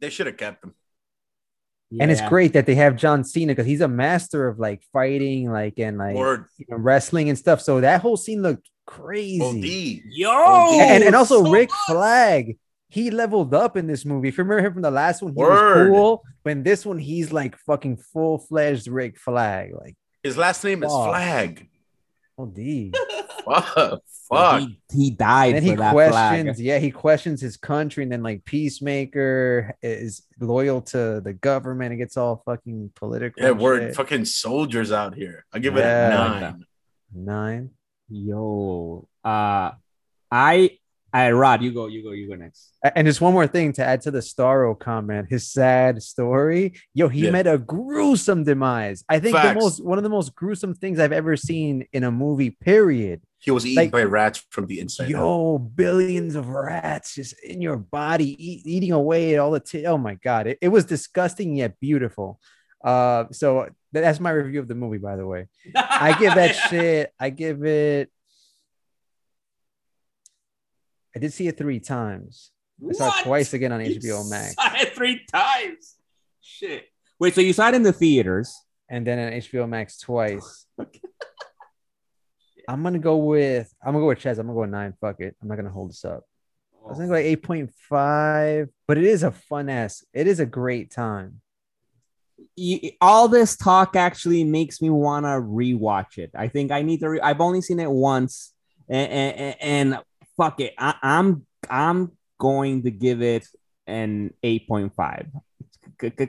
They 0.00 0.10
should 0.10 0.26
have 0.26 0.36
kept 0.36 0.64
him 0.64 0.74
And 2.00 2.10
it's 2.10 2.20
great 2.22 2.52
that 2.54 2.66
they 2.66 2.74
have 2.74 2.96
John 2.96 3.24
Cena 3.24 3.52
because 3.52 3.66
he's 3.66 3.80
a 3.80 3.88
master 3.88 4.48
of 4.48 4.58
like 4.58 4.82
fighting, 4.92 5.50
like 5.50 5.78
and 5.78 5.98
like 5.98 6.16
you 6.16 6.66
know, 6.68 6.76
wrestling 6.76 7.28
and 7.28 7.38
stuff. 7.38 7.60
So 7.60 7.80
that 7.80 8.00
whole 8.00 8.16
scene 8.16 8.42
looked 8.42 8.68
crazy. 8.86 10.02
od 10.04 10.12
Yo. 10.12 10.30
Oh, 10.32 10.80
and, 10.80 11.04
and 11.04 11.14
also 11.14 11.44
so 11.44 11.50
Rick 11.50 11.70
much. 11.70 11.78
Flag, 11.86 12.58
he 12.88 13.10
leveled 13.10 13.54
up 13.54 13.76
in 13.76 13.86
this 13.86 14.04
movie. 14.04 14.28
If 14.28 14.38
you 14.38 14.44
remember 14.44 14.66
him 14.66 14.72
from 14.74 14.82
the 14.82 14.90
last 14.90 15.22
one, 15.22 15.32
he 15.32 15.40
Word. 15.40 15.90
was 15.90 15.96
cool. 15.96 16.22
But 16.44 16.50
in 16.50 16.62
this 16.62 16.84
one, 16.84 16.98
he's 16.98 17.32
like 17.32 17.56
fucking 17.58 17.98
full 17.98 18.38
fledged 18.38 18.88
Rick 18.88 19.18
Flag. 19.18 19.72
Like, 19.74 19.96
his 20.22 20.36
last 20.36 20.64
name 20.64 20.82
is 20.82 20.92
Fuck. 20.92 21.08
flag 21.08 21.68
oh, 22.38 22.46
D. 22.46 22.92
fuck 23.44 24.00
fuck 24.28 24.60
He, 24.60 24.80
he 24.92 25.10
died 25.10 25.54
and 25.54 25.56
then 25.56 25.62
he 25.62 25.74
that 25.76 25.92
questions, 25.92 26.56
flag. 26.56 26.58
yeah, 26.58 26.78
he 26.78 26.90
questions 26.90 27.40
his 27.40 27.56
country, 27.56 28.02
and 28.02 28.10
then 28.10 28.22
like 28.22 28.44
Peacemaker 28.44 29.74
is 29.82 30.22
loyal 30.40 30.80
to 30.82 31.20
the 31.20 31.32
government. 31.32 31.92
It 31.92 31.96
gets 31.98 32.16
all 32.16 32.42
fucking 32.44 32.90
political. 32.96 33.42
yeah 33.42 33.50
and 33.50 33.60
we're 33.60 33.78
shit. 33.80 33.94
fucking 33.96 34.24
soldiers 34.24 34.90
out 34.92 35.14
here 35.14 35.44
i 35.52 35.58
give 35.60 35.76
Yeah. 35.76 36.08
it 36.08 36.12
a 36.12 36.16
I 36.16 36.28
like 36.28 36.40
nine 36.40 36.66
nine. 37.14 37.70
Yo, 38.08 39.08
uh, 39.24 39.70
I, 40.30 40.78
I, 41.12 41.30
Rod, 41.30 41.62
you 41.62 41.72
go, 41.72 41.86
you 41.86 42.02
go, 42.02 42.10
you 42.10 42.28
go 42.28 42.34
next. 42.34 42.72
And 42.94 43.06
just 43.06 43.20
one 43.22 43.32
more 43.32 43.46
thing 43.46 43.72
to 43.74 43.84
add 43.84 44.02
to 44.02 44.10
the 44.10 44.18
Starro 44.18 44.78
comment, 44.78 45.28
his 45.30 45.50
sad 45.50 46.02
story. 46.02 46.74
Yo, 46.92 47.08
he 47.08 47.24
Yeah. 47.24 47.30
met 47.30 47.46
a 47.46 47.56
gruesome 47.56 48.44
demise. 48.44 49.02
I 49.08 49.18
think 49.20 49.34
the 49.36 49.54
most 49.54 49.82
one 49.82 49.96
of 49.98 50.04
the 50.04 50.10
most 50.10 50.34
gruesome 50.34 50.74
things 50.74 50.98
I've 50.98 51.12
ever 51.12 51.36
seen 51.36 51.86
in 51.92 52.04
a 52.04 52.10
movie. 52.10 52.50
Period. 52.50 53.22
he 53.38 53.50
was 53.52 53.64
eaten 53.64 53.84
Like- 53.84 53.92
by 53.92 54.02
rats 54.02 54.44
from 54.50 54.66
the 54.66 54.80
inside 54.80 55.04
out. 55.04 55.10
Yo, 55.10 55.58
billions 55.58 56.34
of 56.34 56.48
rats 56.48 57.14
just 57.14 57.34
in 57.44 57.62
your 57.62 57.76
body, 57.76 58.30
eat, 58.44 58.62
eating 58.66 58.92
away 58.92 59.34
at 59.34 59.38
all 59.40 59.52
the. 59.52 59.60
T- 59.60 59.86
oh 59.86 59.98
my 59.98 60.14
god, 60.16 60.48
it, 60.48 60.58
it 60.60 60.68
was 60.68 60.84
disgusting 60.84 61.54
yet 61.56 61.78
beautiful. 61.80 62.40
Uh, 62.84 63.24
so 63.32 63.68
that's 63.92 64.20
my 64.20 64.30
review 64.30 64.60
of 64.60 64.68
the 64.68 64.74
movie. 64.74 64.98
By 64.98 65.16
the 65.16 65.26
way, 65.26 65.46
I 65.74 66.16
give 66.18 66.34
that 66.34 66.54
Yeah. 66.56 66.60
shit. 66.68 67.12
I 67.20 67.30
give 67.30 67.64
it. 67.64 68.10
I 71.16 71.18
did 71.18 71.32
see 71.32 71.48
it 71.48 71.56
three 71.56 71.80
times. 71.80 72.52
I 72.86 72.92
saw 72.92 73.06
What? 73.08 73.20
it 73.20 73.24
twice 73.24 73.54
again 73.54 73.72
on 73.72 73.80
You 73.84 73.98
HBO 73.98 74.28
Max, 74.28 74.54
saw 74.54 74.70
it 74.74 74.94
three 74.94 75.24
times. 75.32 75.94
Shit. 76.42 76.84
Wait, 77.18 77.34
so 77.34 77.40
you 77.40 77.54
saw 77.54 77.68
it 77.70 77.74
in 77.74 77.82
the 77.82 77.92
theaters? 77.92 78.54
and 78.88 79.04
then 79.04 79.18
on 79.18 79.32
HBO 79.40 79.68
Max 79.68 79.98
twice. 79.98 80.66
I'm 82.68 82.82
gonna 82.82 82.98
go 82.98 83.16
with 83.16 83.72
I'm 83.84 83.92
gonna 83.94 84.02
go 84.04 84.08
with 84.08 84.18
Chaz. 84.20 84.38
I'm 84.38 84.46
gonna 84.46 84.54
go 84.54 84.60
with 84.60 84.70
nine. 84.70 84.92
Fuck 85.00 85.20
it. 85.20 85.36
I'm 85.40 85.48
not 85.48 85.56
gonna 85.56 85.70
hold 85.70 85.90
this 85.90 86.04
up. 86.04 86.24
I 86.84 86.88
was 86.88 86.98
gonna 86.98 87.08
go 87.08 87.14
like 87.14 87.24
eight 87.24 87.42
point 87.42 87.72
five, 87.88 88.68
but 88.86 88.98
it 88.98 89.04
is 89.04 89.22
a 89.22 89.30
fun 89.32 89.68
ass. 89.68 90.04
It 90.12 90.26
is 90.26 90.38
a 90.40 90.46
great 90.46 90.90
time. 90.90 91.40
You, 92.56 92.90
all 93.00 93.28
this 93.28 93.56
talk 93.56 93.96
actually 93.96 94.44
makes 94.44 94.80
me 94.82 94.90
want 94.90 95.24
to 95.24 95.30
rewatch 95.30 96.18
it. 96.18 96.30
I 96.34 96.48
think 96.48 96.70
I 96.72 96.82
need 96.82 97.00
to. 97.00 97.10
Re- 97.10 97.20
I've 97.20 97.40
only 97.40 97.60
seen 97.62 97.80
it 97.80 97.90
once, 97.90 98.52
and, 98.88 99.10
and, 99.10 99.56
and 99.60 99.98
fuck 100.36 100.60
it, 100.60 100.74
I, 100.78 100.94
I'm 101.02 101.46
I'm 101.68 102.12
going 102.38 102.82
to 102.84 102.90
give 102.90 103.22
it 103.22 103.46
an 103.86 104.32
eight 104.42 104.66
point 104.68 104.94
five. 104.94 105.26
That's 105.98 106.22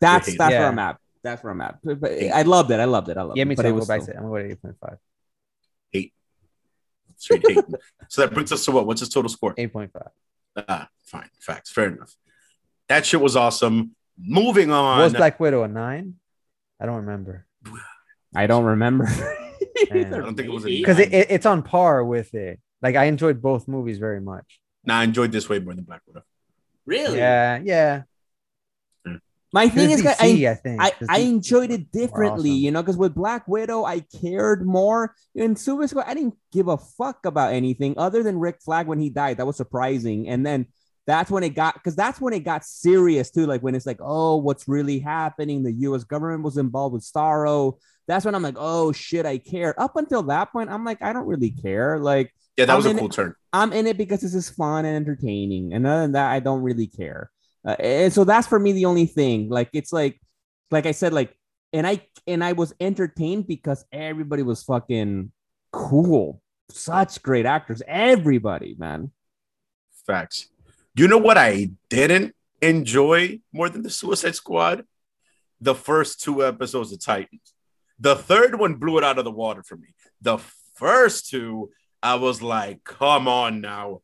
that's 0.00 0.36
Yeah. 0.38 0.48
where 0.48 0.66
I'm 0.68 0.78
at. 0.78 0.96
That's 1.22 1.42
where 1.42 1.52
I'm 1.52 1.60
at. 1.60 1.78
But, 1.82 2.00
but 2.00 2.12
I 2.12 2.42
loved 2.42 2.70
it. 2.70 2.80
I 2.80 2.84
loved 2.84 3.08
it. 3.08 3.16
I 3.16 3.22
loved 3.22 3.36
Yeah, 3.36 3.42
it. 3.42 3.48
me 3.48 3.54
too. 3.54 3.62
But 3.62 3.66
I'm 3.66 3.70
it 3.70 3.70
gonna 3.72 3.78
was 3.80 3.88
go 3.88 3.94
back 3.94 4.02
still- 4.02 4.14
I'm 4.16 4.22
gonna 4.30 4.42
go 4.42 4.46
to 4.48 4.52
eight 4.52 4.62
point 4.62 4.76
five. 4.80 4.98
straight 7.16 7.42
hating. 7.48 7.74
so 8.08 8.22
that 8.22 8.32
brings 8.32 8.52
us 8.52 8.64
to 8.64 8.72
what? 8.72 8.86
What's 8.86 9.00
his 9.00 9.08
total 9.08 9.28
score? 9.28 9.54
8.5. 9.54 9.90
Ah, 10.68 10.88
fine, 11.04 11.28
facts, 11.40 11.70
fair 11.72 11.88
enough. 11.88 12.14
That 12.88 13.04
shit 13.04 13.20
was 13.20 13.36
awesome. 13.36 13.94
Moving 14.18 14.70
on. 14.70 14.98
Was 15.00 15.12
Black 15.14 15.38
Widow 15.40 15.62
a 15.64 15.68
nine? 15.68 16.14
I 16.80 16.86
don't 16.86 16.96
remember 17.06 17.44
I 18.34 18.46
don't 18.46 18.64
remember. 18.64 19.06
I 19.90 20.02
don't 20.04 20.36
think 20.36 20.48
it 20.48 20.52
was 20.52 20.64
a 20.64 20.66
Maybe. 20.66 20.78
because 20.78 20.98
it, 21.00 21.12
it- 21.12 21.26
it's 21.30 21.46
on 21.46 21.62
par 21.62 22.04
with 22.04 22.34
it. 22.34 22.60
Like 22.82 22.96
I 22.96 23.04
enjoyed 23.04 23.42
both 23.42 23.68
movies 23.68 23.98
very 23.98 24.20
much. 24.20 24.60
Nah, 24.84 25.00
I 25.00 25.04
enjoyed 25.04 25.32
this 25.32 25.48
way 25.48 25.58
more 25.58 25.74
than 25.74 25.84
Black 25.84 26.02
Widow. 26.06 26.22
Really? 26.86 27.18
Yeah, 27.18 27.58
yeah. 27.62 28.02
Hmm. 29.04 29.16
My 29.52 29.68
thing 29.68 29.90
is, 29.90 30.00
It's 30.00 30.20
I, 30.20 30.26
I 30.26 30.54
think. 30.54 30.80
I, 30.82 30.90
'cause 30.90 31.08
I 31.10 31.18
enjoyed 31.18 31.70
it 31.70 31.90
differently, 31.90 32.50
awesome. 32.50 32.62
you 32.62 32.70
know, 32.70 32.82
because 32.82 32.96
with 32.96 33.14
Black 33.14 33.46
Widow, 33.48 33.84
I 33.84 34.00
cared 34.20 34.66
more. 34.66 35.14
In 35.34 35.56
Suicide 35.56 35.90
Squad, 35.90 36.06
I 36.06 36.14
didn't 36.14 36.34
give 36.52 36.68
a 36.68 36.78
fuck 36.78 37.26
about 37.26 37.52
anything 37.52 37.94
other 37.98 38.22
than 38.22 38.38
Rick 38.38 38.60
Flag 38.62 38.86
when 38.86 38.98
he 38.98 39.10
died. 39.10 39.36
That 39.38 39.46
was 39.46 39.56
surprising. 39.56 40.28
And 40.28 40.44
then 40.46 40.66
that's 41.06 41.30
when 41.30 41.42
it 41.42 41.50
got, 41.54 41.74
because 41.74 41.96
that's 41.96 42.20
when 42.20 42.34
it 42.34 42.40
got 42.40 42.64
serious 42.64 43.30
too. 43.30 43.46
Like 43.46 43.62
when 43.62 43.74
it's 43.74 43.86
like, 43.86 44.00
oh, 44.00 44.36
what's 44.36 44.68
really 44.68 44.98
happening? 44.98 45.62
The 45.62 45.72
U.S. 45.72 46.04
government 46.04 46.42
was 46.44 46.58
involved 46.58 46.92
with 46.94 47.02
Starro. 47.02 47.78
That's 48.06 48.24
when 48.24 48.34
I'm 48.34 48.42
like, 48.42 48.56
oh 48.58 48.92
shit, 48.92 49.26
I 49.26 49.38
care. 49.38 49.78
Up 49.80 49.96
until 49.96 50.22
that 50.24 50.52
point, 50.52 50.70
I'm 50.70 50.84
like, 50.84 51.02
I 51.02 51.12
don't 51.12 51.26
really 51.26 51.50
care. 51.50 51.98
Like 51.98 52.32
Yeah, 52.58 52.64
that 52.64 52.72
I'm 52.72 52.76
was 52.78 52.86
a 52.86 52.94
cool 52.94 53.06
it- 53.06 53.12
turn. 53.12 53.34
I'm 53.52 53.72
in 53.72 53.86
it 53.86 53.96
because 53.96 54.20
this 54.20 54.34
is 54.34 54.50
fun 54.50 54.84
and 54.84 54.96
entertaining. 54.96 55.72
And 55.72 55.86
other 55.86 56.02
than 56.02 56.12
that, 56.12 56.30
I 56.32 56.40
don't 56.40 56.60
really 56.60 56.88
care. 56.88 57.30
Uh, 57.64 57.76
and 57.78 58.12
so 58.12 58.24
that's 58.24 58.48
for 58.48 58.58
me 58.58 58.72
the 58.72 58.84
only 58.86 59.06
thing. 59.06 59.48
Like 59.48 59.70
it's 59.72 59.92
like, 59.92 60.20
like 60.70 60.84
I 60.84 60.90
said, 60.90 61.12
like, 61.12 61.34
and 61.72 61.86
I 61.86 62.04
and 62.26 62.42
I 62.42 62.52
was 62.52 62.74
entertained 62.80 63.46
because 63.46 63.84
everybody 63.92 64.42
was 64.42 64.64
fucking 64.64 65.30
cool. 65.72 66.42
Such 66.70 67.22
great 67.22 67.46
actors, 67.46 67.80
everybody, 67.86 68.74
man. 68.76 69.12
Facts. 70.06 70.48
You 70.96 71.06
know 71.06 71.18
what 71.18 71.38
I 71.38 71.70
didn't 71.88 72.34
enjoy 72.60 73.40
more 73.52 73.68
than 73.68 73.82
the 73.82 73.90
Suicide 73.90 74.34
Squad? 74.34 74.84
The 75.60 75.74
first 75.74 76.20
two 76.20 76.44
episodes 76.44 76.92
of 76.92 77.00
Titans. 77.00 77.54
The 78.00 78.16
third 78.16 78.58
one 78.58 78.74
blew 78.74 78.98
it 78.98 79.04
out 79.04 79.18
of 79.18 79.24
the 79.24 79.30
water 79.30 79.62
for 79.62 79.76
me. 79.76 79.94
The 80.20 80.38
first 80.74 81.28
two, 81.30 81.70
I 82.02 82.14
was 82.16 82.42
like, 82.42 82.84
come 82.84 83.26
on 83.28 83.60
now. 83.60 84.02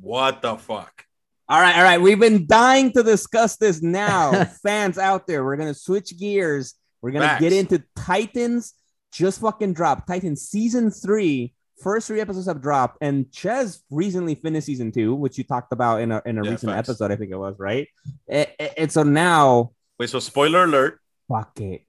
What 0.00 0.42
the 0.42 0.56
fuck? 0.56 1.04
All 1.48 1.60
right, 1.60 1.76
all 1.76 1.82
right. 1.82 2.00
We've 2.00 2.18
been 2.18 2.46
dying 2.46 2.90
to 2.92 3.02
discuss 3.02 3.56
this 3.56 3.82
now. 3.82 4.44
Fans 4.62 4.96
out 4.98 5.26
there, 5.26 5.44
we're 5.44 5.56
gonna 5.56 5.74
switch 5.74 6.18
gears. 6.18 6.74
We're 7.02 7.10
gonna 7.10 7.26
Facts. 7.26 7.40
get 7.42 7.52
into 7.52 7.82
Titans. 7.96 8.72
Just 9.12 9.40
fucking 9.40 9.74
drop 9.74 10.06
Titans 10.06 10.42
season 10.42 10.90
three. 10.90 11.52
First 11.82 12.06
three 12.06 12.20
episodes 12.20 12.46
have 12.46 12.62
dropped, 12.62 12.98
and 13.02 13.30
Ches 13.30 13.82
recently 13.90 14.36
finished 14.36 14.66
season 14.66 14.90
two, 14.90 15.14
which 15.14 15.36
you 15.36 15.44
talked 15.44 15.72
about 15.72 16.00
in 16.00 16.12
a 16.12 16.22
in 16.24 16.38
a 16.38 16.44
Yeah, 16.44 16.50
recent 16.52 16.72
facts. 16.72 16.88
episode, 16.88 17.10
I 17.12 17.16
think 17.16 17.30
it 17.30 17.36
was, 17.36 17.56
right? 17.58 17.88
And, 18.28 18.48
and 18.78 18.90
so 18.92 19.02
now, 19.02 19.72
Wait, 19.98 20.08
so 20.08 20.18
spoiler 20.20 20.64
alert. 20.64 20.98
fuck 21.28 21.60
it. 21.60 21.82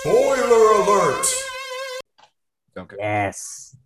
Spoiler 0.00 0.82
alert! 0.82 1.26
Okay. 2.76 2.96
Yes. 2.98 3.76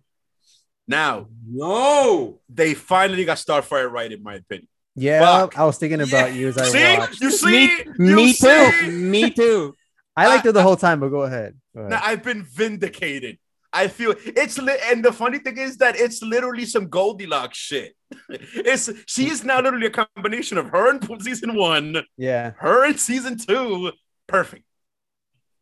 Now, 0.86 1.28
No. 1.46 2.40
they 2.48 2.74
finally 2.74 3.24
got 3.24 3.36
Starfire 3.36 3.90
right, 3.90 4.10
in 4.10 4.22
my 4.22 4.34
opinion. 4.36 4.68
Yeah, 4.94 5.20
Fuck. 5.20 5.58
I 5.58 5.64
was 5.64 5.78
thinking 5.78 6.00
about 6.00 6.32
you 6.34 6.48
as 6.48 6.58
I 6.58 6.64
see? 6.64 6.98
watched. 6.98 7.20
You 7.20 7.30
see? 7.30 7.66
Me, 7.98 8.08
You 8.10 8.16
me 8.16 8.32
too. 8.32 8.90
Me 8.90 9.30
too. 9.30 9.74
I 10.16 10.26
liked 10.26 10.46
it 10.46 10.52
the 10.52 10.62
whole 10.62 10.76
time, 10.76 10.98
but 10.98 11.10
go 11.10 11.22
ahead. 11.22 11.56
Go 11.74 11.80
ahead. 11.82 11.90
Now 11.90 12.00
I've 12.02 12.24
been 12.24 12.42
vindicated. 12.42 13.38
I 13.72 13.86
feel 13.88 14.14
it's 14.18 14.58
li- 14.58 14.78
and 14.86 15.04
the 15.04 15.12
funny 15.12 15.38
thing 15.38 15.58
is 15.58 15.76
that 15.76 15.94
it's 15.94 16.22
literally 16.22 16.64
some 16.64 16.88
Goldilocks 16.88 17.58
shit. 17.58 17.94
It's 18.30 18.90
she 19.06 19.28
is 19.28 19.44
now 19.44 19.60
literally 19.60 19.86
a 19.86 19.90
combination 19.90 20.56
of 20.58 20.70
her 20.70 20.90
in 20.90 21.20
season 21.20 21.54
one, 21.54 22.02
yeah, 22.16 22.52
her 22.58 22.86
in 22.86 22.96
season 22.98 23.36
two. 23.38 23.92
Perfect. 24.26 24.64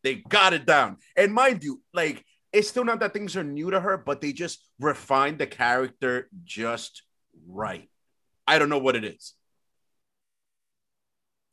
They 0.02 0.14
got 0.14 0.52
it 0.54 0.64
down. 0.64 0.98
And 1.16 1.34
mind 1.34 1.64
you, 1.64 1.82
like 1.92 2.24
it's 2.56 2.68
still 2.68 2.84
not 2.84 3.00
that 3.00 3.12
things 3.12 3.36
are 3.36 3.44
new 3.44 3.70
to 3.70 3.80
her, 3.80 3.96
but 3.96 4.20
they 4.20 4.32
just 4.32 4.64
refined 4.80 5.38
the 5.38 5.46
character 5.46 6.28
just 6.44 7.02
right. 7.46 7.88
I 8.46 8.58
don't 8.58 8.68
know 8.68 8.78
what 8.86 8.96
it 8.96 9.04
is. 9.04 9.34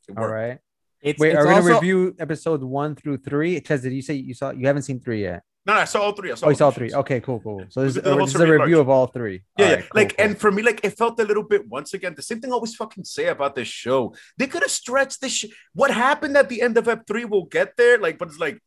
It 0.07 0.17
all 0.17 0.23
worked. 0.23 0.33
right. 0.33 0.57
It's, 1.01 1.19
Wait, 1.19 1.29
it's 1.33 1.37
are 1.37 1.47
we 1.47 1.53
gonna 1.53 1.73
review 1.75 2.15
episode 2.19 2.63
one 2.63 2.95
through 2.95 3.17
three? 3.17 3.59
Ches, 3.59 3.81
did 3.81 3.91
you 3.93 4.01
say 4.01 4.13
you 4.15 4.33
saw? 4.33 4.51
You 4.51 4.67
haven't 4.67 4.83
seen 4.83 4.99
three 5.01 5.21
yet. 5.23 5.43
No, 5.65 5.73
no, 5.75 5.79
I 5.79 5.85
saw 5.85 6.01
all 6.01 6.11
three. 6.13 6.31
I 6.31 6.35
saw 6.35 6.47
Oh, 6.47 6.49
you 6.49 6.55
saw 6.55 6.65
all 6.65 6.71
three. 6.71 6.93
Okay, 6.93 7.19
cool, 7.21 7.39
cool. 7.39 7.63
So 7.69 7.83
this, 7.83 7.95
We 7.95 8.01
the 8.01 8.15
this 8.17 8.35
is 8.35 8.41
a 8.41 8.47
review 8.47 8.75
large. 8.75 8.81
of 8.83 8.89
all 8.89 9.07
three. 9.07 9.43
Yeah, 9.57 9.65
All 9.65 9.69
yeah. 9.71 9.75
right, 9.77 9.89
cool, 9.89 10.01
like, 10.01 10.17
cool. 10.17 10.25
and 10.25 10.37
for 10.37 10.51
me, 10.51 10.61
like, 10.61 10.81
it 10.83 10.97
felt 10.97 11.19
a 11.19 11.23
little 11.23 11.43
bit 11.43 11.67
once 11.69 11.93
again 11.93 12.13
the 12.15 12.21
same 12.21 12.39
thing 12.41 12.51
I 12.51 12.53
always 12.55 12.75
fucking 12.75 13.05
say 13.05 13.27
about 13.27 13.55
this 13.55 13.67
show. 13.69 14.13
They 14.37 14.47
could 14.47 14.61
have 14.61 14.71
stretched 14.71 15.21
this. 15.21 15.31
Sh- 15.33 15.45
what 15.73 15.89
happened 15.91 16.35
at 16.37 16.49
the 16.49 16.61
end 16.61 16.77
of 16.77 16.87
Ep 16.89 17.07
three? 17.07 17.23
We'll 17.25 17.45
get 17.45 17.75
there. 17.77 17.97
Like, 17.97 18.17
but 18.17 18.27
it's 18.29 18.39
like 18.39 18.59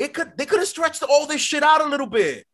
it 0.00 0.14
could. 0.14 0.32
They 0.36 0.46
could 0.46 0.58
have 0.58 0.68
stretched 0.68 1.02
all 1.02 1.26
this 1.26 1.40
shit 1.40 1.62
out 1.62 1.80
a 1.80 1.88
little 1.88 2.06
bit. 2.06 2.44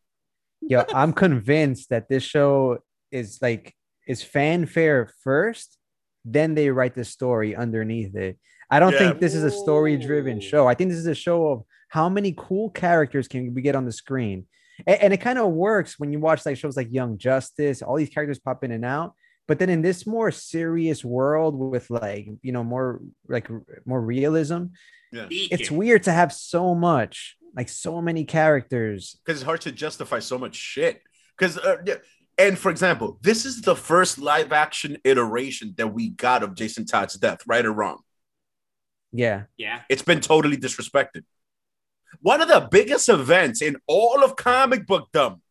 Yo, 0.61 0.85
I'm 0.95 1.13
convinced 1.13 1.91
that 1.91 2.09
this 2.09 2.23
show 2.23 2.79
is 3.11 3.39
like 3.41 3.75
is 4.07 4.23
fanfare 4.23 5.11
first, 5.25 5.79
then 6.25 6.55
they 6.55 6.71
write 6.71 6.95
the 6.95 7.05
story 7.05 7.55
underneath 7.57 8.15
it. 8.17 8.39
I 8.71 8.79
don't 8.81 8.93
Yeah. 8.93 8.99
think 8.99 9.21
this 9.21 9.35
is 9.35 9.45
a 9.45 9.51
story-driven 9.51 10.41
show. 10.41 10.67
I 10.67 10.75
think 10.75 10.91
this 10.91 10.99
is 10.99 11.07
a 11.07 11.15
show 11.15 11.49
of 11.49 11.63
how 11.89 12.09
many 12.09 12.35
cool 12.37 12.71
characters 12.71 13.29
can 13.29 13.55
we 13.55 13.63
get 13.63 13.77
on 13.77 13.85
the 13.85 13.93
screen. 13.93 14.47
A- 14.87 15.03
And, 15.03 15.13
it 15.13 15.19
kind 15.21 15.39
of 15.39 15.53
works 15.53 15.99
when 15.99 16.13
you 16.13 16.19
watch 16.21 16.45
like 16.45 16.57
shows 16.57 16.77
like 16.77 16.93
Young 16.93 17.17
Justice, 17.19 17.81
all 17.83 17.97
these 17.97 18.09
characters 18.11 18.39
pop 18.41 18.63
in 18.65 18.73
and 18.73 18.85
out. 18.85 19.15
But 19.49 19.59
then 19.61 19.71
in 19.71 19.83
this 19.83 20.05
more 20.07 20.31
serious 20.33 21.05
world 21.05 21.57
with 21.57 21.89
like, 21.91 22.27
you 22.43 22.51
know, 22.53 22.65
more 22.65 23.01
like 23.29 23.49
r- 23.51 23.63
more 23.85 24.01
realism, 24.01 24.67
Yeah, 25.13 25.27
it's 25.31 25.71
weird 25.71 26.03
to 26.05 26.13
have 26.13 26.33
so 26.33 26.75
much, 26.75 27.36
like 27.57 27.69
so 27.71 28.01
many 28.03 28.25
characters. 28.25 29.19
because 29.25 29.41
it's 29.41 29.47
hard 29.47 29.63
to 29.63 29.73
justify 29.73 30.19
so 30.21 30.39
much 30.39 30.55
shit. 30.55 31.01
Because, 31.37 31.59
uh, 31.59 31.77
yeah. 31.87 31.95
and 32.39 32.59
for 32.59 32.71
example, 32.71 33.19
this 33.23 33.45
is 33.47 33.63
the 33.63 33.75
first 33.75 34.19
live 34.19 34.53
action 34.53 34.99
iteration 35.05 35.75
that 35.79 35.89
we 35.89 36.11
got 36.11 36.43
of 36.43 36.55
Jason 36.55 36.85
Todd's 36.85 37.15
death, 37.15 37.41
right 37.47 37.65
or 37.65 37.73
wrong. 37.73 38.01
Yeah. 39.13 39.45
Yeah. 39.57 39.81
It's 39.89 40.03
been 40.03 40.21
totally 40.21 40.57
disrespected. 40.57 41.25
One 42.21 42.41
of 42.41 42.49
the 42.49 42.69
biggest 42.71 43.09
events 43.09 43.63
in 43.63 43.77
all 43.87 44.23
of 44.23 44.37
comic 44.37 44.87
book 44.87 45.11
bookdom. 45.13 45.43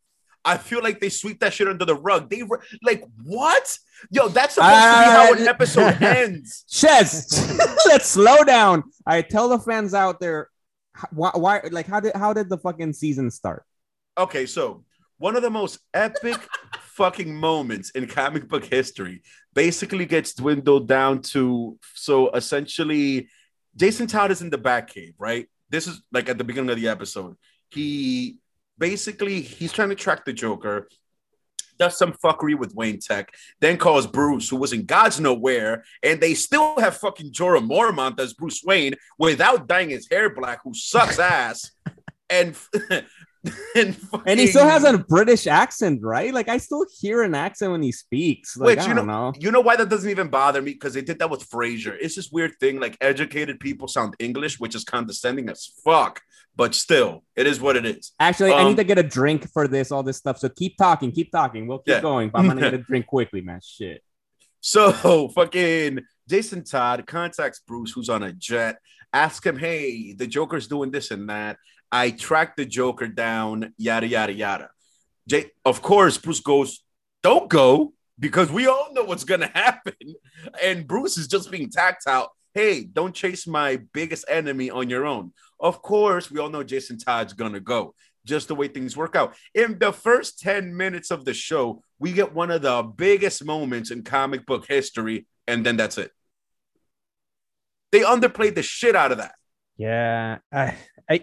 I 0.48 0.58
feel 0.58 0.84
like 0.84 1.00
they 1.02 1.10
sweep 1.10 1.40
that 1.40 1.54
shit 1.54 1.68
under 1.68 1.86
the 1.86 1.96
rug. 1.96 2.30
They 2.30 2.44
were 2.44 2.62
like, 2.84 3.04
what? 3.24 3.78
Yo, 4.12 4.28
that's 4.28 4.54
supposed 4.56 4.74
to 4.74 4.78
be 4.78 5.06
how 5.10 5.34
an 5.34 5.42
Uh, 5.48 5.50
episode 5.50 6.02
ends. 6.04 6.66
Ches, 6.70 7.58
let's 7.88 8.06
slow 8.10 8.44
down. 8.44 8.84
I 9.08 9.24
tell 9.24 9.50
the 9.50 9.58
fans 9.58 9.96
out 9.96 10.20
there 10.20 10.42
h- 10.42 10.48
why, 11.12 11.32
why 11.34 11.62
like 11.72 11.88
how 11.88 12.00
did 12.00 12.16
how 12.16 12.34
did 12.34 12.50
the 12.50 12.58
fucking 12.58 12.94
season 12.94 13.32
start? 13.32 13.64
Okay, 14.18 14.46
so 14.46 14.84
one 15.18 15.36
of 15.36 15.42
the 15.42 15.50
most 15.50 15.80
epic 15.94 16.38
fucking 16.80 17.34
moments 17.34 17.92
in 17.92 18.08
comic 18.08 18.48
book 18.48 18.66
history 18.66 19.22
basically 19.54 20.06
gets 20.06 20.34
dwindled 20.34 20.88
down 20.88 21.22
to 21.22 21.78
so 21.94 22.30
essentially 22.32 23.28
Jason 23.76 24.08
Todd 24.08 24.32
is 24.32 24.42
in 24.42 24.50
the 24.50 24.58
Batcave, 24.58 25.16
right? 25.18 25.48
This 25.70 25.88
is 25.88 26.02
like 26.12 26.30
at 26.30 26.38
the 26.38 26.44
beginning 26.44 26.70
of 26.70 26.80
the 26.80 26.88
episode. 26.88 27.36
He 27.70 28.38
basically 28.78 29.42
he's 29.42 29.74
trying 29.74 29.90
to 29.90 29.96
track 29.96 30.24
the 30.26 30.34
Joker, 30.34 30.88
does 31.78 31.98
some 31.98 32.14
fuckery 32.14 32.58
with 32.58 32.74
Wayne 32.76 33.00
Tech, 33.00 33.34
then 33.60 33.78
calls 33.78 34.08
Bruce, 34.08 34.50
who 34.50 34.56
was 34.58 34.74
in 34.74 34.86
God's 34.86 35.20
nowhere, 35.20 35.84
and 36.04 36.20
they 36.20 36.34
still 36.34 36.80
have 36.80 36.98
fucking 36.98 37.32
Jorah 37.32 37.66
Mormont 37.66 38.20
as 38.20 38.34
Bruce 38.34 38.64
Wayne 38.64 38.96
without 39.18 39.68
dyeing 39.68 39.90
his 39.90 40.08
hair 40.10 40.30
black, 40.30 40.60
who 40.64 40.74
sucks 40.74 41.20
ass. 41.20 41.72
and 42.30 42.56
and, 43.76 43.96
And 44.26 44.40
he 44.40 44.48
still 44.48 44.66
has 44.66 44.84
a 44.84 44.98
British 44.98 45.48
accent, 45.48 46.02
right? 46.04 46.34
Like 46.34 46.50
I 46.50 46.58
still 46.58 46.86
hear 47.00 47.24
an 47.24 47.36
accent 47.36 47.72
when 47.72 47.82
he 47.84 47.92
speaks. 47.92 48.58
Like, 48.58 48.78
Which, 48.78 48.80
I 48.86 48.88
you 48.90 48.94
don't 48.96 49.08
know. 49.08 49.34
You 49.38 49.52
know 49.52 49.62
why 49.62 49.76
that 49.76 49.90
doesn't 49.90 50.10
even 50.10 50.30
bother 50.30 50.62
me? 50.62 50.72
Because 50.74 50.94
they 50.94 51.02
did 51.02 51.20
that 51.20 51.30
with 51.30 51.48
Frasier. 51.50 51.96
It's 52.00 52.16
this 52.16 52.32
weird 52.32 52.54
thing. 52.60 52.80
Like 52.80 52.98
educated 53.02 53.60
people 53.60 53.88
sound 53.88 54.16
English, 54.20 54.60
which 54.60 54.76
is 54.76 54.84
condescending 54.84 55.50
as 55.50 55.66
fuck. 55.84 56.22
But 56.56 56.74
still, 56.74 57.24
it 57.36 57.48
is 57.48 57.60
what 57.60 57.76
it 57.76 57.86
is. 57.86 58.14
Actually, 58.20 58.54
I 58.54 58.62
Um, 58.62 58.70
need 58.70 58.78
to 58.78 58.86
get 58.86 58.98
a 58.98 59.04
drink 59.04 59.50
for 59.52 59.68
this, 59.68 59.92
all 59.92 60.04
this 60.04 60.18
stuff. 60.18 60.38
So 60.40 60.48
keep 60.48 60.78
talking, 60.78 61.12
keep 61.12 61.32
talking. 61.32 61.68
We'll 61.68 61.80
keep 61.80 61.96
Yeah. 61.96 62.02
going. 62.02 62.30
But 62.30 62.40
I'm 62.40 62.48
gonna 62.48 62.62
get 62.72 62.74
a 62.74 62.78
drink 62.78 63.08
quickly, 63.08 63.42
man. 63.42 63.60
Shit. 63.64 64.02
So 64.62 65.28
fucking 65.36 66.00
Jason 66.30 66.64
Todd 66.64 67.06
contacts 67.06 67.60
Bruce, 67.68 67.92
who's 67.92 68.10
on 68.10 68.24
a 68.24 68.32
jet, 68.34 68.78
asks 69.14 69.46
him, 69.46 69.58
Hey, 69.58 70.14
the 70.14 70.28
Joker's 70.28 70.68
doing 70.68 70.92
this 70.92 71.12
and 71.12 71.30
that. 71.30 71.58
I 72.02 72.12
tracked 72.12 72.58
the 72.58 72.66
Joker 72.66 73.08
down, 73.08 73.74
yada 73.78 74.08
yada 74.16 74.34
yada. 74.34 74.70
Jay, 75.30 75.52
of 75.64 75.82
course, 75.82 76.18
Bruce 76.18 76.42
goes, 76.42 76.84
Don't 77.24 77.50
go, 77.50 77.94
because 78.20 78.50
we 78.52 78.68
all 78.68 78.90
know 78.94 79.06
what's 79.06 79.24
gonna 79.32 79.52
happen. 79.66 79.94
And 80.62 80.86
Bruce 80.92 81.18
is 81.18 81.28
just 81.28 81.50
being 81.52 81.70
tactile. 81.70 82.28
Hey, 82.54 82.84
don't 82.84 83.16
chase 83.16 83.48
my 83.48 83.70
biggest 83.94 84.26
enemy 84.28 84.70
on 84.70 84.90
your 84.90 85.06
own. 85.06 85.32
Of 85.60 85.82
course, 85.82 86.30
we 86.32 86.40
all 86.42 86.50
know 86.50 86.64
Jason 86.64 86.98
Todd's 86.98 87.34
gonna 87.34 87.62
go. 87.76 87.82
just 88.34 88.48
the 88.48 88.56
way 88.56 88.68
things 88.68 88.98
work 88.98 89.16
out. 89.16 89.30
In 89.54 89.78
the 89.80 89.92
first 89.94 90.40
10 90.40 90.76
minutes 90.76 91.12
of 91.12 91.26
the 91.26 91.34
show, 91.34 91.66
we 92.00 92.10
get 92.12 92.34
one 92.34 92.52
of 92.56 92.62
the 92.70 92.82
biggest 93.06 93.46
moments 93.46 93.92
in 93.94 94.02
comic 94.04 94.42
book 94.50 94.64
history, 94.68 95.18
and 95.48 95.60
then 95.66 95.78
that's 95.78 95.98
it. 96.04 96.12
They 97.92 98.02
underplayed 98.02 98.56
the 98.56 98.64
shit 98.64 98.96
out 98.96 99.12
of 99.14 99.20
that. 99.20 99.36
Yeah, 99.78 100.40
I, 100.52 100.76
I 101.08 101.18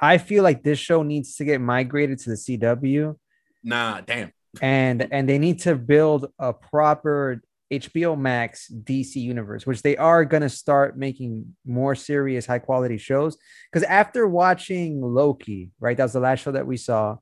I 0.00 0.18
feel 0.18 0.42
like 0.42 0.62
this 0.62 0.78
show 0.78 1.02
needs 1.02 1.36
to 1.36 1.44
get 1.44 1.60
migrated 1.60 2.18
to 2.20 2.30
the 2.30 2.36
CW, 2.36 3.16
Nah, 3.64 4.00
damn. 4.00 4.32
and 4.62 5.06
and 5.10 5.28
they 5.28 5.38
need 5.38 5.60
to 5.60 5.74
build 5.74 6.30
a 6.38 6.52
proper 6.52 7.42
HBO 7.72 8.16
Max 8.18 8.70
DC 8.72 9.16
universe, 9.16 9.66
which 9.66 9.82
they 9.82 9.96
are 9.96 10.24
gonna 10.24 10.48
start 10.48 10.96
making 10.96 11.54
more 11.66 11.94
serious, 11.94 12.46
high 12.46 12.60
quality 12.60 12.96
shows. 12.96 13.36
Because 13.70 13.82
after 13.86 14.26
watching 14.26 15.00
Loki, 15.02 15.70
right, 15.80 15.96
that 15.96 16.04
was 16.04 16.12
the 16.14 16.20
last 16.20 16.40
show 16.40 16.52
that 16.52 16.66
we 16.66 16.76
saw. 16.76 17.16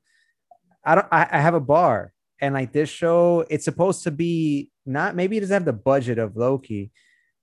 I 0.85 0.95
don't. 0.95 1.07
I, 1.11 1.27
I 1.31 1.39
have 1.41 1.53
a 1.55 1.59
bar, 1.59 2.13
and 2.39 2.53
like 2.53 2.71
this 2.71 2.89
show, 2.89 3.43
it's 3.49 3.65
supposed 3.65 4.03
to 4.03 4.11
be 4.11 4.69
not. 4.85 5.15
Maybe 5.15 5.35
it 5.37 5.41
doesn't 5.41 5.53
have 5.53 5.65
the 5.65 5.73
budget 5.73 6.17
of 6.19 6.37
Loki, 6.37 6.91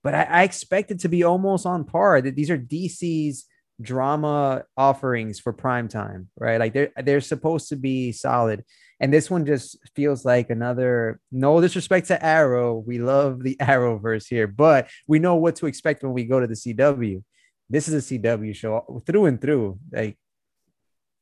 but 0.02 0.14
I, 0.14 0.22
I 0.22 0.42
expect 0.44 0.90
it 0.92 1.00
to 1.00 1.08
be 1.08 1.24
almost 1.24 1.66
on 1.66 1.84
par. 1.84 2.22
That 2.22 2.36
these 2.36 2.50
are 2.50 2.56
DC's 2.58 3.44
drama 3.80 4.64
offerings 4.76 5.40
for 5.40 5.52
prime 5.52 5.88
time, 5.88 6.28
right? 6.38 6.58
Like 6.58 6.72
they're 6.72 6.90
they're 7.02 7.20
supposed 7.20 7.68
to 7.70 7.76
be 7.76 8.12
solid. 8.12 8.64
And 9.00 9.12
this 9.12 9.30
one 9.30 9.44
just 9.44 9.76
feels 9.96 10.24
like 10.24 10.50
another 10.50 11.20
no 11.32 11.60
disrespect 11.60 12.08
to 12.08 12.24
Arrow. 12.24 12.76
We 12.86 12.98
love 12.98 13.42
the 13.42 13.56
Arrowverse 13.60 14.28
here, 14.28 14.46
but 14.46 14.88
we 15.06 15.18
know 15.18 15.36
what 15.36 15.56
to 15.56 15.66
expect 15.66 16.02
when 16.02 16.12
we 16.12 16.24
go 16.24 16.40
to 16.40 16.46
the 16.46 16.54
CW. 16.54 17.22
This 17.68 17.88
is 17.88 18.10
a 18.10 18.18
CW 18.18 18.54
show 18.54 19.02
through 19.06 19.26
and 19.26 19.40
through. 19.40 19.78
Like 19.92 20.16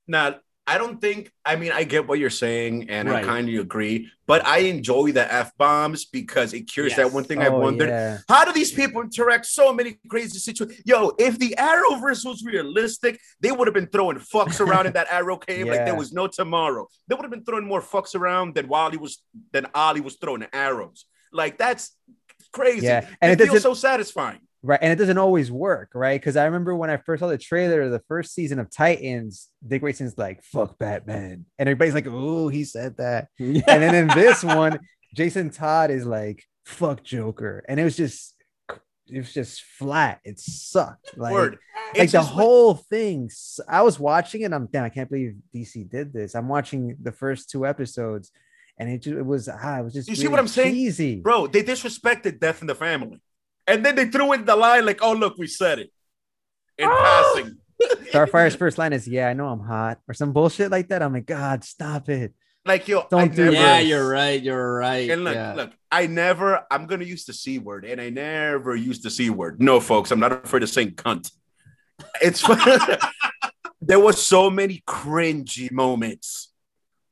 Now, 0.06 0.36
I 0.64 0.78
don't 0.78 1.00
think, 1.00 1.32
I 1.44 1.56
mean, 1.56 1.72
I 1.72 1.82
get 1.82 2.06
what 2.06 2.20
you're 2.20 2.30
saying, 2.30 2.88
and 2.88 3.08
Right. 3.08 3.24
I 3.24 3.26
kind 3.26 3.48
of 3.48 3.60
agree, 3.60 4.10
but 4.26 4.46
I 4.46 4.58
enjoy 4.58 5.10
the 5.10 5.32
F 5.32 5.50
bombs 5.58 6.04
because 6.04 6.54
it 6.54 6.62
cures 6.62 6.94
that 6.94 7.12
one 7.12 7.24
thing 7.24 7.42
I 7.42 7.48
oh, 7.48 7.58
wondered. 7.58 7.88
yeah. 7.88 8.18
How 8.28 8.44
do 8.44 8.52
these 8.52 8.70
people 8.70 9.02
interact? 9.02 9.46
So 9.46 9.72
many 9.72 9.98
crazy 10.08 10.38
situations. 10.38 10.82
Yo, 10.86 11.12
if 11.18 11.36
the 11.38 11.56
Arrowverse 11.58 12.24
was 12.24 12.44
realistic, 12.44 13.20
they 13.40 13.50
would 13.50 13.66
have 13.66 13.74
been 13.74 13.88
throwing 13.88 14.18
fucks 14.18 14.60
around 14.60 14.86
in 14.86 14.92
that 14.92 15.08
Arrow 15.10 15.36
cave 15.36 15.66
like 15.66 15.84
there 15.84 15.96
was 15.96 16.12
no 16.12 16.28
tomorrow. 16.28 16.86
They 17.08 17.16
would 17.16 17.24
have 17.24 17.32
been 17.32 17.44
throwing 17.44 17.66
more 17.66 17.82
fucks 17.82 18.14
around 18.14 18.54
than 18.54 18.68
Wally 18.68 18.98
was 18.98 19.20
than 19.52 19.66
Ollie 19.74 20.00
was 20.00 20.16
throwing 20.16 20.46
arrows. 20.52 21.06
Like 21.32 21.58
that's 21.58 21.96
crazy. 22.52 22.86
Yeah, 22.86 23.00
and 23.20 23.32
and 23.32 23.32
it, 23.32 23.40
it 23.40 23.50
feels 23.50 23.62
so 23.62 23.74
satisfying. 23.74 24.40
Right. 24.64 24.78
And 24.80 24.92
it 24.92 24.96
doesn't 24.96 25.18
always 25.18 25.50
work, 25.50 25.90
right? 25.92 26.20
Because 26.20 26.36
I 26.36 26.44
remember 26.44 26.76
when 26.76 26.90
I 26.90 26.96
first 26.96 27.20
saw 27.20 27.26
the 27.26 27.36
trailer 27.36 27.82
of 27.82 27.90
the 27.90 28.02
first 28.06 28.32
season 28.32 28.60
of 28.60 28.70
Titans, 28.70 29.48
Dick 29.66 29.80
Grayson's 29.80 30.16
like, 30.16 30.44
fuck 30.44 30.78
Batman. 30.78 31.46
And 31.58 31.68
everybody's 31.68 31.94
like, 31.94 32.06
oh, 32.08 32.48
he 32.48 32.64
said 32.64 32.96
that. 32.98 33.28
And 33.38 33.62
then 33.64 33.94
in 33.94 34.08
this 34.08 34.44
one, 34.44 34.78
Jason 35.14 35.50
Todd 35.50 35.90
is 35.90 36.06
like, 36.06 36.44
fuck 36.64 37.02
Joker. 37.02 37.64
And 37.68 37.80
it 37.80 37.84
was 37.84 37.96
just 37.96 38.34
it 39.08 39.18
was 39.18 39.34
just 39.34 39.62
flat. 39.62 40.20
It 40.24 40.38
sucked. 40.38 41.18
Like, 41.18 41.32
Word. 41.32 41.58
like 41.96 42.10
the 42.10 42.22
whole 42.22 42.74
thing. 42.74 43.30
i 43.68 43.82
was 43.82 43.98
watching 43.98 44.42
it. 44.42 44.52
I'm 44.52 44.66
damn, 44.66 44.84
I 44.84 44.88
can't 44.88 45.10
believe 45.10 45.34
DC 45.54 45.90
did 45.90 46.12
this. 46.12 46.34
I'm 46.34 46.48
watching 46.48 46.96
the 47.00 47.12
first 47.12 47.50
two 47.50 47.66
episodes, 47.66 48.30
and 48.78 48.88
it 48.88 49.02
just 49.02 49.16
it 49.16 49.26
was 49.26 49.48
ah, 49.48 49.80
it 49.80 49.84
was 49.84 49.94
just 49.94 50.08
You 50.08 50.14
see 50.14 50.28
what 50.28 50.38
I'm 50.38 50.48
saying? 50.48 50.74
cheesy. 50.74 51.16
bro, 51.20 51.46
they 51.46 51.62
disrespected 51.62 52.40
Death 52.40 52.60
in 52.60 52.68
the 52.68 52.74
Family. 52.74 53.20
And 53.66 53.84
then 53.84 53.94
they 53.94 54.06
threw 54.06 54.32
in 54.32 54.44
the 54.44 54.56
line 54.56 54.84
like, 54.84 55.02
oh, 55.02 55.12
look, 55.12 55.38
we 55.38 55.46
said 55.46 55.78
it 55.78 55.90
in 56.78 56.88
oh! 56.88 57.32
passing. 57.34 57.58
Starfire's 58.08 58.54
first 58.54 58.78
line 58.78 58.92
is, 58.92 59.08
"Yeah, 59.08 59.28
I 59.28 59.32
know 59.32 59.48
I'm 59.48 59.60
hot," 59.60 59.98
or 60.08 60.14
some 60.14 60.32
bullshit 60.32 60.70
like 60.70 60.88
that. 60.88 61.02
I'm 61.02 61.12
like, 61.12 61.26
God, 61.26 61.64
stop 61.64 62.08
it. 62.08 62.32
Like, 62.64 62.86
yo, 62.86 63.06
Don't 63.10 63.20
I 63.20 63.28
do 63.28 63.44
never, 63.46 63.56
Yeah, 63.56 63.80
you're 63.80 64.08
right. 64.08 64.40
You're 64.40 64.74
right. 64.76 65.10
And 65.10 65.24
look, 65.24 65.34
yeah. 65.34 65.54
look, 65.54 65.72
I 65.90 66.06
never, 66.06 66.64
I'm 66.70 66.86
gonna 66.86 67.04
use 67.04 67.24
the 67.24 67.32
C 67.32 67.58
word, 67.58 67.84
and 67.84 68.00
I 68.00 68.10
never 68.10 68.76
use 68.76 69.00
the 69.00 69.10
C 69.10 69.30
word. 69.30 69.60
No, 69.60 69.80
folks, 69.80 70.10
I'm 70.10 70.20
not 70.20 70.32
afraid 70.32 70.62
of 70.62 70.68
saying 70.68 70.92
cunt. 70.92 71.30
It's 72.20 72.46
there 73.80 73.98
was 73.98 74.22
so 74.22 74.48
many 74.48 74.82
cringy 74.86 75.72
moments, 75.72 76.52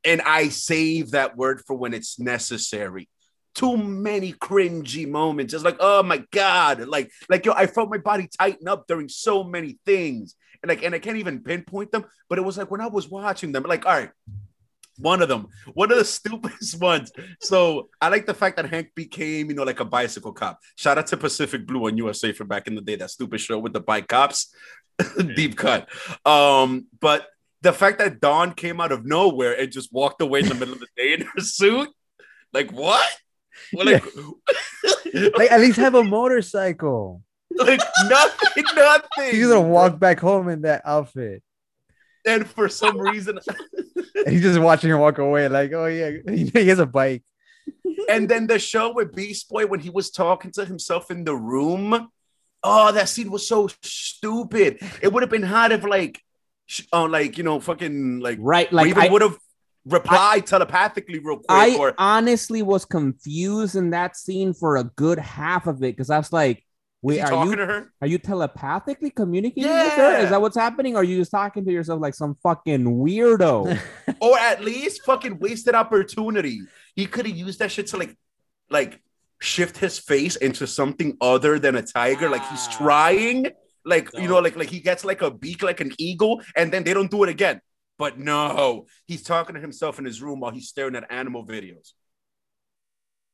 and 0.05 0.21
I 0.21 0.49
save 0.49 1.11
that 1.11 1.35
word 1.35 1.61
for 1.67 1.75
when 1.75 1.93
it's 1.93 2.17
necessary. 2.17 3.09
Too 3.53 3.77
many 3.77 4.33
cringy 4.33 5.07
moments. 5.07 5.53
It's 5.53 5.63
like, 5.63 5.77
oh 5.79 6.03
my 6.03 6.23
god, 6.31 6.87
like, 6.87 7.11
like 7.29 7.45
yo, 7.45 7.53
I 7.53 7.67
felt 7.67 7.89
my 7.89 7.97
body 7.97 8.29
tighten 8.39 8.67
up 8.67 8.87
during 8.87 9.09
so 9.09 9.43
many 9.43 9.77
things, 9.85 10.35
and 10.61 10.69
like, 10.69 10.83
and 10.83 10.95
I 10.95 10.99
can't 10.99 11.17
even 11.17 11.43
pinpoint 11.43 11.91
them. 11.91 12.05
But 12.29 12.37
it 12.37 12.43
was 12.43 12.57
like 12.57 12.71
when 12.71 12.81
I 12.81 12.87
was 12.87 13.09
watching 13.09 13.51
them, 13.51 13.63
like, 13.63 13.85
all 13.85 13.93
right, 13.93 14.11
one 14.97 15.21
of 15.21 15.29
them, 15.29 15.47
one 15.73 15.91
of 15.91 15.97
the 15.97 16.05
stupidest 16.19 16.79
ones. 16.79 17.11
So 17.41 17.89
I 18.01 18.09
like 18.09 18.25
the 18.25 18.33
fact 18.33 18.57
that 18.57 18.69
Hank 18.69 18.91
became, 18.95 19.49
you 19.49 19.55
know, 19.55 19.63
like 19.63 19.79
a 19.79 19.85
bicycle 19.85 20.31
cop. 20.31 20.59
Shout 20.75 20.97
out 20.97 21.07
to 21.07 21.17
Pacific 21.17 21.65
Blue 21.65 21.87
on 21.87 21.97
USA 21.97 22.31
for 22.31 22.45
back 22.45 22.67
in 22.67 22.75
the 22.75 22.81
day, 22.81 22.95
that 22.95 23.11
stupid 23.11 23.41
show 23.41 23.59
with 23.59 23.73
the 23.73 23.81
bike 23.81 24.07
cops. 24.07 24.53
Deep 25.35 25.57
cut. 25.57 25.89
Um, 26.25 26.87
but 26.99 27.27
the 27.61 27.73
fact 27.73 27.99
that 27.99 28.19
Dawn 28.19 28.53
came 28.53 28.81
out 28.81 28.91
of 28.91 29.05
nowhere 29.05 29.59
and 29.59 29.71
just 29.71 29.93
walked 29.93 30.21
away 30.21 30.39
in 30.39 30.47
the 30.47 30.55
middle 30.55 30.73
of 30.73 30.79
the 30.79 30.87
day 30.95 31.13
in 31.13 31.21
her 31.21 31.41
suit, 31.41 31.89
like 32.53 32.71
what? 32.71 33.07
Well, 33.73 33.85
like, 33.85 34.05
Like, 35.37 35.51
at 35.51 35.59
least 35.59 35.77
have 35.77 35.95
a 35.95 36.03
motorcycle. 36.03 37.23
like 37.57 37.81
nothing, 38.07 38.63
nothing. 38.75 39.31
He's 39.31 39.47
gonna 39.47 39.61
walk 39.61 39.99
back 39.99 40.19
home 40.19 40.47
in 40.47 40.61
that 40.61 40.81
outfit. 40.85 41.43
And 42.25 42.47
for 42.47 42.69
some 42.69 42.97
reason, 42.97 43.39
he's 44.27 44.41
just 44.41 44.59
watching 44.59 44.89
her 44.89 44.97
walk 44.97 45.17
away. 45.17 45.49
Like, 45.49 45.73
oh 45.73 45.87
yeah, 45.87 46.11
he 46.29 46.67
has 46.67 46.79
a 46.79 46.85
bike. 46.85 47.23
and 48.09 48.29
then 48.29 48.47
the 48.47 48.57
show 48.57 48.93
with 48.93 49.13
Beast 49.13 49.49
Boy 49.49 49.65
when 49.65 49.79
he 49.81 49.89
was 49.89 50.11
talking 50.11 50.51
to 50.53 50.65
himself 50.65 51.11
in 51.11 51.23
the 51.25 51.35
room. 51.35 52.09
Oh, 52.63 52.91
that 52.91 53.09
scene 53.09 53.31
was 53.31 53.47
so 53.47 53.67
stupid. 53.83 54.77
It 55.01 55.11
would 55.11 55.23
have 55.23 55.31
been 55.31 55.41
hot 55.43 55.71
if 55.71 55.83
like, 55.83 56.21
sh- 56.67 56.83
uh, 56.93 57.07
like 57.07 57.37
you 57.37 57.43
know, 57.43 57.59
fucking 57.59 58.19
like, 58.19 58.37
right. 58.39 58.71
like 58.71 58.95
Like 58.95 59.09
I, 59.09 59.11
would 59.11 59.23
have 59.23 59.37
replied 59.85 60.45
telepathically 60.45 61.19
real 61.19 61.37
quick. 61.37 61.45
I 61.49 61.75
or 61.77 61.93
honestly 61.97 62.61
was 62.61 62.85
confused 62.85 63.75
in 63.75 63.89
that 63.91 64.15
scene 64.15 64.53
for 64.53 64.77
a 64.77 64.83
good 64.83 65.19
half 65.19 65.67
of 65.67 65.77
it 65.77 65.95
because 65.95 66.09
I 66.09 66.17
was 66.17 66.31
like, 66.31 66.57
is 66.57 66.63
wait, 67.01 67.21
are 67.21 67.45
you 67.45 67.55
to 67.55 67.65
her? 67.65 67.93
are 67.99 68.07
you 68.07 68.19
telepathically 68.19 69.09
communicating 69.09 69.69
with 69.69 69.93
her? 69.93 70.17
Is 70.17 70.29
that 70.29 70.39
what's 70.41 70.55
happening? 70.55 70.95
Or 70.95 71.01
are 71.01 71.03
you 71.03 71.17
just 71.17 71.31
talking 71.31 71.65
to 71.65 71.71
yourself 71.71 71.99
like 71.99 72.13
some 72.13 72.35
fucking 72.43 72.85
weirdo? 72.85 73.79
or 74.19 74.37
at 74.37 74.63
least 74.63 75.03
fucking 75.03 75.39
wasted 75.39 75.73
opportunity. 75.73 76.61
He 76.95 77.07
could 77.07 77.25
have 77.25 77.35
used 77.35 77.59
that 77.59 77.71
shit 77.71 77.87
to 77.87 77.97
like, 77.97 78.15
like 78.69 79.01
shift 79.39 79.77
his 79.77 79.97
face 79.97 80.35
into 80.35 80.67
something 80.67 81.17
other 81.19 81.57
than 81.57 81.75
a 81.75 81.81
tiger. 81.81 82.29
Like 82.29 82.47
he's 82.49 82.67
Ah. 82.69 82.77
trying, 82.77 83.47
like 83.83 84.09
you 84.13 84.27
know, 84.27 84.37
like 84.37 84.55
like 84.55 84.69
he 84.69 84.79
gets 84.79 85.03
like 85.03 85.23
a 85.23 85.31
beak 85.31 85.63
like 85.63 85.81
an 85.81 85.91
eagle, 85.97 86.43
and 86.55 86.71
then 86.71 86.83
they 86.83 86.93
don't 86.93 87.09
do 87.09 87.23
it 87.23 87.29
again. 87.29 87.61
But 88.01 88.17
no, 88.17 88.87
he's 89.05 89.21
talking 89.21 89.53
to 89.53 89.61
himself 89.61 89.99
in 89.99 90.05
his 90.05 90.23
room 90.23 90.39
while 90.39 90.49
he's 90.49 90.67
staring 90.67 90.95
at 90.95 91.05
animal 91.11 91.45
videos. 91.45 91.91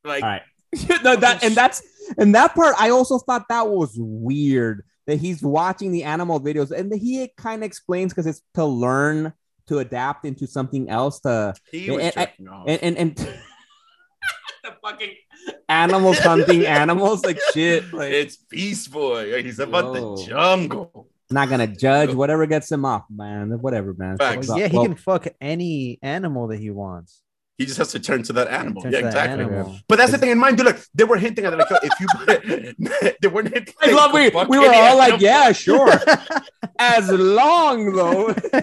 Like, 0.03 0.21
All 0.23 0.29
right. 0.29 0.41
no, 1.05 1.15
that 1.15 1.41
and 1.41 1.55
that's 1.55 1.81
and 2.17 2.35
that 2.35 2.53
part 2.53 2.75
I 2.77 2.89
also 2.89 3.17
thought 3.17 3.45
that 3.47 3.69
was 3.69 3.93
weird 3.95 4.83
that 5.05 5.19
he's 5.19 5.41
watching 5.41 5.93
the 5.93 6.03
animal 6.03 6.41
videos 6.41 6.71
and 6.71 6.93
he 6.93 7.31
kind 7.37 7.63
of 7.63 7.65
explains 7.65 8.11
because 8.11 8.27
it's 8.27 8.41
to 8.55 8.65
learn 8.65 9.31
to 9.67 9.79
adapt 9.79 10.25
into 10.25 10.45
something 10.45 10.89
else 10.89 11.21
to 11.21 11.53
he 11.71 11.89
was 11.89 12.03
and- 12.03 12.13
jerking 12.13 12.47
and 12.67 12.83
and, 12.83 12.97
and 12.97 13.15
the 14.65 14.75
fucking 14.83 15.13
animals 15.69 16.19
hunting 16.19 16.65
animals 16.65 17.23
like 17.23 17.39
shit 17.53 17.93
like 17.93 18.11
it's 18.11 18.35
Beast 18.35 18.91
Boy. 18.91 19.41
He's 19.41 19.59
about 19.59 19.85
Whoa. 19.85 20.17
the 20.17 20.23
jungle. 20.25 21.07
Not 21.31 21.49
gonna 21.49 21.67
judge 21.67 22.13
whatever 22.13 22.45
gets 22.45 22.71
him 22.71 22.85
off 22.85 23.03
man 23.09 23.49
whatever 23.61 23.93
man 23.97 24.17
Facts. 24.17 24.49
Yeah, 24.55 24.67
he 24.67 24.77
well, 24.77 24.85
can 24.85 24.95
fuck 24.95 25.27
any 25.41 25.99
animal 26.01 26.47
that 26.47 26.59
he 26.59 26.69
wants. 26.69 27.21
He 27.57 27.65
just 27.65 27.79
has 27.79 27.91
to 27.93 27.99
turn 27.99 28.21
to 28.21 28.33
that 28.33 28.49
animal. 28.49 28.83
Yeah, 28.83 28.89
to 28.89 28.97
that 28.97 29.05
exactly. 29.07 29.43
animal. 29.45 29.79
But 29.87 29.97
that's 29.97 30.11
the 30.11 30.19
thing 30.19 30.29
in 30.29 30.37
mind, 30.37 30.57
dude. 30.57 30.67
Look, 30.67 30.79
they 30.93 31.05
were 31.05 31.17
hinting 31.17 31.43
at 31.43 31.53
it. 31.53 31.57
Like, 31.57 31.67
if 31.81 31.93
you, 31.99 33.13
they 33.19 33.27
weren't 33.27 33.51
hinting. 33.51 33.73
I 33.81 33.89
love 33.93 34.13
we, 34.13 34.29
we 34.29 34.59
were 34.59 34.65
any 34.71 34.77
all 34.77 34.95
like, 34.95 35.13
animal. 35.13 35.23
yeah, 35.23 35.51
sure. 35.53 35.91
as 36.79 37.09
long 37.09 37.93
though 37.93 38.27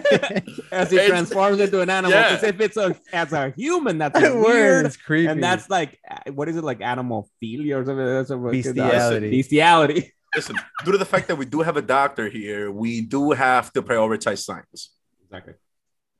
as 0.71 0.91
he 0.91 0.95
It's- 0.95 1.09
transforms 1.09 1.59
into 1.59 1.81
an 1.81 1.89
animal. 1.89 2.17
Yeah. 2.17 2.39
If 2.41 2.61
it's 2.61 2.77
a 2.77 2.95
as 3.11 3.33
a 3.33 3.53
human, 3.57 3.97
that's 3.97 4.17
That 4.17 4.33
weird. 4.33 4.85
is 4.85 4.95
creepy. 4.95 5.27
And 5.27 5.43
that's 5.43 5.69
like 5.69 5.99
uh, 6.09 6.31
what 6.31 6.47
is 6.47 6.55
it 6.55 6.63
like 6.63 6.79
animalphilia 6.79 7.75
or 7.75 7.85
something? 7.85 7.97
That's 7.97 8.29
what- 8.29 8.53
Bestiality. 8.53 9.29
Bestiality. 9.31 10.13
Listen, 10.35 10.55
due 10.83 10.91
to 10.91 10.97
the 10.97 11.05
fact 11.05 11.27
that 11.29 11.35
we 11.37 11.45
do 11.45 11.61
have 11.61 11.77
a 11.77 11.81
doctor 11.81 12.27
here, 12.29 12.69
we 12.71 13.01
do 13.01 13.31
have 13.31 13.71
to 13.73 13.81
prioritize 13.81 14.43
science. 14.43 14.91
Exactly. 15.25 15.53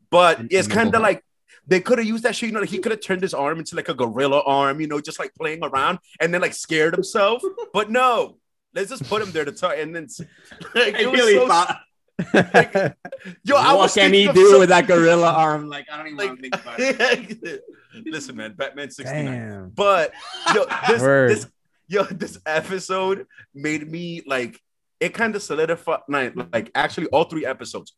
But 0.09 0.39
And- 0.39 0.51
it's 0.51 0.67
kind 0.67 0.93
of 0.95 1.01
like 1.01 1.23
they 1.67 1.79
could 1.81 1.97
have 1.97 2.07
used 2.07 2.23
that 2.23 2.35
shit. 2.35 2.47
You 2.47 2.53
know, 2.53 2.59
like 2.61 2.69
he 2.69 2.79
could 2.79 2.91
have 2.91 3.01
turned 3.01 3.21
his 3.21 3.33
arm 3.33 3.59
into 3.59 3.75
like 3.75 3.89
a 3.89 3.93
gorilla 3.93 4.41
arm. 4.45 4.79
You 4.81 4.87
know, 4.87 5.01
just 5.01 5.19
like 5.19 5.33
playing 5.35 5.63
around 5.63 5.99
and 6.21 6.33
then 6.33 6.41
like 6.41 6.53
scared 6.53 6.93
himself. 6.93 7.41
but 7.73 7.89
no, 7.89 8.37
let's 8.73 8.89
just 8.89 9.03
put 9.09 9.21
him 9.21 9.31
there 9.31 9.45
to 9.45 9.51
talk. 9.51 9.73
And 9.77 9.95
then 9.95 10.07
like, 10.75 10.95
I 10.95 10.99
it 11.01 11.11
was 11.11 11.19
really 11.19 11.33
so- 11.35 11.47
thought 11.47 11.79
Yo, 13.43 13.55
I 13.57 13.73
what 13.73 13.79
was 13.79 13.93
can 13.93 14.13
he 14.13 14.27
do 14.31 14.51
some- 14.51 14.59
with 14.59 14.69
that 14.69 14.87
gorilla 14.87 15.31
arm? 15.33 15.67
Like, 15.67 15.87
I 15.91 15.97
don't 15.97 16.07
even 16.07 16.17
like, 16.17 16.27
want 16.29 16.41
to 16.43 16.49
think 16.49 16.61
about 16.61 16.79
it. 16.79 17.61
listen, 18.05 18.35
man, 18.37 18.53
Batman 18.53 18.89
69. 18.89 19.25
Damn. 19.25 19.69
But 19.71 20.13
yo, 20.53 20.65
this, 20.87 21.01
this 21.43 21.47
yo, 21.87 22.03
this 22.03 22.39
episode 22.45 23.25
made 23.53 23.89
me 23.89 24.21
like 24.25 24.59
it 24.99 25.13
kind 25.13 25.35
of 25.35 25.41
solidified 25.43 26.01
like, 26.07 26.33
like 26.53 26.71
actually 26.75 27.07
all 27.07 27.25
three 27.25 27.45
episodes 27.45 27.93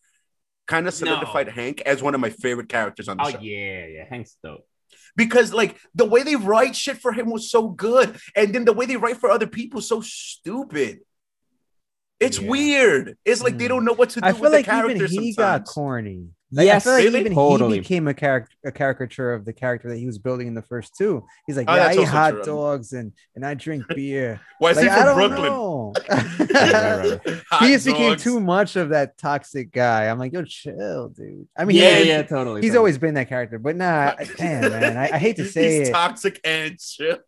kind 0.67 0.87
of 0.87 0.93
solidified 0.93 1.47
Hank 1.47 1.81
as 1.85 2.01
one 2.03 2.13
of 2.15 2.19
my 2.19 2.29
favorite 2.29 2.67
characters 2.69 3.07
on 3.07 3.17
the 3.17 3.23
Oh 3.23 3.29
show. 3.29 3.37
Oh 3.37 3.41
yeah, 3.41 3.85
yeah, 3.85 4.05
Hank's 4.09 4.35
dope. 4.43 4.65
Because 5.15 5.53
like 5.53 5.77
the 5.95 6.05
way 6.05 6.23
they 6.23 6.35
write 6.35 6.75
shit 6.75 6.97
for 6.97 7.11
him 7.13 7.29
was 7.29 7.49
so 7.49 7.69
good, 7.69 8.17
and 8.35 8.53
then 8.53 8.65
the 8.65 8.73
way 8.73 8.85
they 8.85 8.97
write 8.97 9.17
for 9.17 9.29
other 9.29 9.47
people 9.47 9.81
so 9.81 10.01
stupid. 10.01 10.99
It's 12.19 12.39
Yeah. 12.39 12.49
weird. 12.49 13.17
It's 13.25 13.41
like 13.43 13.57
they 13.57 13.65
Mm. 13.65 13.69
don't 13.69 13.85
know 13.85 13.93
what 13.93 14.09
to 14.11 14.21
do 14.21 14.27
I 14.27 14.31
with 14.31 14.41
feel 14.41 14.49
the 14.51 14.57
like 14.57 14.67
even 14.67 14.79
characters 14.81 15.11
he 15.11 15.33
sometimes. 15.33 15.35
got 15.35 15.65
corny. 15.73 16.27
Like, 16.51 16.65
Yes, 16.65 16.87
I 16.87 17.01
feel 17.01 17.05
like 17.07 17.13
really? 17.15 17.19
even 17.21 17.33
Totally. 17.35 17.73
he 17.75 17.79
became 17.81 18.07
a 18.07 18.13
character, 18.13 18.55
a 18.65 18.71
caricature 18.71 19.33
of 19.33 19.43
the 19.43 19.51
character 19.51 19.89
that 19.89 19.97
he 19.97 20.05
was 20.05 20.17
building 20.17 20.47
in 20.47 20.53
the 20.53 20.61
first 20.61 20.95
two. 20.97 21.25
He's 21.45 21.57
like, 21.57 21.69
Oh, 21.69 21.75
yeah, 21.75 21.81
I 21.83 21.87
that's 21.95 21.97
eat 21.99 22.03
hot 22.07 22.31
true. 22.35 22.43
dogs 22.43 22.93
and 22.93 23.11
and 23.35 23.45
I 23.45 23.53
drink 23.53 23.83
beer. 23.95 24.39
Why 24.59 24.69
is 24.71 24.77
like, 24.77 24.85
he 24.85 24.89
I 24.89 24.95
from 24.95 25.05
don't 25.05 25.29
Brooklyn? 25.29 25.51
know. 25.51 25.93
right, 26.09 27.19
Hot 27.49 27.63
he 27.63 27.69
just 27.73 27.85
became 27.85 28.15
too 28.15 28.39
much 28.39 28.75
of 28.77 28.89
that 28.89 29.17
toxic 29.17 29.71
guy. 29.73 30.05
I'm 30.09 30.19
like, 30.19 30.31
yo, 30.31 30.43
chill, 30.45 31.09
dude. 31.09 31.47
I 31.57 31.65
mean, 31.65 31.75
yeah, 31.77 31.99
he- 31.99 32.07
yeah, 32.07 32.21
totally. 32.23 32.61
He's 32.61 32.69
totally. 32.71 32.77
always 32.77 32.97
been 32.97 33.13
that 33.15 33.27
character, 33.29 33.59
but 33.59 33.75
nah, 33.75 34.13
damn, 34.37 34.71
man. 34.71 34.97
I, 34.97 35.09
I 35.15 35.17
hate 35.17 35.35
to 35.37 35.45
say 35.45 35.79
He's 35.79 35.89
it. 35.89 35.91
toxic 35.91 36.39
and 36.45 36.79
chill. 36.79 37.19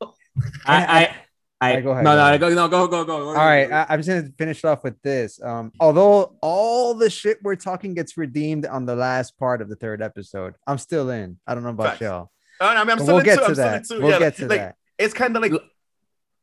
I, 0.66 0.86
I, 1.02 1.16
I, 1.62 1.70
Alright, 1.72 1.84
go 1.84 1.92
ahead, 1.92 2.04
no, 2.06 2.16
no, 2.16 2.38
go, 2.38 2.50
no, 2.50 2.68
go, 2.70 2.88
go, 2.88 3.04
go. 3.04 3.28
All 3.28 3.34
right, 3.36 3.70
I, 3.70 3.88
I'm 3.90 4.00
just 4.00 4.08
gonna 4.08 4.30
finish 4.38 4.64
off 4.64 4.84
with 4.84 5.02
this. 5.02 5.42
Um, 5.44 5.74
although 5.80 6.38
all 6.42 6.94
the 6.94 7.10
shit 7.10 7.40
we're 7.44 7.58
talking 7.58 7.94
gets 7.94 8.18
redeemed 8.18 8.66
on 8.66 8.86
the 8.86 8.96
last 8.96 9.38
part 9.38 9.62
of 9.62 9.68
the 9.68 9.76
third 9.76 10.02
episode, 10.02 10.56
I'm 10.66 10.78
still 10.78 11.10
in. 11.10 11.38
I 11.46 11.56
don't 11.56 11.64
know 11.64 11.72
about 11.72 11.98
Facts. 11.98 12.02
y'all. 12.02 12.32
I 12.62 12.82
mean, 12.84 12.92
I'm 12.92 13.00
still 13.00 13.08
we'll 13.08 13.20
in 13.20 13.26
get 13.26 13.36
too. 13.36 13.42
to 13.42 13.48
I'm 13.48 13.56
still 13.56 13.66
in 13.66 13.72
that. 13.74 13.86
too. 13.86 14.00
We'll 14.02 14.12
Yeah, 14.12 14.20
get 14.20 14.36
to 14.38 14.48
like, 14.48 14.60
that. 14.60 14.76
It's 14.98 15.14
kind 15.14 15.36
of 15.36 15.42
like 15.42 15.54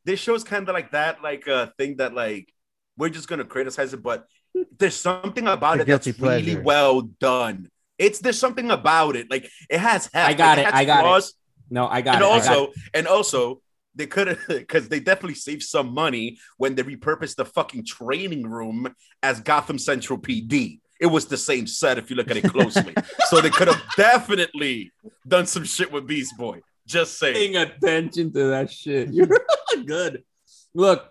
this 0.05 0.21
show's 0.21 0.45
kind 0.45 0.69
of 0.69 0.75
like 0.75 0.91
that, 0.93 1.23
like 1.23 1.47
a 1.47 1.73
thing 1.79 1.97
that 1.97 2.13
like 2.13 2.53
we're 2.99 3.09
just 3.09 3.27
gonna 3.27 3.45
criticize 3.45 3.95
it, 3.95 4.03
but 4.03 4.27
there's 4.79 4.97
something 4.97 5.47
about 5.47 5.77
The 5.77 5.83
it 5.83 5.87
that's 5.87 6.07
guilty 6.07 6.23
really 6.23 6.57
well 6.57 7.01
done. 7.03 7.71
It's 7.99 8.19
there's 8.19 8.39
something 8.39 8.71
about 8.71 9.17
it, 9.17 9.31
like 9.31 9.49
it 9.71 9.81
has. 9.81 10.11
Heft, 10.13 10.29
I 10.29 10.35
got 10.35 10.59
like, 10.59 10.67
it, 10.67 10.75
I 10.75 10.85
got 10.85 11.19
it. 11.19 11.33
No, 11.71 11.87
I 11.89 12.03
got 12.03 12.17
and 12.17 12.25
it. 12.25 12.27
I 12.27 12.39
got 12.39 12.49
also, 12.49 12.73
and 12.95 13.07
also, 13.07 13.63
they 13.97 14.07
could 14.07 14.29
have 14.29 14.39
because 14.49 14.89
they 14.89 15.01
definitely 15.01 15.35
saved 15.35 15.63
some 15.63 15.93
money 15.93 16.39
when 16.59 16.75
they 16.75 16.83
repurposed 16.83 17.37
the 17.37 17.45
fucking 17.45 17.85
training 17.85 18.49
room 18.49 18.95
as 19.23 19.41
Gotham 19.41 19.79
Central 19.79 20.19
PD. 20.19 20.81
It 21.01 21.07
was 21.07 21.27
the 21.27 21.37
same 21.37 21.67
set 21.67 21.99
if 21.99 22.09
you 22.09 22.17
look 22.17 22.31
at 22.31 22.39
it 22.39 22.45
closely. 22.45 22.95
so 23.27 23.41
they 23.41 23.51
could 23.51 23.69
have 23.69 23.83
definitely 23.97 24.93
done 25.27 25.47
some 25.47 25.65
shit 25.65 25.93
with 25.93 26.07
Beast 26.07 26.37
Boy. 26.39 26.61
Just 26.87 27.19
saying. 27.19 27.35
paying 27.35 27.57
attention 27.57 28.33
to 28.33 28.45
that 28.51 28.71
shit. 28.71 29.09
You're 29.13 29.29
good. 29.85 30.23
Look, 30.73 31.11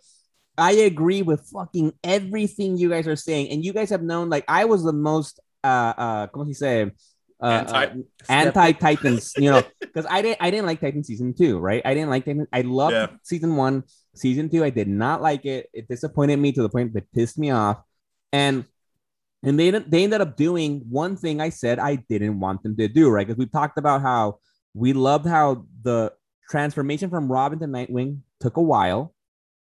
I 0.58 0.72
agree 0.72 1.22
with 1.22 1.50
fucking 1.54 1.94
everything 2.04 2.78
you 2.78 2.90
guys 2.90 3.08
are 3.08 3.18
saying, 3.18 3.50
and 3.50 3.64
you 3.64 3.74
guys 3.74 3.90
have 3.90 4.02
known 4.02 4.30
like 4.30 4.46
I 4.48 4.66
was 4.66 4.84
the 4.84 4.94
most 4.94 5.40
uh 5.64 5.94
uh 5.98 6.28
como 6.28 6.52
se 6.54 6.86
dice 6.86 6.92
uh, 7.46 7.96
anti 8.30 8.70
uh, 8.70 8.74
Titans, 8.74 9.34
you 9.38 9.52
know, 9.52 9.64
because 9.80 10.06
I 10.10 10.22
didn't 10.22 10.38
I 10.42 10.50
didn't 10.50 10.66
like 10.66 10.82
Titan 10.82 11.04
season 11.04 11.34
two, 11.34 11.60
right? 11.60 11.82
I 11.86 11.94
didn't 11.94 12.10
like 12.10 12.26
Titan. 12.26 12.48
I 12.52 12.62
loved 12.62 12.94
Yeah. 12.94 13.08
season 13.24 13.56
one, 13.56 13.84
season 14.16 14.50
two. 14.50 14.64
I 14.64 14.70
did 14.70 14.88
not 14.88 15.22
like 15.22 15.46
it. 15.46 15.70
It 15.74 15.88
disappointed 15.88 16.38
me 16.38 16.52
to 16.54 16.62
the 16.62 16.70
point 16.70 16.94
that 16.94 17.12
pissed 17.14 17.38
me 17.38 17.52
off, 17.52 17.82
and 18.34 18.66
and 19.44 19.60
they 19.60 19.70
they 19.70 20.04
ended 20.04 20.22
up 20.22 20.36
doing 20.36 20.82
one 20.90 21.16
thing 21.16 21.40
I 21.40 21.50
said 21.50 21.78
I 21.78 21.98
didn't 22.10 22.40
want 22.40 22.64
them 22.64 22.76
to 22.78 22.88
do, 22.88 23.10
right? 23.10 23.28
Because 23.28 23.38
we 23.38 23.46
talked 23.46 23.78
about 23.78 24.02
how 24.02 24.40
we 24.74 24.94
loved 24.94 25.28
how 25.28 25.66
the 25.84 26.14
transformation 26.50 27.10
from 27.10 27.32
Robin 27.32 27.60
to 27.60 27.66
Nightwing 27.68 28.20
took 28.40 28.58
a 28.58 28.62
while. 28.62 29.14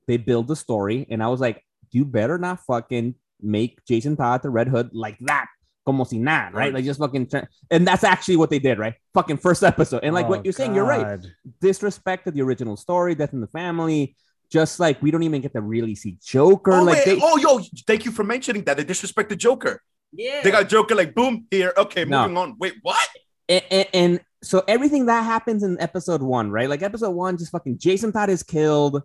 They 0.06 0.16
build 0.16 0.48
the 0.48 0.56
story, 0.56 1.06
and 1.10 1.22
I 1.22 1.28
was 1.28 1.40
like, 1.40 1.62
you 1.90 2.04
better 2.04 2.38
not 2.38 2.60
fucking 2.66 3.14
make 3.40 3.84
Jason 3.86 4.16
Todd 4.16 4.42
the 4.42 4.50
Red 4.50 4.68
Hood 4.68 4.90
like 4.92 5.18
that. 5.20 5.46
Como 5.84 6.04
si 6.04 6.18
nada, 6.18 6.46
right? 6.52 6.54
Right. 6.66 6.74
Like 6.74 6.84
just 6.84 6.98
fucking, 6.98 7.28
tra- 7.28 7.46
and 7.70 7.86
that's 7.86 8.04
actually 8.04 8.36
what 8.36 8.48
they 8.50 8.58
did, 8.58 8.78
right? 8.78 8.94
Fucking 9.12 9.36
first 9.36 9.62
episode, 9.62 10.00
and 10.02 10.14
like 10.14 10.26
Oh, 10.26 10.30
what 10.30 10.44
you're 10.44 10.52
saying, 10.52 10.74
you're 10.74 10.86
right. 10.86 11.20
God. 11.20 11.26
Disrespect 11.60 12.24
to 12.24 12.30
the 12.30 12.40
original 12.42 12.76
story, 12.76 13.14
Death 13.14 13.32
in 13.34 13.40
the 13.40 13.46
Family. 13.48 14.16
Just 14.50 14.78
like 14.80 15.02
we 15.02 15.10
don't 15.10 15.22
even 15.24 15.40
get 15.42 15.52
to 15.52 15.60
really 15.60 15.94
see 15.94 16.16
Joker. 16.24 16.72
Oh, 16.72 16.82
like 16.84 17.04
wait. 17.04 17.16
they, 17.16 17.20
oh, 17.22 17.36
yo, 17.38 17.60
thank 17.86 18.04
you 18.04 18.12
for 18.12 18.24
mentioning 18.24 18.62
that. 18.64 18.76
They 18.76 18.84
disrespect 18.84 19.28
the 19.28 19.36
Joker. 19.36 19.82
yeah, 20.12 20.40
They 20.42 20.50
got 20.50 20.68
Joker 20.68 20.94
like 20.94 21.14
boom 21.14 21.46
here. 21.50 21.72
Okay, 21.76 22.04
No. 22.04 22.22
moving 22.22 22.36
on. 22.38 22.56
Wait, 22.58 22.74
what? 22.82 23.08
and, 23.48 23.62
and, 23.70 23.88
and 23.92 24.20
so 24.42 24.62
everything 24.68 25.06
that 25.06 25.22
happens 25.22 25.62
in 25.62 25.80
episode 25.80 26.22
one, 26.22 26.50
right? 26.50 26.68
Like 26.68 26.82
episode 26.82 27.10
one, 27.10 27.36
just 27.36 27.50
fucking 27.52 27.78
Jason 27.78 28.12
Todd 28.12 28.30
is 28.30 28.42
killed. 28.42 29.02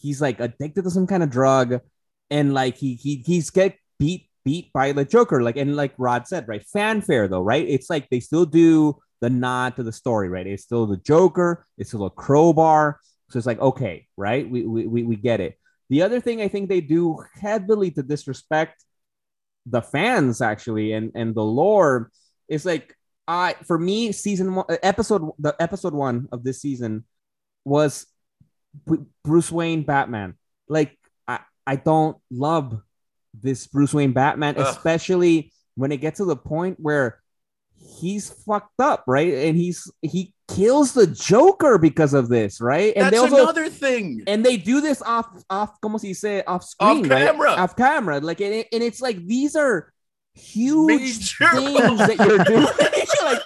He's 0.00 0.20
like 0.20 0.38
addicted 0.40 0.84
to 0.84 0.90
some 0.90 1.06
kind 1.06 1.22
of 1.22 1.30
drug, 1.30 1.80
and 2.30 2.54
like 2.54 2.76
he 2.76 2.94
he 2.94 3.22
he's 3.26 3.50
get 3.50 3.76
beat 3.98 4.28
beat 4.44 4.72
by 4.72 4.92
the 4.92 5.04
Joker. 5.04 5.42
Like 5.42 5.56
and 5.56 5.76
like 5.76 5.94
Rod 5.98 6.26
said, 6.26 6.48
right? 6.48 6.64
Fanfare 6.72 7.28
though, 7.28 7.42
right? 7.42 7.66
It's 7.66 7.90
like 7.90 8.08
they 8.10 8.20
still 8.20 8.46
do 8.46 8.98
the 9.20 9.30
nod 9.30 9.76
to 9.76 9.82
the 9.82 9.92
story, 9.92 10.28
right? 10.28 10.46
It's 10.46 10.62
still 10.62 10.86
the 10.86 10.98
Joker. 10.98 11.66
It's 11.78 11.90
still 11.90 12.04
a 12.06 12.10
crowbar. 12.10 13.00
So 13.30 13.38
it's 13.38 13.46
like 13.46 13.60
okay, 13.60 14.06
right? 14.16 14.48
We 14.48 14.62
we 14.62 14.86
we, 14.86 15.02
we 15.02 15.16
get 15.16 15.40
it. 15.40 15.58
The 15.90 16.02
other 16.02 16.20
thing 16.20 16.40
I 16.40 16.48
think 16.48 16.68
they 16.68 16.80
do 16.80 17.18
heavily 17.40 17.90
to 17.92 18.02
disrespect 18.02 18.84
the 19.66 19.80
fans 19.80 20.42
actually 20.42 20.92
and 20.92 21.10
and 21.14 21.34
the 21.34 21.42
lore 21.42 22.10
is 22.48 22.66
like 22.66 22.94
I 23.26 23.54
for 23.64 23.78
me 23.78 24.12
season 24.12 24.54
one 24.54 24.66
uh, 24.68 24.76
episode 24.82 25.30
the 25.38 25.56
episode 25.58 25.94
one 25.94 26.28
of 26.32 26.44
this 26.44 26.60
season 26.60 27.04
was 27.64 28.06
Bruce 29.24 29.50
Wayne 29.50 29.82
Batman. 29.82 30.34
Like 30.68 30.98
I 31.26 31.40
I 31.66 31.76
don't 31.76 32.18
love 32.30 32.80
this 33.42 33.66
Bruce 33.66 33.92
Wayne 33.94 34.12
Batman, 34.12 34.54
Ugh. 34.58 34.66
especially 34.68 35.52
when 35.74 35.92
it 35.92 35.98
gets 35.98 36.18
to 36.18 36.24
the 36.24 36.36
point 36.36 36.78
where 36.80 37.20
he's 38.00 38.30
fucked 38.30 38.80
up, 38.80 39.04
right? 39.06 39.32
And 39.34 39.56
he's 39.56 39.90
he 40.02 40.32
kills 40.48 40.92
the 40.92 41.06
Joker 41.06 41.78
because 41.78 42.14
of 42.14 42.28
this, 42.28 42.60
right? 42.60 42.92
And 42.96 43.06
That's 43.06 43.18
also 43.18 43.42
another 43.42 43.68
thing. 43.68 44.22
and 44.26 44.44
they 44.44 44.56
do 44.56 44.80
this 44.80 45.02
off 45.02 45.26
off 45.50 45.80
como 45.80 45.98
se 45.98 46.08
dice 46.14 46.42
off 46.46 46.64
screen 46.64 47.04
Off 47.04 47.10
right? 47.10 47.26
camera. 47.26 47.50
off 47.50 47.76
camera 47.76 48.20
like 48.20 48.40
and, 48.40 48.54
it, 48.54 48.68
and 48.72 48.82
it's 48.82 49.00
like 49.00 49.24
these 49.26 49.56
are 49.56 49.92
huge 50.34 51.36
Major. 51.40 51.50
things 51.52 51.98
that 51.98 52.16
you're 52.18 52.44
doing 52.44 52.62
like 53.24 53.42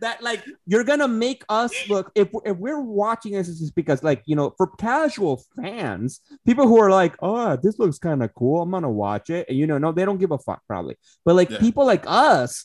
that 0.00 0.22
like 0.22 0.42
you're 0.66 0.82
gonna 0.84 1.06
make 1.06 1.44
us 1.48 1.72
look 1.88 2.10
if, 2.14 2.28
if 2.44 2.56
we're 2.56 2.80
watching 2.80 3.32
this 3.32 3.48
is 3.48 3.60
just 3.60 3.74
because 3.74 4.02
like 4.02 4.22
you 4.26 4.34
know 4.34 4.52
for 4.56 4.66
casual 4.66 5.42
fans 5.56 6.20
people 6.46 6.66
who 6.66 6.78
are 6.78 6.90
like 6.90 7.14
oh 7.22 7.56
this 7.62 7.78
looks 7.78 7.98
kind 7.98 8.22
of 8.22 8.34
cool 8.34 8.62
i'm 8.62 8.70
gonna 8.70 8.90
watch 8.90 9.30
it 9.30 9.46
and 9.48 9.56
you 9.56 9.66
know 9.66 9.78
no 9.78 9.92
they 9.92 10.04
don't 10.04 10.18
give 10.18 10.32
a 10.32 10.38
fuck 10.38 10.62
probably 10.66 10.96
but 11.24 11.36
like 11.36 11.50
Yeah. 11.50 11.58
people 11.58 11.84
like 11.86 12.04
us 12.06 12.64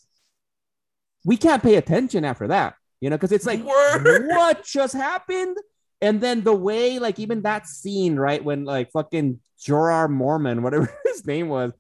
we 1.26 1.38
can't 1.38 1.62
pay 1.62 1.76
attention 1.76 2.24
after 2.26 2.48
that 2.48 2.76
you 3.02 3.10
know 3.10 3.18
because 3.18 3.32
it's 3.32 3.46
like 3.46 3.62
Word. 3.62 4.28
what 4.28 4.64
just 4.64 4.94
happened? 4.94 5.58
And 6.00 6.22
then 6.22 6.44
the 6.44 6.54
way, 6.54 7.00
like, 7.00 7.18
even 7.18 7.42
that 7.42 7.66
scene, 7.66 8.18
right, 8.18 8.44
when 8.44 8.66
like 8.66 8.92
fucking 8.92 9.40
Jorah 9.60 10.08
Mormont, 10.08 10.62
whatever 10.62 10.96
his 11.06 11.26
name 11.26 11.50
was, 11.50 11.72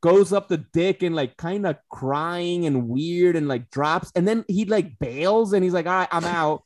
goes 0.00 0.32
up 0.32 0.48
the 0.48 0.58
dick 0.58 1.02
and 1.02 1.14
like 1.14 1.36
kind 1.36 1.66
of 1.66 1.76
crying 1.90 2.66
and 2.66 2.88
weird 2.88 3.36
and 3.36 3.48
like 3.48 3.70
drops, 3.70 4.10
and 4.14 4.26
then 4.26 4.44
he 4.48 4.64
like 4.64 4.98
bails 4.98 5.52
and 5.52 5.62
he's 5.64 5.72
like, 5.74 5.86
All 5.86 5.92
right, 5.92 6.08
I'm 6.10 6.24
out. 6.24 6.62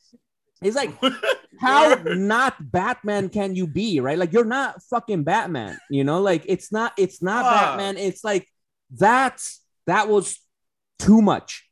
He's 0.61 0.75
like, 0.75 0.91
How 1.59 1.95
not 2.05 2.71
Batman 2.71 3.29
can 3.29 3.55
you 3.55 3.67
be, 3.67 3.99
right? 3.99 4.17
Like, 4.17 4.33
you're 4.33 4.43
not 4.45 4.81
fucking 4.89 5.23
Batman, 5.23 5.77
you 5.89 6.03
know, 6.03 6.21
like 6.21 6.43
it's 6.47 6.71
not, 6.71 6.93
it's 6.97 7.21
not. 7.21 7.43
Batman. 7.43 7.97
It's 7.97 8.23
like 8.23 8.47
that's 8.91 9.61
that 9.87 10.07
was 10.09 10.39
too 10.99 11.21
much, 11.21 11.69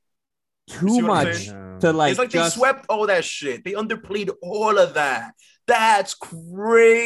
too 0.70 0.90
see 0.90 1.02
what 1.02 1.28
I'm 1.28 1.28
much 1.28 1.48
to 1.82 1.92
like, 1.94 2.12
it's 2.12 2.20
like 2.20 2.30
just- 2.30 2.56
they 2.56 2.60
swept 2.60 2.86
all 2.90 3.08
that 3.08 3.26
shit. 3.26 3.64
They 3.64 3.72
underplayed 3.74 4.30
all 4.42 4.78
of 4.78 4.94
that. 4.96 5.34
That's 5.66 6.14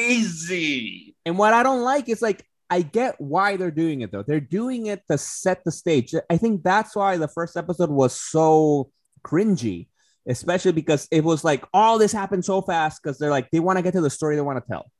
crazy. 0.07 1.15
And 1.25 1.38
what 1.38 1.53
I 1.53 1.63
don't 1.63 1.84
like 1.84 2.09
is 2.09 2.21
like 2.21 2.43
I 2.69 2.81
get 2.81 3.19
why 3.19 3.56
they're 3.57 3.72
doing 3.72 4.02
it 4.02 4.11
though. 4.11 4.23
They're 4.23 4.39
doing 4.39 4.88
it 4.88 5.03
to 5.10 5.18
set 5.18 5.64
the 5.64 5.72
stage. 5.72 6.14
I 6.30 6.38
think 6.38 6.64
that's 6.64 6.95
why 6.95 7.18
the 7.18 7.27
first 7.27 7.56
episode 7.56 7.89
was 7.89 8.19
so 8.19 8.91
cringy, 9.23 9.88
especially 10.27 10.73
because 10.73 11.07
it 11.11 11.23
was 11.23 11.44
like 11.44 11.64
all 11.73 11.98
this 11.98 12.11
happened 12.11 12.45
so 12.45 12.61
fast 12.61 13.02
because 13.02 13.18
they're 13.18 13.30
like 13.30 13.49
they 13.52 13.60
want 13.60 13.77
to 13.77 13.84
get 13.84 13.94
to 13.94 14.02
the 14.02 14.10
story 14.10 14.35
they 14.35 14.41
want 14.41 14.64
to 14.64 14.68
tell. 14.69 14.91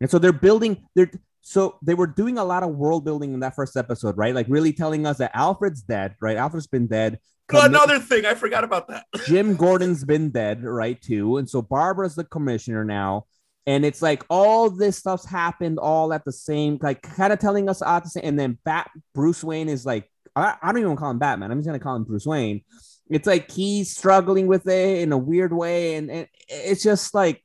And 0.00 0.10
so 0.10 0.18
they're 0.18 0.32
building 0.32 0.84
they're 0.94 1.10
so 1.40 1.78
they 1.80 1.94
were 1.94 2.08
doing 2.08 2.38
a 2.38 2.44
lot 2.44 2.64
of 2.64 2.70
world 2.70 3.04
building 3.04 3.32
in 3.32 3.40
that 3.40 3.54
first 3.54 3.76
episode, 3.76 4.16
right? 4.16 4.34
Like 4.34 4.46
really 4.48 4.72
telling 4.72 5.06
us 5.06 5.18
that 5.18 5.30
Alfred's 5.32 5.80
dead, 5.80 6.16
right? 6.20 6.36
Alfred's 6.36 6.66
been 6.66 6.88
dead. 6.88 7.20
Oh, 7.52 7.64
another 7.64 8.00
thing, 8.00 8.26
I 8.26 8.34
forgot 8.34 8.64
about 8.64 8.88
that. 8.88 9.06
Jim 9.26 9.54
Gordon's 9.54 10.04
been 10.04 10.30
dead, 10.30 10.64
right? 10.64 11.00
Too. 11.00 11.36
And 11.36 11.48
so 11.48 11.62
Barbara's 11.62 12.16
the 12.16 12.24
commissioner 12.24 12.84
now. 12.84 13.26
And 13.66 13.84
it's 13.84 14.00
like 14.00 14.24
all 14.30 14.70
this 14.70 14.96
stuff's 14.96 15.26
happened 15.26 15.78
all 15.78 16.12
at 16.12 16.24
the 16.24 16.32
same, 16.32 16.78
like 16.80 17.02
kind 17.02 17.32
of 17.32 17.38
telling 17.38 17.68
us 17.68 17.82
at 17.82 18.04
the 18.04 18.10
same. 18.10 18.24
And 18.24 18.38
then 18.38 18.58
Bat 18.64 18.90
Bruce 19.14 19.42
Wayne 19.42 19.68
is 19.68 19.84
like, 19.84 20.10
I, 20.36 20.54
I 20.62 20.72
don't 20.72 20.80
even 20.80 20.96
call 20.96 21.10
him 21.10 21.18
Batman. 21.18 21.50
I'm 21.50 21.58
just 21.58 21.66
gonna 21.66 21.78
call 21.78 21.96
him 21.96 22.04
Bruce 22.04 22.26
Wayne. 22.26 22.62
It's 23.10 23.26
like 23.26 23.50
he's 23.50 23.96
struggling 23.96 24.46
with 24.46 24.68
it 24.68 25.00
in 25.00 25.12
a 25.12 25.18
weird 25.18 25.52
way, 25.52 25.94
and, 25.94 26.10
and 26.10 26.28
it's 26.48 26.82
just 26.82 27.14
like 27.14 27.42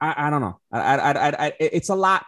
I, 0.00 0.26
I 0.26 0.30
don't 0.30 0.40
know. 0.40 0.60
I, 0.72 0.80
I, 0.80 1.10
I, 1.12 1.46
I, 1.46 1.52
it's 1.58 1.88
a 1.88 1.94
lot 1.94 2.26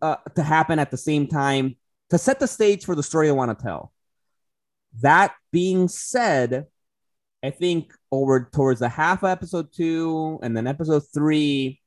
uh, 0.00 0.16
to 0.36 0.42
happen 0.42 0.78
at 0.78 0.90
the 0.90 0.96
same 0.96 1.26
time 1.26 1.76
to 2.10 2.18
set 2.18 2.38
the 2.38 2.46
stage 2.46 2.84
for 2.84 2.94
the 2.94 3.02
story 3.02 3.28
I 3.28 3.32
want 3.32 3.56
to 3.56 3.64
tell. 3.64 3.92
That 5.00 5.34
being 5.50 5.88
said, 5.88 6.66
I 7.42 7.50
think 7.50 7.92
over 8.10 8.48
towards 8.52 8.80
the 8.80 8.88
half 8.88 9.22
of 9.22 9.30
episode 9.30 9.72
two 9.72 10.38
and 10.42 10.56
then 10.56 10.66
episode 10.66 11.02
three, 11.12 11.80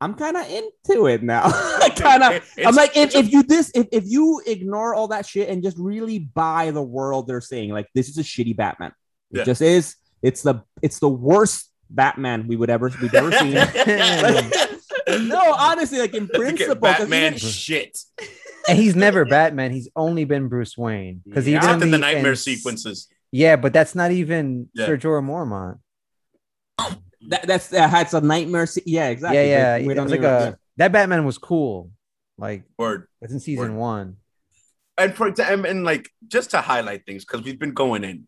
I'm 0.00 0.14
kind 0.14 0.36
of 0.36 0.46
into 0.50 1.06
it 1.06 1.22
now. 1.22 1.50
kind 1.96 2.22
of, 2.22 2.44
I'm 2.64 2.74
like, 2.74 2.96
if, 2.96 3.14
if 3.14 3.32
you 3.32 3.42
this, 3.42 3.70
if, 3.74 3.86
if 3.92 4.04
you 4.06 4.42
ignore 4.46 4.94
all 4.94 5.08
that 5.08 5.24
shit 5.26 5.48
and 5.48 5.62
just 5.62 5.78
really 5.78 6.18
buy 6.18 6.70
the 6.72 6.82
world 6.82 7.26
they're 7.26 7.40
saying, 7.40 7.70
like 7.70 7.86
this 7.94 8.08
is 8.08 8.18
a 8.18 8.22
shitty 8.22 8.56
Batman. 8.56 8.92
It 9.30 9.38
Yeah. 9.38 9.44
just 9.44 9.62
is. 9.62 9.96
It's 10.22 10.42
the 10.42 10.62
it's 10.82 10.98
the 10.98 11.08
worst 11.08 11.70
Batman 11.90 12.46
we 12.48 12.56
would 12.56 12.70
ever 12.70 12.90
we've 13.00 13.14
ever 13.14 13.30
seen. 13.32 13.54
no, 15.28 15.54
honestly, 15.56 15.98
like 15.98 16.14
in 16.14 16.28
principle, 16.28 16.86
at 16.88 16.98
Batman 16.98 17.36
shit. 17.36 17.98
and 18.68 18.78
he's 18.78 18.96
never 18.96 19.24
Batman. 19.24 19.70
He's 19.70 19.88
only 19.94 20.24
been 20.24 20.48
Bruce 20.48 20.76
Wayne 20.76 21.22
because 21.24 21.46
Yeah. 21.46 21.58
even 21.62 21.70
in 21.74 21.78
the 21.90 21.96
the 21.96 21.98
nightmare 21.98 22.30
and- 22.32 22.38
sequences. 22.38 23.08
Yeah, 23.32 23.56
but 23.56 23.72
that's 23.72 23.94
not 23.94 24.12
even 24.12 24.68
Yeah. 24.74 24.86
Sir 24.86 24.96
Jorah 24.96 25.24
Mormont. 25.24 25.78
Oh, 26.78 26.96
that, 27.28 27.46
that's 27.46 27.68
that 27.68 27.90
had 27.90 28.08
some 28.10 28.26
nightmare. 28.26 28.66
se- 28.66 28.82
Yeah, 28.86 29.08
exactly. 29.08 29.38
Yeah, 29.38 29.44
yeah. 29.44 29.72
Like, 29.76 29.86
we 29.86 29.92
it 29.92 29.94
don't 29.94 30.04
was 30.04 30.10
like 30.12 30.20
even- 30.20 30.30
a 30.54 30.58
that 30.76 30.92
Batman 30.92 31.24
was 31.24 31.38
cool. 31.38 31.90
Like 32.36 32.64
Word. 32.78 33.06
it's 33.20 33.32
in 33.32 33.40
season 33.40 33.74
Word. 33.74 33.78
one. 33.80 34.16
And 34.98 35.14
for 35.14 35.26
example, 35.28 35.70
and 35.70 35.84
like 35.84 36.10
just 36.28 36.50
to 36.50 36.60
highlight 36.60 37.04
things 37.06 37.24
because 37.24 37.42
we've 37.44 37.58
been 37.58 37.74
going 37.74 38.04
in. 38.04 38.26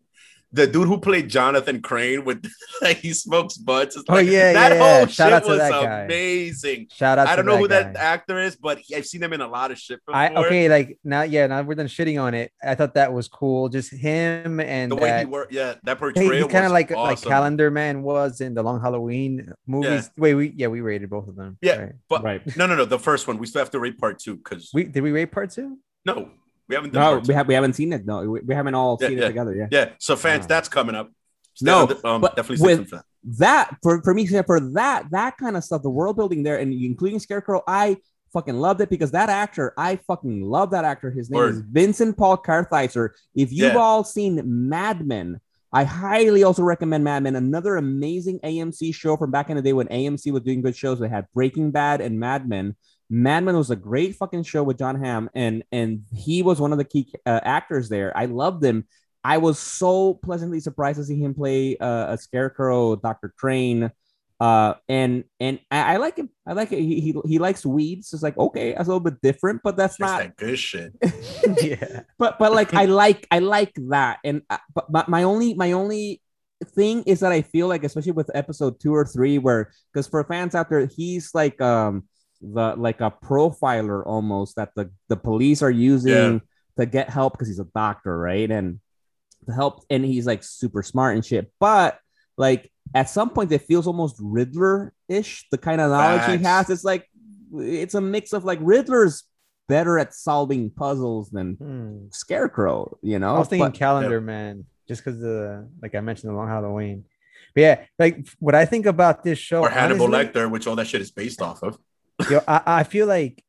The 0.53 0.65
dude 0.65 0.87
who 0.87 0.97
played 0.99 1.29
Jonathan 1.29 1.81
Crane 1.81 2.23
with 2.23 2.49
like 2.81 2.97
he 2.97 3.11
smokes 3.11 3.57
butts. 3.57 3.97
It's 3.97 4.05
Oh, 4.07 4.13
like, 4.13 4.27
yeah, 4.27 4.53
that 4.53 4.71
yeah, 4.71 4.77
whole 4.77 4.99
yeah. 5.01 5.05
Shout 5.07 5.27
shit 5.27 5.33
out 5.33 5.43
to 5.43 5.49
was 5.49 5.57
that 5.59 5.71
guy. 5.71 6.01
amazing. 6.03 6.87
Shout 6.93 7.19
out. 7.19 7.27
I 7.27 7.35
don't 7.35 7.45
know 7.45 7.57
who 7.57 7.67
that 7.67 7.97
actor 7.97 8.39
is, 8.39 8.55
but 8.55 8.77
he, 8.79 8.95
I've 8.95 9.05
seen 9.05 9.21
him 9.21 9.33
in 9.33 9.41
a 9.41 9.47
lot 9.47 9.71
of 9.71 9.77
shit 9.77 9.99
before. 10.05 10.15
I 10.17 10.33
okay, 10.33 10.69
like 10.69 10.97
now, 11.03 11.23
yeah, 11.23 11.47
now 11.47 11.61
we're 11.63 11.75
done 11.75 11.87
shitting 11.87 12.21
on 12.21 12.33
it. 12.33 12.51
I 12.63 12.75
thought 12.75 12.93
that 12.93 13.11
was 13.11 13.27
cool. 13.27 13.67
Just 13.67 13.93
him 13.93 14.59
and 14.61 14.91
the 14.91 14.95
way 14.95 15.19
he 15.19 15.25
worked, 15.25 15.51
yeah, 15.51 15.75
that 15.83 15.95
Hey, 15.97 15.99
portrayal 15.99 16.31
he's 16.31 16.41
kind 16.43 16.57
of 16.65 16.71
was 16.71 16.71
like 16.71 16.91
like. 16.91 17.21
Calendar 17.21 17.69
Man 17.69 18.01
was 18.01 18.39
in 18.39 18.53
the 18.53 18.63
Long 18.63 18.79
Halloween 18.79 19.51
movies. 19.67 20.09
Wait, 20.17 20.33
we 20.33 20.53
yeah 20.55 20.67
we 20.67 20.79
rated 20.81 21.09
both 21.09 21.27
of 21.27 21.35
them. 21.35 21.57
Yeah. 21.61 21.77
right. 21.77 21.93
But 22.07 22.23
right. 22.23 22.55
no, 22.57 22.65
no, 22.67 22.75
no, 22.75 22.85
the 22.85 22.99
first 22.99 23.27
one 23.27 23.37
we 23.37 23.47
still 23.47 23.59
have 23.59 23.71
to 23.71 23.79
rate 23.79 23.97
part 23.97 24.19
two 24.19 24.37
because 24.37 24.71
We 24.73 24.85
did 24.85 25.01
we 25.03 25.11
rate 25.11 25.31
part 25.31 25.51
two? 25.51 25.77
no, 26.05 26.29
we 26.67 26.75
haven't 26.75 26.93
done 26.93 27.15
No, 27.15 27.21
we 27.27 27.33
have 27.33 27.47
we 27.47 27.53
haven't 27.53 27.73
seen 27.73 27.93
it. 27.93 28.05
No, 28.05 28.29
we, 28.29 28.41
we 28.41 28.53
haven't 28.55 28.75
all 28.75 28.97
Yeah, 28.99 29.07
seen 29.07 29.17
yeah. 29.17 29.23
it 29.25 29.27
together. 29.27 29.55
Yeah. 29.55 29.67
Yeah, 29.71 29.89
so 29.99 30.15
fans, 30.15 30.45
Ah. 30.45 30.47
that's 30.47 30.69
coming 30.69 30.95
up. 30.95 31.11
Stay 31.53 31.65
No, 31.65 31.85
the- 31.85 32.07
um, 32.07 32.21
but 32.21 32.35
definitely 32.35 32.65
with- 32.65 32.89
for 32.89 32.95
that. 32.97 33.05
that 33.39 33.77
for 33.83 34.01
for 34.03 34.13
me 34.13 34.25
for 34.27 34.59
that 34.59 35.05
that 35.11 35.37
kind 35.37 35.57
of 35.57 35.63
stuff 35.63 35.81
the 35.81 35.89
world 35.89 36.15
building 36.15 36.43
there 36.43 36.57
and 36.59 36.71
including 36.71 37.19
scarecrow 37.19 37.61
i 37.67 37.97
fucking 38.31 38.55
loved 38.55 38.79
it 38.79 38.89
because 38.89 39.11
that 39.11 39.27
actor 39.27 39.73
i 39.77 39.97
fucking 40.07 40.43
love 40.43 40.71
that 40.71 40.85
actor 40.85 41.09
his 41.11 41.29
name 41.29 41.41
is 41.43 41.59
vincent 41.59 42.15
paul 42.15 42.37
kartheiser 42.37 43.09
if 43.35 43.51
you've 43.51 43.73
Yeah. 43.73 43.79
all 43.79 44.03
seen 44.05 44.41
mad 44.69 45.05
men 45.05 45.41
i 45.73 45.83
highly 45.83 46.43
also 46.43 46.63
recommend 46.63 47.03
mad 47.03 47.21
men 47.23 47.35
another 47.35 47.75
amazing 47.75 48.39
amc 48.45 48.93
show 48.95 49.17
from 49.17 49.31
back 49.31 49.49
in 49.49 49.55
the 49.57 49.61
day 49.63 49.73
when 49.73 49.87
amc 49.87 50.31
was 50.31 50.43
doing 50.43 50.61
good 50.61 50.75
shows 50.75 50.99
they 50.99 51.09
had 51.09 51.25
breaking 51.33 51.71
bad 51.71 51.99
and 51.99 52.17
mad 52.19 52.47
men 52.47 52.75
Mad 53.09 53.43
Men 53.43 53.55
was 53.55 53.71
a 53.71 53.75
great 53.75 54.15
fucking 54.15 54.43
show 54.43 54.63
with 54.63 54.77
Jon 54.77 55.01
Hamm, 55.01 55.29
and 55.33 55.63
and 55.71 56.03
he 56.13 56.43
was 56.43 56.59
one 56.59 56.71
of 56.71 56.77
the 56.77 56.83
key 56.85 57.13
uh, 57.25 57.39
actors 57.43 57.89
there. 57.89 58.15
I 58.15 58.25
loved 58.25 58.63
him. 58.63 58.87
I 59.23 59.37
was 59.37 59.59
so 59.59 60.13
pleasantly 60.15 60.59
surprised 60.59 60.99
to 60.99 61.05
see 61.05 61.19
him 61.19 61.33
play 61.33 61.77
uh, 61.77 62.13
a 62.13 62.17
Scarecrow, 62.17 62.95
Doctor 62.95 63.33
Crane, 63.37 63.91
uh, 64.39 64.75
and 64.87 65.23
and 65.39 65.59
I, 65.71 65.93
I 65.93 65.97
like 65.97 66.17
him. 66.17 66.29
I 66.45 66.53
like 66.53 66.71
it. 66.71 66.79
He, 66.79 66.99
he 67.01 67.15
he 67.25 67.39
likes 67.39 67.65
weeds. 67.65 68.13
It's 68.13 68.23
like 68.23 68.37
okay, 68.37 68.73
that's 68.73 68.87
a 68.87 68.91
little 68.91 68.99
bit 68.99 69.21
different, 69.21 69.61
but 69.63 69.75
that's 69.77 69.95
It's 69.95 69.99
not. 69.99 70.19
that 70.19 70.37
good 70.37 70.59
shit. 70.59 70.93
yeah. 71.61 72.01
But 72.19 72.37
but 72.39 72.53
like 72.53 72.73
I 72.73 72.85
like 73.03 73.25
I 73.31 73.39
like 73.39 73.73
that. 73.89 74.19
And 74.23 74.43
uh, 74.49 74.57
but, 74.75 74.91
but 74.91 75.09
my 75.09 75.23
only 75.23 75.53
my 75.55 75.71
only 75.71 76.21
thing 76.75 77.03
is 77.03 77.21
that 77.21 77.31
I 77.31 77.41
feel 77.41 77.67
like 77.67 77.83
especially 77.83 78.11
with 78.11 78.29
episode 78.35 78.79
two 78.79 78.93
or 78.93 79.05
three, 79.05 79.39
where 79.39 79.71
because 79.91 80.07
for 80.07 80.23
fans 80.23 80.55
out 80.55 80.69
there, 80.69 80.85
he's 80.85 81.33
like 81.33 81.59
um 81.61 82.03
the 82.41 82.75
like 82.77 83.01
a 83.01 83.11
profiler 83.11 84.03
almost 84.05 84.55
that 84.57 84.69
the 84.75 84.91
the 85.09 85.17
police 85.17 85.61
are 85.61 85.71
using 85.71 86.11
Yeah. 86.11 86.39
to 86.77 86.85
get 86.85 87.09
help 87.09 87.33
because 87.33 87.47
he's 87.47 87.59
a 87.59 87.67
doctor, 87.75 88.17
right? 88.17 88.49
And 88.49 88.79
to 89.47 89.53
help, 89.53 89.83
and 89.89 90.03
he's 90.05 90.25
like 90.27 90.43
super 90.43 90.83
smart 90.83 91.15
and 91.15 91.25
shit. 91.25 91.51
But 91.59 91.99
like 92.37 92.71
at 92.93 93.09
some 93.09 93.29
point, 93.31 93.51
it 93.51 93.63
feels 93.63 93.87
almost 93.87 94.17
Riddler 94.21 94.93
ish. 95.09 95.47
The 95.51 95.57
kind 95.57 95.81
of 95.81 95.89
knowledge 95.91 96.39
he 96.39 96.43
has, 96.43 96.69
it's 96.69 96.83
like 96.83 97.07
it's 97.55 97.95
a 97.95 98.01
mix 98.01 98.33
of 98.33 98.43
like 98.45 98.59
Riddler's 98.61 99.23
better 99.67 99.97
at 99.99 100.13
solving 100.13 100.69
puzzles 100.69 101.29
than 101.29 101.53
Hmm. 101.55 102.07
Scarecrow. 102.11 102.97
You 103.01 103.19
know, 103.19 103.35
I 103.35 103.39
was 103.39 103.47
thinking 103.47 103.67
But- 103.69 103.73
Calendar 103.77 104.21
Man 104.21 104.65
just 104.87 105.03
because 105.03 105.19
the 105.19 105.67
like 105.81 105.95
I 105.95 106.01
mentioned 106.01 106.31
the 106.31 106.35
Long 106.37 106.47
Halloween. 106.47 107.05
But 107.55 107.61
yeah, 107.61 107.85
like 107.97 108.27
what 108.39 108.53
I 108.55 108.65
think 108.65 108.85
about 108.85 109.23
this 109.23 109.39
show, 109.39 109.61
or 109.61 109.69
Hannibal 109.69 110.05
honestly, 110.13 110.41
Lecter, 110.41 110.51
which 110.51 110.67
all 110.67 110.75
that 110.75 110.87
shit 110.87 111.01
is 111.01 111.11
based 111.11 111.41
off 111.41 111.63
of. 111.63 111.77
Yo, 112.29 112.41
I, 112.47 112.61
I 112.65 112.83
feel 112.83 113.07
like 113.07 113.43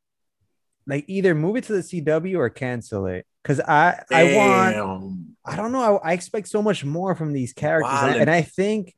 like 0.87 1.05
either 1.07 1.35
move 1.35 1.57
it 1.57 1.65
to 1.65 1.75
the 1.75 1.81
CW 1.81 2.39
or 2.39 2.49
cancel 2.51 3.07
it 3.07 3.27
because 3.43 3.61
I 3.61 4.03
I 4.13 4.35
want 4.35 5.27
I 5.45 5.57
don't 5.57 5.73
know. 5.73 5.99
I, 5.99 6.11
I 6.11 6.13
expect 6.13 6.49
so 6.49 6.63
much 6.63 6.85
more 6.85 7.15
from 7.15 7.33
these 7.33 7.53
characters, 7.53 7.99
and, 8.03 8.17
and 8.23 8.31
I 8.31 8.43
think, 8.43 8.95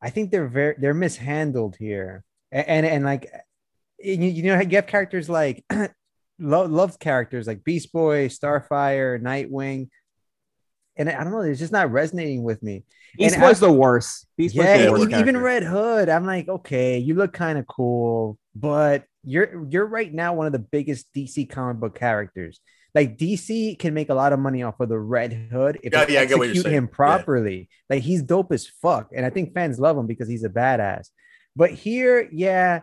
I 0.00 0.10
think 0.10 0.30
they're 0.30 0.46
very 0.48 0.74
they're 0.78 0.94
mishandled 0.94 1.76
here, 1.78 2.24
and 2.52 2.66
and, 2.68 2.86
and 2.86 3.04
like, 3.04 3.30
you, 3.98 4.14
you 4.14 4.42
know, 4.44 4.60
you 4.60 4.76
have 4.76 4.86
characters 4.86 5.28
like 5.28 5.64
love 6.38 6.70
loved 6.70 7.00
characters 7.00 7.46
like 7.46 7.64
Beast 7.64 7.92
Boy, 7.92 8.28
Starfire, 8.28 9.20
Nightwing, 9.20 9.88
and 10.96 11.08
I 11.08 11.24
don't 11.24 11.32
know, 11.32 11.40
it's 11.40 11.58
just 11.60 11.72
not 11.72 11.90
resonating 11.90 12.42
with 12.44 12.62
me. 12.62 12.84
Beast 13.16 13.34
and 13.34 13.42
Boy's 13.42 13.62
I- 13.62 13.66
the 13.66 13.72
worst. 13.72 14.26
Beast 14.36 14.54
Boy's 14.54 14.66
Yeah, 14.66 14.84
the 14.86 14.92
worst 14.92 15.02
even, 15.04 15.20
even 15.20 15.34
character. 15.34 15.40
Red 15.40 15.62
Hood, 15.64 16.08
I'm 16.08 16.26
like, 16.26 16.48
okay, 16.48 16.98
you 16.98 17.14
look 17.14 17.32
kind 17.32 17.58
of 17.58 17.66
cool, 17.66 18.38
but 18.54 19.04
you're 19.24 19.66
you're 19.70 19.86
right 19.86 20.12
now 20.12 20.34
one 20.34 20.46
of 20.46 20.52
the 20.52 20.58
biggest 20.58 21.12
DC 21.14 21.48
comic 21.50 21.78
book 21.78 21.94
characters. 21.98 22.60
Like 22.94 23.18
DC 23.18 23.76
can 23.78 23.92
make 23.94 24.08
a 24.10 24.14
lot 24.14 24.32
of 24.32 24.38
money 24.38 24.62
off 24.62 24.78
of 24.78 24.88
the 24.88 24.98
Red 24.98 25.32
Hood 25.50 25.80
if 25.82 25.92
Yeah, 25.92 26.04
they 26.04 26.14
yeah, 26.14 26.20
I 26.20 26.26
get 26.26 26.38
what 26.38 26.44
you're 26.44 26.50
execute 26.52 26.64
saying. 26.64 26.76
him 26.76 26.88
Yeah. 26.90 26.96
properly. 26.96 27.68
Like 27.90 28.02
he's 28.02 28.22
dope 28.22 28.52
as 28.52 28.66
fuck, 28.68 29.10
and 29.14 29.26
I 29.26 29.30
think 29.30 29.52
fans 29.54 29.78
love 29.80 29.96
him 29.98 30.06
because 30.06 30.28
he's 30.28 30.44
a 30.44 30.48
badass. 30.48 31.08
But 31.56 31.70
here, 31.72 32.28
yeah, 32.32 32.82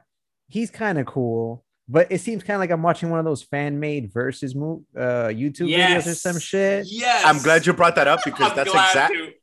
he's 0.49 0.69
kind 0.71 0.99
of 0.99 1.05
cool. 1.05 1.63
But 1.87 2.11
it 2.11 2.19
seems 2.21 2.43
kind 2.43 2.55
of 2.55 2.59
like 2.61 2.71
I'm 2.71 2.81
watching 2.83 3.09
one 3.09 3.19
of 3.19 3.25
those 3.25 3.43
fan 3.43 3.79
made 3.79 4.11
versus 4.13 4.55
move 4.55 4.83
uh 4.97 5.27
YouTube 5.27 5.69
videos 5.73 6.07
or 6.07 6.15
some 6.15 6.39
shit. 6.39 6.87
Yes. 6.89 7.23
I'm 7.25 7.37
glad 7.41 7.65
you 7.65 7.73
brought 7.73 7.95
that 7.95 8.07
up 8.07 8.21
because 8.25 8.53
that's 8.55 8.69
exactly. 8.73 9.35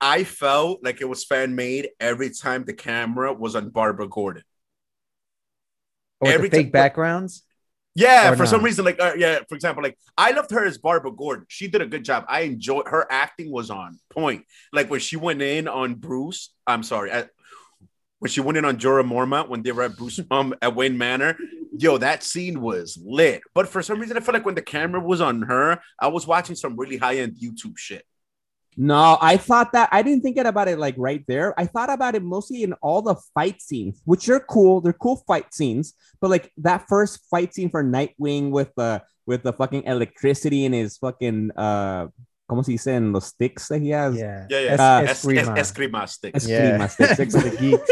I 0.00 0.24
felt 0.24 0.82
like 0.82 1.00
it 1.00 1.04
was 1.08 1.24
fan 1.24 1.54
made 1.54 1.90
every 2.00 2.30
time 2.30 2.64
the 2.64 2.72
camera 2.74 3.32
was 3.32 3.54
on 3.54 3.70
Barbara 3.70 4.08
Gordon. 4.08 4.42
Or 6.22 6.28
Every 6.28 6.48
fake 6.48 6.66
ti- 6.66 6.70
backgrounds. 6.70 7.42
Yeah, 7.94 8.32
Or 8.32 8.36
for 8.36 8.46
some 8.46 8.62
reason, 8.62 8.86
like 8.86 8.98
uh, 8.98 9.12
yeah, 9.18 9.40
for 9.48 9.54
example, 9.54 9.82
like 9.82 9.98
I 10.16 10.30
loved 10.30 10.50
her 10.52 10.64
as 10.64 10.78
Barbara 10.78 11.12
Gordon. 11.12 11.44
She 11.48 11.68
did 11.68 11.82
a 11.82 11.86
good 11.86 12.04
job. 12.04 12.24
I 12.26 12.40
enjoyed 12.42 12.88
her 12.88 13.06
acting 13.10 13.50
was 13.50 13.70
on 13.70 13.98
point. 14.08 14.46
Like 14.72 14.88
when 14.88 15.00
she 15.00 15.16
went 15.16 15.42
in 15.42 15.68
on 15.68 15.96
Bruce, 15.96 16.54
I'm 16.66 16.84
sorry, 16.84 17.10
at, 17.10 17.30
when 18.18 18.30
she 18.30 18.40
went 18.40 18.56
in 18.56 18.64
on 18.64 18.78
Jorah 18.78 19.06
Mormont 19.06 19.48
when 19.48 19.62
they 19.62 19.72
were 19.72 19.82
at 19.82 19.96
Bruce 19.96 20.20
um 20.30 20.54
at 20.62 20.74
Wayne 20.74 20.96
Manor, 20.96 21.36
yo, 21.76 21.98
that 21.98 22.22
scene 22.22 22.62
was 22.62 22.98
lit. 23.04 23.42
But 23.52 23.68
for 23.68 23.82
some 23.82 24.00
reason, 24.00 24.16
I 24.16 24.20
feel 24.20 24.32
like 24.32 24.46
when 24.46 24.54
the 24.54 24.62
camera 24.62 25.00
was 25.00 25.20
on 25.20 25.42
her, 25.42 25.80
I 25.98 26.06
was 26.08 26.26
watching 26.26 26.56
some 26.56 26.76
really 26.76 26.96
high 26.96 27.16
end 27.16 27.36
YouTube 27.42 27.76
shit. 27.76 28.06
No, 28.76 29.18
I 29.20 29.36
thought 29.36 29.72
that 29.72 29.88
I 29.92 30.02
didn't 30.02 30.22
think 30.22 30.36
it 30.38 30.46
about 30.46 30.68
it 30.68 30.78
like 30.78 30.94
right 30.96 31.22
there. 31.28 31.52
I 31.60 31.66
thought 31.66 31.90
about 31.92 32.14
it 32.14 32.22
mostly 32.22 32.62
in 32.62 32.72
all 32.74 33.02
the 33.02 33.16
fight 33.34 33.60
scenes, 33.60 34.00
which 34.04 34.28
are 34.30 34.40
cool. 34.40 34.80
They're 34.80 34.92
cool 34.94 35.16
fight 35.26 35.52
scenes, 35.52 35.92
but 36.20 36.30
like 36.30 36.50
that 36.58 36.86
first 36.88 37.20
fight 37.30 37.52
scene 37.54 37.68
for 37.70 37.84
Nightwing 37.84 38.50
with 38.50 38.70
the 38.76 39.02
with 39.26 39.42
the 39.42 39.52
fucking 39.52 39.84
electricity 39.84 40.64
in 40.64 40.72
his 40.72 40.96
fucking 40.98 41.50
uh, 41.56 42.08
como 42.48 42.62
se 42.62 42.72
dice 42.72 42.88
en 42.88 43.12
los 43.12 43.26
sticks 43.26 43.68
that 43.68 43.80
he 43.80 43.90
has. 43.90 44.16
Yeah, 44.16 44.46
Yeah, 44.48 44.60
yeah. 44.60 44.72
Es- 44.72 44.80
Uh, 44.80 45.02
Es- 45.06 45.24
Eskrima. 45.24 45.58
es- 45.58 45.72
Eskrima 45.72 46.08
sticks. 46.08 46.46
Eskrima 46.46 46.88
sticks, 46.90 47.10
For 47.10 47.16
the 47.16 47.22
exactly. 47.22 47.70
geeks. 47.70 47.90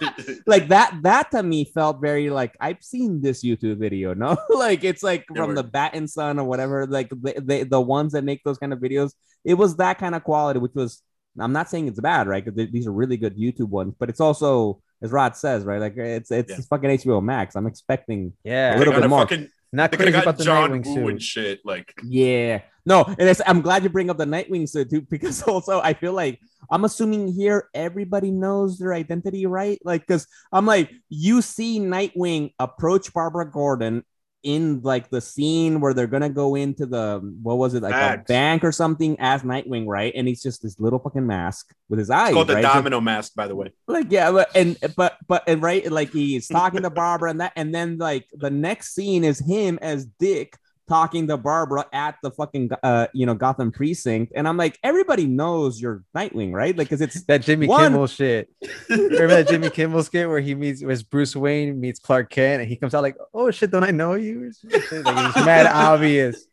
like 0.46 0.68
that 0.68 0.98
that 1.02 1.30
to 1.32 1.42
me 1.42 1.64
felt 1.64 2.00
very 2.00 2.30
like 2.30 2.56
I've 2.60 2.82
seen 2.82 3.20
this 3.20 3.44
YouTube 3.44 3.78
video, 3.78 4.14
no? 4.14 4.36
like 4.50 4.84
it's 4.84 5.02
like 5.02 5.24
from 5.34 5.54
the. 5.54 5.62
Bat 5.62 5.92
and 5.94 6.08
Son 6.10 6.38
or 6.38 6.44
whatever, 6.44 6.86
like 6.86 7.10
the, 7.10 7.34
the 7.44 7.62
the 7.64 7.80
ones 7.80 8.12
that 8.12 8.24
make 8.24 8.42
those 8.44 8.58
kind 8.58 8.72
of 8.72 8.78
videos. 8.80 9.12
It 9.44 9.54
was 9.54 9.76
that 9.76 9.98
kind 9.98 10.14
of 10.14 10.24
quality, 10.24 10.58
which 10.58 10.74
was 10.74 11.02
I'm 11.38 11.52
not 11.52 11.70
saying 11.70 11.88
it's 11.88 12.00
bad, 12.00 12.26
right? 12.26 12.44
Because 12.44 12.70
these 12.72 12.86
are 12.86 12.92
really 12.92 13.16
good 13.16 13.36
YouTube 13.36 13.68
ones, 13.68 13.94
but 13.98 14.08
it's 14.08 14.20
also 14.20 14.82
as 15.02 15.12
Rod 15.12 15.36
says, 15.36 15.64
right? 15.64 15.80
Like 15.80 15.96
it's 15.96 16.30
it's 16.30 16.50
Yeah. 16.50 16.58
fucking 16.68 16.90
HBO 16.90 17.22
Max. 17.22 17.54
I'm 17.56 17.66
expecting 17.66 18.32
Yeah, 18.44 18.76
A 18.76 18.78
little 18.78 18.94
bit 18.94 19.08
more. 19.08 19.20
Fucking, 19.20 19.48
not 19.72 19.90
they 19.90 19.96
crazy 19.96 20.18
about 20.18 20.38
the 20.38 20.44
John 20.44 20.70
Nightwing 20.70 20.86
Woo 20.86 21.08
and 21.08 21.22
suit. 21.22 21.22
shit. 21.22 21.60
Like, 21.64 21.94
Yeah. 22.04 22.62
No, 22.86 23.04
and 23.04 23.28
it's, 23.28 23.42
I'm 23.46 23.60
glad 23.60 23.82
you 23.82 23.88
bring 23.88 24.10
up 24.10 24.16
the 24.16 24.24
Nightwing 24.24 24.68
suit 24.68 24.90
too, 24.90 25.02
because 25.10 25.42
also 25.42 25.80
I 25.80 25.94
feel 25.94 26.12
like 26.12 26.40
I'm 26.70 26.84
assuming 26.84 27.32
here 27.32 27.68
everybody 27.74 28.30
knows 28.30 28.78
their 28.78 28.94
identity, 28.94 29.46
right? 29.46 29.78
Like, 29.84 30.02
because 30.02 30.26
I'm 30.52 30.66
like, 30.66 30.90
you 31.08 31.42
see 31.42 31.78
Nightwing 31.78 32.52
approach 32.58 33.12
Barbara 33.12 33.50
Gordon 33.50 34.04
in 34.42 34.80
like 34.82 35.10
the 35.10 35.20
scene 35.20 35.80
where 35.80 35.92
they're 35.92 36.06
gonna 36.06 36.28
go 36.30 36.54
into 36.54 36.86
the 36.86 37.20
what 37.42 37.58
was 37.58 37.74
it 37.74 37.82
like 37.82 37.94
a 37.94 38.22
bank 38.24 38.64
or 38.64 38.72
something 38.72 39.16
as 39.18 39.42
Nightwing, 39.42 39.86
right? 39.86 40.12
And 40.14 40.26
he's 40.26 40.42
just 40.42 40.62
this 40.62 40.80
little 40.80 40.98
fucking 40.98 41.26
mask 41.26 41.74
with 41.88 41.98
his 41.98 42.10
eyes. 42.10 42.28
it's 42.28 42.34
called 42.34 42.48
the 42.48 42.54
right? 42.54 42.62
Domino 42.62 43.00
Mask, 43.00 43.34
by 43.34 43.46
the 43.46 43.56
way. 43.56 43.72
like 43.86 44.06
yeah 44.10 44.30
but 44.32 44.54
and 44.56 44.76
but 44.96 45.16
but 45.28 45.42
and 45.46 45.62
right 45.62 45.90
like 45.90 46.10
he's 46.10 46.48
talking 46.48 46.82
to 46.82 46.90
barbara 47.00 47.30
and 47.30 47.40
that 47.40 47.52
and 47.56 47.74
then 47.74 47.98
like 47.98 48.26
the 48.32 48.50
next 48.50 48.94
scene 48.94 49.24
is 49.24 49.38
him 49.38 49.78
as 49.82 50.06
dick 50.06 50.56
talking 50.90 51.28
to 51.28 51.36
barbara 51.36 51.86
at 51.92 52.16
the 52.20 52.32
fucking 52.32 52.68
uh 52.82 53.06
you 53.14 53.24
know 53.24 53.34
gotham 53.34 53.70
precinct 53.70 54.32
and 54.34 54.48
i'm 54.48 54.56
like 54.56 54.76
everybody 54.82 55.24
knows 55.24 55.80
you're 55.80 56.02
nightwing 56.16 56.52
right 56.52 56.76
like 56.76 56.88
because 56.88 57.00
it's 57.00 57.22
That 57.28 57.42
Jimmy 57.42 57.68
One- 57.68 57.92
Kimmel 57.92 58.08
shit. 58.08 58.48
Remember 58.88 59.28
that 59.28 59.46
Jimmy 59.48 59.70
Kimmel 59.70 60.02
skit 60.02 60.28
where 60.28 60.40
he 60.40 60.56
meets 60.56 60.82
was 60.82 61.04
Bruce 61.04 61.36
Wayne 61.36 61.78
meets 61.80 62.00
Clark 62.00 62.28
Kent 62.30 62.62
and 62.62 62.68
he 62.68 62.74
comes 62.74 62.92
out 62.92 63.02
like, 63.02 63.16
"Oh 63.32 63.52
shit, 63.52 63.70
don't 63.70 63.84
I 63.84 63.92
know 63.92 64.14
you?" 64.14 64.48
or 64.48 64.52
some 64.52 64.70
shit? 64.70 65.04
Like 65.04 65.28
it's 65.36 65.46
mad 65.46 65.66
obvious. 65.72 66.46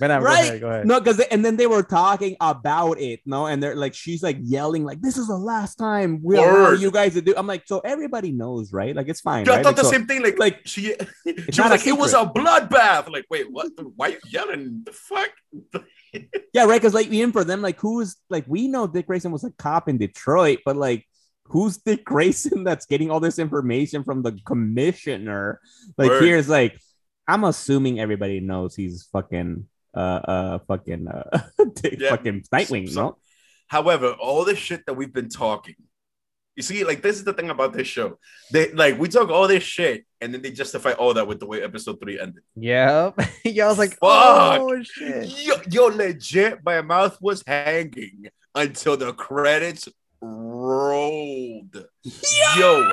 But 0.00 0.10
I'm 0.10 0.22
Right. 0.22 0.42
Go 0.42 0.48
ahead, 0.48 0.60
go 0.60 0.68
ahead. 0.70 0.86
no 0.86 1.00
because 1.00 1.20
and 1.20 1.44
then 1.44 1.56
they 1.56 1.66
were 1.66 1.82
talking 1.82 2.36
about 2.40 3.00
it 3.00 3.20
no 3.26 3.46
and 3.46 3.62
they're 3.62 3.74
like 3.76 3.94
she's 3.94 4.22
like 4.22 4.36
yelling 4.40 4.84
like 4.84 5.00
this 5.00 5.16
is 5.16 5.26
the 5.28 5.36
last 5.36 5.76
time 5.76 6.20
we'll 6.22 6.42
allow 6.42 6.70
you 6.72 6.90
guys 6.90 7.14
to 7.14 7.20
do 7.22 7.34
i'm 7.36 7.46
like 7.46 7.64
so 7.66 7.80
everybody 7.80 8.30
knows 8.32 8.72
right 8.72 8.94
like 8.94 9.08
it's 9.08 9.20
fine 9.20 9.44
Yo, 9.44 9.52
I 9.52 9.56
thought 9.62 9.64
Like, 9.74 9.76
the 9.76 9.84
so- 9.84 9.90
same 9.90 10.06
thing. 10.06 10.22
Like, 10.22 10.38
like, 10.38 10.60
she, 10.64 10.94
she 11.26 11.32
was 11.46 11.58
not 11.58 11.66
a 11.66 11.70
like, 11.70 11.86
it 11.86 11.92
was 11.98 12.14
a 12.14 12.24
bloodbath. 12.26 13.10
Like, 13.10 13.26
wait, 13.30 13.50
what? 13.50 13.74
The- 13.76 13.84
Why 13.96 14.08
you 14.08 14.18
yelling? 14.30 14.82
The 14.84 14.92
fuck? 14.92 15.30
Yeah, 16.54 16.64
right. 16.64 16.80
Because 16.80 16.94
like 16.94 17.08
even 17.08 17.32
for 17.32 17.44
them, 17.44 17.60
like 17.60 17.78
who's 17.80 18.16
like 18.30 18.44
we 18.48 18.66
know 18.68 18.86
Dick 18.86 19.06
Grayson 19.06 19.30
was 19.30 19.44
a 19.44 19.50
cop 19.52 19.88
in 19.88 19.98
Detroit, 19.98 20.60
but 20.64 20.74
like 20.76 21.04
who's 21.44 21.76
Dick 21.76 22.04
Grayson 22.04 22.64
that's 22.68 22.86
getting 22.86 23.10
all 23.10 23.20
this 23.20 23.38
information 23.38 24.04
from 24.04 24.22
the 24.22 24.32
commissioner? 24.46 25.60
Like 25.98 26.08
Word. 26.10 26.22
here's 26.22 26.48
like 26.48 26.78
I'm 27.26 27.44
assuming 27.44 28.00
everybody 28.00 28.40
knows 28.40 28.74
he's 28.74 29.06
fucking 29.12 29.66
uh 29.94 29.98
uh 29.98 30.58
fucking 30.68 31.08
uh 31.08 31.40
Yeah. 31.84 32.10
fucking 32.10 32.44
Nightwing, 32.54 32.88
So- 32.90 33.00
no? 33.02 33.18
However, 33.68 34.12
all 34.18 34.44
this 34.46 34.58
shit 34.58 34.86
that 34.86 34.94
we've 34.94 35.12
been 35.12 35.28
talking, 35.28 35.74
you 36.56 36.62
see, 36.62 36.84
like 36.84 37.02
this 37.02 37.16
is 37.16 37.24
the 37.24 37.34
thing 37.34 37.50
about 37.50 37.72
this 37.74 37.86
show. 37.86 38.18
They 38.50 38.72
like 38.72 38.98
we 38.98 39.08
talk 39.08 39.28
all 39.28 39.46
this 39.46 39.62
shit, 39.62 40.06
and 40.22 40.32
then 40.32 40.40
they 40.42 40.50
justify 40.52 40.92
all 40.92 41.12
that 41.14 41.26
with 41.28 41.38
the 41.38 41.46
way 41.46 41.62
episode 41.62 42.00
three 42.00 42.18
ended. 42.18 42.42
Yep. 42.56 43.20
yeah, 43.44 43.66
I 43.66 43.68
was 43.68 43.78
like, 43.78 43.90
Fuck. 43.98 44.60
"Oh 44.62 44.82
shit." 44.82 45.28
Yo, 45.46 45.54
yo, 45.70 45.86
legit, 45.86 46.60
my 46.64 46.80
mouth 46.80 47.18
was 47.20 47.42
hanging 47.46 48.28
until 48.54 48.96
the 48.96 49.12
credits 49.12 49.88
rolled. 50.20 51.84
Yo, 52.56 52.92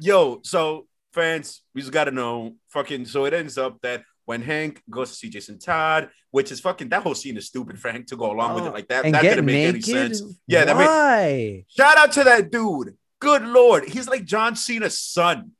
yo. 0.00 0.40
So 0.42 0.86
fans, 1.12 1.62
we 1.74 1.82
just 1.82 1.92
gotta 1.92 2.10
know, 2.10 2.54
fucking. 2.70 3.04
So 3.06 3.26
it 3.26 3.34
ends 3.34 3.58
up 3.58 3.78
that 3.82 4.02
when 4.28 4.42
Hank 4.42 4.82
goes 4.90 5.08
to 5.08 5.14
see 5.16 5.30
Jason 5.30 5.58
Todd, 5.58 6.10
which 6.32 6.52
is 6.52 6.60
fucking 6.60 6.90
that 6.90 7.02
whole 7.02 7.14
scene 7.14 7.38
is 7.38 7.46
stupid 7.46 7.80
for 7.80 7.90
Hank 7.90 8.08
to 8.08 8.16
go 8.16 8.30
along 8.30 8.56
with 8.56 8.64
it 8.64 8.68
Oh, 8.68 8.72
like 8.72 8.86
that. 8.88 9.10
That 9.10 9.22
didn't 9.22 9.46
make 9.46 9.66
any 9.68 9.80
sense. 9.80 10.20
Yeah, 10.46 10.66
that 10.66 10.76
made- 10.76 10.84
Why? 10.84 11.64
Shout 11.68 11.96
out 11.96 12.12
to 12.12 12.24
that 12.24 12.50
dude. 12.52 12.94
Good 13.20 13.42
lord, 13.46 13.88
he's 13.88 14.06
like 14.06 14.26
John 14.26 14.54
Cena's 14.54 14.98
son. 14.98 15.52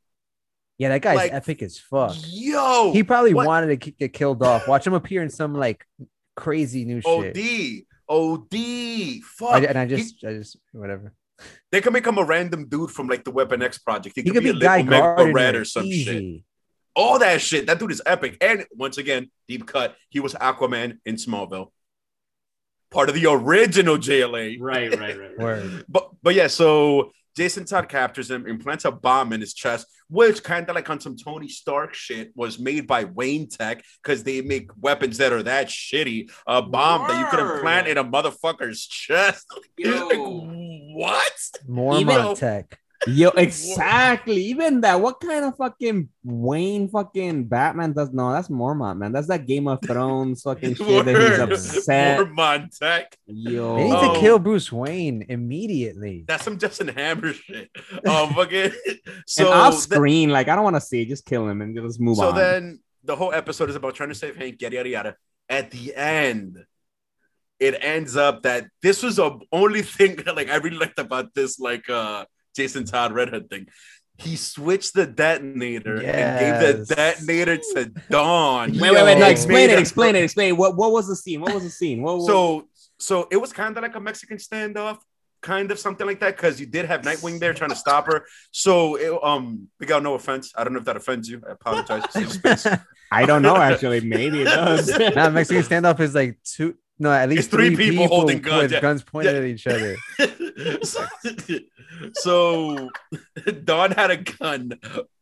Yeah, 0.77 0.89
that 0.89 1.01
guy's 1.01 1.17
Like, 1.17 1.33
epic 1.33 1.63
as 1.63 1.79
fuck. 1.79 2.15
Yo, 2.27 2.91
He 2.93 3.01
probably 3.01 3.33
what- 3.33 3.47
wanted 3.47 3.81
to 3.81 3.91
get 3.91 4.13
killed 4.13 4.43
off. 4.43 4.67
Watch 4.67 4.85
him 4.85 4.93
appear 4.93 5.23
in 5.23 5.29
some 5.31 5.55
like 5.55 5.83
crazy 6.35 6.85
new 6.85 7.01
shit. 7.01 7.35
OD, 7.35 7.85
OD. 8.07 9.21
Fuck. 9.35 9.49
I, 9.49 9.59
and 9.65 9.79
I 9.79 9.87
He- 9.87 9.95
just, 9.95 10.23
I 10.23 10.33
just, 10.33 10.57
whatever. 10.73 11.13
they 11.71 11.81
could 11.81 11.91
make 11.93 12.05
him 12.05 12.19
a 12.19 12.23
random 12.23 12.67
dude 12.69 12.91
from 12.91 13.07
like 13.07 13.23
the 13.23 13.31
Weapon 13.31 13.63
X 13.63 13.79
project. 13.79 14.15
He, 14.15 14.21
He 14.21 14.29
could 14.29 14.43
be 14.43 14.49
a 14.51 14.53
Guy 14.53 14.83
Barrett 14.83 15.33
Gardner. 15.33 15.61
or 15.61 15.65
some 15.65 15.89
shit. 15.89 16.43
Easy. 16.99 17.07
All 17.09 17.19
that 17.19 17.41
shit. 17.41 17.67
That 17.67 17.79
dude 17.79 17.91
is 17.91 18.01
epic. 18.05 18.37
And 18.41 18.65
once 18.75 18.97
again, 18.97 19.29
deep 19.47 19.65
cut. 19.65 19.95
He 20.09 20.19
was 20.19 20.33
Aquaman 20.33 20.97
in 21.05 21.15
Smallville. 21.15 21.71
Part 22.91 23.09
of 23.09 23.15
the 23.15 23.27
original 23.27 23.97
JLA. 23.97 24.57
Right, 24.59 24.97
right, 24.99 25.17
right. 25.19 25.37
right. 25.37 25.83
But 25.87 26.11
but 26.23 26.33
yeah, 26.35 26.47
so 26.47 27.11
Jason 27.37 27.65
Todd 27.65 27.87
captures 27.87 28.29
him, 28.29 28.47
implants 28.47 28.85
a 28.85 28.91
bomb 28.91 29.31
in 29.31 29.39
his 29.39 29.53
chest, 29.53 29.85
which 30.09 30.43
kind 30.43 30.67
of 30.67 30.75
like 30.75 30.89
on 30.89 30.99
some 30.99 31.15
Tony 31.15 31.47
Stark 31.47 31.93
shit 31.93 32.31
was 32.35 32.57
made 32.59 32.87
by 32.87 33.03
Wayne 33.05 33.47
Tech 33.47 33.83
because 34.03 34.23
they 34.23 34.41
make 34.41 34.71
weapons 34.81 35.17
that 35.19 35.31
are 35.31 35.43
that 35.43 35.67
shitty. 35.67 36.31
A 36.47 36.61
bomb 36.61 37.07
that 37.07 37.19
you 37.19 37.25
could 37.27 37.39
Word. 37.39 37.55
implant 37.57 37.87
in 37.87 37.97
a 37.97 38.03
motherfucker's 38.03 38.85
chest. 38.85 39.45
Yo. 39.77 40.07
Like, 40.07 40.17
what? 40.95 41.39
Mormont 41.69 42.01
Even- 42.01 42.35
tech. 42.35 42.79
Yo, 43.07 43.29
exactly. 43.37 44.35
Even 44.45 44.81
that. 44.81 44.99
What 44.99 45.19
kind 45.21 45.45
of 45.45 45.55
fucking 45.55 46.09
Wayne 46.23 46.89
fucking 46.89 47.45
Batman 47.45 47.93
does? 47.93 48.11
No, 48.11 48.31
that's 48.33 48.49
Mormont, 48.49 48.97
man. 48.97 49.11
That's 49.13 49.27
that 49.27 49.45
Game 49.47 49.67
of 49.67 49.79
Thrones 49.85 50.41
fucking 50.43 50.75
shit 50.75 51.05
that 51.05 51.15
he's 51.15 51.39
Word. 51.39 51.51
upset. 51.53 52.17
More 52.19 52.27
Montec. 52.35 53.05
Yo, 53.25 53.75
They 53.77 53.83
need 53.85 53.93
Oh. 53.95 54.13
to 54.13 54.19
kill 54.19 54.37
Bruce 54.39 54.71
Wayne 54.71 55.25
immediately. 55.29 56.25
That's 56.27 56.43
some 56.43 56.57
Justin 56.57 56.89
Hammer 56.89 57.33
shit. 57.33 57.69
Um, 58.05 58.33
fucking. 58.33 58.71
So 59.27 59.45
and 59.45 59.53
off 59.53 59.73
th- 59.73 59.83
screen, 59.83 60.29
like 60.29 60.47
I 60.49 60.55
don't 60.55 60.63
want 60.63 60.75
to 60.75 60.81
see 60.81 61.01
it. 61.01 61.07
Just 61.07 61.25
kill 61.25 61.47
him 61.47 61.61
and 61.61 61.75
just 61.75 61.99
move 61.99 62.17
so 62.17 62.27
on. 62.29 62.35
So 62.35 62.39
then 62.39 62.79
the 63.03 63.15
whole 63.15 63.33
episode 63.33 63.69
is 63.69 63.75
about 63.75 63.95
trying 63.95 64.09
to 64.09 64.15
save 64.15 64.35
Hank, 64.35 64.61
yada 64.61 64.75
yada 64.75 64.89
yada. 64.89 65.15
At 65.47 65.71
the 65.71 65.95
end, 65.95 66.57
it 67.59 67.75
ends 67.81 68.15
up 68.15 68.43
that 68.43 68.67
this 68.81 69.01
was 69.03 69.15
the 69.17 69.39
only 69.51 69.81
thing 69.83 70.17
that 70.17 70.35
like 70.35 70.49
I 70.49 70.55
really 70.57 70.77
liked 70.77 70.99
about 70.99 71.33
this 71.33 71.59
like 71.59 71.89
uh 71.89 72.25
Jason 72.55 72.85
Todd 72.85 73.13
Red 73.13 73.29
Hood 73.29 73.49
thing. 73.49 73.67
He 74.17 74.35
switched 74.35 74.93
the 74.95 75.05
detonator 75.05 75.95
and 75.95 76.39
gave 76.39 76.87
the 76.87 76.95
detonator 76.95 77.57
to 77.57 77.85
Dawn. 78.09 78.71
wait, 78.73 78.81
wait, 78.91 79.03
wait. 79.03 79.17
No, 79.17 79.27
explain 79.29 79.69
it. 79.69 79.79
Explain 79.79 80.15
it. 80.15 80.23
Explain. 80.23 80.57
What 80.57 80.75
What 80.75 80.91
was 80.91 81.07
the 81.07 81.15
scene? 81.15 81.39
What 81.41 81.53
was 81.53 81.63
the 81.63 81.69
scene? 81.69 82.01
What, 82.01 82.17
what- 82.17 82.27
So 82.27 82.67
so 82.97 83.27
it 83.31 83.37
was 83.37 83.53
kind 83.53 83.77
of 83.77 83.81
like 83.81 83.95
a 83.95 83.99
Mexican 84.01 84.35
standoff, 84.37 84.97
kind 85.41 85.71
of 85.71 85.79
something 85.79 86.05
like 86.05 86.19
that, 86.19 86.35
because 86.35 86.59
you 86.59 86.65
did 86.65 86.83
have 86.83 87.01
Nightwing 87.03 87.39
there 87.39 87.53
trying 87.53 87.69
to 87.69 87.75
stop 87.77 88.07
her. 88.07 88.25
So 88.51 88.95
it, 88.95 89.17
um, 89.23 89.69
we 89.79 89.85
got 89.85 90.03
no 90.03 90.15
offense. 90.15 90.51
I 90.53 90.65
don't 90.65 90.73
know 90.73 90.79
if 90.79 90.85
that 90.85 90.97
offends 90.97 91.29
you. 91.29 91.41
I 91.47 91.53
apologize. 91.53 92.03
I 93.11 93.25
don't 93.25 93.41
know. 93.41 93.55
Actually, 93.55 94.01
maybe 94.01 94.41
it 94.41 94.45
does. 94.45 94.89
Now 95.15 95.29
Mexican 95.29 95.63
standoff 95.63 96.01
is 96.01 96.13
like 96.13 96.37
two, 96.43 96.75
no, 96.99 97.11
at 97.11 97.29
least 97.29 97.39
It's 97.39 97.47
three 97.47 97.75
people 97.75 98.07
holding 98.07 98.41
guns, 98.41 98.63
with 98.63 98.71
yeah. 98.73 98.81
guns 98.81 99.03
pointed 99.03 99.33
Yeah. 99.33 99.39
at 99.39 99.45
each 99.45 99.67
other. 99.67 99.95
so, 100.83 101.05
so 102.13 102.89
Dawn 103.63 103.91
had 103.91 104.11
a 104.11 104.17
gun. 104.17 104.73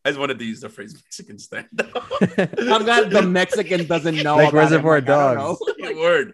I 0.04 0.10
just 0.10 0.20
wanted 0.20 0.40
to 0.40 0.46
use 0.46 0.62
the 0.62 0.70
phrase 0.70 0.94
Mexican 0.96 1.38
standoff. 1.38 2.72
I'm 2.74 2.84
glad 2.84 3.10
the 3.12 3.22
Mexican 3.22 3.86
doesn't 3.86 4.16
know. 4.24 4.36
Like 4.38 4.50
about 4.50 4.58
it. 4.58 4.62
Reservoir 4.62 5.02
Like, 5.02 5.10
I 5.10 5.34
don't 5.36 5.60
know. 5.96 6.02
Word. 6.02 6.34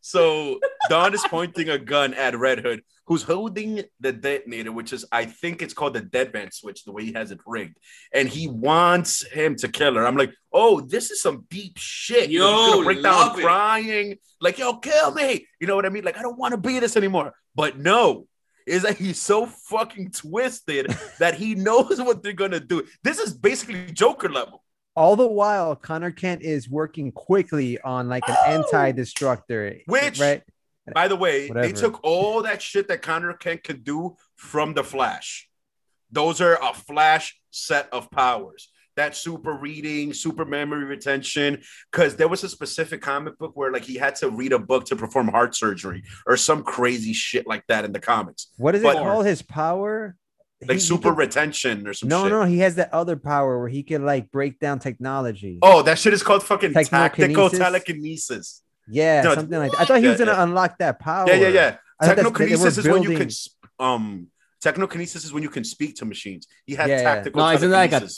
So 0.00 0.58
Dawn 0.88 1.14
is 1.14 1.22
pointing 1.28 1.68
a 1.68 1.78
gun 1.78 2.12
at 2.14 2.36
Red 2.36 2.58
Hood, 2.60 2.82
who's 3.06 3.22
holding 3.22 3.82
the 4.00 4.12
detonator, 4.12 4.70
which 4.72 4.92
is 4.92 5.04
I 5.10 5.24
think 5.24 5.60
it's 5.62 5.74
called 5.74 5.94
the 5.94 6.00
dead 6.02 6.32
man 6.32 6.50
switch, 6.52 6.84
the 6.84 6.92
way 6.92 7.04
he 7.04 7.12
has 7.14 7.30
it 7.30 7.40
rigged, 7.46 7.76
and 8.14 8.28
he 8.28 8.46
wants 8.48 9.24
him 9.26 9.56
to 9.56 9.68
kill 9.68 9.94
her. 9.94 10.06
I'm 10.06 10.16
like, 10.16 10.32
oh, 10.52 10.80
this 10.80 11.10
is 11.10 11.20
some 11.20 11.46
deep 11.50 11.76
shit. 11.78 12.30
You 12.30 12.38
know, 12.40 12.56
he's 12.56 12.66
Yo, 12.66 12.72
gonna 12.74 12.84
break 12.84 13.02
down 13.02 13.38
it. 13.38 13.42
crying, 13.42 14.18
like, 14.40 14.58
yo, 14.58 14.76
kill 14.78 15.12
me. 15.12 15.46
You 15.60 15.66
know 15.66 15.76
what 15.76 15.86
I 15.86 15.88
mean? 15.88 16.04
Like, 16.04 16.18
I 16.18 16.22
don't 16.22 16.38
want 16.38 16.52
to 16.52 16.58
be 16.58 16.78
this 16.78 16.96
anymore. 16.96 17.32
But 17.54 17.78
no. 17.78 18.26
Is 18.64 18.82
that 18.82 18.96
he's 18.96 19.20
so 19.20 19.46
fucking 19.46 20.12
twisted 20.12 20.86
that 21.18 21.34
he 21.34 21.56
knows 21.56 22.00
what 22.00 22.22
they're 22.22 22.32
gonna 22.32 22.60
do. 22.60 22.84
This 23.02 23.18
is 23.18 23.34
basically 23.36 23.86
Joker 23.92 24.28
level. 24.28 24.62
All 24.94 25.16
the 25.16 25.26
while, 25.26 25.74
Connor 25.74 26.12
Kent 26.12 26.42
is 26.42 26.68
working 26.70 27.10
quickly 27.10 27.80
on 27.80 28.08
like 28.08 28.22
an 28.28 28.36
Oh! 28.38 28.44
anti-destructor, 28.46 29.78
Which- 29.86 30.20
right? 30.20 30.42
By 30.92 31.08
the 31.08 31.16
way, 31.16 31.48
Whatever. 31.48 31.66
they 31.66 31.72
took 31.72 32.00
all 32.02 32.42
that 32.42 32.60
shit 32.60 32.88
that 32.88 33.02
Connor 33.02 33.32
Kent 33.34 33.62
could 33.62 33.84
do 33.84 34.16
from 34.34 34.74
the 34.74 34.82
Flash. 34.82 35.48
Those 36.10 36.40
are 36.40 36.58
a 36.62 36.74
Flash 36.74 37.38
set 37.50 37.88
of 37.92 38.10
powers. 38.10 38.68
That 38.96 39.16
super 39.16 39.52
reading, 39.54 40.12
super 40.12 40.44
memory 40.44 40.84
retention, 40.84 41.62
because 41.90 42.16
there 42.16 42.28
was 42.28 42.44
a 42.44 42.48
specific 42.48 43.00
comic 43.00 43.38
book 43.38 43.52
where 43.54 43.72
like 43.72 43.84
he 43.84 43.94
had 43.96 44.16
to 44.16 44.28
read 44.28 44.52
a 44.52 44.58
book 44.58 44.84
to 44.86 44.96
perform 44.96 45.28
heart 45.28 45.54
surgery 45.54 46.02
or 46.26 46.36
some 46.36 46.62
crazy 46.62 47.14
shit 47.14 47.46
like 47.46 47.64
that 47.68 47.86
in 47.86 47.92
the 47.92 48.00
comics, 48.00 48.48
What 48.58 48.72
does 48.72 48.82
it 48.82 48.84
But- 48.84 48.96
call 48.96 49.22
his 49.22 49.40
power? 49.40 50.16
like 50.60 50.70
He- 50.72 50.74
he 50.74 50.80
super 50.80 51.10
retention 51.12 51.88
or 51.88 51.94
some 51.94 52.08
no, 52.10 52.24
shit. 52.24 52.30
no, 52.32 52.44
he 52.44 52.58
has 52.58 52.74
that 52.74 52.92
other 52.92 53.16
power 53.16 53.58
where 53.60 53.68
he 53.68 53.82
can 53.82 54.04
like 54.04 54.30
break 54.30 54.60
down 54.60 54.78
technology. 54.78 55.58
Oh, 55.62 55.80
that 55.82 55.98
shit 55.98 56.12
is 56.12 56.22
called 56.22 56.42
fucking 56.42 56.74
tactical 56.74 57.48
telekinesis. 57.50 58.62
Yeah, 58.88 59.22
no, 59.22 59.34
something 59.34 59.58
like 59.58 59.70
that. 59.72 59.80
I 59.80 59.84
thought 59.84 60.00
he 60.00 60.08
was 60.08 60.18
Yeah, 60.18 60.26
gonna 60.26 60.38
yeah. 60.38 60.42
unlock 60.44 60.78
that 60.78 60.98
power. 60.98 61.26
Yeah, 61.28 61.34
yeah, 61.34 61.48
yeah. 61.48 61.76
I 62.00 62.06
thought 62.06 62.16
that's- 62.16 62.32
they 62.38 62.44
Technokinesis 62.46 62.78
is 62.78 62.88
when 62.88 63.02
you 63.02 63.16
can 63.16 63.28
um 63.78 64.26
Technokinesis 64.64 65.24
is 65.24 65.32
when 65.32 65.42
you 65.42 65.48
can 65.50 65.64
speak 65.64 65.96
to 65.96 66.04
machines. 66.04 66.46
He 66.66 66.74
had 66.74 66.88
Yeah, 66.88 66.96
yeah. 66.96 67.02
tactical 67.02 67.42
No, 67.42 67.50
isn't 67.50 67.70
that 67.70 67.90
like 67.92 68.02
a- 68.02 68.08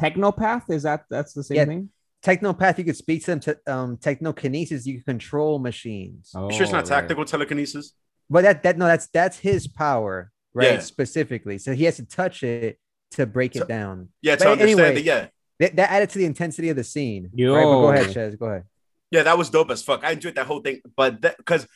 Technopath 0.00 0.70
is 0.70 0.82
that 0.82 1.04
that's 1.08 1.32
the 1.32 1.42
same 1.44 1.56
Yeah. 1.56 1.64
thing? 1.66 1.90
Technopath, 2.22 2.78
you 2.78 2.84
could 2.84 2.96
speak 2.96 3.20
to 3.24 3.26
them. 3.32 3.40
To, 3.40 3.58
um, 3.66 3.96
technokinesis, 3.98 4.86
you 4.86 4.94
can 4.94 5.04
control 5.04 5.58
machines. 5.58 6.30
Oh, 6.34 6.48
You 6.48 6.54
sure 6.56 6.64
it's 6.64 6.72
not 6.72 6.88
right. 6.88 7.00
tactical 7.00 7.24
telekinesis? 7.24 7.92
But 8.30 8.42
that 8.42 8.62
that 8.62 8.78
no, 8.78 8.86
that's 8.86 9.06
that's 9.08 9.38
his 9.38 9.66
power, 9.68 10.30
right? 10.54 10.72
Yeah. 10.72 10.78
Specifically, 10.80 11.58
so 11.58 11.74
he 11.74 11.84
has 11.84 11.96
to 11.96 12.06
touch 12.06 12.42
it 12.42 12.78
to 13.12 13.26
break 13.26 13.52
So- 13.54 13.60
it 13.62 13.68
down. 13.68 14.08
Yeah, 14.22 14.36
to 14.36 14.44
But 14.44 14.52
understand 14.52 14.80
anyway, 14.80 15.00
it. 15.00 15.04
Yeah. 15.04 15.26
That, 15.60 15.76
that 15.76 15.90
added 15.92 16.10
to 16.10 16.18
the 16.18 16.24
intensity 16.24 16.68
of 16.70 16.76
the 16.76 16.82
scene. 16.84 17.30
Yo. 17.34 17.54
Right, 17.54 17.62
but 17.62 17.80
go 17.80 17.90
ahead, 17.92 18.12
Ches. 18.12 18.34
Go 18.34 18.46
ahead. 18.46 18.64
Yeah, 19.10 19.22
that 19.24 19.38
was 19.38 19.50
dope 19.50 19.70
as 19.70 19.82
fuck. 19.82 20.02
I 20.04 20.12
enjoyed 20.12 20.34
that 20.36 20.46
whole 20.46 20.60
thing, 20.60 20.80
but 20.96 21.20
because 21.20 21.66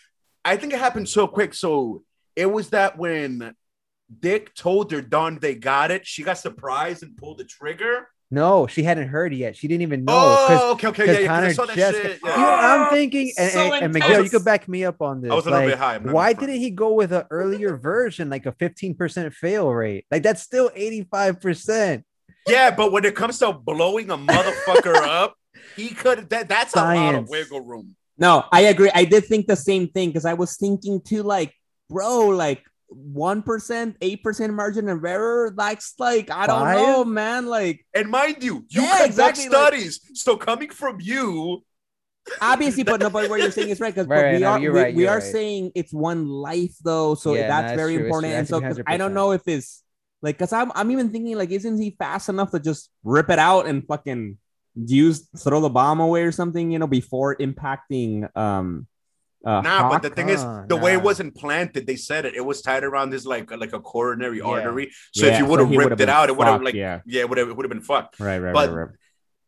I 0.44 0.56
think 0.56 0.72
it 0.72 0.78
happened 0.78 1.08
so 1.08 1.26
quick. 1.26 1.54
So 1.54 2.02
it 2.34 2.46
was 2.46 2.70
that 2.70 2.98
when 2.98 3.54
Dick 4.20 4.54
told 4.54 4.90
her 4.92 5.00
Dawn 5.02 5.38
they 5.40 5.54
got 5.54 5.90
it, 5.90 6.06
she 6.06 6.22
got 6.22 6.38
surprised 6.38 7.02
and 7.02 7.16
pulled 7.16 7.38
the 7.38 7.44
trigger. 7.44 8.08
No, 8.30 8.66
she 8.66 8.82
hadn't 8.82 9.08
heard 9.08 9.32
yet. 9.32 9.56
She 9.56 9.68
didn't 9.68 9.80
even 9.82 10.04
know. 10.04 10.12
'cause- 10.12 10.60
oh, 10.62 10.72
okay, 10.72 10.86
okay, 10.88 11.06
'cause 11.06 11.14
yeah, 11.16 11.20
yeah. 11.22 11.28
'cause 11.28 11.44
I 11.44 11.52
saw 11.52 11.64
that 11.66 11.76
just- 11.76 11.96
shit. 12.02 12.20
You 12.22 12.28
Yeah. 12.28 12.36
know, 12.36 12.44
I'm 12.44 12.90
thinking, 12.90 13.32
and, 13.38 13.52
So 13.52 13.72
and, 13.72 13.84
and. 13.84 13.94
Miguel, 13.94 14.22
you 14.24 14.28
could 14.30 14.44
back 14.44 14.68
me 14.68 14.84
up 14.84 15.00
on 15.00 15.22
this. 15.22 15.30
I 15.30 15.34
was 15.34 15.46
a 15.46 15.50
little 15.50 15.64
like, 15.64 15.72
bit 15.74 15.78
high. 15.78 15.94
I'm 15.94 16.04
not 16.04 16.14
Why 16.14 16.34
front. 16.34 16.40
didn't 16.48 16.60
he 16.60 16.70
go 16.70 16.92
with 16.92 17.12
an 17.12 17.24
earlier 17.30 17.76
version, 17.78 18.28
like 18.28 18.44
a 18.44 18.52
15% 18.52 19.32
fail 19.32 19.70
rate? 19.70 20.04
Like 20.10 20.22
that's 20.22 20.42
still 20.42 20.70
85%. 20.76 22.04
Yeah, 22.46 22.70
but 22.70 22.92
when 22.92 23.04
it 23.06 23.14
comes 23.14 23.38
to 23.38 23.52
blowing 23.54 24.10
a 24.10 24.18
motherfucker 24.18 24.94
up, 25.08 25.36
he 25.78 25.90
could. 25.90 26.28
That 26.30 26.48
that's 26.48 26.74
a 26.74 26.94
lot 26.94 27.14
of 27.14 27.28
wiggle 27.28 27.60
room. 27.60 27.96
No, 28.16 28.44
I 28.50 28.62
agree. 28.62 28.90
I 28.94 29.04
did 29.04 29.24
think 29.26 29.46
the 29.46 29.56
same 29.56 29.88
thing 29.88 30.08
because 30.10 30.24
I 30.24 30.34
was 30.34 30.56
thinking 30.56 31.00
too, 31.00 31.22
like, 31.22 31.54
bro, 31.88 32.28
like 32.28 32.64
one 32.88 33.42
percent, 33.42 33.96
eight 34.00 34.22
percent 34.24 34.52
margin 34.54 34.88
of 34.88 35.04
error. 35.04 35.52
That's 35.56 35.94
like, 35.98 36.30
I 36.30 36.46
don't 36.46 36.60
Five? 36.60 36.76
know, 36.76 37.04
man. 37.04 37.46
Like, 37.46 37.86
And 37.94 38.10
mind 38.10 38.42
you, 38.42 38.66
you 38.70 38.82
Yeah, 38.82 38.88
conduct 38.90 39.06
exactly, 39.08 39.48
like- 39.48 39.52
studies. 39.74 40.00
so 40.14 40.36
coming 40.36 40.70
from 40.70 40.98
you, 41.00 41.62
obviously, 42.40 42.82
but 42.82 43.00
no, 43.00 43.08
but 43.10 43.28
what 43.30 43.40
you're 43.40 43.50
saying 43.52 43.68
is 43.68 43.78
right 43.80 43.94
because 43.94 44.08
Right, 44.08 44.22
right, 44.22 44.34
we 44.34 44.40
no, 44.40 44.48
are 44.48 44.60
we, 44.60 44.68
right, 44.68 44.94
we 44.94 45.02
you're 45.04 45.14
right. 45.14 45.22
saying 45.22 45.72
it's 45.74 45.92
one 45.92 46.26
life 46.26 46.74
though, 46.82 47.14
so 47.14 47.34
Yeah, 47.34 47.46
that's 47.46 47.70
that's 47.72 47.76
very 47.76 47.94
true, 47.94 48.04
important. 48.04 48.32
And 48.34 48.48
so 48.48 48.60
That's 48.60 48.78
'cause 48.78 48.84
I 48.86 48.96
don't 48.96 49.14
know 49.14 49.32
if 49.32 49.42
it's 49.46 49.82
like 50.22 50.36
because 50.38 50.52
I'm 50.52 50.72
I'm 50.74 50.90
even 50.90 51.10
thinking 51.10 51.36
like, 51.38 51.50
isn't 51.50 51.80
he 51.80 51.94
fast 51.98 52.28
enough 52.28 52.50
to 52.50 52.58
just 52.58 52.90
rip 53.04 53.30
it 53.30 53.38
out 53.38 53.66
and 53.66 53.86
fucking 53.86 54.38
use 54.86 55.28
throw 55.38 55.60
the 55.60 55.68
bomb 55.68 56.00
away 56.00 56.22
or 56.22 56.32
something, 56.32 56.70
you 56.70 56.78
know, 56.78 56.86
before 56.86 57.36
impacting 57.36 58.34
um. 58.36 58.86
Uh, 59.46 59.60
nah. 59.60 59.78
Hawk? 59.82 59.92
But 59.92 60.02
the 60.02 60.10
thing 60.10 60.28
is, 60.30 60.42
Huh, 60.42 60.64
the 60.66 60.76
way 60.76 60.94
it 60.94 61.02
wasn't 61.02 61.34
planted, 61.34 61.86
they 61.86 61.94
said 61.94 62.24
it. 62.26 62.34
It 62.34 62.44
was 62.44 62.60
tied 62.60 62.82
around 62.82 63.10
this 63.10 63.24
like 63.24 63.50
like 63.52 63.72
a 63.72 63.78
coronary 63.80 64.38
Yeah. 64.38 64.44
artery. 64.44 64.90
So 65.14 65.26
Yeah, 65.26 65.32
if 65.34 65.38
you 65.38 65.46
would 65.46 65.60
have 65.60 65.70
he 65.70 65.78
ripped 65.78 65.92
it 65.92 65.98
been 65.98 66.08
out, 66.08 66.28
it 66.28 66.36
would 66.36 66.46
have 66.48 66.60
like 66.62 66.74
yeah. 66.74 67.00
yeah, 67.06 67.20
it 67.20 67.28
would 67.28 67.38
have 67.38 67.48
it 67.48 67.56
would 67.56 67.64
have 67.64 67.70
been 67.70 67.80
fucked. 67.80 68.18
Right, 68.18 68.38
right, 68.38 68.52
But- 68.52 68.70
right, 68.70 68.76
right. 68.86 68.96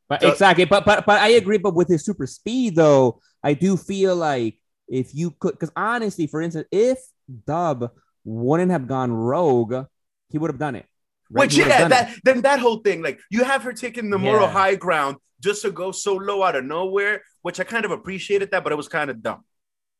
But 0.09 0.23
So- 0.23 0.29
exactly, 0.31 0.65
but 0.65 0.85
but 0.85 1.07
but 1.07 1.21
I 1.21 1.29
agree. 1.31 1.59
But 1.59 1.75
with 1.75 1.89
his 1.89 2.05
super 2.05 2.27
speed, 2.27 2.77
though, 2.77 3.21
I 3.43 3.55
do 3.55 3.77
feel 3.77 4.15
like 4.17 4.59
if 4.89 5.15
you 5.15 5.33
could, 5.33 5.53
because 5.53 5.71
honestly, 5.77 6.27
for 6.27 6.41
instance, 6.41 6.67
if 6.73 6.99
Dove 7.47 7.91
wouldn't 8.25 8.71
have 8.71 8.87
gone 8.89 9.13
rogue, 9.13 9.87
he 10.31 10.39
would 10.39 10.51
have 10.51 10.59
done 10.59 10.75
it. 10.77 10.87
Which 11.31 11.57
yeah, 11.57 11.89
that 11.89 12.17
then 12.25 12.43
that 12.43 12.59
whole 12.61 12.79
thing, 12.79 13.03
like 13.03 13.21
you 13.31 13.45
have 13.45 13.63
her 13.63 13.73
taking 13.73 14.11
the 14.11 14.19
moral 14.19 14.43
Yeah. 14.47 14.53
high 14.53 14.75
ground 14.75 15.17
just 15.41 15.63
to 15.63 15.71
go 15.71 15.93
so 15.93 16.15
low 16.15 16.43
out 16.43 16.57
of 16.57 16.65
nowhere, 16.65 17.23
which 17.43 17.61
I 17.61 17.65
kind 17.65 17.85
of 17.85 17.93
appreciated 17.93 18.51
that, 18.51 18.63
but 18.65 18.73
it 18.73 18.77
was 18.77 18.89
kind 18.89 19.11
of 19.11 19.23
dumb. 19.23 19.45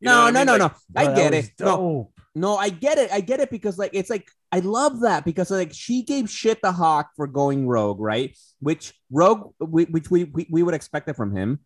You 0.01 0.07
know 0.07 0.23
no, 0.31 0.41
I 0.41 0.45
no, 0.45 0.53
mean? 0.53 0.59
no, 0.59 0.71
Like, 0.95 1.07
no. 1.07 1.13
I 1.13 1.15
get 1.15 1.35
it. 1.35 1.51
No, 1.61 2.11
no, 2.35 2.57
I 2.57 2.69
get 2.71 2.99
it. 2.99 3.13
I 3.13 3.21
get 3.21 3.39
it 3.41 3.51
because 3.51 3.79
like 3.79 3.91
it's 3.95 4.11
like 4.11 4.29
I 4.51 4.59
love 4.61 5.01
that 5.01 5.25
because 5.25 5.51
like 5.51 5.73
she 5.73 6.03
gave 6.03 6.29
shit 6.29 6.61
to 6.65 6.73
Hawk 6.73 7.11
for 7.17 7.27
going 7.27 7.67
rogue, 7.69 8.01
right? 8.01 8.37
Which 8.59 8.93
rogue, 9.11 9.53
we- 9.61 9.85
which 9.85 10.11
we 10.11 10.25
we, 10.25 10.47
we 10.51 10.63
would 10.65 10.75
expect 10.75 11.09
it 11.09 11.15
from 11.17 11.35
him, 11.37 11.61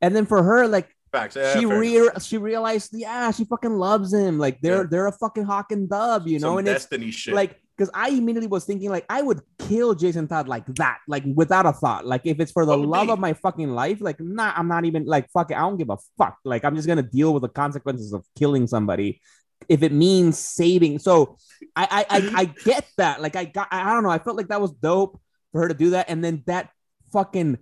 and 0.00 0.14
then 0.14 0.26
for 0.26 0.42
her, 0.42 0.68
like 0.68 0.94
Facts. 1.10 1.36
Yeah, 1.36 1.58
she 1.58 1.64
re- 1.64 2.10
she 2.20 2.36
realized, 2.36 2.90
yeah, 2.92 3.30
she 3.30 3.46
fucking 3.46 3.72
loves 3.78 4.12
him. 4.12 4.38
Like 4.38 4.60
they're 4.60 4.82
Yeah. 4.82 4.88
they're 4.90 5.06
a 5.06 5.12
fucking 5.12 5.44
hawk 5.44 5.72
and 5.72 5.88
dove, 5.88 6.28
you 6.28 6.38
know. 6.38 6.50
Some 6.50 6.58
and 6.58 6.68
it's 6.68 6.84
destiny 6.84 7.10
shit. 7.10 7.32
like 7.34 7.58
because 7.78 7.90
I 7.94 8.08
immediately 8.10 8.48
was 8.48 8.64
thinking 8.64 8.90
like 8.90 9.06
I 9.08 9.22
would 9.22 9.40
kill 9.60 9.94
Jason 9.94 10.26
Todd 10.26 10.48
like 10.48 10.66
that, 10.76 10.98
like 11.06 11.22
without 11.34 11.64
a 11.64 11.72
thought. 11.72 12.04
Like 12.04 12.22
if 12.24 12.40
it's 12.40 12.50
for 12.50 12.66
the 12.66 12.76
What 12.76 12.88
love 12.88 13.06
be? 13.06 13.12
of 13.12 13.18
my 13.20 13.32
fucking 13.34 13.70
life, 13.70 14.00
like 14.00 14.18
nah, 14.20 14.52
I'm 14.56 14.66
not 14.66 14.84
even 14.84 15.06
like 15.06 15.30
fuck 15.30 15.50
it. 15.52 15.56
I 15.56 15.60
don't 15.60 15.76
give 15.76 15.90
a 15.90 15.96
fuck. 16.18 16.38
Like 16.44 16.64
I'm 16.64 16.74
just 16.74 16.88
gonna 16.88 17.02
deal 17.02 17.32
with 17.32 17.42
the 17.42 17.48
consequences 17.48 18.12
of 18.12 18.24
killing 18.36 18.66
somebody. 18.66 19.20
If 19.68 19.82
it 19.82 19.92
means 19.92 20.38
saving, 20.38 20.98
so 20.98 21.36
I 21.76 22.04
I 22.10 22.18
I, 22.18 22.32
I 22.40 22.44
get 22.46 22.86
that. 22.96 23.22
Like 23.22 23.36
I 23.36 23.44
got 23.44 23.68
I, 23.70 23.90
I 23.90 23.94
don't 23.94 24.02
know. 24.02 24.10
I 24.10 24.18
felt 24.18 24.36
like 24.36 24.48
that 24.48 24.60
was 24.60 24.72
dope 24.72 25.20
for 25.52 25.60
her 25.62 25.68
to 25.68 25.74
do 25.74 25.90
that, 25.90 26.10
and 26.10 26.22
then 26.24 26.42
that 26.46 26.70
fucking 27.12 27.58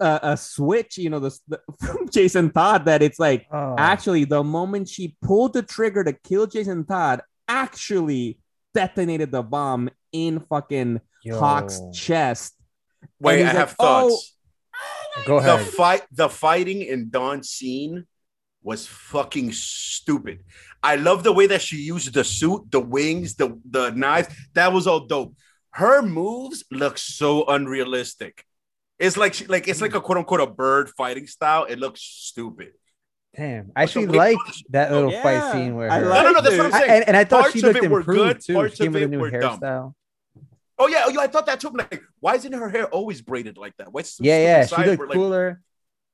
uh, 0.00 0.18
a 0.22 0.36
switch, 0.36 0.96
you 0.96 1.10
know, 1.10 1.18
the, 1.18 1.36
the 1.48 1.60
from 1.80 2.08
Jason 2.08 2.50
Todd 2.50 2.84
that 2.84 3.02
it's 3.02 3.18
like 3.18 3.46
Oh, 3.50 3.74
actually 3.76 4.24
the 4.24 4.42
moment 4.44 4.88
she 4.88 5.16
pulled 5.22 5.52
the 5.52 5.62
trigger 5.62 6.04
to 6.04 6.12
kill 6.12 6.46
Jason 6.46 6.84
Todd 6.84 7.22
actually 7.48 8.38
detonated 8.76 9.32
the 9.32 9.42
bomb 9.42 9.88
in 10.12 10.40
fucking 10.40 11.00
yo. 11.24 11.38
Hawk's 11.38 11.80
chest. 11.94 12.54
Wait, 13.18 13.42
I 13.42 13.46
like, 13.46 13.56
have 13.56 13.72
thoughts. 13.72 14.36
Oh, 15.16 15.22
Go 15.26 15.38
ahead. 15.38 15.60
the 15.60 15.64
fight, 15.64 16.02
the 16.12 16.28
fighting 16.28 16.82
in 16.82 17.08
Dawn's 17.08 17.48
scene 17.48 18.04
was 18.62 18.86
fucking 18.86 19.52
stupid. 19.52 20.44
I 20.82 20.96
love 20.96 21.24
the 21.24 21.32
way 21.32 21.46
that 21.46 21.62
she 21.62 21.78
used 21.78 22.12
the 22.12 22.22
suit, 22.22 22.70
the 22.70 22.80
wings, 22.80 23.34
the 23.36 23.58
the 23.70 23.90
knives. 23.90 24.28
That 24.52 24.72
was 24.72 24.86
all 24.86 25.06
dope. 25.06 25.34
Her 25.70 26.02
moves 26.02 26.64
look 26.70 26.98
so 26.98 27.46
unrealistic. 27.46 28.44
It's 28.98 29.16
like 29.16 29.34
she, 29.34 29.46
like 29.46 29.68
it's 29.68 29.80
like 29.80 29.94
a 29.94 30.00
quote 30.00 30.18
unquote 30.18 30.40
a 30.40 30.46
bird 30.46 30.90
fighting 30.90 31.26
style. 31.26 31.64
It 31.64 31.78
looks 31.78 32.02
stupid. 32.02 32.72
Damn, 33.36 33.70
I 33.76 33.82
actually 33.82 34.06
way- 34.06 34.16
like 34.18 34.38
that 34.70 34.90
little 34.92 35.12
Yeah, 35.12 35.22
fight 35.22 35.52
scene 35.52 35.74
where 35.76 35.90
I 35.90 35.98
her- 36.00 36.06
like 36.08 36.24
no, 36.24 36.32
no, 36.32 36.40
that's 36.40 36.56
what 36.56 36.66
I'm 36.66 36.72
it. 36.72 36.74
I- 36.74 36.78
saying. 36.80 36.90
and, 36.90 37.08
and 37.08 37.16
I 37.16 37.24
thought 37.24 37.40
Parts 37.42 37.52
she 37.52 37.58
of 37.60 37.64
looked 37.74 37.84
it 37.84 37.90
were 37.90 37.98
improved 38.00 38.18
good, 38.34 38.40
too. 38.44 38.54
parts 38.54 38.76
She 38.76 38.84
came 38.84 38.88
of 38.88 38.94
with 38.94 39.02
a 39.02 39.08
new 39.08 39.18
were 39.18 39.30
dumb. 39.30 39.60
hairstyle. 39.60 39.94
Oh 40.78 40.88
yeah, 40.88 41.04
oh, 41.06 41.10
yeah, 41.10 41.20
I 41.20 41.26
thought 41.26 41.46
that 41.46 41.60
too. 41.60 41.68
I'm 41.68 41.74
like, 41.74 42.02
why 42.20 42.34
isn't 42.34 42.52
her 42.52 42.68
hair 42.70 42.86
always 42.86 43.20
braided 43.22 43.56
like 43.56 43.76
that? 43.78 43.92
What's 43.92 44.18
Yeah, 44.20 44.38
yeah, 44.42 44.66
she 44.66 44.74
side 44.74 44.86
looked 44.86 44.98
where, 45.00 45.08
like- 45.08 45.16
cooler. 45.16 45.60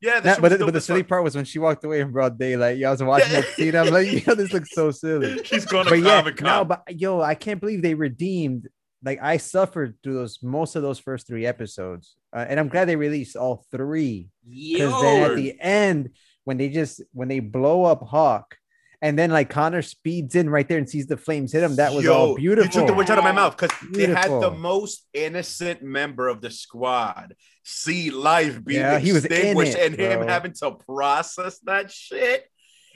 Yeah, 0.01 0.19
that 0.19 0.39
Nah, 0.39 0.43
but 0.43 0.59
the, 0.59 0.65
but 0.65 0.73
the 0.73 0.79
as 0.79 0.85
silly 0.85 1.05
part 1.05 1.23
was 1.23 1.37
when 1.37 1.45
she 1.45 1.61
walked 1.61 1.85
away 1.85 2.01
in 2.01 2.11
broad 2.11 2.37
daylight. 2.37 2.77
Yeah, 2.77 2.89
I 2.89 2.91
was 2.91 3.03
watching 3.05 3.31
Yeah. 3.31 3.43
that 3.43 3.51
scene. 3.55 3.77
I'm 3.77 3.87
like, 3.93 4.27
yo, 4.27 4.35
this 4.35 4.53
looks 4.53 4.73
so 4.75 4.91
silly. 4.91 5.41
She's 5.45 5.65
going 5.65 5.85
to 5.85 5.91
But 5.91 6.01
yeah, 6.01 6.21
Comic 6.23 6.41
no, 6.43 6.65
but 6.65 6.83
yo, 7.01 7.21
I 7.21 7.37
can't 7.37 7.61
believe 7.61 7.83
they 7.83 7.95
redeemed. 7.95 8.67
Like 9.05 9.21
I 9.23 9.37
suffered 9.37 9.97
through 10.03 10.15
those 10.15 10.41
most 10.43 10.75
of 10.77 10.83
those 10.83 10.99
first 10.99 11.27
three 11.29 11.47
episodes, 11.47 12.17
uh, 12.35 12.45
and 12.49 12.59
I'm 12.59 12.69
glad 12.69 12.87
they 12.87 12.97
released 12.97 13.37
all 13.37 13.65
three. 13.71 14.29
Because 14.49 15.01
then 15.03 15.31
at 15.31 15.37
the 15.37 15.61
end, 15.61 16.11
when 16.45 16.57
they 16.57 16.69
just 16.69 17.03
when 17.13 17.29
they 17.29 17.41
blow 17.41 17.85
up 17.85 18.03
Hawk, 18.03 18.57
and 19.01 19.19
then 19.19 19.31
like 19.31 19.51
Connor 19.51 19.83
speeds 19.83 20.35
in 20.35 20.49
right 20.49 20.69
there 20.69 20.79
and 20.79 20.89
sees 20.89 21.07
the 21.07 21.17
flames 21.17 21.53
hit 21.53 21.63
him, 21.63 21.77
that 21.77 21.93
was 21.93 22.05
Yo, 22.05 22.15
all 22.15 22.35
beautiful. 22.35 22.65
You 22.65 22.71
took 22.71 22.87
the 22.87 22.95
words 22.95 23.11
out 23.11 23.19
of 23.19 23.25
my 23.25 23.33
mouth 23.33 23.57
because 23.57 23.77
they 23.91 24.07
had 24.07 24.31
the 24.31 24.51
most 24.51 25.07
innocent 25.13 25.83
member 25.83 26.29
of 26.29 26.41
the 26.41 26.51
squad 26.51 27.35
see 27.65 28.11
life 28.11 28.65
being 28.65 28.81
Yeah, 28.81 28.99
he 28.99 29.13
was 29.13 29.25
in 29.25 29.33
extinguished 29.33 29.77
it, 29.77 29.87
and 29.87 30.01
him 30.01 30.27
having 30.27 30.53
to 30.55 30.73
process 30.73 31.59
that 31.61 31.91
shit. 31.91 32.45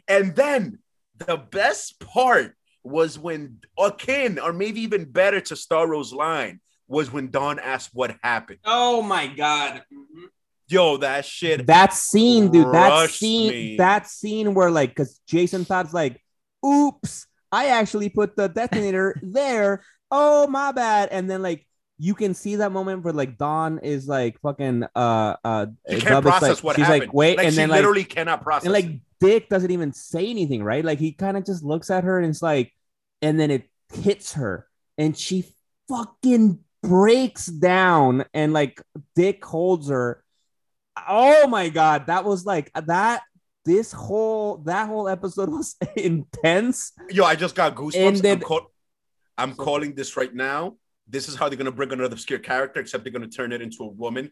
And 0.08 0.34
then 0.34 0.78
the 1.16 1.36
best 1.36 1.98
part 2.00 2.54
was 2.84 3.18
when 3.18 3.58
akin 3.78 4.38
or 4.38 4.52
maybe 4.52 4.82
even 4.82 5.04
better 5.04 5.40
to 5.40 5.56
Starro's 5.56 6.12
line 6.12 6.60
was 6.88 7.12
when 7.12 7.30
Dawn 7.30 7.58
asked 7.58 7.90
what 7.92 8.16
happened. 8.22 8.60
Oh 8.64 9.02
my 9.02 9.26
god. 9.26 9.82
Yo, 10.68 10.96
that 10.98 11.24
shit. 11.24 11.66
That 11.66 11.92
scene, 11.92 12.50
dude. 12.50 12.72
That 12.72 13.10
scene. 13.10 13.50
me. 13.50 13.76
That 13.76 14.08
scene 14.08 14.54
where 14.54 14.70
like, 14.70 14.90
because 14.90 15.20
Jason 15.26 15.64
Todd's 15.64 15.94
like, 15.94 16.20
"Oops, 16.64 17.26
I 17.52 17.66
actually 17.68 18.08
put 18.08 18.36
the 18.36 18.48
detonator 18.48 19.18
there. 19.22 19.82
Oh 20.10 20.46
my 20.48 20.72
bad." 20.72 21.10
And 21.12 21.30
then 21.30 21.42
like 21.42 21.66
you 21.98 22.14
can 22.14 22.34
see 22.34 22.56
that 22.56 22.72
moment 22.72 23.04
where 23.04 23.14
like 23.14 23.38
Dawn 23.38 23.78
is 23.78 24.06
like 24.08 24.40
fucking 24.40 24.84
uh 24.94 25.36
uh 25.44 25.66
She 25.88 26.00
can't 26.00 26.22
process 26.22 26.56
like, 26.56 26.64
what 26.64 26.76
she's 26.76 26.84
happened. 26.86 27.00
like 27.02 27.14
wait 27.14 27.36
like 27.38 27.46
and 27.46 27.54
she 27.54 27.56
then 27.60 27.68
like 27.70 27.78
literally 27.78 28.04
cannot 28.04 28.42
process. 28.42 28.64
and 28.64 28.72
like. 28.72 29.00
Dick 29.18 29.48
doesn't 29.48 29.70
even 29.70 29.94
say 29.94 30.28
anything, 30.28 30.62
right? 30.62 30.84
Like 30.84 30.98
he 30.98 31.10
kind 31.12 31.38
of 31.38 31.46
just 31.46 31.64
looks 31.64 31.88
at 31.88 32.04
her 32.04 32.18
and 32.18 32.28
it's 32.28 32.42
like, 32.42 32.70
and 33.22 33.40
then 33.40 33.50
it 33.50 33.66
hits 33.94 34.34
her, 34.34 34.68
and 34.98 35.16
she 35.16 35.46
fucking 35.88 36.58
breaks 36.82 37.46
down, 37.46 38.26
and 38.34 38.52
like 38.52 38.82
Dick 39.14 39.42
holds 39.42 39.88
her. 39.88 40.22
Oh 41.08 41.46
my 41.46 41.68
god, 41.68 42.06
that 42.06 42.24
was 42.24 42.44
like 42.44 42.72
that. 42.74 43.22
This 43.64 43.92
whole 43.92 44.58
that 44.58 44.88
whole 44.88 45.08
episode 45.08 45.48
was 45.50 45.76
intense. 45.96 46.92
Yo, 47.10 47.24
I 47.24 47.34
just 47.34 47.54
got 47.54 47.74
goosebumps. 47.74 48.18
And 48.18 48.26
I'm, 48.26 48.40
call- 48.40 48.70
I'm 49.36 49.54
calling 49.54 49.94
this 49.94 50.16
right 50.16 50.32
now. 50.34 50.76
This 51.08 51.28
is 51.28 51.36
how 51.36 51.48
they're 51.48 51.58
gonna 51.58 51.72
bring 51.72 51.92
another 51.92 52.14
obscure 52.14 52.38
character, 52.38 52.80
except 52.80 53.04
they're 53.04 53.12
gonna 53.12 53.28
turn 53.28 53.52
it 53.52 53.60
into 53.62 53.82
a 53.84 53.88
woman. 53.88 54.30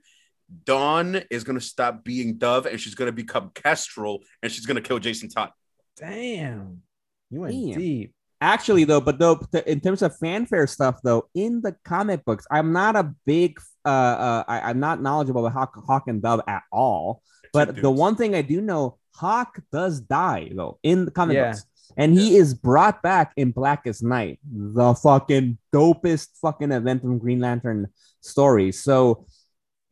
Dawn 0.65 1.23
is 1.31 1.45
gonna 1.45 1.61
stop 1.61 2.05
being 2.05 2.36
Dove, 2.36 2.66
and 2.66 2.81
she's 2.81 2.95
gonna 2.95 3.12
become 3.12 3.51
Kestrel, 3.55 4.23
and 4.43 4.51
she's 4.51 4.66
gonna 4.66 4.81
kill 4.81 4.99
Jason 4.99 5.28
Todd. 5.28 5.51
Damn, 5.97 6.82
you 7.31 7.41
went 7.41 7.53
Damn. 7.53 7.78
deep. 7.78 8.15
Actually, 8.44 8.84
though, 8.84 9.00
but 9.00 9.18
though 9.18 9.40
in 9.66 9.80
terms 9.80 10.02
of 10.02 10.14
fanfare 10.18 10.66
stuff, 10.66 11.00
though, 11.02 11.30
in 11.34 11.62
the 11.62 11.74
comic 11.82 12.26
books, 12.26 12.46
I'm 12.50 12.74
not 12.74 12.94
a 12.94 13.14
big, 13.24 13.58
uh, 13.86 13.88
uh 13.88 14.44
I, 14.46 14.60
I'm 14.68 14.78
not 14.78 15.00
knowledgeable 15.00 15.46
about 15.46 15.56
Hawk, 15.58 15.82
Hawk 15.86 16.04
and 16.08 16.20
Dove 16.20 16.42
at 16.46 16.62
all. 16.70 17.22
But 17.54 17.80
the 17.80 17.90
one 17.90 18.16
thing 18.16 18.34
I 18.34 18.42
do 18.42 18.60
know, 18.60 18.98
Hawk 19.14 19.60
does 19.72 19.98
die 20.00 20.50
though 20.54 20.78
in 20.82 21.06
the 21.06 21.10
comic 21.10 21.36
Yeah. 21.36 21.52
books, 21.52 21.64
and 21.96 22.12
he 22.12 22.36
is 22.36 22.52
brought 22.52 23.00
back 23.00 23.32
in 23.36 23.50
Blackest 23.50 24.02
Night, 24.02 24.40
the 24.44 24.94
fucking 24.94 25.56
dopest 25.72 26.36
fucking 26.42 26.70
event 26.70 27.00
from 27.00 27.18
Green 27.18 27.40
Lantern 27.40 27.88
story. 28.20 28.72
So 28.72 29.24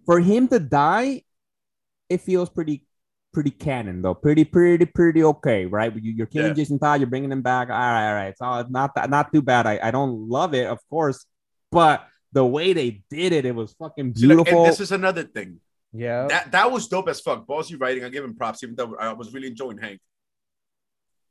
for 0.05 0.21
him 0.21 0.49
to 0.49 0.59
die, 0.59 1.23
it 2.11 2.21
feels 2.21 2.51
pretty 2.51 2.85
pretty 3.33 3.51
canon 3.51 4.03
though, 4.03 4.15
pretty 4.15 4.45
pretty 4.45 4.85
pretty 4.87 5.25
okay, 5.25 5.67
right? 5.67 5.95
You, 5.95 6.13
you're 6.13 6.27
killing 6.27 6.49
Yeah. 6.49 6.55
Jason 6.55 6.79
Todd, 6.79 7.01
you're 7.01 7.09
bringing 7.11 7.33
him 7.33 7.43
back. 7.43 7.69
All 7.71 7.75
right, 7.77 8.09
all 8.09 8.15
right, 8.15 8.37
so 8.39 8.53
it's 8.61 8.71
not 8.71 8.95
that 8.95 9.11
not 9.11 9.33
too 9.33 9.43
bad. 9.43 9.67
I, 9.67 9.79
I 9.83 9.91
don't 9.91 10.29
love 10.29 10.55
it, 10.55 10.67
of 10.67 10.79
course, 10.89 11.25
but 11.71 12.07
the 12.33 12.45
way 12.45 12.73
they 12.73 13.03
did 13.11 13.33
it, 13.33 13.45
it 13.45 13.55
was 13.55 13.73
fucking 13.75 14.15
See, 14.15 14.27
like, 14.27 14.37
and 14.39 14.45
beautiful. 14.45 14.65
this 14.65 14.81
is 14.81 14.93
another 14.93 15.23
thing. 15.25 15.61
Yeah. 15.93 16.27
That 16.29 16.53
that 16.53 16.73
was 16.73 16.89
dope 16.89 17.09
as 17.09 17.21
fuck. 17.21 17.47
Ballsy 17.47 17.79
writing. 17.79 18.05
I 18.05 18.09
give 18.09 18.25
him 18.25 18.35
props, 18.35 18.63
even 18.63 18.75
though 18.75 18.97
I 18.97 19.13
was 19.13 19.35
really 19.35 19.49
enjoying 19.49 19.77
Hank. 19.79 20.01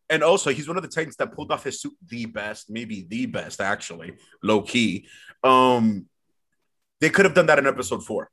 And 0.10 0.24
also, 0.24 0.52
he's 0.52 0.68
one 0.68 0.78
of 0.78 0.84
the 0.84 0.90
Titans 0.90 1.16
that 1.16 1.32
pulled 1.34 1.52
off 1.52 1.64
his 1.64 1.82
suit 1.82 1.94
the 2.08 2.26
best, 2.28 2.70
maybe 2.70 3.08
the 3.10 3.26
best, 3.26 3.62
actually, 3.62 4.14
low 4.44 4.62
key. 4.62 5.08
Um, 5.44 6.06
they 7.00 7.10
could 7.10 7.26
have 7.26 7.34
done 7.34 7.46
that 7.48 7.58
in 7.58 7.66
episode 7.66 8.06
four, 8.06 8.30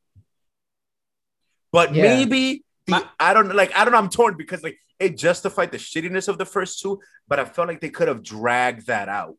but 1.73 1.95
Yeah. 1.95 2.03
maybe 2.03 2.65
the, 2.89 2.93
My- 2.93 3.09
I 3.20 3.35
don't 3.35 3.55
like. 3.55 3.77
I 3.77 3.85
don't 3.85 3.93
know. 3.93 3.98
I'm 3.98 4.10
torn 4.10 4.36
because 4.36 4.62
like 4.62 4.78
it 4.98 5.16
justified 5.16 5.70
the 5.70 5.78
shittiness 5.78 6.27
of 6.28 6.39
the 6.39 6.47
first 6.47 6.81
two, 6.81 7.01
but 7.28 7.39
I 7.39 7.44
felt 7.44 7.69
like 7.69 7.81
they 7.81 7.90
could 7.90 8.09
have 8.09 8.23
dragged 8.23 8.86
that 8.89 9.09
out. 9.09 9.36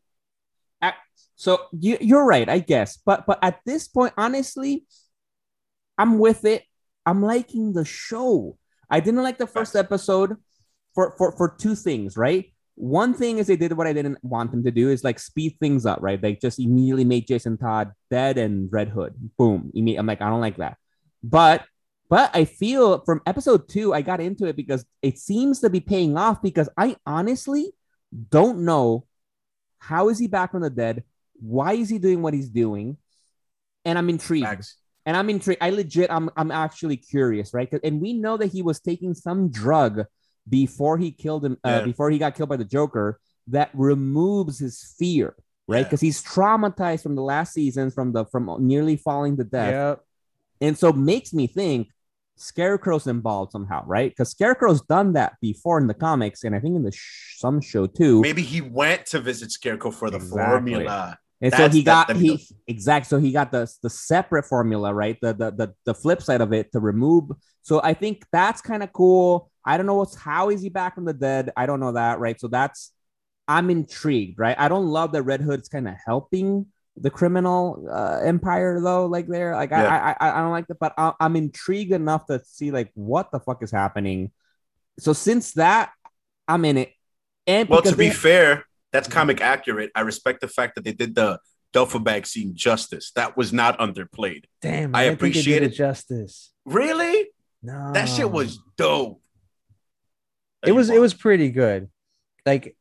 So 1.40 1.58
you, 1.72 1.96
you're 2.02 2.26
right, 2.26 2.46
I 2.46 2.58
guess. 2.58 2.98
But 2.98 3.24
but 3.26 3.38
at 3.40 3.60
this 3.64 3.88
point, 3.88 4.12
honestly, 4.18 4.84
I'm 5.96 6.18
with 6.18 6.44
it. 6.44 6.64
I'm 7.06 7.22
liking 7.22 7.72
the 7.72 7.86
show. 7.86 8.58
I 8.90 9.00
didn't 9.00 9.22
like 9.22 9.38
the 9.38 9.46
first 9.46 9.74
episode 9.74 10.36
for 10.94 11.14
for 11.16 11.32
for 11.32 11.56
two 11.58 11.74
things, 11.74 12.18
right? 12.18 12.52
One 12.74 13.14
thing 13.14 13.38
is 13.38 13.46
they 13.46 13.56
did 13.56 13.72
what 13.72 13.86
I 13.86 13.94
didn't 13.94 14.18
want 14.22 14.50
them 14.50 14.64
to 14.64 14.70
do 14.70 14.90
is 14.90 15.02
like 15.02 15.18
speed 15.18 15.56
things 15.60 15.86
up, 15.86 16.00
right? 16.02 16.20
They 16.20 16.34
just 16.34 16.58
immediately 16.58 17.06
made 17.06 17.26
Jason 17.26 17.56
Todd 17.56 17.92
dead 18.10 18.36
and 18.36 18.70
Red 18.70 18.90
Hood. 18.90 19.14
Boom. 19.38 19.72
I'm 19.74 20.04
like, 20.04 20.20
I 20.20 20.28
don't 20.28 20.42
like 20.42 20.58
that. 20.58 20.76
But 21.22 21.64
but 22.10 22.34
I 22.34 22.44
feel 22.44 23.04
from 23.04 23.22
episode 23.24 23.68
two, 23.68 23.94
I 23.94 24.02
got 24.02 24.20
into 24.20 24.46
it 24.46 24.56
because 24.56 24.84
it 25.00 25.16
seems 25.16 25.60
to 25.60 25.70
be 25.70 25.78
paying 25.80 26.16
off 26.18 26.42
because 26.42 26.68
I 26.76 26.96
honestly 27.06 27.72
don't 28.30 28.64
know 28.64 29.06
how 29.78 30.08
is 30.08 30.18
he 30.18 30.26
back 30.26 30.50
from 30.50 30.62
the 30.62 30.70
dead? 30.70 31.04
Why 31.40 31.72
is 31.74 31.88
he 31.88 31.98
doing 31.98 32.20
what 32.20 32.34
he's 32.34 32.50
doing? 32.50 32.96
And 33.84 33.96
I'm 33.96 34.10
intrigued. 34.10 34.66
And 35.06 35.16
I'm 35.16 35.30
intrigued. 35.30 35.62
I 35.62 35.70
legit, 35.70 36.10
I'm, 36.10 36.28
I'm 36.36 36.50
actually 36.50 36.96
curious, 36.98 37.54
right? 37.54 37.72
And 37.84 38.00
we 38.00 38.12
know 38.12 38.36
that 38.36 38.48
he 38.48 38.60
was 38.60 38.80
taking 38.80 39.14
some 39.14 39.48
drug 39.48 40.04
before 40.48 40.98
he 40.98 41.12
killed 41.12 41.44
him, 41.44 41.58
uh, 41.64 41.82
before 41.84 42.10
he 42.10 42.18
got 42.18 42.34
killed 42.34 42.48
by 42.48 42.56
the 42.56 42.64
Joker, 42.64 43.20
that 43.46 43.70
removes 43.72 44.58
his 44.58 44.94
fear, 44.98 45.34
right? 45.68 45.78
Yeah. 45.78 45.84
Because 45.84 46.00
he's 46.00 46.22
traumatized 46.22 47.04
from 47.04 47.14
the 47.14 47.22
last 47.22 47.54
seasons, 47.54 47.94
from 47.94 48.12
the 48.12 48.24
from 48.26 48.54
nearly 48.60 48.96
falling 48.96 49.36
to 49.38 49.44
death, 49.44 49.72
Yep. 49.72 50.04
and 50.60 50.78
so 50.78 50.92
makes 50.92 51.32
me 51.32 51.46
think 51.46 51.88
Scarecrow's 52.40 53.06
involved 53.06 53.52
somehow, 53.52 53.84
right? 53.86 54.10
Because 54.10 54.30
Scarecrow's 54.30 54.82
done 54.82 55.12
that 55.14 55.34
before 55.40 55.78
in 55.78 55.86
the 55.86 55.94
comics, 55.94 56.44
and 56.44 56.54
I 56.54 56.60
think 56.60 56.76
in 56.76 56.82
the 56.82 56.92
sh- 56.92 57.36
some 57.38 57.60
show 57.60 57.86
too. 57.86 58.20
Maybe 58.20 58.42
he 58.42 58.60
went 58.60 59.06
to 59.06 59.20
visit 59.20 59.52
Scarecrow 59.52 59.90
for 59.90 60.10
the 60.10 60.16
Exactly. 60.16 60.38
formula. 60.38 61.18
And 61.42 61.54
so 61.54 61.68
he 61.68 61.82
got 61.82 62.14
he 62.16 62.46
exact. 62.66 63.06
So 63.06 63.18
he 63.18 63.32
got 63.32 63.50
the 63.50 63.70
the 63.82 63.88
separate 63.88 64.44
formula, 64.44 64.92
right? 64.92 65.16
The 65.22 65.32
the 65.32 65.50
the, 65.50 65.74
the 65.86 65.94
flip 65.94 66.22
side 66.22 66.40
of 66.40 66.52
it 66.52 66.70
to 66.72 66.80
remove. 66.80 67.30
So 67.62 67.80
I 67.82 67.94
think 67.94 68.24
that's 68.30 68.60
kind 68.60 68.82
of 68.82 68.92
cool. 68.92 69.50
I 69.64 69.76
don't 69.76 69.86
know 69.86 69.94
what's 69.94 70.14
how 70.14 70.50
is 70.50 70.60
he 70.60 70.68
back 70.68 70.94
from 70.94 71.06
the 71.06 71.14
dead. 71.14 71.50
I 71.56 71.66
don't 71.66 71.80
know 71.80 71.92
that, 71.92 72.18
right? 72.18 72.38
So 72.38 72.48
that's 72.48 72.92
I'm 73.48 73.70
intrigued, 73.70 74.38
right? 74.38 74.56
I 74.58 74.68
don't 74.68 74.86
love 74.86 75.12
that 75.12 75.22
Red 75.22 75.40
Hood's 75.40 75.68
kind 75.68 75.88
of 75.88 75.94
helping 76.06 76.66
the 76.96 77.10
criminal 77.10 77.86
uh, 77.90 78.20
empire 78.22 78.80
though. 78.80 79.06
Like 79.06 79.26
there, 79.28 79.54
like 79.54 79.70
Yeah. 79.70 80.14
I, 80.20 80.26
I 80.26 80.38
I 80.38 80.42
don't 80.42 80.50
like 80.50 80.66
that, 80.68 80.78
but 80.78 80.92
I, 80.98 81.12
I'm 81.20 81.36
intrigued 81.36 81.92
enough 81.92 82.26
to 82.26 82.40
see 82.44 82.70
like 82.70 82.90
what 82.94 83.30
the 83.32 83.40
fuck 83.40 83.62
is 83.62 83.70
happening. 83.70 84.30
So 84.98 85.12
since 85.12 85.52
that, 85.52 85.92
I'm 86.48 86.64
in 86.64 86.76
it. 86.78 86.92
And 87.46 87.68
Well, 87.68 87.82
to 87.82 87.96
be 87.96 88.08
they- 88.08 88.14
fair, 88.14 88.64
that's 88.92 89.08
comic 89.08 89.40
accurate. 89.40 89.90
I 89.94 90.00
respect 90.02 90.40
the 90.40 90.48
fact 90.48 90.74
that 90.74 90.84
they 90.84 90.92
did 90.92 91.14
the 91.14 91.38
duffel 91.72 92.00
bag 92.00 92.26
scene 92.26 92.54
justice. 92.54 93.12
That 93.14 93.36
was 93.36 93.52
not 93.52 93.78
underplayed. 93.78 94.44
Damn. 94.60 94.94
I 94.94 95.04
didn't 95.04 95.20
think 95.20 95.34
they 95.34 95.42
did 95.42 95.62
appreciate 95.62 95.62
it 95.62 95.72
it. 95.72 95.76
justice. 95.76 96.52
Really? 96.64 97.28
No. 97.62 97.92
That 97.92 98.06
shit 98.08 98.30
was 98.30 98.58
dope. 98.76 99.22
It 100.66 100.72
was. 100.72 100.90
It 100.90 101.00
was 101.00 101.14
pretty 101.14 101.50
good. 101.50 101.88
Like. 102.44 102.76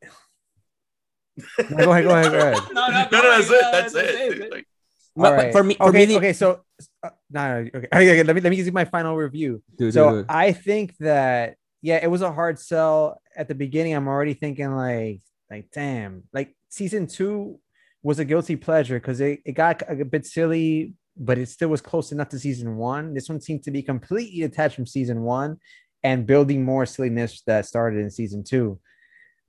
No, 1.70 1.86
go 1.86 1.92
ahead. 1.92 2.04
Go 2.04 2.10
ahead. 2.12 2.32
Go 2.32 2.38
ahead. 2.40 2.58
No, 2.74 2.88
no, 2.88 3.08
No, 3.12 3.22
no, 3.22 3.30
that's 3.38 3.50
it. 3.50 3.62
That's 3.72 3.94
that's 3.94 4.10
it. 4.10 4.42
it. 4.42 4.52
Like, 4.52 4.68
But- 5.16 5.26
All 5.26 5.32
but 5.32 5.44
right. 5.44 5.52
for 5.52 5.64
me, 5.64 5.76
for 5.76 5.90
okay, 5.90 5.98
me, 6.00 6.06
the- 6.06 6.18
okay. 6.18 6.34
So, 6.34 6.62
uh, 7.04 7.10
no, 7.32 7.64
no, 7.64 7.70
okay. 7.76 7.88
okay. 7.94 8.24
Let 8.24 8.36
me 8.36 8.42
let 8.42 8.50
me 8.50 8.56
give 8.56 8.66
you 8.66 8.72
my 8.72 8.86
final 8.86 9.16
review. 9.18 9.62
Dude, 9.78 9.94
so 9.94 10.10
dude, 10.10 10.18
dude. 10.20 10.26
I 10.30 10.52
think 10.54 10.96
that 11.00 11.56
yeah, 11.82 12.00
it 12.02 12.08
was 12.10 12.22
a 12.22 12.32
hard 12.32 12.60
sell 12.60 13.22
at 13.36 13.48
the 13.48 13.56
beginning. 13.56 13.94
I'm 13.94 14.08
already 14.08 14.34
thinking 14.34 14.72
like 14.76 15.22
like 15.50 15.70
damn, 15.74 16.24
like 16.34 16.56
season 16.70 17.08
two 17.08 17.60
was 18.04 18.20
a 18.20 18.26
guilty 18.26 18.56
pleasure 18.56 18.98
because 19.00 19.20
it, 19.20 19.42
it 19.46 19.54
got 19.54 19.82
a 19.90 20.06
bit 20.06 20.26
silly, 20.26 20.94
but 21.18 21.38
it 21.38 21.50
still 21.50 21.68
was 21.70 21.82
close 21.82 22.12
enough 22.14 22.30
to 22.30 22.40
season 22.40 22.78
one. 22.78 23.14
This 23.14 23.28
one 23.28 23.42
seemed 23.42 23.64
to 23.64 23.72
be 23.72 23.82
completely 23.82 24.40
detached 24.40 24.76
from 24.76 24.86
season 24.86 25.22
one 25.24 25.58
and 26.02 26.26
building 26.26 26.64
more 26.64 26.86
silliness 26.86 27.42
that 27.46 27.66
started 27.66 28.00
in 28.00 28.10
season 28.10 28.42
two. 28.44 28.80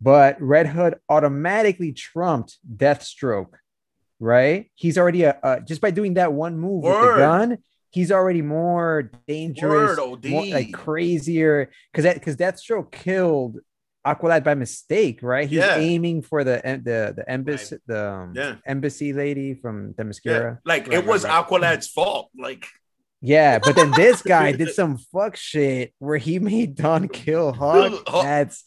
But 0.01 0.41
Red 0.41 0.67
Hood 0.67 0.95
automatically 1.09 1.93
trumped 1.93 2.59
Deathstroke, 2.77 3.53
right? 4.19 4.71
He's 4.75 4.97
already 4.97 5.25
a, 5.25 5.39
uh, 5.43 5.61
just 5.61 5.81
by 5.81 5.91
doing 5.91 6.15
that 6.15 6.33
one 6.33 6.59
move 6.59 6.85
with 6.85 6.93
the 7.01 7.15
gun, 7.17 7.59
he's 7.91 8.11
already 8.11 8.41
more 8.43 9.11
dangerous, 9.29 9.99
Word, 9.99 9.99
OD. 9.99 10.25
more 10.27 10.47
like 10.47 10.73
crazier. 10.73 11.71
Because 11.93 12.05
that 12.05 12.15
because 12.15 12.37
Deathstroke 12.37 12.91
killed 12.93 13.59
Aqualad 14.07 14.43
by 14.45 14.55
mistake, 14.55 15.19
right? 15.23 15.47
He's 15.47 15.59
Yeah. 15.59 15.77
aiming 15.77 16.23
for 16.23 16.45
the 16.45 16.63
the 16.83 17.13
the 17.15 17.31
embassy 17.31 17.77
the 17.87 18.09
um, 18.11 18.33
Yeah. 18.35 18.55
embassy 18.65 19.13
lady 19.13 19.53
from 19.55 19.95
yeah. 19.99 20.05
Themyscira. 20.05 20.59
Like 20.65 20.87
Right, 20.87 20.95
it 20.99 21.05
was 21.07 21.25
right, 21.25 21.35
right. 21.37 21.47
Aqualad's 21.47 21.89
fault. 21.89 22.31
Like 22.39 22.65
Yeah, 23.21 23.59
but 23.59 23.77
then 23.77 23.91
this 23.91 24.23
guy 24.35 24.53
did 24.53 24.71
some 24.71 24.97
fuck 24.97 25.37
shit 25.37 25.93
where 25.99 26.17
he 26.17 26.39
made 26.39 26.77
Dawn 26.77 27.09
kill 27.09 27.53
Hawk. 27.61 27.93
Hawk. 28.09 28.23
That's 28.25 28.65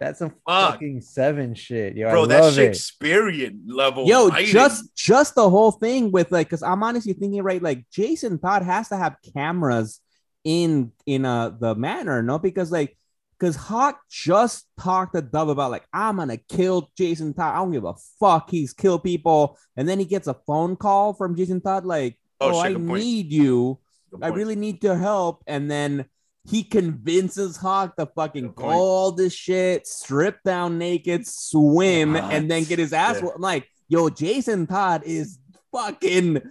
that's 0.00 0.18
some 0.18 0.30
Fuck. 0.48 0.72
fucking 0.72 1.02
seven 1.02 1.54
shit, 1.54 1.94
yo. 1.96 2.10
bro, 2.10 2.24
I 2.24 2.26
that's 2.26 2.42
love 2.46 2.58
it. 2.58 2.74
Shakespearean 2.74 3.62
level. 3.68 4.06
Yo, 4.06 4.28
writing. 4.28 4.50
just 4.50 4.96
just 4.96 5.34
the 5.34 5.48
whole 5.48 5.72
thing 5.72 6.10
with 6.10 6.32
like, 6.32 6.48
because 6.48 6.62
I'm 6.62 6.82
honestly 6.82 7.12
thinking, 7.12 7.42
right, 7.42 7.62
like 7.62 7.84
Jason 7.92 8.38
Todd 8.38 8.62
has 8.62 8.88
to 8.88 8.96
have 8.96 9.16
cameras 9.34 10.00
in 10.42 10.92
in 11.06 11.24
uh 11.24 11.50
the 11.50 11.74
manor, 11.74 12.22
no? 12.22 12.38
Because 12.38 12.72
like, 12.72 12.96
because 13.38 13.56
Hawk 13.56 14.00
just 14.10 14.66
talked 14.78 15.14
to 15.14 15.22
Dove 15.22 15.50
about 15.50 15.70
like, 15.70 15.84
I'm 15.92 16.16
gonna 16.16 16.38
kill 16.38 16.90
Jason 16.96 17.34
Todd. 17.34 17.54
I 17.54 17.58
don't 17.58 17.72
give 17.72 17.84
a 17.84 17.94
fuck. 18.18 18.50
He's 18.50 18.72
killed 18.72 19.04
people, 19.04 19.58
and 19.76 19.86
then 19.88 19.98
he 19.98 20.04
gets 20.06 20.26
a 20.28 20.34
phone 20.46 20.76
call 20.76 21.12
from 21.12 21.36
Jason 21.36 21.60
Todd, 21.60 21.84
like, 21.84 22.18
Oh, 22.40 22.52
oh, 22.58 22.62
shit, 22.64 22.74
I 22.74 22.80
need 22.80 23.30
you. 23.30 23.78
Good 24.10 24.20
I 24.24 24.28
point. 24.28 24.34
really 24.38 24.56
need 24.56 24.82
your 24.82 24.96
help. 24.96 25.42
And 25.46 25.70
then 25.70 26.06
he 26.50 26.62
convinces 26.64 27.56
Hawk 27.56 27.96
to 27.96 28.06
fucking 28.06 28.48
Good 28.48 28.56
go 28.56 28.64
all 28.68 29.12
this 29.12 29.32
shit, 29.32 29.86
strip 29.86 30.42
down 30.42 30.78
naked, 30.78 31.26
swim, 31.26 32.14
What? 32.14 32.24
and 32.32 32.50
then 32.50 32.64
get 32.64 32.78
his 32.78 32.92
ass. 32.92 33.16
Yeah. 33.16 33.22
whooped. 33.22 33.36
I'm 33.36 33.42
like, 33.42 33.68
yo, 33.88 34.08
Jason 34.08 34.66
Todd 34.66 35.02
is 35.04 35.38
fucking 35.72 36.42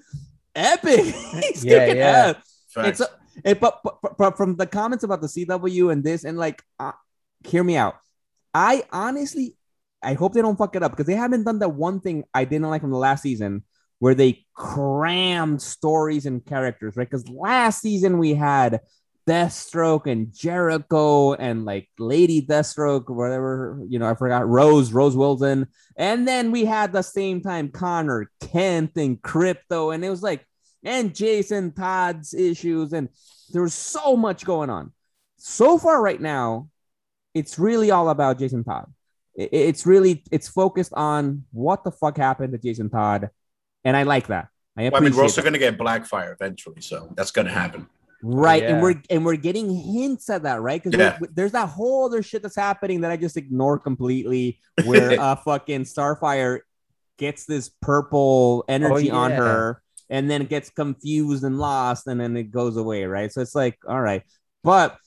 epic. 0.55 0.99
He's 1.43 1.65
Yeah, 1.65 1.80
kicking 1.85 1.97
yeah. 1.97 2.34
ass. 2.35 2.35
It's 2.77 2.99
a, 3.01 3.07
it, 3.43 3.59
but, 3.59 3.80
but, 3.84 3.97
but- 4.01 4.17
but 4.17 4.38
from 4.38 4.55
the 4.55 4.67
comments 4.67 5.03
about 5.03 5.21
the 5.21 5.27
CW 5.27 5.91
and 5.91 6.03
this, 6.03 6.23
and 6.23 6.38
like, 6.38 6.63
uh, 6.80 6.91
hear 7.45 7.63
me 7.63 7.76
out. 7.77 7.95
I 8.53 8.84
honestly, 8.91 9.55
I 10.03 10.13
hope 10.13 10.34
they 10.34 10.41
don't 10.41 10.57
fuck 10.57 10.76
it 10.76 10.84
up 10.84 10.91
because 10.91 11.05
they 11.07 11.15
haven't 11.15 11.43
done 11.43 11.59
that 11.59 11.69
one 11.69 11.99
thing 11.99 12.23
I 12.34 12.45
didn't 12.45 12.69
like 12.69 12.81
from 12.81 12.91
the 12.91 12.97
last 12.97 13.21
season 13.23 13.63
where 13.99 14.15
they 14.15 14.45
crammed 14.53 15.61
stories 15.61 16.26
and 16.26 16.45
characters, 16.45 16.95
right? 16.95 17.09
Because 17.09 17.27
last 17.30 17.81
season 17.81 18.17
we 18.17 18.34
had 18.34 18.80
Deathstroke 19.30 20.07
and 20.07 20.34
Jericho 20.34 21.34
and 21.34 21.64
like 21.64 21.88
Lady 21.99 22.41
Deathstroke, 22.41 23.14
whatever, 23.14 23.80
you 23.88 23.99
know, 23.99 24.10
I 24.10 24.15
forgot 24.15 24.49
Rose, 24.49 24.91
Rose 24.91 25.15
Wilson. 25.15 25.68
And 25.95 26.27
then 26.27 26.51
we 26.51 26.65
had 26.65 26.91
the 26.91 27.03
same 27.03 27.41
time 27.41 27.69
Connor, 27.69 28.31
Kent, 28.41 28.93
and 28.95 29.22
Krypto. 29.22 29.93
And 29.93 30.03
it 30.03 30.10
was 30.10 30.23
like, 30.23 30.43
and 30.84 31.14
Jason 31.14 31.73
Todd's 31.73 32.34
issues. 32.34 32.91
And 32.91 33.10
there 33.51 33.61
was 33.61 33.76
so 33.76 34.18
much 34.18 34.45
going 34.45 34.72
on. 34.72 34.93
So 35.38 35.77
far, 35.77 36.01
right 36.01 36.19
now, 36.19 36.69
it's 37.35 37.60
really 37.60 37.91
all 37.91 38.10
about 38.10 38.39
Jason 38.39 38.64
Todd. 38.64 38.91
It's 39.35 39.85
really 39.85 40.23
it's 40.31 40.47
focused 40.49 40.93
on 40.93 41.45
what 41.51 41.84
the 41.84 41.91
fuck 41.91 42.18
happened 42.18 42.51
to 42.53 42.57
Jason 42.57 42.89
Todd, 42.89 43.30
and 43.85 43.95
I 43.95 44.03
like 44.03 44.27
that. 44.27 44.49
I 44.76 44.89
Well, 44.89 45.01
I 45.01 45.06
mean, 45.06 45.15
we're 45.15 45.23
also 45.23 45.41
going 45.41 45.53
to 45.53 45.60
get 45.60 45.77
Blackfire 45.77 46.34
eventually, 46.34 46.81
so 46.81 47.14
that's 47.15 47.31
going 47.31 47.47
to 47.47 47.53
happen. 47.53 47.88
Right, 48.24 48.64
and 48.64 48.82
we're 48.82 49.02
and 49.10 49.26
we're 49.26 49.36
getting 49.36 49.70
hints 49.74 50.30
at 50.30 50.44
that, 50.44 50.62
right? 50.62 50.82
Because 50.84 50.98
Yeah. 51.00 51.18
there's 51.34 51.54
that 51.54 51.70
whole 51.70 52.06
other 52.06 52.22
shit 52.24 52.41
that's 52.41 52.56
happening 52.56 53.02
that 53.02 53.12
I 53.12 53.18
just 53.18 53.38
ignore 53.38 53.80
completely, 53.80 54.60
where 54.86 55.12
uh 55.20 55.36
fucking 55.36 55.84
Starfire 55.84 56.60
gets 57.18 57.46
this 57.46 57.70
purple 57.82 58.66
energy 58.68 59.12
on 59.12 59.32
yeah. 59.32 59.38
her, 59.38 59.82
and 60.10 60.30
then 60.30 60.46
gets 60.46 60.70
confused 60.70 61.44
and 61.44 61.58
lost, 61.60 62.08
and 62.08 62.20
then 62.20 62.36
it 62.38 62.52
goes 62.52 62.78
away, 62.78 63.06
right? 63.06 63.32
So 63.32 63.41
it's 63.41 63.56
like, 63.56 63.78
all 63.88 64.02
right, 64.02 64.24
but 64.64 64.98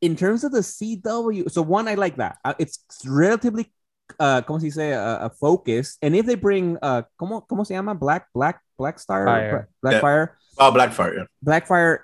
in 0.00 0.16
terms 0.16 0.42
of 0.42 0.50
the 0.50 0.60
CW, 0.60 1.50
so 1.50 1.62
one, 1.62 1.86
I 1.86 1.94
like 1.94 2.16
that. 2.16 2.38
Uh, 2.44 2.54
It's 2.58 2.80
relatively, 3.06 3.72
uh, 4.18 4.42
¿cómo 4.42 4.58
se 4.60 4.66
dice? 4.66 4.92
Uh, 4.94 5.26
uh, 5.26 5.28
focused. 5.40 5.98
And 6.02 6.16
if 6.16 6.26
they 6.26 6.34
bring, 6.34 6.76
uh, 6.82 7.02
¿cómo, 7.16 7.46
¿cómo 7.46 7.64
se 7.64 7.74
llama? 7.74 7.94
Black, 7.94 8.26
Black, 8.34 8.60
Black 8.76 8.98
Star? 8.98 9.26
Fire. 9.26 9.68
Black 9.80 9.94
Yeah. 9.94 10.00
Fire? 10.00 10.38
Oh, 10.58 10.70
black 10.72 10.92
fire 10.92 11.14
yeah. 11.16 11.24
Blackfire, 11.42 11.98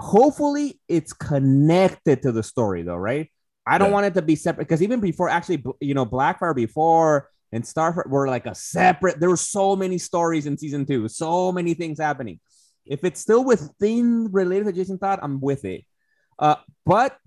hopefully 0.00 0.80
it's 0.88 1.12
connected 1.12 2.22
to 2.22 2.32
the 2.32 2.42
story 2.42 2.82
though, 2.82 2.96
right? 2.96 3.30
I 3.66 3.76
don't 3.78 3.88
Yeah. 3.88 3.94
want 3.94 4.06
it 4.06 4.14
to 4.14 4.22
be 4.22 4.34
separate 4.34 4.66
because 4.66 4.82
even 4.82 5.00
before, 5.00 5.28
actually, 5.28 5.62
you 5.80 5.94
know, 5.94 6.06
Blackfire 6.06 6.56
before 6.56 7.28
and 7.52 7.62
Starfire 7.62 8.08
were 8.08 8.26
like 8.26 8.46
a 8.46 8.54
separate. 8.54 9.20
There 9.20 9.28
were 9.28 9.36
so 9.36 9.76
many 9.76 9.98
stories 9.98 10.46
in 10.46 10.56
season 10.56 10.86
two, 10.86 11.06
so 11.08 11.52
many 11.52 11.74
things 11.74 12.00
happening. 12.00 12.40
If 12.86 13.04
it's 13.04 13.20
still 13.20 13.44
within 13.44 14.32
related 14.32 14.64
to 14.66 14.72
Jason 14.72 14.98
Todd, 14.98 15.20
I'm 15.22 15.38
with 15.40 15.64
it. 15.66 15.84
Uh, 16.38 16.56
but 16.86 17.18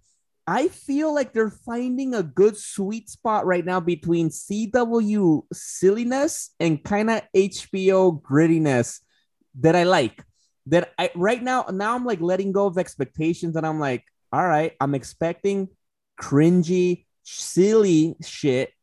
I 0.47 0.67
feel 0.67 1.13
like 1.13 1.31
they're 1.31 1.51
finding 1.51 2.15
a 2.15 2.23
good 2.23 2.57
sweet 2.57 3.07
spot 3.07 3.45
right 3.45 3.63
now 3.63 3.79
between 3.79 4.29
CW 4.29 5.43
silliness 5.53 6.49
and 6.59 6.83
kind 6.83 7.09
of 7.11 7.21
HBO 7.33 8.19
grittiness 8.21 8.99
that 9.59 9.75
I 9.75 9.83
like. 9.83 10.23
That 10.67 10.93
I 10.97 11.11
right 11.15 11.41
now, 11.41 11.65
now 11.71 11.95
I'm 11.95 12.05
like 12.05 12.21
letting 12.21 12.51
go 12.51 12.67
of 12.67 12.77
expectations, 12.77 13.55
and 13.55 13.65
I'm 13.65 13.79
like, 13.79 14.05
all 14.31 14.45
right, 14.47 14.73
I'm 14.79 14.95
expecting 14.95 15.69
cringy, 16.19 17.05
silly 17.23 18.15
shit 18.23 18.73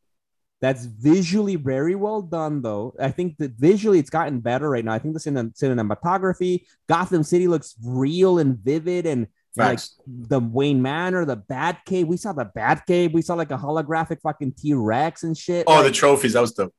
that's 0.61 0.85
visually 0.85 1.55
very 1.55 1.95
well 1.95 2.21
done, 2.21 2.61
though. 2.61 2.93
I 2.99 3.09
think 3.09 3.37
that 3.37 3.53
visually 3.53 3.97
it's 3.97 4.11
gotten 4.11 4.39
better 4.41 4.69
right 4.69 4.85
now. 4.85 4.93
I 4.93 4.99
think 4.99 5.15
the 5.15 5.19
cinematography, 5.19 6.67
Gotham 6.87 7.23
City 7.23 7.47
looks 7.47 7.75
real 7.83 8.37
and 8.37 8.59
vivid, 8.59 9.07
and 9.07 9.25
like 9.57 9.79
Facts. 9.79 9.99
the 10.07 10.39
Wayne 10.39 10.81
Manor, 10.81 11.25
the 11.25 11.35
Bat 11.35 11.81
Cave. 11.85 12.07
We 12.07 12.15
saw 12.15 12.31
the 12.31 12.45
Bat 12.45 12.85
Cave. 12.85 13.11
We 13.11 13.23
saw 13.23 13.33
like 13.33 13.49
a 13.49 13.57
holographic 13.57 14.21
fucking 14.21 14.53
T 14.53 14.75
Rex 14.75 15.23
and 15.23 15.35
shit. 15.35 15.65
Oh, 15.67 15.77
Like, 15.77 15.85
the 15.85 15.91
trophies. 15.91 16.33
That 16.33 16.41
was 16.41 16.53
the. 16.53 16.69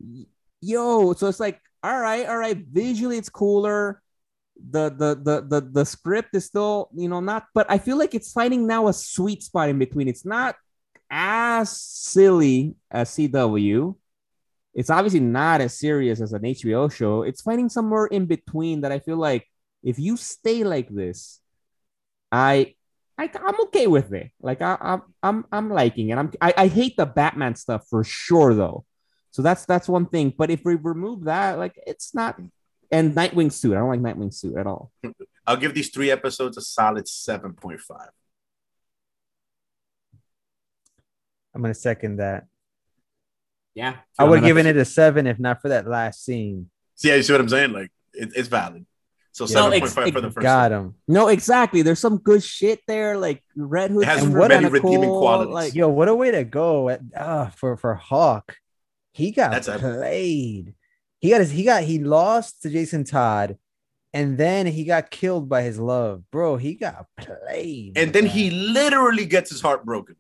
yo 0.61 1.13
so 1.15 1.27
it's 1.27 1.41
like 1.41 1.61
all 1.83 1.99
right 1.99 2.29
all 2.29 2.39
right 2.39 2.57
visually 2.71 3.19
it's 3.19 3.29
cooler 3.29 4.01
the 4.57 4.91
the 4.91 5.15
the 5.15 5.41
the, 5.49 5.61
the 5.61 5.85
script 5.85 6.35
is 6.35 6.45
still 6.45 6.89
you 6.95 7.09
know 7.09 7.21
not 7.21 7.47
but 7.55 7.67
i 7.71 7.79
feel 7.79 7.97
like 7.97 8.15
it's 8.15 8.33
finding 8.33 8.67
now 8.67 8.89
a 8.89 8.93
sweet 8.93 9.43
spot 9.43 9.69
in 9.69 9.79
between 9.79 10.09
it's 10.09 10.25
not 10.25 10.57
as 11.11 11.71
silly 11.71 12.75
as 12.91 13.11
cw 13.11 13.95
it's 14.75 14.91
obviously 14.91 15.21
not 15.21 15.61
as 15.61 15.79
serious 15.79 16.21
as 16.21 16.33
an 16.33 16.43
hbo 16.43 16.93
show 16.93 17.23
it's 17.23 17.43
finding 17.43 17.69
somewhere 17.69 18.07
in 18.07 18.27
between 18.27 18.83
that 18.83 18.93
i 18.93 18.99
feel 18.99 19.17
like 19.17 19.47
if 19.83 19.99
you 19.99 20.17
stay 20.17 20.65
like 20.65 20.89
this 20.89 21.41
i 22.31 22.75
I, 23.19 23.31
I'm 23.45 23.61
okay 23.67 23.87
with 23.87 24.13
it. 24.13 24.31
Like 24.41 24.63
I, 24.63 24.77
I'm, 24.81 25.03
I'm, 25.23 25.45
I'm 25.53 25.71
liking 25.71 26.09
it. 26.09 26.19
I'm, 26.19 26.33
I, 26.41 26.55
I 26.57 26.67
hate 26.67 26.97
the 26.97 27.07
Batman 27.07 27.55
stuff 27.55 27.87
for 27.89 28.03
sure, 28.03 28.55
though. 28.55 28.85
So 29.31 29.43
that's 29.43 29.65
that's 29.65 29.89
one 29.89 30.07
thing. 30.07 30.33
But 30.37 30.51
if 30.51 30.65
we 30.65 30.75
remove 30.75 31.25
that, 31.25 31.59
like 31.59 31.75
it's 31.87 32.15
not. 32.15 32.41
And 32.93 33.15
Nightwing 33.17 33.51
suit, 33.51 33.73
I 33.73 33.79
don't 33.79 33.89
like 33.89 34.01
Nightwing 34.01 34.33
suit 34.33 34.57
at 34.57 34.67
all. 34.67 34.93
I'll 35.47 35.57
give 35.57 35.75
these 35.75 35.89
three 35.91 36.11
episodes 36.11 36.57
a 36.57 36.61
solid 36.61 37.07
7.5. 37.07 37.81
I'm 41.55 41.61
gonna 41.63 41.75
second 41.75 42.17
that. 42.17 42.47
Yeah, 43.75 43.97
I 44.19 44.25
would 44.25 44.41
have 44.41 44.47
given 44.47 44.67
it 44.67 44.77
a 44.77 44.85
seven 44.85 45.27
if 45.27 45.39
not 45.39 45.61
for 45.63 45.69
that 45.71 45.87
last 45.89 46.25
scene. 46.25 46.71
See, 46.95 47.09
yeah, 47.09 47.17
you 47.17 47.23
see 47.23 47.33
what 47.33 47.41
I'm 47.41 47.49
saying? 47.49 47.73
Like, 47.73 47.91
it, 48.13 48.31
it's 48.37 48.49
valid. 48.49 48.87
So 49.33 49.47
No, 49.47 49.71
7.5 49.71 49.83
ex- 49.83 49.95
for 50.13 50.21
the 50.21 50.31
first 50.31 50.43
Got 50.43 50.73
one. 50.73 50.81
him. 50.81 50.95
No, 51.09 51.29
exactly. 51.29 51.81
There's 51.81 51.99
some 51.99 52.19
good 52.19 52.43
shit 52.45 52.81
there, 52.87 53.17
like 53.17 53.43
Red 53.57 53.91
Hood. 53.91 54.03
It 54.03 54.09
has 54.09 54.21
super 54.23 54.37
many 54.41 54.55
kinda 54.55 54.69
redeeming 54.71 55.09
qualities. 55.09 55.55
Like, 55.55 55.75
Yo, 55.75 55.89
what 55.89 56.09
a 56.09 56.15
way 56.15 56.31
to 56.33 56.45
go 56.45 56.91
at, 56.91 57.01
uh, 57.17 57.49
for 57.51 57.79
for 57.79 57.95
Hawk. 57.95 58.57
He 59.13 59.31
got 59.31 59.51
That's 59.53 59.69
a- 59.69 59.79
played. 59.79 60.75
He 61.23 61.31
got 61.31 61.41
his 61.41 61.51
he 61.53 61.65
got 61.65 61.85
he 61.85 61.99
lost 62.03 62.61
to 62.63 62.69
Jason 62.69 63.05
Todd, 63.05 63.57
and 64.13 64.37
then 64.37 64.67
he 64.67 64.85
got 64.85 65.11
killed 65.11 65.49
by 65.49 65.63
his 65.63 65.79
love, 65.79 66.29
bro. 66.31 66.57
He 66.59 66.75
got 66.75 67.07
played. 67.17 67.97
And 67.97 68.13
then 68.13 68.27
he 68.27 68.51
literally 68.51 69.25
gets 69.25 69.49
his 69.51 69.61
heart 69.63 69.85
broken. 69.87 70.17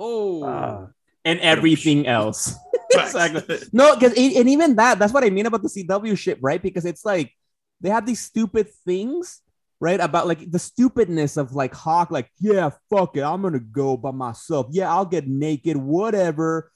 oh, 0.00 0.42
Ah. 0.44 0.88
and 1.24 1.38
everything 1.40 2.06
else. 2.08 2.54
Exactly. 2.94 3.58
No, 3.72 3.94
because 3.96 4.12
and 4.12 4.48
even 4.48 4.76
that, 4.76 5.00
that's 5.00 5.12
what 5.12 5.24
I 5.24 5.30
mean 5.30 5.46
about 5.46 5.62
the 5.62 5.68
CW 5.68 6.16
shit, 6.16 6.38
right? 6.40 6.62
Because 6.62 6.84
it's 6.84 7.04
like 7.04 7.32
they 7.80 7.90
have 7.90 8.06
these 8.06 8.20
stupid 8.20 8.68
things, 8.86 9.42
right? 9.80 9.98
About 9.98 10.28
like 10.28 10.48
the 10.48 10.60
stupidness 10.60 11.36
of 11.36 11.52
like 11.56 11.74
Hawk, 11.74 12.12
like, 12.12 12.30
yeah, 12.38 12.70
fuck 12.88 13.16
it, 13.16 13.22
I'm 13.24 13.42
gonna 13.42 13.58
go 13.58 13.96
by 13.96 14.12
myself. 14.12 14.68
Yeah, 14.70 14.94
I'll 14.94 15.06
get 15.10 15.26
naked, 15.26 15.76
whatever, 15.76 16.70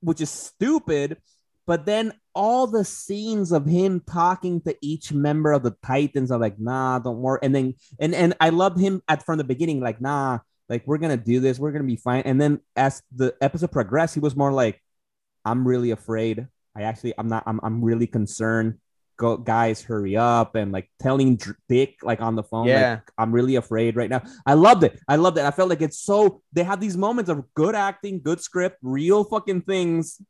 which 0.00 0.22
is 0.22 0.30
stupid. 0.30 1.18
But 1.66 1.84
then 1.84 2.14
all 2.40 2.66
the 2.66 2.86
scenes 2.86 3.52
of 3.52 3.66
him 3.66 4.00
talking 4.10 4.62
to 4.62 4.74
each 4.80 5.12
member 5.12 5.52
of 5.52 5.62
the 5.62 5.76
Titans 5.84 6.30
are 6.30 6.38
like, 6.38 6.58
nah, 6.58 6.98
don't 6.98 7.18
worry. 7.18 7.38
And 7.42 7.54
then 7.54 7.74
and 7.98 8.14
and 8.14 8.34
I 8.40 8.48
loved 8.48 8.80
him 8.80 9.02
at 9.08 9.26
from 9.26 9.36
the 9.36 9.44
beginning, 9.44 9.80
like, 9.82 10.00
nah, 10.00 10.38
like 10.66 10.86
we're 10.86 10.96
gonna 10.96 11.18
do 11.18 11.40
this, 11.40 11.58
we're 11.58 11.70
gonna 11.70 11.84
be 11.84 11.96
fine. 11.96 12.22
And 12.24 12.40
then 12.40 12.60
as 12.74 13.02
the 13.14 13.34
episode 13.42 13.72
progressed, 13.72 14.14
he 14.14 14.20
was 14.20 14.34
more 14.34 14.52
like, 14.52 14.82
I'm 15.44 15.68
really 15.68 15.90
afraid. 15.90 16.46
I 16.74 16.84
actually, 16.84 17.12
I'm 17.18 17.28
not, 17.28 17.42
I'm, 17.46 17.60
I'm 17.62 17.84
really 17.84 18.06
concerned. 18.06 18.78
Go, 19.18 19.36
guys, 19.36 19.82
hurry 19.82 20.16
up 20.16 20.54
and 20.54 20.72
like 20.72 20.88
telling 20.98 21.38
Dick 21.68 21.96
like 22.02 22.22
on 22.22 22.36
the 22.36 22.42
phone, 22.42 22.68
like, 22.68 22.76
Yeah. 22.76 23.00
I'm 23.18 23.32
really 23.32 23.56
afraid 23.56 23.96
right 23.96 24.08
now. 24.08 24.22
I 24.46 24.54
loved 24.54 24.82
it. 24.82 24.98
I 25.06 25.16
loved 25.16 25.36
it. 25.36 25.44
I 25.44 25.50
felt 25.50 25.68
like 25.68 25.82
it's 25.82 26.00
so. 26.00 26.40
They 26.54 26.62
have 26.62 26.80
these 26.80 26.96
moments 26.96 27.28
of 27.28 27.44
good 27.52 27.74
acting, 27.74 28.22
good 28.22 28.40
script, 28.40 28.78
real 28.80 29.24
fucking 29.24 29.60
things, 29.62 30.22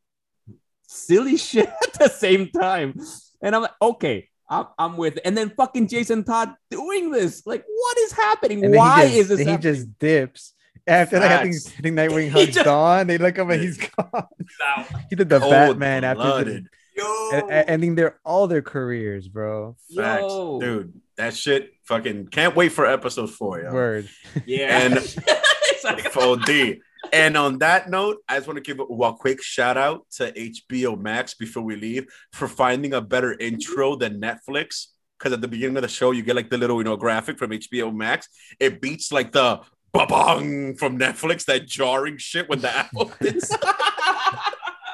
silly 0.91 1.37
shit 1.49 1.69
at 1.69 1.93
the 1.99 2.09
same 2.09 2.51
time, 2.51 2.99
and 3.43 3.55
I'm 3.55 3.63
like, 3.63 3.71
okay. 3.81 4.27
I'm, 4.53 4.67
I'm 4.81 4.97
with 4.97 5.19
it. 5.19 5.23
And 5.25 5.39
then 5.39 5.51
fucking 5.57 5.87
Jason 5.87 6.25
Todd 6.25 6.53
doing 6.73 7.13
this. 7.13 7.47
Like, 7.47 7.65
what 7.69 7.99
is 7.99 8.11
happening? 8.11 8.65
And 8.65 8.75
Why 8.75 9.03
just, 9.05 9.15
is 9.17 9.29
this 9.29 9.39
He 9.39 9.45
happening? 9.45 9.75
just 9.75 9.99
dips. 10.01 10.55
After 10.89 11.21
like, 11.21 11.31
I 11.31 11.43
think, 11.45 11.55
Facts. 11.55 11.75
I 11.79 11.83
think 11.83 11.97
Nightwing 11.97 12.23
He 12.25 12.29
hugs 12.31 12.55
just- 12.55 12.65
Dawn. 12.65 13.07
They 13.07 13.17
look 13.17 13.39
up 13.39 13.49
and 13.49 13.63
he's 13.63 13.77
gone. 13.79 14.25
He 15.09 15.15
did 15.15 15.29
the 15.29 15.39
Cold 15.39 15.53
Batman 15.53 16.03
after 16.03 16.23
just, 16.25 16.35
blooded. 16.35 16.67
Yo. 16.97 17.31
e- 17.33 17.37
e- 17.37 17.65
ending 17.69 17.95
their 17.95 18.19
all 18.25 18.49
their 18.49 18.61
careers, 18.61 19.29
bro. 19.29 19.77
Facts. 19.95 20.23
Yo. 20.23 20.59
Dude, 20.61 21.01
that 21.17 21.37
shit 21.37 21.71
fucking 21.85 22.27
can't 22.27 22.57
wait 22.57 22.71
for 22.73 22.87
episode 22.87 23.31
four, 23.31 23.61
yo. 23.61 23.73
Word. 23.73 24.09
Yeah. 24.47 24.79
And- 24.81 24.95
It's 24.97 25.85
like- 25.85 26.17
OD. 26.17 26.79
And 27.13 27.37
on 27.37 27.59
that 27.59 27.89
note, 27.89 28.19
I 28.29 28.37
just 28.37 28.47
want 28.47 28.57
to 28.57 28.63
give 28.63 28.81
a, 28.81 29.13
quick 29.15 29.43
shout 29.43 29.77
out 29.77 30.07
to 30.17 30.33
HBO 30.33 31.01
Max 31.01 31.35
before 31.35 31.63
we 31.63 31.77
leave 31.77 32.07
for 32.33 32.47
finding 32.47 32.95
a 32.95 33.01
better 33.01 33.33
intro 33.39 33.97
than 33.97 34.21
Netflix. 34.21 34.87
Because 35.19 35.33
at 35.33 35.41
the 35.41 35.49
beginning 35.49 35.77
of 35.77 35.83
the 35.83 35.89
show, 35.89 36.13
you 36.13 36.23
get 36.23 36.37
like 36.37 36.51
the 36.51 36.59
little, 36.59 36.79
you 36.79 36.85
know, 36.85 36.97
graphic 36.97 37.39
from 37.39 37.51
HBO 37.51 37.95
Max. 37.95 38.29
It 38.59 38.81
beats 38.81 39.13
like 39.13 39.33
the 39.33 39.61
ba-bong 39.93 40.77
from 40.77 40.99
Netflix, 40.99 41.45
that 41.47 41.67
jarring 41.67 42.17
shit 42.17 42.49
when 42.49 42.61
the 42.61 42.75
apple 42.75 43.13
hits. 43.21 43.55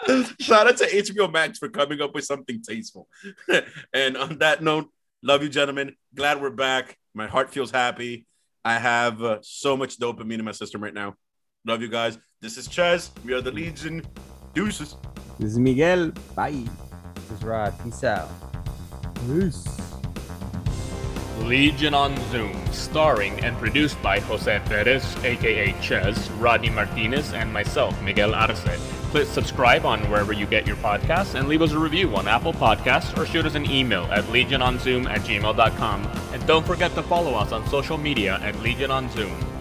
Shout 0.41 0.67
out 0.67 0.77
to 0.79 0.87
HBO 0.87 1.33
Max 1.33 1.59
for 1.59 1.69
coming 1.69 2.01
up 2.01 2.15
with 2.15 2.25
something 2.25 2.63
tasteful. 2.63 3.09
and 3.93 4.17
on 4.17 4.39
that 4.39 4.63
note, 4.63 4.89
love 5.23 5.43
you, 5.43 5.49
gentlemen. 5.49 5.95
Glad 6.15 6.41
we're 6.41 6.51
back. 6.51 6.97
My 7.15 7.27
heart 7.27 7.53
feels 7.53 7.71
happy. 7.71 8.27
I 8.65 8.79
have 8.79 9.23
uh, 9.23 9.39
so 9.43 9.77
much 9.77 9.99
dopamine 9.99 10.39
in 10.39 10.45
my 10.45 10.53
system 10.53 10.83
right 10.83 10.95
now. 10.95 11.15
Love 11.67 11.83
you 11.83 11.89
guys. 11.89 12.17
This 12.41 12.57
is 12.59 12.69
Ches. 12.69 13.11
We 13.25 13.33
are 13.33 13.41
the 13.41 13.51
Legion. 13.51 14.03
Deuces. 14.55 14.95
This 15.41 15.51
is 15.51 15.59
Miguel. 15.59 16.13
Bye. 16.37 16.63
This 17.17 17.39
is 17.39 17.43
Rod. 17.43 17.75
Peace 17.83 18.05
out. 18.05 18.29
Peace. 19.27 19.67
Legion 21.41 21.93
on 21.93 22.17
Zoom, 22.31 22.57
starring 22.73 23.39
and 23.45 23.57
produced 23.59 24.01
by 24.01 24.21
Jose 24.21 24.61
Perez, 24.67 25.17
aka 25.25 25.75
Ches, 25.83 26.31
Rodney 26.31 26.71
Martinez, 26.71 27.33
and 27.33 27.53
myself, 27.53 28.01
Miguel 28.01 28.33
Arce. 28.33 28.65
Please 29.11 29.29
subscribe 29.29 29.85
on 29.85 30.01
wherever 30.09 30.33
you 30.33 30.47
get 30.47 30.69
your 30.69 30.77
podcasts 30.77 31.35
and 31.35 31.49
leave 31.49 31.63
us 31.63 31.73
a 31.73 31.79
review 31.79 32.15
on 32.15 32.29
Apple 32.29 32.53
Podcasts 32.53 33.17
or 33.19 33.27
shoot 33.27 33.45
us 33.45 33.57
an 33.57 33.69
email 33.69 34.05
at 34.13 34.25
legiononzoom 34.27 35.07
at 35.09 35.21
gmail.com. 35.23 36.05
And 36.33 36.47
don't 36.47 36.67
forget 36.67 36.95
to 36.95 37.03
follow 37.03 37.35
us 37.35 37.51
on 37.51 37.67
social 37.69 37.99
media 37.99 38.39
at 38.43 38.57
Legion 38.61 38.93
on 38.93 39.11
Zoom. 39.11 39.56